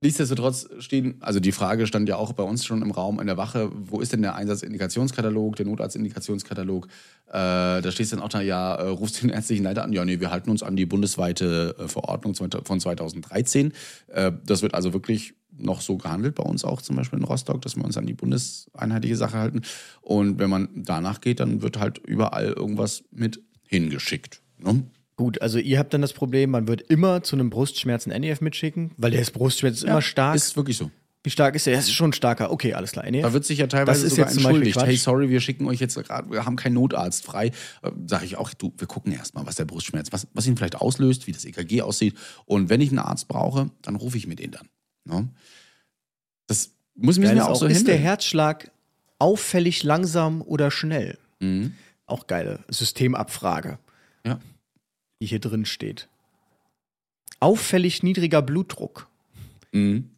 Nichtsdestotrotz 0.00 0.68
stehen, 0.78 1.16
also 1.18 1.40
die 1.40 1.50
Frage 1.50 1.88
stand 1.88 2.08
ja 2.08 2.14
auch 2.16 2.32
bei 2.32 2.44
uns 2.44 2.64
schon 2.64 2.82
im 2.82 2.92
Raum 2.92 3.18
in 3.18 3.26
der 3.26 3.36
Wache, 3.36 3.72
wo 3.74 3.98
ist 4.00 4.12
denn 4.12 4.22
der 4.22 4.36
Einsatzindikationskatalog, 4.36 5.56
der 5.56 5.66
Notarztindikationskatalog? 5.66 6.86
Äh, 7.26 7.32
da 7.32 7.90
steht 7.90 8.12
dann 8.12 8.20
auch 8.20 8.28
da, 8.28 8.40
ja, 8.40 8.76
äh, 8.76 8.88
rufst 8.90 9.20
den 9.20 9.30
ärztlichen 9.30 9.64
Leiter 9.64 9.82
an, 9.82 9.92
ja, 9.92 10.04
nee, 10.04 10.20
wir 10.20 10.30
halten 10.30 10.50
uns 10.50 10.62
an 10.62 10.76
die 10.76 10.86
bundesweite 10.86 11.74
äh, 11.80 11.88
Verordnung 11.88 12.36
von 12.36 12.80
2013. 12.80 13.72
Äh, 14.06 14.32
das 14.46 14.62
wird 14.62 14.74
also 14.74 14.92
wirklich 14.92 15.34
noch 15.50 15.80
so 15.80 15.96
gehandelt 15.96 16.36
bei 16.36 16.44
uns 16.44 16.64
auch, 16.64 16.80
zum 16.80 16.94
Beispiel 16.94 17.18
in 17.18 17.24
Rostock, 17.24 17.60
dass 17.62 17.74
wir 17.74 17.84
uns 17.84 17.96
an 17.96 18.06
die 18.06 18.14
bundeseinheitliche 18.14 19.16
Sache 19.16 19.38
halten. 19.38 19.62
Und 20.00 20.38
wenn 20.38 20.48
man 20.48 20.68
danach 20.76 21.20
geht, 21.20 21.40
dann 21.40 21.60
wird 21.60 21.80
halt 21.80 21.98
überall 21.98 22.52
irgendwas 22.52 23.02
mit 23.10 23.42
hingeschickt. 23.66 24.42
Ne? 24.58 24.84
Gut, 25.16 25.42
also 25.42 25.58
ihr 25.58 25.78
habt 25.78 25.92
dann 25.92 26.00
das 26.00 26.12
Problem, 26.12 26.50
man 26.50 26.68
wird 26.68 26.80
immer 26.82 27.22
zu 27.24 27.34
einem 27.34 27.50
Brustschmerzen 27.50 28.10
NEF 28.10 28.40
mitschicken, 28.40 28.92
weil 28.96 29.10
der 29.10 29.22
Brustschmerz 29.24 29.78
ist 29.78 29.82
ja, 29.82 29.90
immer 29.90 30.02
stark. 30.02 30.36
Ist 30.36 30.56
wirklich 30.56 30.76
so. 30.76 30.90
Wie 31.24 31.30
stark 31.30 31.56
ist 31.56 31.66
der? 31.66 31.74
Das 31.74 31.86
ist 31.86 31.94
schon 31.94 32.12
starker. 32.12 32.52
Okay, 32.52 32.74
alles 32.74 32.92
klar. 32.92 33.04
NEF. 33.10 33.22
Da 33.22 33.32
wird 33.32 33.44
sich 33.44 33.58
ja 33.58 33.66
teilweise 33.66 34.04
das 34.04 34.12
ist 34.12 34.16
sogar 34.16 34.30
entschuldigt. 34.30 34.80
Hey, 34.80 34.96
sorry, 34.96 35.28
wir 35.28 35.40
schicken 35.40 35.66
euch 35.66 35.80
jetzt 35.80 35.96
gerade, 35.96 36.30
wir 36.30 36.46
haben 36.46 36.54
keinen 36.54 36.74
Notarzt 36.74 37.24
frei. 37.24 37.48
Äh, 37.82 37.90
Sage 38.06 38.24
ich 38.26 38.36
auch, 38.36 38.54
du, 38.54 38.72
wir 38.78 38.86
gucken 38.86 39.12
erstmal, 39.12 39.44
was 39.44 39.56
der 39.56 39.64
Brustschmerz, 39.64 40.12
was, 40.12 40.28
was 40.34 40.46
ihn 40.46 40.56
vielleicht 40.56 40.76
auslöst, 40.76 41.26
wie 41.26 41.32
das 41.32 41.44
EKG 41.44 41.82
aussieht. 41.82 42.14
Und 42.46 42.68
wenn 42.68 42.80
ich 42.80 42.90
einen 42.90 43.00
Arzt 43.00 43.26
brauche, 43.26 43.70
dann 43.82 43.96
rufe 43.96 44.16
ich 44.16 44.28
mir 44.28 44.36
den 44.36 44.52
dann. 44.52 44.68
Ne? 45.04 45.28
Das 46.46 46.70
muss 46.94 47.18
mir 47.18 47.44
auch, 47.44 47.50
auch 47.50 47.56
so 47.56 47.66
Ist 47.66 47.88
der 47.88 47.98
Herzschlag 47.98 48.70
auffällig 49.18 49.82
langsam 49.82 50.42
oder 50.42 50.70
schnell? 50.70 51.18
Mhm. 51.40 51.74
Auch 52.06 52.28
geile 52.28 52.60
Systemabfrage. 52.68 53.78
Ja 54.28 54.40
die 55.20 55.26
hier 55.26 55.40
drin 55.40 55.64
steht. 55.64 56.08
Auffällig 57.40 58.02
niedriger 58.02 58.42
Blutdruck. 58.42 59.08
Mhm. 59.72 60.10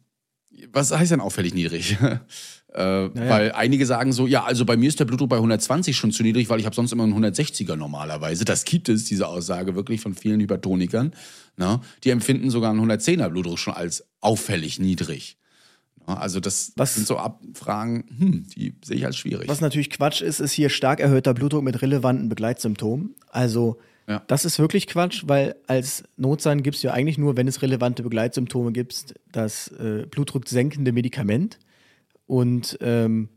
Was 0.71 0.91
heißt 0.91 1.11
denn 1.11 1.21
auffällig 1.21 1.53
niedrig? 1.53 1.97
äh, 2.73 3.07
naja. 3.07 3.11
Weil 3.13 3.51
einige 3.53 3.85
sagen 3.85 4.13
so, 4.13 4.27
ja, 4.27 4.43
also 4.43 4.65
bei 4.65 4.77
mir 4.77 4.89
ist 4.89 4.99
der 4.99 5.05
Blutdruck 5.05 5.29
bei 5.29 5.37
120 5.37 5.95
schon 5.95 6.11
zu 6.11 6.23
niedrig, 6.23 6.49
weil 6.49 6.59
ich 6.59 6.65
habe 6.65 6.75
sonst 6.75 6.91
immer 6.91 7.03
einen 7.03 7.13
160er 7.13 7.75
normalerweise. 7.75 8.45
Das 8.45 8.63
gibt 8.63 8.89
es, 8.89 9.05
diese 9.05 9.27
Aussage 9.27 9.75
wirklich 9.75 10.01
von 10.01 10.13
vielen 10.13 10.39
Hypertonikern. 10.39 11.13
Na? 11.57 11.77
Ne? 11.77 11.81
Die 12.03 12.09
empfinden 12.09 12.49
sogar 12.49 12.71
einen 12.71 12.91
110er 12.91 13.29
Blutdruck 13.29 13.59
schon 13.59 13.73
als 13.73 14.05
auffällig 14.19 14.79
niedrig. 14.79 15.37
Na? 16.05 16.17
Also 16.17 16.39
das 16.39 16.73
was, 16.75 16.95
sind 16.95 17.07
so 17.07 17.17
Abfragen, 17.17 18.05
hm, 18.17 18.47
die 18.55 18.75
sehe 18.83 18.97
ich 18.97 19.05
als 19.05 19.17
schwierig. 19.17 19.47
Was 19.47 19.61
natürlich 19.61 19.89
Quatsch 19.89 20.21
ist, 20.21 20.39
ist 20.39 20.51
hier 20.51 20.69
stark 20.69 20.99
erhöhter 20.99 21.33
Blutdruck 21.33 21.63
mit 21.63 21.81
relevanten 21.81 22.29
Begleitsymptomen. 22.29 23.15
Also 23.29 23.79
ja. 24.07 24.23
Das 24.27 24.45
ist 24.45 24.59
wirklich 24.59 24.87
Quatsch, 24.87 25.23
weil 25.27 25.55
als 25.67 26.03
Notsan 26.17 26.63
gibt 26.63 26.75
es 26.75 26.83
ja 26.83 26.91
eigentlich 26.91 27.17
nur, 27.17 27.37
wenn 27.37 27.47
es 27.47 27.61
relevante 27.61 28.03
Begleitsymptome 28.03 28.71
gibt, 28.71 29.15
das 29.31 29.67
äh, 29.69 30.05
blutdrucksenkende 30.09 30.91
Medikament. 30.91 31.59
Und 32.25 32.77
ähm, 32.81 33.29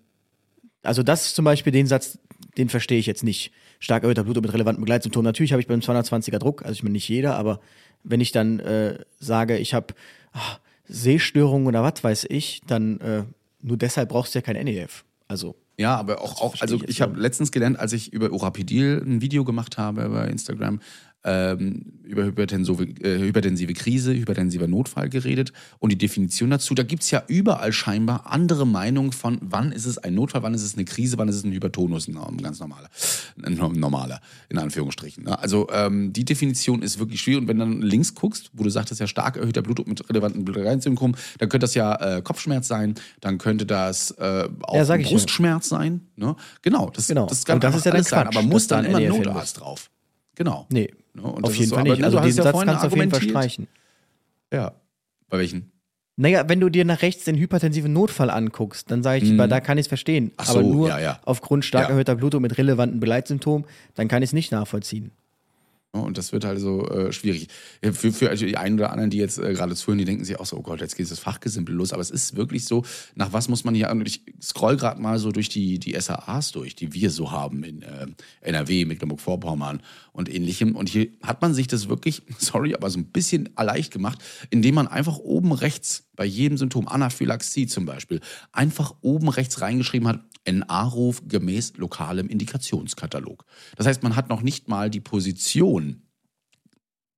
also 0.83 1.03
das 1.03 1.35
zum 1.35 1.45
Beispiel 1.45 1.73
den 1.73 1.87
Satz, 1.87 2.19
den 2.57 2.69
verstehe 2.69 2.99
ich 2.99 3.07
jetzt 3.07 3.25
nicht. 3.25 3.53
Stark 3.81 4.03
erhöhter 4.03 4.25
Blutdruck 4.25 4.45
mit 4.45 4.55
relevanten 4.55 4.83
Begleitsymptomen. 4.83 5.25
Natürlich 5.25 5.53
habe 5.53 5.61
ich 5.61 5.69
beim 5.69 5.81
220er 5.81 6.39
Druck, 6.39 6.62
also 6.62 6.73
ich 6.73 6.83
meine 6.83 6.93
nicht 6.93 7.09
jeder, 7.09 7.37
aber 7.37 7.61
wenn 8.03 8.21
ich 8.21 8.33
dann 8.33 8.61
äh, 8.61 8.99
sage, 9.19 9.59
ich 9.59 9.75
habe 9.75 9.95
ah, 10.33 10.59
Sehstörungen 10.87 11.67
oder 11.67 11.83
was 11.83 12.03
weiß 12.03 12.27
ich, 12.31 12.62
dann 12.67 13.01
äh, 13.01 13.25
nur 13.61 13.77
deshalb 13.77 14.11
brauchst 14.11 14.35
du 14.35 14.39
ja 14.39 14.43
kein 14.43 14.62
NEF. 14.65 15.05
Also 15.27 15.57
ja, 15.77 15.97
aber 15.97 16.20
auch, 16.22 16.41
auch 16.41 16.61
also 16.61 16.81
ich 16.87 17.01
habe 17.01 17.18
letztens 17.18 17.51
gelernt, 17.51 17.79
als 17.79 17.93
ich 17.93 18.12
über 18.12 18.31
Urapidil 18.31 19.03
ein 19.05 19.20
Video 19.20 19.45
gemacht 19.45 19.77
habe 19.79 20.09
bei 20.09 20.29
Instagram, 20.29 20.81
ähm, 21.25 21.95
über 22.05 22.25
hypertensive, 22.25 22.85
äh, 23.01 23.18
hypertensive 23.18 23.72
Krise, 23.72 24.14
hypertensiver 24.14 24.68
Notfall 24.68 25.09
geredet 25.09 25.53
und 25.79 25.91
die 25.91 25.99
Definition 25.99 26.51
dazu. 26.51 26.75
Da 26.75 26.83
gibt 26.83 27.03
es 27.03 27.11
ja 27.11 27.22
überall 27.29 27.72
scheinbar 27.72 28.27
andere 28.31 28.66
Meinungen 28.66 29.12
von, 29.12 29.39
wann 29.41 29.72
ist 29.72 29.87
es 29.87 29.99
ein 29.99 30.14
Notfall, 30.14 30.43
wann 30.43 30.55
ist 30.55 30.62
es 30.62 30.75
eine 30.75 30.85
Krise, 30.85 31.16
wann 31.18 31.29
ist 31.29 31.37
es 31.37 31.45
ein 31.45 31.53
Hypertonus, 31.53 32.09
ein 32.09 32.37
ganz 32.43 32.61
normaler, 32.61 32.89
ein 33.43 33.55
normaler, 33.55 34.20
in 34.51 34.59
Anführungsstrichen. 34.59 35.25
Ne? 35.25 35.39
Also 35.39 35.68
ähm, 35.72 36.12
die 36.12 36.25
Definition 36.25 36.83
ist 36.83 36.99
wirklich 36.99 37.22
schwierig 37.22 37.43
und 37.43 37.49
wenn 37.49 37.59
du 37.59 37.64
dann 37.64 37.83
links 37.83 38.14
guckst, 38.14 38.51
wo 38.53 38.62
du 38.62 38.70
sagtest, 38.70 39.01
ja 39.01 39.07
stark 39.07 39.37
erhöhter 39.37 39.62
Blutdruck 39.62 39.89
mit 39.89 40.09
relevanten 40.09 40.45
Blutdrucksymptomen, 40.45 41.16
dann 41.39 41.49
könnte 41.49 41.64
das 41.64 41.75
ja 41.75 41.95
äh, 42.18 42.22
Kopfschmerz 42.22 42.68
sein, 42.68 42.95
dann 43.20 43.39
könnte 43.39 43.64
das 43.64 44.11
äh, 44.12 44.49
auch 44.62 44.77
ja, 44.77 44.97
Brustschmerz 44.97 45.70
ja. 45.70 45.79
sein. 45.79 46.03
Ne? 46.16 46.37
Genau, 46.62 46.91
das, 46.91 47.09
genau. 47.09 47.27
das 47.27 47.45
kann 47.45 47.61
das 47.61 47.77
ist 47.77 47.87
ja 47.87 47.93
alles 47.93 48.09
sein, 48.09 48.27
aber 48.27 48.43
muss 48.43 48.66
dann, 48.66 48.85
dann 48.85 49.03
immer 49.03 49.16
Notarzt 49.16 49.61
drauf. 49.61 49.91
Genau. 50.35 50.66
Nee, 50.70 50.91
Ne? 51.15 51.23
auf 51.23 51.55
jeden 51.57 51.71
so, 51.71 51.77
Fall 51.77 51.85
nicht. 51.85 52.03
Also 52.03 52.21
diesen 52.21 52.45
ja 52.45 52.53
Satz 52.53 52.65
kannst 52.65 52.83
du 52.83 52.89
auf 52.89 52.97
jeden 52.97 53.11
Fall 53.11 53.23
streichen. 53.23 53.69
Ja. 54.53 54.73
Bei 55.29 55.39
welchen? 55.39 55.73
Naja, 56.17 56.49
wenn 56.49 56.61
du 56.61 56.69
dir 56.69 56.85
nach 56.85 57.03
rechts 57.03 57.25
den 57.25 57.37
hypertensiven 57.37 57.93
Notfall 57.93 58.31
anguckst, 58.31 58.91
dann 58.91 59.03
sage 59.03 59.25
ich, 59.25 59.33
mm. 59.33 59.49
da 59.49 59.61
kann 59.61 59.79
ich 59.79 59.85
es 59.85 59.89
verstehen. 59.89 60.31
Ach 60.37 60.49
aber 60.51 60.62
so, 60.62 60.73
nur 60.73 60.89
ja, 60.89 61.01
ja. 61.01 61.21
aufgrund 61.25 61.65
stark 61.65 61.89
erhöhter 61.89 62.15
Blutung 62.15 62.41
mit 62.43 62.57
relevanten 62.57 63.01
Begleitsymptomen, 63.01 63.67
dann 63.95 64.07
kann 64.07 64.23
ich 64.23 64.29
es 64.29 64.33
nicht 64.33 64.53
nachvollziehen. 64.53 65.11
Und 66.03 66.19
das 66.19 66.33
wird 66.33 66.45
halt 66.45 66.59
so 66.59 66.89
äh, 66.89 67.13
schwierig. 67.13 67.49
Für, 67.81 68.13
für 68.13 68.29
also 68.29 68.45
die 68.45 68.57
einen 68.57 68.79
oder 68.79 68.91
anderen, 68.91 69.11
die 69.11 69.19
jetzt 69.19 69.39
äh, 69.39 69.53
gerade 69.53 69.77
zuhören, 69.77 69.99
die 69.99 70.05
denken 70.05 70.25
sich 70.25 70.41
auch 70.41 70.47
so, 70.47 70.57
oh 70.57 70.63
Gott, 70.63 70.81
jetzt 70.81 70.97
geht 70.97 71.11
das 71.11 71.19
Fachgesimpel 71.19 71.75
los. 71.75 71.93
Aber 71.93 72.03
es 72.03 72.11
ist 72.11 72.37
wirklich 72.37 72.65
so, 72.65 72.85
nach 73.15 73.33
was 73.33 73.49
muss 73.49 73.65
man 73.65 73.75
hier, 73.75 73.95
ich 74.05 74.23
scroll 74.43 74.77
gerade 74.77 75.01
mal 75.01 75.19
so 75.19 75.31
durch 75.31 75.49
die, 75.49 75.79
die 75.79 75.99
SAAs 75.99 76.53
durch, 76.53 76.75
die 76.75 76.93
wir 76.95 77.11
so 77.11 77.31
haben 77.31 77.63
in 77.63 77.83
äh, 77.83 78.07
NRW, 78.41 78.85
Mecklenburg-Vorpommern 78.87 79.83
und 80.13 80.33
ähnlichem. 80.33 80.75
Und 80.75 80.89
hier 80.89 81.09
hat 81.23 81.43
man 81.43 81.55
sich 81.55 81.69
das 81.69 81.89
wirklich, 81.89 82.23
sorry, 82.39 82.75
aber 82.75 82.91
so 82.91 82.99
ein 82.99 83.07
bisschen 83.07 83.51
leicht 83.57 83.93
gemacht, 83.93 84.19
indem 84.51 84.75
man 84.75 84.89
einfach 84.89 85.19
oben 85.19 85.53
rechts 85.53 86.09
bei 86.17 86.25
jedem 86.25 86.57
Symptom, 86.59 86.89
Anaphylaxie 86.89 87.67
zum 87.67 87.87
Beispiel, 87.87 88.21
einfach 88.53 88.95
oben 89.01 89.29
rechts 89.29 89.61
reingeschrieben 89.61 90.09
hat, 90.09 90.25
NA-Ruf 90.47 91.23
gemäß 91.27 91.77
lokalem 91.77 92.29
Indikationskatalog. 92.29 93.45
Das 93.77 93.87
heißt, 93.87 94.03
man 94.03 94.17
hat 94.17 94.29
noch 94.29 94.43
nicht 94.43 94.69
mal 94.69 94.91
die 94.91 95.01
Position 95.01 96.03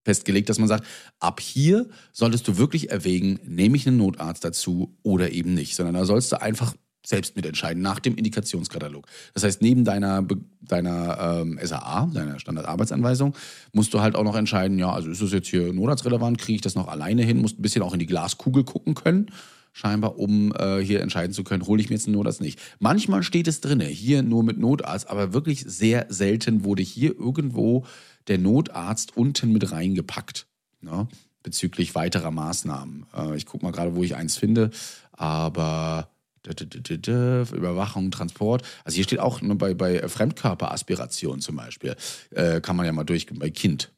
festgelegt, 0.04 0.48
dass 0.48 0.58
man 0.58 0.68
sagt, 0.68 0.86
ab 1.18 1.40
hier 1.40 1.88
solltest 2.12 2.46
du 2.46 2.56
wirklich 2.56 2.90
erwägen, 2.90 3.40
nehme 3.44 3.76
ich 3.76 3.86
einen 3.86 3.96
Notarzt 3.96 4.44
dazu 4.44 4.96
oder 5.02 5.32
eben 5.32 5.54
nicht, 5.54 5.74
sondern 5.74 5.96
da 5.96 6.04
sollst 6.04 6.30
du 6.30 6.40
einfach 6.40 6.74
selbst 7.06 7.36
mitentscheiden 7.36 7.82
nach 7.82 8.00
dem 8.00 8.16
Indikationskatalog. 8.16 9.06
Das 9.32 9.44
heißt, 9.44 9.62
neben 9.62 9.84
deiner, 9.84 10.26
deiner 10.60 11.40
ähm, 11.40 11.58
SAA, 11.62 12.10
deiner 12.12 12.40
Standardarbeitsanweisung, 12.40 13.34
musst 13.72 13.94
du 13.94 14.00
halt 14.00 14.16
auch 14.16 14.24
noch 14.24 14.36
entscheiden, 14.36 14.78
ja, 14.78 14.92
also 14.92 15.10
ist 15.10 15.22
das 15.22 15.32
jetzt 15.32 15.48
hier 15.48 15.72
notarztrelevant, 15.72 16.38
kriege 16.38 16.56
ich 16.56 16.62
das 16.62 16.74
noch 16.74 16.88
alleine 16.88 17.22
hin, 17.22 17.40
musst 17.40 17.58
ein 17.58 17.62
bisschen 17.62 17.82
auch 17.82 17.92
in 17.92 18.00
die 18.00 18.06
Glaskugel 18.06 18.64
gucken 18.64 18.94
können 18.94 19.30
scheinbar, 19.76 20.18
um 20.18 20.54
äh, 20.54 20.78
hier 20.78 21.02
entscheiden 21.02 21.34
zu 21.34 21.44
können, 21.44 21.66
hole 21.66 21.82
ich 21.82 21.90
mir 21.90 21.96
jetzt 21.96 22.06
einen 22.06 22.16
Notarzt 22.16 22.40
nicht. 22.40 22.58
Manchmal 22.78 23.22
steht 23.22 23.46
es 23.46 23.60
drin, 23.60 23.80
hier 23.80 24.22
nur 24.22 24.42
mit 24.42 24.58
Notarzt, 24.58 25.10
aber 25.10 25.34
wirklich 25.34 25.64
sehr 25.66 26.06
selten 26.08 26.64
wurde 26.64 26.82
hier 26.82 27.14
irgendwo 27.14 27.84
der 28.26 28.38
Notarzt 28.38 29.18
unten 29.18 29.52
mit 29.52 29.70
reingepackt. 29.72 30.46
Ne? 30.80 31.08
Bezüglich 31.42 31.94
weiterer 31.94 32.30
Maßnahmen. 32.30 33.04
Äh, 33.14 33.36
ich 33.36 33.44
gucke 33.44 33.66
mal 33.66 33.70
gerade, 33.70 33.94
wo 33.94 34.02
ich 34.02 34.16
eins 34.16 34.38
finde. 34.38 34.70
Aber 35.12 36.08
Überwachung, 36.46 38.10
Transport. 38.10 38.62
Also 38.84 38.96
hier 38.96 39.04
steht 39.04 39.20
auch 39.20 39.40
bei, 39.42 39.74
bei 39.74 40.08
Fremdkörperaspiration 40.08 41.40
zum 41.40 41.56
Beispiel, 41.56 41.96
äh, 42.30 42.60
kann 42.60 42.76
man 42.76 42.86
ja 42.86 42.92
mal 42.92 43.04
durch, 43.04 43.26
bei 43.26 43.50
Kind. 43.50 43.92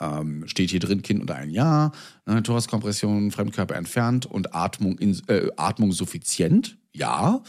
Ähm, 0.00 0.46
steht 0.46 0.70
hier 0.70 0.80
drin, 0.80 1.02
Kind 1.02 1.20
unter 1.20 1.36
ein 1.36 1.50
Jahr, 1.50 1.92
ne, 2.26 2.42
Thoraxkompression, 2.42 3.30
Fremdkörper 3.30 3.76
entfernt 3.76 4.26
und 4.26 4.54
Atmung, 4.54 4.98
in, 4.98 5.20
äh, 5.28 5.48
Atmung 5.56 5.92
suffizient, 5.92 6.76
ja. 6.92 7.42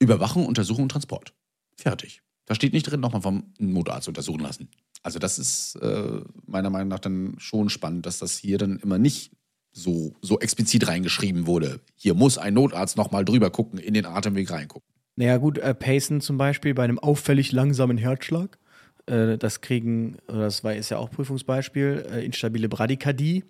Überwachung, 0.00 0.46
Untersuchung 0.46 0.84
und 0.84 0.90
Transport. 0.90 1.34
Fertig. 1.76 2.22
Da 2.46 2.54
steht 2.54 2.72
nicht 2.72 2.84
drin, 2.84 3.00
nochmal 3.00 3.20
vom 3.20 3.52
Notarzt 3.58 4.08
untersuchen 4.08 4.40
lassen. 4.40 4.70
Also 5.02 5.18
das 5.18 5.38
ist 5.38 5.76
äh, 5.76 6.20
meiner 6.46 6.70
Meinung 6.70 6.88
nach 6.88 6.98
dann 6.98 7.34
schon 7.38 7.68
spannend, 7.68 8.06
dass 8.06 8.18
das 8.18 8.38
hier 8.38 8.58
dann 8.58 8.78
immer 8.78 8.98
nicht 8.98 9.32
so, 9.78 10.14
so 10.20 10.38
explizit 10.40 10.88
reingeschrieben 10.88 11.46
wurde. 11.46 11.80
Hier 11.96 12.14
muss 12.14 12.36
ein 12.36 12.54
Notarzt 12.54 12.96
nochmal 12.96 13.24
drüber 13.24 13.50
gucken, 13.50 13.78
in 13.78 13.94
den 13.94 14.06
Atemweg 14.06 14.50
reingucken. 14.50 14.86
Naja 15.16 15.36
gut, 15.38 15.58
äh, 15.58 15.74
Pacen 15.74 16.20
zum 16.20 16.38
Beispiel 16.38 16.74
bei 16.74 16.84
einem 16.84 16.98
auffällig 16.98 17.52
langsamen 17.52 17.96
Herzschlag. 17.96 18.58
Äh, 19.06 19.38
das 19.38 19.60
kriegen, 19.60 20.16
das 20.26 20.64
war, 20.64 20.74
ist 20.74 20.90
ja 20.90 20.98
auch 20.98 21.10
Prüfungsbeispiel, 21.10 22.06
äh, 22.12 22.24
instabile 22.24 22.68
Bradykardie. 22.68 23.44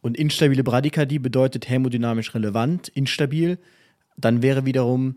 Und 0.00 0.16
instabile 0.16 0.62
Bradykardie 0.62 1.18
bedeutet 1.18 1.68
hämodynamisch 1.68 2.34
relevant, 2.34 2.88
instabil. 2.88 3.58
Dann 4.16 4.42
wäre 4.42 4.64
wiederum 4.64 5.16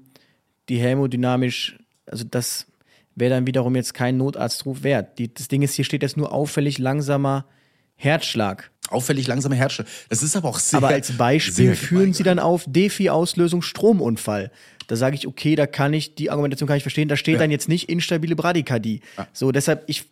die 0.68 0.80
hämodynamisch, 0.80 1.78
also 2.06 2.24
das 2.24 2.68
wäre 3.16 3.36
dann 3.36 3.47
wiederum 3.47 3.76
jetzt 3.76 3.93
kein 3.93 4.18
Notarztruf 4.18 4.84
wert. 4.84 5.20
Die, 5.20 5.34
das 5.34 5.47
Ding 5.47 5.62
ist, 5.62 5.76
hier 5.76 5.86
steht 5.86 6.02
jetzt 6.02 6.18
nur 6.18 6.32
auffällig 6.32 6.78
langsamer 6.78 7.45
Herzschlag. 7.95 8.72
Auffällig 8.90 9.28
langsamer 9.28 9.56
Herzschlag. 9.56 9.88
Das 10.10 10.24
ist 10.24 10.36
aber 10.36 10.50
auch 10.50 10.60
sehr. 10.60 10.78
Aber 10.78 10.88
als 10.88 11.12
Beispiel 11.18 11.76
führen 11.76 12.14
sie 12.14 12.24
dann 12.24 12.40
auf 12.40 12.64
Defi-Auslösung 12.68 13.62
Stromunfall. 13.62 14.52
Da 14.88 14.96
sage 14.96 15.16
ich, 15.16 15.28
okay, 15.28 15.56
da 15.56 15.68
kann 15.68 15.94
ich, 15.94 16.16
die 16.16 16.32
Argumentation 16.32 16.68
kann 16.68 16.78
ich 16.78 16.84
verstehen, 16.84 17.08
da 17.08 17.16
steht 17.16 17.36
ja. 17.36 17.40
dann 17.40 17.52
jetzt 17.52 17.70
nicht 17.70 17.90
instabile 17.90 18.36
Bradykardie. 18.36 19.02
Ja. 19.18 19.28
So, 19.34 19.52
deshalb, 19.52 19.84
ich, 19.86 20.06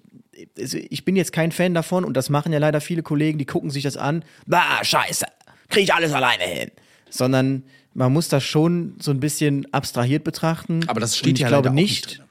ich 0.55 1.03
bin 1.03 1.15
jetzt 1.15 1.33
kein 1.33 1.51
Fan 1.51 1.73
davon 1.73 2.05
und 2.05 2.15
das 2.15 2.29
machen 2.29 2.53
ja 2.53 2.59
leider 2.59 2.79
viele 2.79 3.01
Kollegen, 3.01 3.39
die 3.39 3.45
gucken 3.45 3.71
sich 3.71 3.81
das 3.81 3.97
an. 3.97 4.23
Bah, 4.45 4.83
scheiße, 4.83 5.25
kriege 5.69 5.83
ich 5.83 5.93
alles 5.93 6.13
alleine 6.13 6.43
hin. 6.43 6.71
Sondern 7.09 7.63
man 7.95 8.13
muss 8.13 8.29
das 8.29 8.43
schon 8.43 8.95
so 8.99 9.09
ein 9.09 9.19
bisschen 9.19 9.65
abstrahiert 9.73 10.23
betrachten. 10.23 10.87
Aber 10.87 10.99
das 10.99 11.17
steht 11.17 11.33
ich 11.33 11.39
ja 11.39 11.47
glaube 11.47 11.71
nicht. 11.71 12.05
nicht 12.05 12.23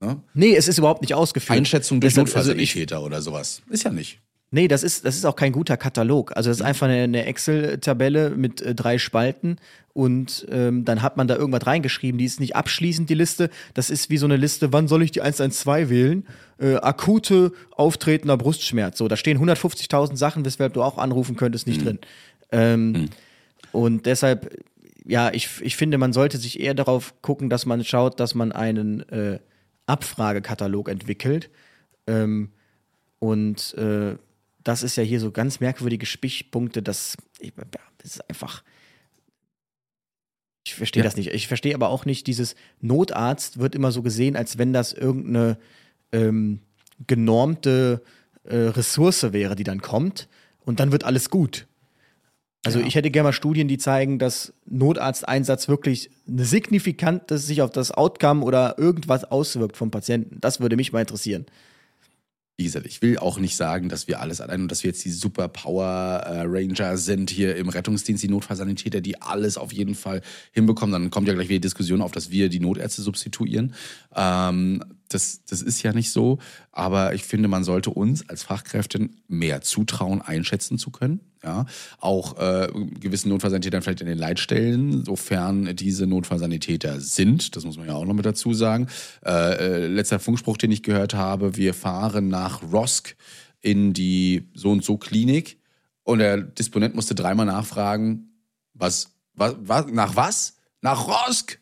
ne? 0.00 0.22
Nee, 0.32 0.56
es 0.56 0.68
ist 0.68 0.78
überhaupt 0.78 1.02
nicht 1.02 1.12
ausgeführt. 1.12 1.58
Einschätzung 1.58 2.00
durch 2.00 2.16
Notfallsanitäter 2.16 2.96
also 2.96 3.06
oder 3.06 3.20
sowas. 3.20 3.60
Ist 3.68 3.84
ja 3.84 3.90
nicht. 3.90 4.20
Nee, 4.50 4.66
das 4.66 4.82
ist, 4.82 5.04
das 5.04 5.16
ist 5.16 5.26
auch 5.26 5.36
kein 5.36 5.52
guter 5.52 5.76
Katalog. 5.76 6.34
Also 6.36 6.48
das 6.48 6.60
ist 6.60 6.64
einfach 6.64 6.86
eine, 6.86 7.02
eine 7.02 7.26
Excel-Tabelle 7.26 8.30
mit 8.30 8.62
äh, 8.62 8.74
drei 8.74 8.96
Spalten 8.96 9.58
und 9.92 10.46
ähm, 10.50 10.84
dann 10.84 11.02
hat 11.02 11.16
man 11.16 11.28
da 11.28 11.36
irgendwas 11.36 11.66
reingeschrieben. 11.66 12.18
Die 12.18 12.24
ist 12.24 12.40
nicht 12.40 12.56
abschließend, 12.56 13.10
die 13.10 13.14
Liste. 13.14 13.50
Das 13.74 13.90
ist 13.90 14.08
wie 14.10 14.16
so 14.16 14.26
eine 14.26 14.36
Liste, 14.36 14.72
wann 14.72 14.88
soll 14.88 15.02
ich 15.02 15.10
die 15.10 15.20
112 15.20 15.90
wählen? 15.90 16.26
Äh, 16.58 16.76
akute 16.76 17.52
auftretender 17.72 18.38
Brustschmerz. 18.38 18.96
So, 18.96 19.08
da 19.08 19.16
stehen 19.16 19.38
150.000 19.38 20.16
Sachen, 20.16 20.44
weshalb 20.44 20.72
du 20.72 20.82
auch 20.82 20.98
anrufen 20.98 21.36
könntest, 21.36 21.66
nicht 21.66 21.80
mhm. 21.80 21.84
drin. 21.84 21.98
Ähm, 22.52 22.92
mhm. 22.92 23.08
Und 23.72 24.06
deshalb, 24.06 24.64
ja, 25.04 25.30
ich, 25.32 25.48
ich 25.60 25.76
finde, 25.76 25.98
man 25.98 26.14
sollte 26.14 26.38
sich 26.38 26.58
eher 26.60 26.74
darauf 26.74 27.20
gucken, 27.20 27.50
dass 27.50 27.66
man 27.66 27.84
schaut, 27.84 28.18
dass 28.18 28.34
man 28.34 28.52
einen 28.52 29.00
äh, 29.10 29.40
Abfragekatalog 29.86 30.88
entwickelt. 30.88 31.50
Ähm, 32.06 32.50
und 33.18 33.74
äh, 33.74 34.14
das 34.64 34.82
ist 34.82 34.96
ja 34.96 35.02
hier 35.02 35.20
so 35.20 35.30
ganz 35.30 35.60
merkwürdige 35.60 36.06
Spichpunkte, 36.06 36.82
das, 36.82 37.16
das 37.40 38.10
ist 38.10 38.28
einfach. 38.28 38.62
Ich 40.66 40.74
verstehe 40.74 41.02
ja. 41.02 41.04
das 41.04 41.16
nicht. 41.16 41.28
Ich 41.32 41.48
verstehe 41.48 41.74
aber 41.74 41.88
auch 41.88 42.04
nicht, 42.04 42.26
dieses 42.26 42.54
Notarzt 42.80 43.58
wird 43.58 43.74
immer 43.74 43.92
so 43.92 44.02
gesehen, 44.02 44.36
als 44.36 44.58
wenn 44.58 44.72
das 44.72 44.92
irgendeine 44.92 45.56
ähm, 46.12 46.60
genormte 47.06 48.02
äh, 48.44 48.56
Ressource 48.56 49.32
wäre, 49.32 49.56
die 49.56 49.64
dann 49.64 49.80
kommt 49.80 50.28
und 50.60 50.80
dann 50.80 50.92
wird 50.92 51.04
alles 51.04 51.30
gut. 51.30 51.66
Also 52.64 52.80
ja. 52.80 52.86
ich 52.86 52.96
hätte 52.96 53.10
gerne 53.10 53.28
mal 53.28 53.32
Studien, 53.32 53.68
die 53.68 53.78
zeigen, 53.78 54.18
dass 54.18 54.52
Notarzteinsatz 54.66 55.68
wirklich 55.68 56.10
signifikant 56.26 57.22
sich 57.30 57.62
auf 57.62 57.70
das 57.70 57.92
Outcome 57.92 58.44
oder 58.44 58.76
irgendwas 58.78 59.24
auswirkt 59.24 59.76
vom 59.76 59.90
Patienten. 59.90 60.38
Das 60.40 60.60
würde 60.60 60.76
mich 60.76 60.92
mal 60.92 61.00
interessieren 61.00 61.46
wie 62.58 62.64
gesagt, 62.64 62.86
ich 62.86 63.00
will 63.02 63.18
auch 63.18 63.38
nicht 63.38 63.54
sagen, 63.54 63.88
dass 63.88 64.08
wir 64.08 64.20
alles 64.20 64.40
allein 64.40 64.62
und 64.62 64.70
dass 64.72 64.82
wir 64.82 64.90
jetzt 64.90 65.04
die 65.04 65.12
Super 65.12 65.46
Power 65.46 65.86
äh, 66.26 66.42
Ranger 66.44 66.98
sind 66.98 67.30
hier 67.30 67.54
im 67.54 67.68
Rettungsdienst, 67.68 68.24
die 68.24 68.28
Notfallsanitäter, 68.28 69.00
die 69.00 69.22
alles 69.22 69.56
auf 69.56 69.72
jeden 69.72 69.94
Fall 69.94 70.22
hinbekommen. 70.50 70.92
Dann 70.92 71.10
kommt 71.10 71.28
ja 71.28 71.34
gleich 71.34 71.48
wieder 71.48 71.60
die 71.60 71.68
Diskussion 71.68 72.02
auf, 72.02 72.10
dass 72.10 72.32
wir 72.32 72.48
die 72.48 72.58
Notärzte 72.58 73.00
substituieren. 73.02 73.74
Ähm, 74.12 74.82
das, 75.08 75.44
das 75.44 75.62
ist 75.62 75.82
ja 75.82 75.92
nicht 75.92 76.10
so. 76.10 76.38
Aber 76.72 77.14
ich 77.14 77.24
finde, 77.24 77.48
man 77.48 77.64
sollte 77.64 77.90
uns 77.90 78.28
als 78.28 78.42
Fachkräfte 78.42 79.08
mehr 79.26 79.60
zutrauen, 79.60 80.22
einschätzen 80.22 80.78
zu 80.78 80.90
können. 80.90 81.20
Ja, 81.42 81.66
auch 82.00 82.36
äh, 82.38 82.68
gewissen 82.98 83.28
Notfallsanitätern 83.28 83.80
vielleicht 83.80 84.00
in 84.00 84.08
den 84.08 84.18
Leitstellen, 84.18 85.04
sofern 85.04 85.76
diese 85.76 86.06
Notfallsanitäter 86.06 87.00
sind. 87.00 87.54
Das 87.54 87.64
muss 87.64 87.78
man 87.78 87.86
ja 87.86 87.94
auch 87.94 88.04
noch 88.04 88.14
mit 88.14 88.26
dazu 88.26 88.54
sagen. 88.54 88.88
Äh, 89.24 89.84
äh, 89.84 89.86
letzter 89.86 90.18
Funkspruch, 90.18 90.56
den 90.56 90.72
ich 90.72 90.82
gehört 90.82 91.14
habe: 91.14 91.56
Wir 91.56 91.74
fahren 91.74 92.28
nach 92.28 92.62
Rosk 92.72 93.14
in 93.60 93.92
die 93.92 94.48
so 94.54 94.70
und 94.70 94.84
so 94.84 94.96
Klinik 94.96 95.58
und 96.08 96.20
der 96.20 96.38
Disponent 96.38 96.94
musste 96.94 97.14
dreimal 97.14 97.44
nachfragen, 97.44 98.32
was, 98.72 99.10
was, 99.34 99.56
was 99.60 99.88
nach 99.88 100.16
was? 100.16 100.56
Nach 100.80 101.06
Rosk? 101.06 101.60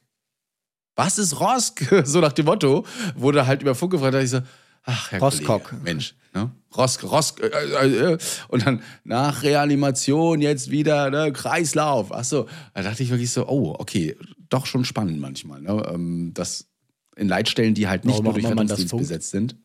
Was 0.97 1.19
ist 1.19 1.39
Rosk? 1.39 1.85
so 2.05 2.21
nach 2.21 2.33
dem 2.33 2.47
Motto, 2.47 2.85
wurde 3.15 3.47
halt 3.47 3.63
über 3.63 3.75
Funk 3.75 3.93
gefragt, 3.93 4.15
da 4.15 4.21
ich 4.21 4.31
so, 4.31 4.41
ach, 4.83 5.13
Herr 5.13 5.21
Roskok. 5.21 5.65
Kollege, 5.65 5.85
Mensch, 5.85 6.15
Ne? 6.37 6.51
Rosk, 6.77 7.03
Rosk, 7.05 7.41
äh, 7.41 7.47
äh, 7.47 8.13
äh, 8.13 8.19
und 8.49 8.67
dann 8.67 8.83
nach 9.05 9.43
Reanimation 9.43 10.43
jetzt 10.43 10.71
wieder 10.71 11.09
ne, 11.11 11.33
Kreislauf. 11.33 12.13
Achso, 12.13 12.47
da 12.75 12.83
dachte 12.83 13.03
ich 13.03 13.09
wirklich 13.09 13.31
so, 13.31 13.49
oh, 13.49 13.75
okay, 13.79 14.17
doch 14.51 14.67
schon 14.67 14.85
spannend 14.85 15.19
manchmal. 15.19 15.63
Ne? 15.63 15.83
Ähm, 15.91 16.33
das 16.35 16.69
in 17.17 17.29
Leitstellen, 17.29 17.73
die 17.73 17.89
halt 17.89 18.05
nicht 18.05 18.13
Warum 18.13 18.25
nur 18.25 18.35
durch 18.35 18.47
Rettungsdienst 18.47 18.95
besetzt 18.95 19.31
sind. 19.31 19.57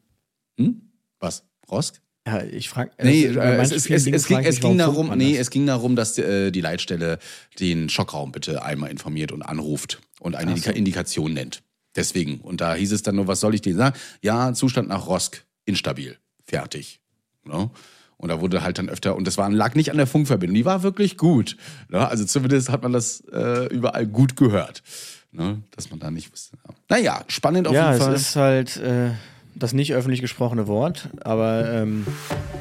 Hm? 0.58 0.82
Was? 1.20 1.44
Rosk? 1.70 2.02
Ja, 2.28 2.44
ich 2.44 2.70
frage. 2.70 2.92
Nee, 3.02 3.26
äh, 3.26 3.62
es, 3.62 3.72
es, 3.72 3.90
es, 3.90 4.08
es, 4.08 4.28
ging, 4.28 4.40
es 4.40 4.60
ging 4.60 4.78
darum, 4.78 5.12
nee, 5.18 5.38
es 5.38 5.50
ging 5.50 5.66
darum, 5.66 5.96
dass 5.96 6.18
äh, 6.18 6.52
die 6.52 6.62
Leitstelle 6.62 7.18
den 7.60 7.90
Schockraum 7.90 8.32
bitte 8.32 8.64
einmal 8.64 8.92
informiert 8.92 9.32
und 9.32 9.42
anruft 9.42 10.02
und 10.20 10.36
eine 10.36 10.56
so. 10.58 10.72
Indikation 10.72 11.34
nennt. 11.34 11.64
Deswegen. 11.96 12.40
Und 12.40 12.62
da 12.62 12.76
hieß 12.76 12.92
es 12.92 13.02
dann 13.04 13.16
nur, 13.16 13.28
was 13.28 13.40
soll 13.40 13.56
ich 13.56 13.62
dir 13.62 13.76
sagen? 13.76 13.98
Ja, 14.22 14.54
Zustand 14.54 14.88
nach 14.88 15.08
Rosk, 15.08 15.44
instabil 15.66 16.18
fertig. 16.46 17.00
Ne? 17.44 17.70
Und 18.18 18.30
da 18.30 18.40
wurde 18.40 18.62
halt 18.62 18.78
dann 18.78 18.90
öfter, 18.90 19.16
und 19.16 19.26
das 19.26 19.38
war, 19.38 19.50
lag 19.50 19.74
nicht 19.74 19.90
an 19.90 19.98
der 19.98 20.06
Funkverbindung, 20.06 20.56
die 20.56 20.66
war 20.66 20.84
wirklich 20.84 21.18
gut. 21.18 21.58
Ne? 21.90 22.08
Also 22.08 22.24
zumindest 22.26 22.70
hat 22.70 22.84
man 22.84 22.94
das 22.94 23.22
äh, 23.32 23.66
überall 23.74 24.06
gut 24.06 24.36
gehört. 24.36 24.84
Ne? 25.32 25.64
Dass 25.72 25.90
man 25.90 26.00
da 26.00 26.12
nicht 26.12 26.32
wusste. 26.32 26.58
Naja, 26.90 27.24
spannend 27.28 27.68
auf 27.68 27.74
ja, 27.74 27.94
jeden 27.94 28.02
Fall. 28.04 28.12
Ja, 28.12 28.16
es 28.16 28.22
ist 28.22 28.36
halt 28.36 28.78
äh, 28.78 29.12
das 29.56 29.74
nicht 29.74 29.94
öffentlich 29.94 30.22
gesprochene 30.22 30.68
Wort, 30.68 31.10
aber 31.22 31.72
ähm, 31.72 32.06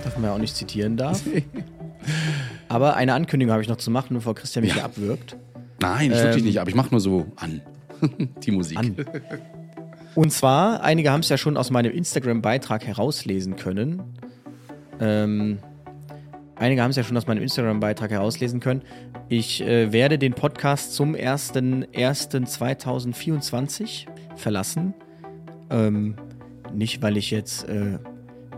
darf 0.05 0.17
man 0.17 0.25
ja 0.25 0.35
auch 0.35 0.39
nicht 0.39 0.57
zitieren 0.57 0.97
darf. 0.97 1.23
aber 2.69 2.97
eine 2.97 3.15
Ankündigung 3.15 3.53
habe 3.53 3.63
ich 3.63 3.69
noch 3.69 3.77
zu 3.77 3.91
machen, 3.91 4.15
bevor 4.15 4.35
Christian 4.35 4.65
mich 4.65 4.77
ja. 4.77 4.85
abwirkt. 4.85 5.37
Nein, 5.81 6.13
ich 6.13 6.19
ähm, 6.19 6.25
wirklich 6.25 6.45
nicht, 6.45 6.61
aber 6.61 6.69
ich 6.69 6.77
mache 6.77 6.91
nur 6.91 7.01
so 7.01 7.27
an. 7.37 7.63
Die 8.43 8.51
Musik. 8.51 8.79
An. 8.79 8.97
Und 10.15 10.33
zwar, 10.33 10.83
einige 10.83 11.13
haben 11.13 11.21
es 11.21 11.29
ja 11.29 11.37
schon 11.39 11.57
aus 11.57 11.71
meinem 11.71 11.93
Instagram-Beitrag 11.93 12.85
herauslesen 12.85 13.55
können. 13.57 14.03
Ähm, 15.01 15.59
einige 16.57 16.83
haben 16.83 16.91
es 16.91 16.97
ja 16.97 17.05
schon 17.05 17.17
aus 17.17 17.27
meinem 17.27 17.43
Instagram-Beitrag 17.43 18.11
herauslesen 18.11 18.61
können. 18.61 18.83
Ich 19.29 19.63
äh, 19.63 19.93
werde 19.93 20.19
den 20.19 20.35
Podcast 20.35 20.93
zum 20.95 21.15
1.1.2024 21.15 24.07
verlassen. 24.37 24.93
Ähm, 25.71 26.17
nicht, 26.75 27.03
weil 27.03 27.17
ich 27.17 27.31
jetzt, 27.31 27.69
äh, 27.69 27.99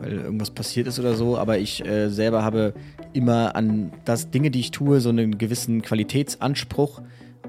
weil 0.00 0.12
irgendwas 0.12 0.50
passiert 0.50 0.86
ist 0.86 0.98
oder 0.98 1.14
so, 1.14 1.38
aber 1.38 1.58
ich 1.58 1.84
äh, 1.84 2.08
selber 2.08 2.42
habe 2.42 2.74
immer 3.12 3.56
an 3.56 3.92
das 4.04 4.30
Dinge, 4.30 4.50
die 4.50 4.60
ich 4.60 4.70
tue, 4.70 5.00
so 5.00 5.10
einen 5.10 5.38
gewissen 5.38 5.82
Qualitätsanspruch 5.82 7.02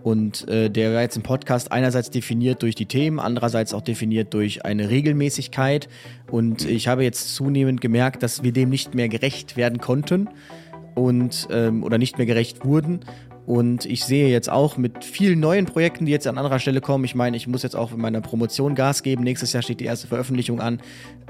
und 0.03 0.47
äh, 0.49 0.69
der 0.69 0.93
war 0.93 1.01
jetzt 1.01 1.15
im 1.15 1.23
Podcast 1.23 1.71
einerseits 1.71 2.09
definiert 2.09 2.61
durch 2.61 2.75
die 2.75 2.85
Themen, 2.85 3.19
andererseits 3.19 3.73
auch 3.73 3.81
definiert 3.81 4.33
durch 4.33 4.65
eine 4.65 4.89
Regelmäßigkeit. 4.89 5.87
Und 6.29 6.65
ich 6.65 6.89
habe 6.89 7.03
jetzt 7.03 7.35
zunehmend 7.35 7.79
gemerkt, 7.79 8.21
dass 8.21 8.43
wir 8.43 8.51
dem 8.51 8.69
nicht 8.69 8.95
mehr 8.95 9.07
gerecht 9.07 9.55
werden 9.55 9.79
konnten 9.79 10.29
und 10.93 11.47
ähm, 11.51 11.83
oder 11.83 11.97
nicht 11.97 12.17
mehr 12.17 12.27
gerecht 12.27 12.65
wurden. 12.65 12.99
Und 13.45 13.85
ich 13.85 14.05
sehe 14.05 14.29
jetzt 14.29 14.49
auch 14.49 14.77
mit 14.77 15.03
vielen 15.03 15.39
neuen 15.41 15.65
Projekten, 15.65 16.05
die 16.05 16.11
jetzt 16.13 16.27
an 16.27 16.37
anderer 16.37 16.59
Stelle 16.59 16.79
kommen, 16.79 17.03
ich 17.03 17.13
meine, 17.13 17.35
ich 17.35 17.45
muss 17.47 17.61
jetzt 17.61 17.75
auch 17.75 17.91
in 17.91 17.99
meiner 17.99 18.21
Promotion 18.21 18.73
Gas 18.73 19.03
geben, 19.03 19.23
nächstes 19.23 19.51
Jahr 19.51 19.61
steht 19.61 19.81
die 19.81 19.85
erste 19.85 20.07
Veröffentlichung 20.07 20.61
an, 20.61 20.79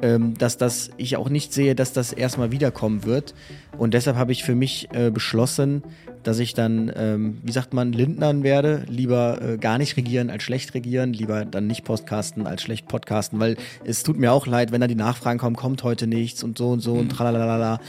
ähm, 0.01 0.35
dass 0.37 0.57
das, 0.57 0.91
ich 0.97 1.17
auch 1.17 1.29
nicht 1.29 1.53
sehe, 1.53 1.73
dass 1.73 1.91
das 1.91 2.13
erstmal 2.13 2.51
wiederkommen 2.51 3.03
wird. 3.03 3.33
Und 3.79 3.95
deshalb 3.95 4.15
habe 4.15 4.31
ich 4.31 4.43
für 4.43 4.53
mich 4.53 4.89
äh, 4.93 5.09
beschlossen, 5.09 5.81
dass 6.21 6.37
ich 6.37 6.53
dann, 6.53 6.91
ähm, 6.95 7.39
wie 7.41 7.51
sagt 7.51 7.73
man, 7.73 7.91
Lindnern 7.93 8.43
werde, 8.43 8.85
lieber 8.87 9.41
äh, 9.41 9.57
gar 9.57 9.79
nicht 9.79 9.97
regieren 9.97 10.29
als 10.29 10.43
schlecht 10.43 10.75
regieren, 10.75 11.13
lieber 11.13 11.45
dann 11.45 11.65
nicht 11.65 11.83
podcasten 11.83 12.45
als 12.45 12.61
schlecht 12.61 12.87
podcasten, 12.87 13.39
weil 13.39 13.57
es 13.83 14.03
tut 14.03 14.17
mir 14.17 14.31
auch 14.31 14.45
leid, 14.45 14.71
wenn 14.71 14.81
da 14.81 14.87
die 14.87 14.95
Nachfragen 14.95 15.39
kommen, 15.39 15.55
kommt 15.55 15.83
heute 15.83 16.05
nichts 16.05 16.43
und 16.43 16.59
so 16.59 16.69
und 16.69 16.79
so 16.79 16.93
und 16.93 17.09
tralalala. 17.09 17.79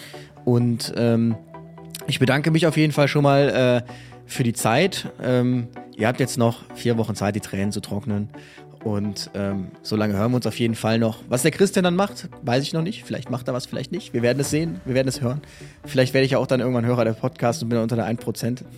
Und 0.46 0.94
ähm, 0.96 1.36
ich 2.06 2.18
bedanke 2.18 2.50
mich 2.50 2.66
auf 2.66 2.76
jeden 2.76 2.92
Fall 2.92 3.08
schon 3.08 3.22
mal 3.22 3.82
äh, 3.86 4.13
für 4.26 4.42
die 4.42 4.52
Zeit. 4.52 5.12
Ähm, 5.22 5.68
ihr 5.96 6.08
habt 6.08 6.20
jetzt 6.20 6.38
noch 6.38 6.62
vier 6.74 6.98
Wochen 6.98 7.14
Zeit, 7.14 7.36
die 7.36 7.40
Tränen 7.40 7.72
zu 7.72 7.80
trocknen. 7.80 8.28
Und 8.84 9.30
ähm, 9.34 9.68
so 9.82 9.96
lange 9.96 10.14
hören 10.14 10.30
wir 10.32 10.36
uns 10.36 10.46
auf 10.46 10.58
jeden 10.58 10.74
Fall 10.74 10.98
noch. 10.98 11.20
Was 11.28 11.40
der 11.40 11.50
Christian 11.50 11.84
dann 11.84 11.96
macht, 11.96 12.28
weiß 12.42 12.62
ich 12.62 12.74
noch 12.74 12.82
nicht. 12.82 13.04
Vielleicht 13.04 13.30
macht 13.30 13.48
er 13.48 13.54
was, 13.54 13.64
vielleicht 13.64 13.92
nicht. 13.92 14.12
Wir 14.12 14.20
werden 14.20 14.38
es 14.40 14.50
sehen, 14.50 14.82
wir 14.84 14.94
werden 14.94 15.08
es 15.08 15.22
hören. 15.22 15.40
Vielleicht 15.86 16.12
werde 16.12 16.26
ich 16.26 16.32
ja 16.32 16.38
auch 16.38 16.46
dann 16.46 16.60
irgendwann 16.60 16.84
Hörer 16.84 17.06
der 17.06 17.14
Podcast 17.14 17.62
und 17.62 17.70
bin 17.70 17.78
unter 17.78 17.96
der 17.96 18.06
1%. 18.06 18.58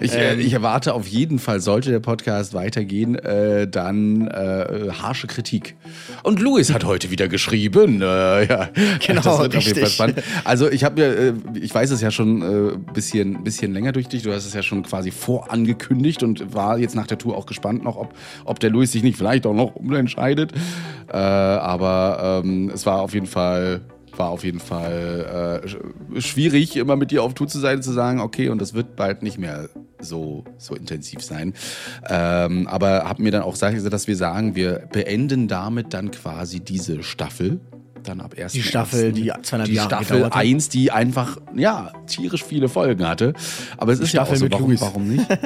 Ich, 0.00 0.12
äh, 0.12 0.34
ich 0.34 0.52
erwarte 0.52 0.92
auf 0.92 1.06
jeden 1.06 1.38
Fall, 1.38 1.60
sollte 1.60 1.90
der 1.90 2.00
Podcast 2.00 2.52
weitergehen, 2.52 3.14
äh, 3.14 3.68
dann 3.68 4.26
äh, 4.26 4.90
harsche 4.90 5.28
Kritik. 5.28 5.76
Und 6.24 6.40
Louis 6.40 6.72
hat 6.74 6.84
heute 6.84 7.10
wieder 7.10 7.28
geschrieben. 7.28 8.02
Äh, 8.02 8.46
ja, 8.46 8.68
Genau, 9.06 9.22
das 9.22 9.38
wird 9.38 9.56
auf 9.56 9.62
jeden 9.62 9.74
Fall 9.76 9.84
richtig. 9.84 9.88
spannend. 9.88 10.22
Also 10.42 10.68
ich 10.68 10.82
habe 10.82 11.00
mir, 11.00 11.16
äh, 11.16 11.32
ich 11.60 11.72
weiß 11.72 11.92
es 11.92 12.00
ja 12.00 12.10
schon 12.10 12.42
ein 12.42 12.74
äh, 12.74 12.92
bisschen, 12.92 13.44
bisschen 13.44 13.72
länger 13.72 13.92
durch 13.92 14.08
dich. 14.08 14.24
Du 14.24 14.32
hast 14.32 14.46
es 14.46 14.52
ja 14.52 14.64
schon 14.64 14.82
quasi 14.82 15.12
vorangekündigt 15.12 16.24
und 16.24 16.52
war 16.52 16.76
jetzt 16.78 16.96
nach 16.96 17.06
der 17.06 17.16
Tour 17.16 17.36
auch 17.36 17.46
gespannt 17.46 17.84
noch, 17.84 17.96
ob, 17.96 18.14
ob 18.44 18.58
der 18.58 18.70
Louis 18.70 18.90
sich 18.90 19.04
nicht 19.04 19.13
vielleicht 19.14 19.46
auch 19.46 19.54
noch 19.54 19.74
umentscheidet. 19.76 20.52
Äh, 21.12 21.16
aber 21.16 22.42
ähm, 22.44 22.70
es 22.72 22.86
war 22.86 23.00
auf 23.00 23.14
jeden 23.14 23.26
Fall 23.26 23.80
war 24.16 24.28
auf 24.28 24.44
jeden 24.44 24.60
Fall 24.60 25.60
äh, 25.64 25.66
sch- 25.66 26.20
schwierig, 26.20 26.76
immer 26.76 26.94
mit 26.94 27.10
dir 27.10 27.24
auf 27.24 27.34
Tour 27.34 27.48
zu 27.48 27.58
sein, 27.58 27.82
zu 27.82 27.90
sagen, 27.90 28.20
okay, 28.20 28.48
und 28.48 28.60
das 28.60 28.72
wird 28.72 28.94
bald 28.94 29.24
nicht 29.24 29.38
mehr 29.38 29.68
so, 29.98 30.44
so 30.56 30.76
intensiv 30.76 31.20
sein. 31.20 31.54
Ähm, 32.08 32.68
aber 32.68 33.08
hab 33.08 33.18
mir 33.18 33.32
dann 33.32 33.42
auch 33.42 33.54
gesagt, 33.54 33.92
dass 33.92 34.06
wir 34.06 34.16
sagen, 34.16 34.54
wir 34.54 34.88
beenden 34.92 35.48
damit 35.48 35.94
dann 35.94 36.12
quasi 36.12 36.60
diese 36.60 37.02
Staffel. 37.02 37.58
Dann 38.04 38.20
ab 38.20 38.34
1. 38.38 38.52
Die 38.52 38.62
Staffel, 38.62 39.12
die 39.12 39.32
zweieinhalb 39.42 39.70
die 39.70 39.76
Jahre 39.76 39.88
Staffel 39.88 40.16
gedauert 40.16 40.34
hat. 40.34 40.42
1, 40.42 40.68
die 40.68 40.90
einfach, 40.90 41.38
ja, 41.56 41.92
tierisch 42.06 42.44
viele 42.44 42.68
Folgen 42.68 43.08
hatte. 43.08 43.32
Aber 43.76 43.92
es 43.92 44.00
ist 44.00 44.12
ja 44.12 44.22
auch 44.22 44.26
Staffel 44.26 44.50
so, 44.50 44.52
warum, 44.52 44.80
warum 44.80 45.08
nicht? 45.08 45.26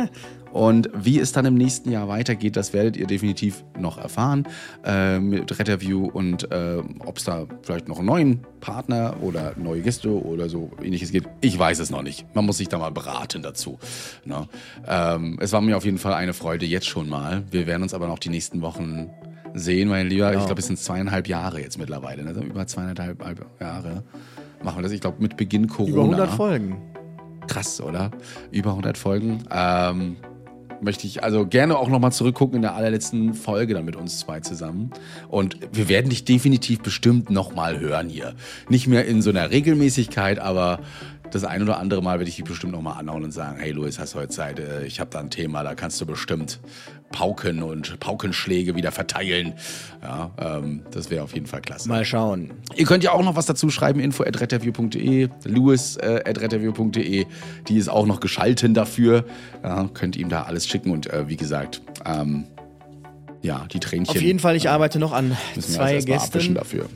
Und 0.52 0.88
wie 0.94 1.18
es 1.18 1.32
dann 1.32 1.44
im 1.44 1.54
nächsten 1.54 1.90
Jahr 1.90 2.08
weitergeht, 2.08 2.56
das 2.56 2.72
werdet 2.72 2.96
ihr 2.96 3.06
definitiv 3.06 3.64
noch 3.78 3.98
erfahren 3.98 4.46
äh, 4.84 5.18
mit 5.18 5.58
Retterview 5.58 6.06
und 6.06 6.50
äh, 6.50 6.82
ob 7.04 7.18
es 7.18 7.24
da 7.24 7.46
vielleicht 7.62 7.88
noch 7.88 7.98
einen 7.98 8.06
neuen 8.06 8.40
Partner 8.60 9.16
oder 9.20 9.52
neue 9.56 9.82
Gäste 9.82 10.10
oder 10.10 10.48
so 10.48 10.70
ähnliches 10.82 11.12
gibt. 11.12 11.28
Ich 11.42 11.58
weiß 11.58 11.78
es 11.80 11.90
noch 11.90 12.02
nicht. 12.02 12.26
Man 12.34 12.46
muss 12.46 12.58
sich 12.58 12.68
da 12.68 12.78
mal 12.78 12.90
beraten 12.90 13.42
dazu. 13.42 13.78
Ne? 14.24 14.48
Ähm, 14.86 15.38
es 15.40 15.52
war 15.52 15.60
mir 15.60 15.76
auf 15.76 15.84
jeden 15.84 15.98
Fall 15.98 16.14
eine 16.14 16.32
Freude 16.32 16.66
jetzt 16.66 16.86
schon 16.86 17.08
mal. 17.08 17.44
Wir 17.50 17.66
werden 17.66 17.82
uns 17.82 17.94
aber 17.94 18.08
noch 18.08 18.18
die 18.18 18.30
nächsten 18.30 18.62
Wochen 18.62 19.10
sehen, 19.58 19.88
mein 19.88 20.08
Lieber. 20.08 20.34
Ich 20.34 20.44
glaube, 20.44 20.60
es 20.60 20.66
sind 20.66 20.78
zweieinhalb 20.78 21.28
Jahre 21.28 21.60
jetzt 21.60 21.78
mittlerweile. 21.78 22.24
Ne? 22.24 22.32
Über 22.44 22.66
zweieinhalb 22.66 23.22
Jahre 23.60 24.04
machen 24.62 24.78
wir 24.78 24.82
das. 24.82 24.92
Ich 24.92 25.00
glaube, 25.00 25.20
mit 25.20 25.36
Beginn 25.36 25.68
Corona. 25.68 25.92
Über 25.92 26.02
100 26.02 26.30
Folgen. 26.30 26.76
Krass, 27.46 27.80
oder? 27.80 28.10
Über 28.50 28.70
100 28.70 28.98
Folgen. 28.98 29.44
Ähm, 29.50 30.16
möchte 30.80 31.06
ich 31.06 31.24
also 31.24 31.46
gerne 31.46 31.78
auch 31.78 31.88
nochmal 31.88 32.12
zurückgucken 32.12 32.56
in 32.56 32.62
der 32.62 32.74
allerletzten 32.74 33.34
Folge 33.34 33.74
dann 33.74 33.84
mit 33.84 33.96
uns 33.96 34.20
zwei 34.20 34.40
zusammen. 34.40 34.90
Und 35.28 35.58
wir 35.72 35.88
werden 35.88 36.10
dich 36.10 36.24
definitiv 36.24 36.80
bestimmt 36.80 37.30
nochmal 37.30 37.80
hören 37.80 38.08
hier. 38.08 38.34
Nicht 38.68 38.86
mehr 38.86 39.06
in 39.06 39.22
so 39.22 39.30
einer 39.30 39.50
Regelmäßigkeit, 39.50 40.38
aber 40.38 40.80
das 41.30 41.44
ein 41.44 41.62
oder 41.62 41.78
andere 41.78 42.02
Mal 42.02 42.18
werde 42.18 42.28
ich 42.28 42.36
dich 42.36 42.44
bestimmt 42.44 42.72
nochmal 42.72 42.98
anhauen 42.98 43.24
und 43.24 43.32
sagen, 43.32 43.58
hey 43.58 43.72
Luis, 43.72 43.98
hast 43.98 44.14
heute 44.14 44.28
Zeit, 44.28 44.58
Äh, 44.58 44.84
ich 44.86 45.00
habe 45.00 45.10
da 45.10 45.20
ein 45.20 45.30
Thema, 45.30 45.62
da 45.62 45.74
kannst 45.74 46.00
du 46.00 46.06
bestimmt 46.06 46.60
Pauken 47.10 47.62
und 47.62 47.98
Paukenschläge 48.00 48.74
wieder 48.76 48.92
verteilen. 48.92 49.54
Ja, 50.02 50.30
ähm, 50.38 50.82
das 50.90 51.10
wäre 51.10 51.24
auf 51.24 51.34
jeden 51.34 51.46
Fall 51.46 51.60
klasse. 51.60 51.88
Mal 51.88 52.04
schauen. 52.04 52.50
Ihr 52.76 52.84
könnt 52.84 53.02
ja 53.04 53.12
auch 53.12 53.22
noch 53.22 53.36
was 53.36 53.46
dazu 53.46 53.70
schreiben, 53.70 54.00
info 54.00 54.24
at 54.24 54.40
retterview.de, 54.40 55.28
louis 55.44 55.96
äh, 55.96 56.22
at 56.24 56.40
retterview.de, 56.40 57.26
die 57.68 57.76
ist 57.76 57.88
auch 57.88 58.06
noch 58.06 58.20
geschalten 58.20 58.74
dafür. 58.74 59.24
Ja, 59.62 59.88
könnt 59.94 60.16
ihm 60.16 60.28
da 60.28 60.42
alles 60.42 60.66
schicken 60.66 60.90
und 60.90 61.08
äh, 61.10 61.28
wie 61.28 61.36
gesagt, 61.36 61.80
ähm, 62.04 62.44
ja, 63.42 63.66
die 63.72 63.80
Tränchen. 63.80 64.14
Auf 64.16 64.20
jeden 64.22 64.40
Fall, 64.40 64.56
ich 64.56 64.68
arbeite 64.68 64.98
noch 64.98 65.12
an 65.12 65.36
zwei 65.60 66.00
Gästen. 66.00 66.54
dafür. 66.54 66.88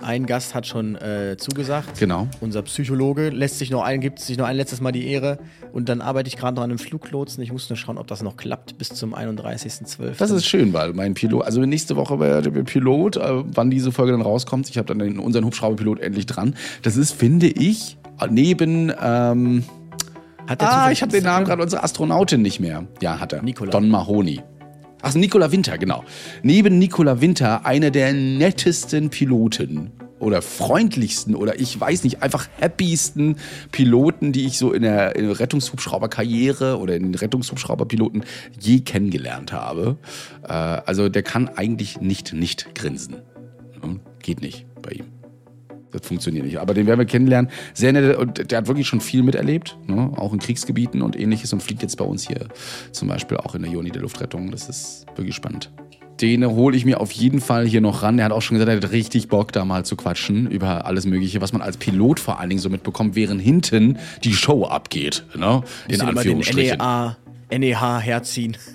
Ein 0.00 0.26
Gast 0.26 0.54
hat 0.54 0.66
schon 0.66 0.94
äh, 0.96 1.36
zugesagt. 1.38 1.98
Genau. 1.98 2.28
Unser 2.40 2.62
Psychologe 2.62 3.30
lässt 3.30 3.58
sich 3.58 3.70
noch 3.70 3.82
ein, 3.82 4.00
gibt 4.00 4.20
sich 4.20 4.38
noch 4.38 4.46
ein 4.46 4.56
letztes 4.56 4.80
Mal 4.80 4.92
die 4.92 5.08
Ehre. 5.08 5.38
Und 5.72 5.88
dann 5.88 6.00
arbeite 6.00 6.28
ich 6.28 6.36
gerade 6.36 6.54
noch 6.54 6.62
an 6.62 6.70
einem 6.70 6.78
Fluglotsen. 6.78 7.42
Ich 7.42 7.50
muss 7.50 7.68
nur 7.68 7.76
schauen, 7.76 7.98
ob 7.98 8.06
das 8.06 8.22
noch 8.22 8.36
klappt 8.36 8.78
bis 8.78 8.90
zum 8.90 9.14
31.12. 9.14 10.18
Das 10.18 10.30
ist 10.30 10.46
schön, 10.46 10.72
weil 10.72 10.92
mein 10.92 11.14
Pilot, 11.14 11.44
also 11.44 11.60
nächste 11.60 11.96
Woche 11.96 12.20
wäre 12.20 12.42
der 12.42 12.50
Pilot, 12.62 13.16
äh, 13.16 13.42
wann 13.44 13.70
diese 13.70 13.90
Folge 13.90 14.12
dann 14.12 14.22
rauskommt. 14.22 14.68
Ich 14.70 14.78
habe 14.78 14.86
dann 14.86 15.00
den, 15.00 15.18
unseren 15.18 15.44
Hubschrauberpilot 15.44 16.00
endlich 16.00 16.26
dran. 16.26 16.54
Das 16.82 16.96
ist, 16.96 17.12
finde 17.12 17.48
ich, 17.48 17.98
neben. 18.30 18.92
Ähm, 19.02 19.64
ah, 20.46 20.90
ich 20.90 21.02
habe 21.02 21.12
den 21.12 21.24
Namen 21.24 21.44
gerade 21.44 21.62
unserer 21.62 21.82
Astronautin 21.82 22.42
nicht 22.42 22.60
mehr. 22.60 22.86
Ja, 23.00 23.18
hat 23.18 23.32
er. 23.32 23.42
Nicola. 23.42 23.70
Don 23.70 23.88
Mahoney. 23.88 24.42
Ach, 25.00 25.14
Nicola 25.14 25.52
Winter, 25.52 25.78
genau. 25.78 26.04
Neben 26.42 26.78
Nicola 26.78 27.20
Winter 27.20 27.64
einer 27.64 27.90
der 27.90 28.12
nettesten 28.12 29.10
Piloten 29.10 29.92
oder 30.18 30.42
freundlichsten 30.42 31.36
oder 31.36 31.60
ich 31.60 31.78
weiß 31.78 32.02
nicht, 32.02 32.22
einfach 32.22 32.48
happiesten 32.60 33.36
Piloten, 33.70 34.32
die 34.32 34.46
ich 34.46 34.58
so 34.58 34.72
in 34.72 34.82
der, 34.82 35.14
Rettungshubschrauberkarriere 35.16 36.78
oder 36.78 36.96
in 36.96 37.04
den 37.04 37.14
Rettungshubschrauberpiloten 37.14 38.24
je 38.58 38.80
kennengelernt 38.80 39.52
habe. 39.52 39.98
Äh, 40.42 40.52
also 40.52 41.08
der 41.08 41.22
kann 41.22 41.48
eigentlich 41.48 42.00
nicht 42.00 42.32
nicht 42.32 42.74
grinsen. 42.74 43.16
Hm, 43.80 44.00
Geht 44.20 44.42
nicht 44.42 44.66
bei 44.82 44.90
ihm. 44.90 45.17
Das 45.92 46.06
funktioniert 46.06 46.44
nicht. 46.44 46.58
Aber 46.58 46.74
den 46.74 46.86
werden 46.86 46.98
wir 46.98 47.06
kennenlernen. 47.06 47.50
Sehr 47.74 47.92
nett. 47.92 48.16
Und 48.16 48.50
der 48.50 48.58
hat 48.58 48.66
wirklich 48.66 48.86
schon 48.86 49.00
viel 49.00 49.22
miterlebt, 49.22 49.76
ne? 49.86 50.12
auch 50.16 50.32
in 50.32 50.38
Kriegsgebieten 50.38 51.02
und 51.02 51.18
ähnliches 51.18 51.52
und 51.52 51.62
fliegt 51.62 51.82
jetzt 51.82 51.96
bei 51.96 52.04
uns 52.04 52.26
hier 52.26 52.48
zum 52.92 53.08
Beispiel 53.08 53.38
auch 53.38 53.54
in 53.54 53.62
der 53.62 53.70
Joni 53.70 53.90
der 53.90 54.02
Luftrettung. 54.02 54.50
Das 54.50 54.68
ist 54.68 55.06
wirklich 55.16 55.34
spannend. 55.34 55.70
Den 56.20 56.44
hole 56.44 56.76
ich 56.76 56.84
mir 56.84 57.00
auf 57.00 57.12
jeden 57.12 57.40
Fall 57.40 57.64
hier 57.64 57.80
noch 57.80 58.02
ran. 58.02 58.18
Er 58.18 58.24
hat 58.24 58.32
auch 58.32 58.42
schon 58.42 58.58
gesagt, 58.58 58.68
er 58.70 58.76
hat 58.76 58.92
richtig 58.92 59.28
Bock, 59.28 59.52
da 59.52 59.64
mal 59.64 59.84
zu 59.84 59.94
quatschen 59.94 60.50
über 60.50 60.84
alles 60.84 61.06
Mögliche, 61.06 61.40
was 61.40 61.52
man 61.52 61.62
als 61.62 61.76
Pilot 61.76 62.18
vor 62.18 62.40
allen 62.40 62.48
Dingen 62.50 62.60
so 62.60 62.70
mitbekommt, 62.70 63.14
während 63.14 63.40
hinten 63.40 63.98
die 64.24 64.34
Show 64.34 64.64
abgeht. 64.64 65.24
Ne? 65.36 65.62
In 65.86 66.00
den 66.00 66.08
Anführungsstrichen. 66.08 66.78
NEA, 66.78 67.16
NEH 67.50 68.00
herziehen. 68.00 68.56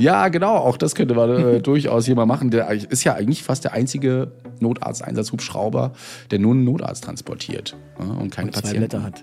Ja, 0.00 0.28
genau, 0.28 0.56
auch 0.56 0.78
das 0.78 0.94
könnte 0.94 1.14
man 1.14 1.30
äh, 1.30 1.60
durchaus 1.60 2.06
hier 2.06 2.14
mal 2.14 2.24
machen. 2.24 2.50
Der 2.50 2.70
ist 2.70 3.04
ja 3.04 3.14
eigentlich 3.14 3.42
fast 3.42 3.64
der 3.64 3.74
einzige 3.74 4.32
Notarzteinsatzhubschrauber, 4.60 5.92
der 6.30 6.38
nur 6.38 6.52
einen 6.54 6.64
Notarzt 6.64 7.04
transportiert 7.04 7.76
ja, 7.98 8.04
und 8.04 8.30
keine 8.30 8.48
Und 8.48 8.54
zwei 8.54 8.60
Patienten. 8.62 8.78
Blätter 8.88 9.02
hat. 9.02 9.22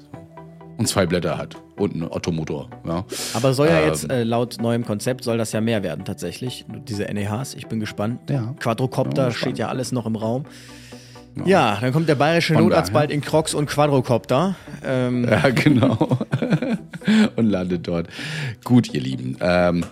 Und 0.77 0.87
zwei 0.87 1.07
Blätter 1.07 1.37
hat 1.39 1.55
und 1.75 1.93
einen 1.93 2.03
Ottomotor. 2.03 2.69
Ja. 2.85 3.03
Aber 3.33 3.53
soll 3.53 3.67
ja 3.67 3.79
Ähm, 3.79 3.87
jetzt, 3.87 4.11
äh, 4.11 4.23
laut 4.23 4.57
neuem 4.61 4.85
Konzept, 4.85 5.23
soll 5.23 5.37
das 5.39 5.51
ja 5.51 5.59
mehr 5.59 5.81
werden 5.81 6.05
tatsächlich. 6.05 6.65
Diese 6.87 7.05
NEHs, 7.05 7.55
ich 7.55 7.67
bin 7.67 7.79
gespannt. 7.79 8.29
Ja. 8.29 8.53
Quadrocopter 8.59 9.25
Ja, 9.25 9.31
steht 9.31 9.57
ja 9.57 9.69
alles 9.69 9.91
noch 9.91 10.05
im 10.05 10.15
Raum. 10.15 10.45
Ja, 11.45 11.77
dann 11.81 11.93
kommt 11.93 12.09
der 12.09 12.15
bayerische 12.15 12.53
Von 12.55 12.63
Notarzt 12.63 12.89
daher. 12.89 12.99
bald 13.01 13.11
in 13.11 13.21
Crocs 13.21 13.53
und 13.53 13.67
Quadrocopter. 13.67 14.55
Ähm, 14.83 15.23
Ja, 15.29 15.49
genau. 15.49 16.17
und 17.35 17.45
landet 17.47 17.87
dort. 17.87 18.07
Gut, 18.63 18.93
ihr 18.93 19.01
Lieben. 19.01 19.37
Ähm, 19.39 19.83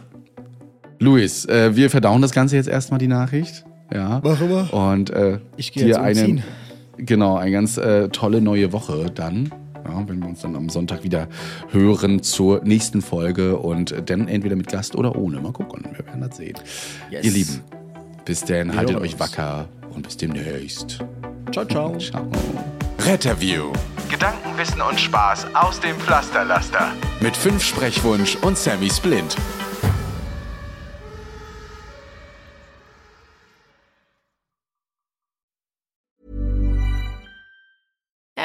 Luis, 0.99 1.45
äh, 1.45 1.75
wir 1.75 1.89
verdauen 1.89 2.21
das 2.21 2.31
Ganze 2.31 2.55
jetzt 2.55 2.67
erstmal 2.67 2.99
die 2.99 3.07
Nachricht. 3.07 3.63
Ja. 3.93 4.19
Machen 4.23 4.49
wir. 4.49 4.73
Und 4.73 5.09
äh, 5.11 5.39
Ich 5.57 5.71
gehe 5.71 5.83
dir 5.83 5.89
jetzt 5.89 5.97
eine, 5.99 6.19
umziehen. 6.21 6.43
genau, 6.97 7.37
eine 7.37 7.51
ganz 7.51 7.77
äh, 7.77 8.09
tolle 8.09 8.41
neue 8.41 8.71
Woche 8.73 9.11
dann. 9.13 9.51
Ja, 9.87 10.03
wenn 10.07 10.19
wir 10.19 10.27
uns 10.29 10.41
dann 10.41 10.55
am 10.55 10.67
Sonntag 10.69 11.03
wieder 11.03 11.27
hören 11.69 12.23
zur 12.23 12.63
nächsten 12.63 13.03
Folge 13.03 13.57
und 13.57 13.93
dann 14.07 14.27
entweder 14.27 14.55
mit 14.55 14.67
Gast 14.67 14.95
oder 14.95 15.15
ohne. 15.15 15.39
Mal 15.39 15.51
gucken, 15.51 15.83
wir 15.95 16.03
werden 16.05 16.21
das 16.21 16.37
sehen. 16.37 16.55
Yes. 17.11 17.23
Ihr 17.25 17.31
Lieben, 17.31 17.61
bis 18.25 18.43
dann, 18.43 18.71
Wir 18.71 18.77
haltet 18.77 18.97
euch 18.97 19.19
wacker 19.19 19.67
und 19.93 20.01
bis 20.07 20.17
demnächst. 20.17 20.99
ciao, 21.51 21.65
ciao. 21.65 21.95
Ciao. 21.99 22.27
Retterview. 23.05 23.65
Gedanken, 24.09 24.57
Wissen 24.57 24.81
und 24.81 24.99
Spaß 24.99 25.47
aus 25.53 25.79
dem 25.79 25.95
Pflasterlaster. 25.97 26.87
Mit 27.19 27.37
fünf 27.37 27.63
Sprechwunsch 27.63 28.37
und 28.41 28.57
Sammy 28.57 28.89
Splint. 28.89 29.35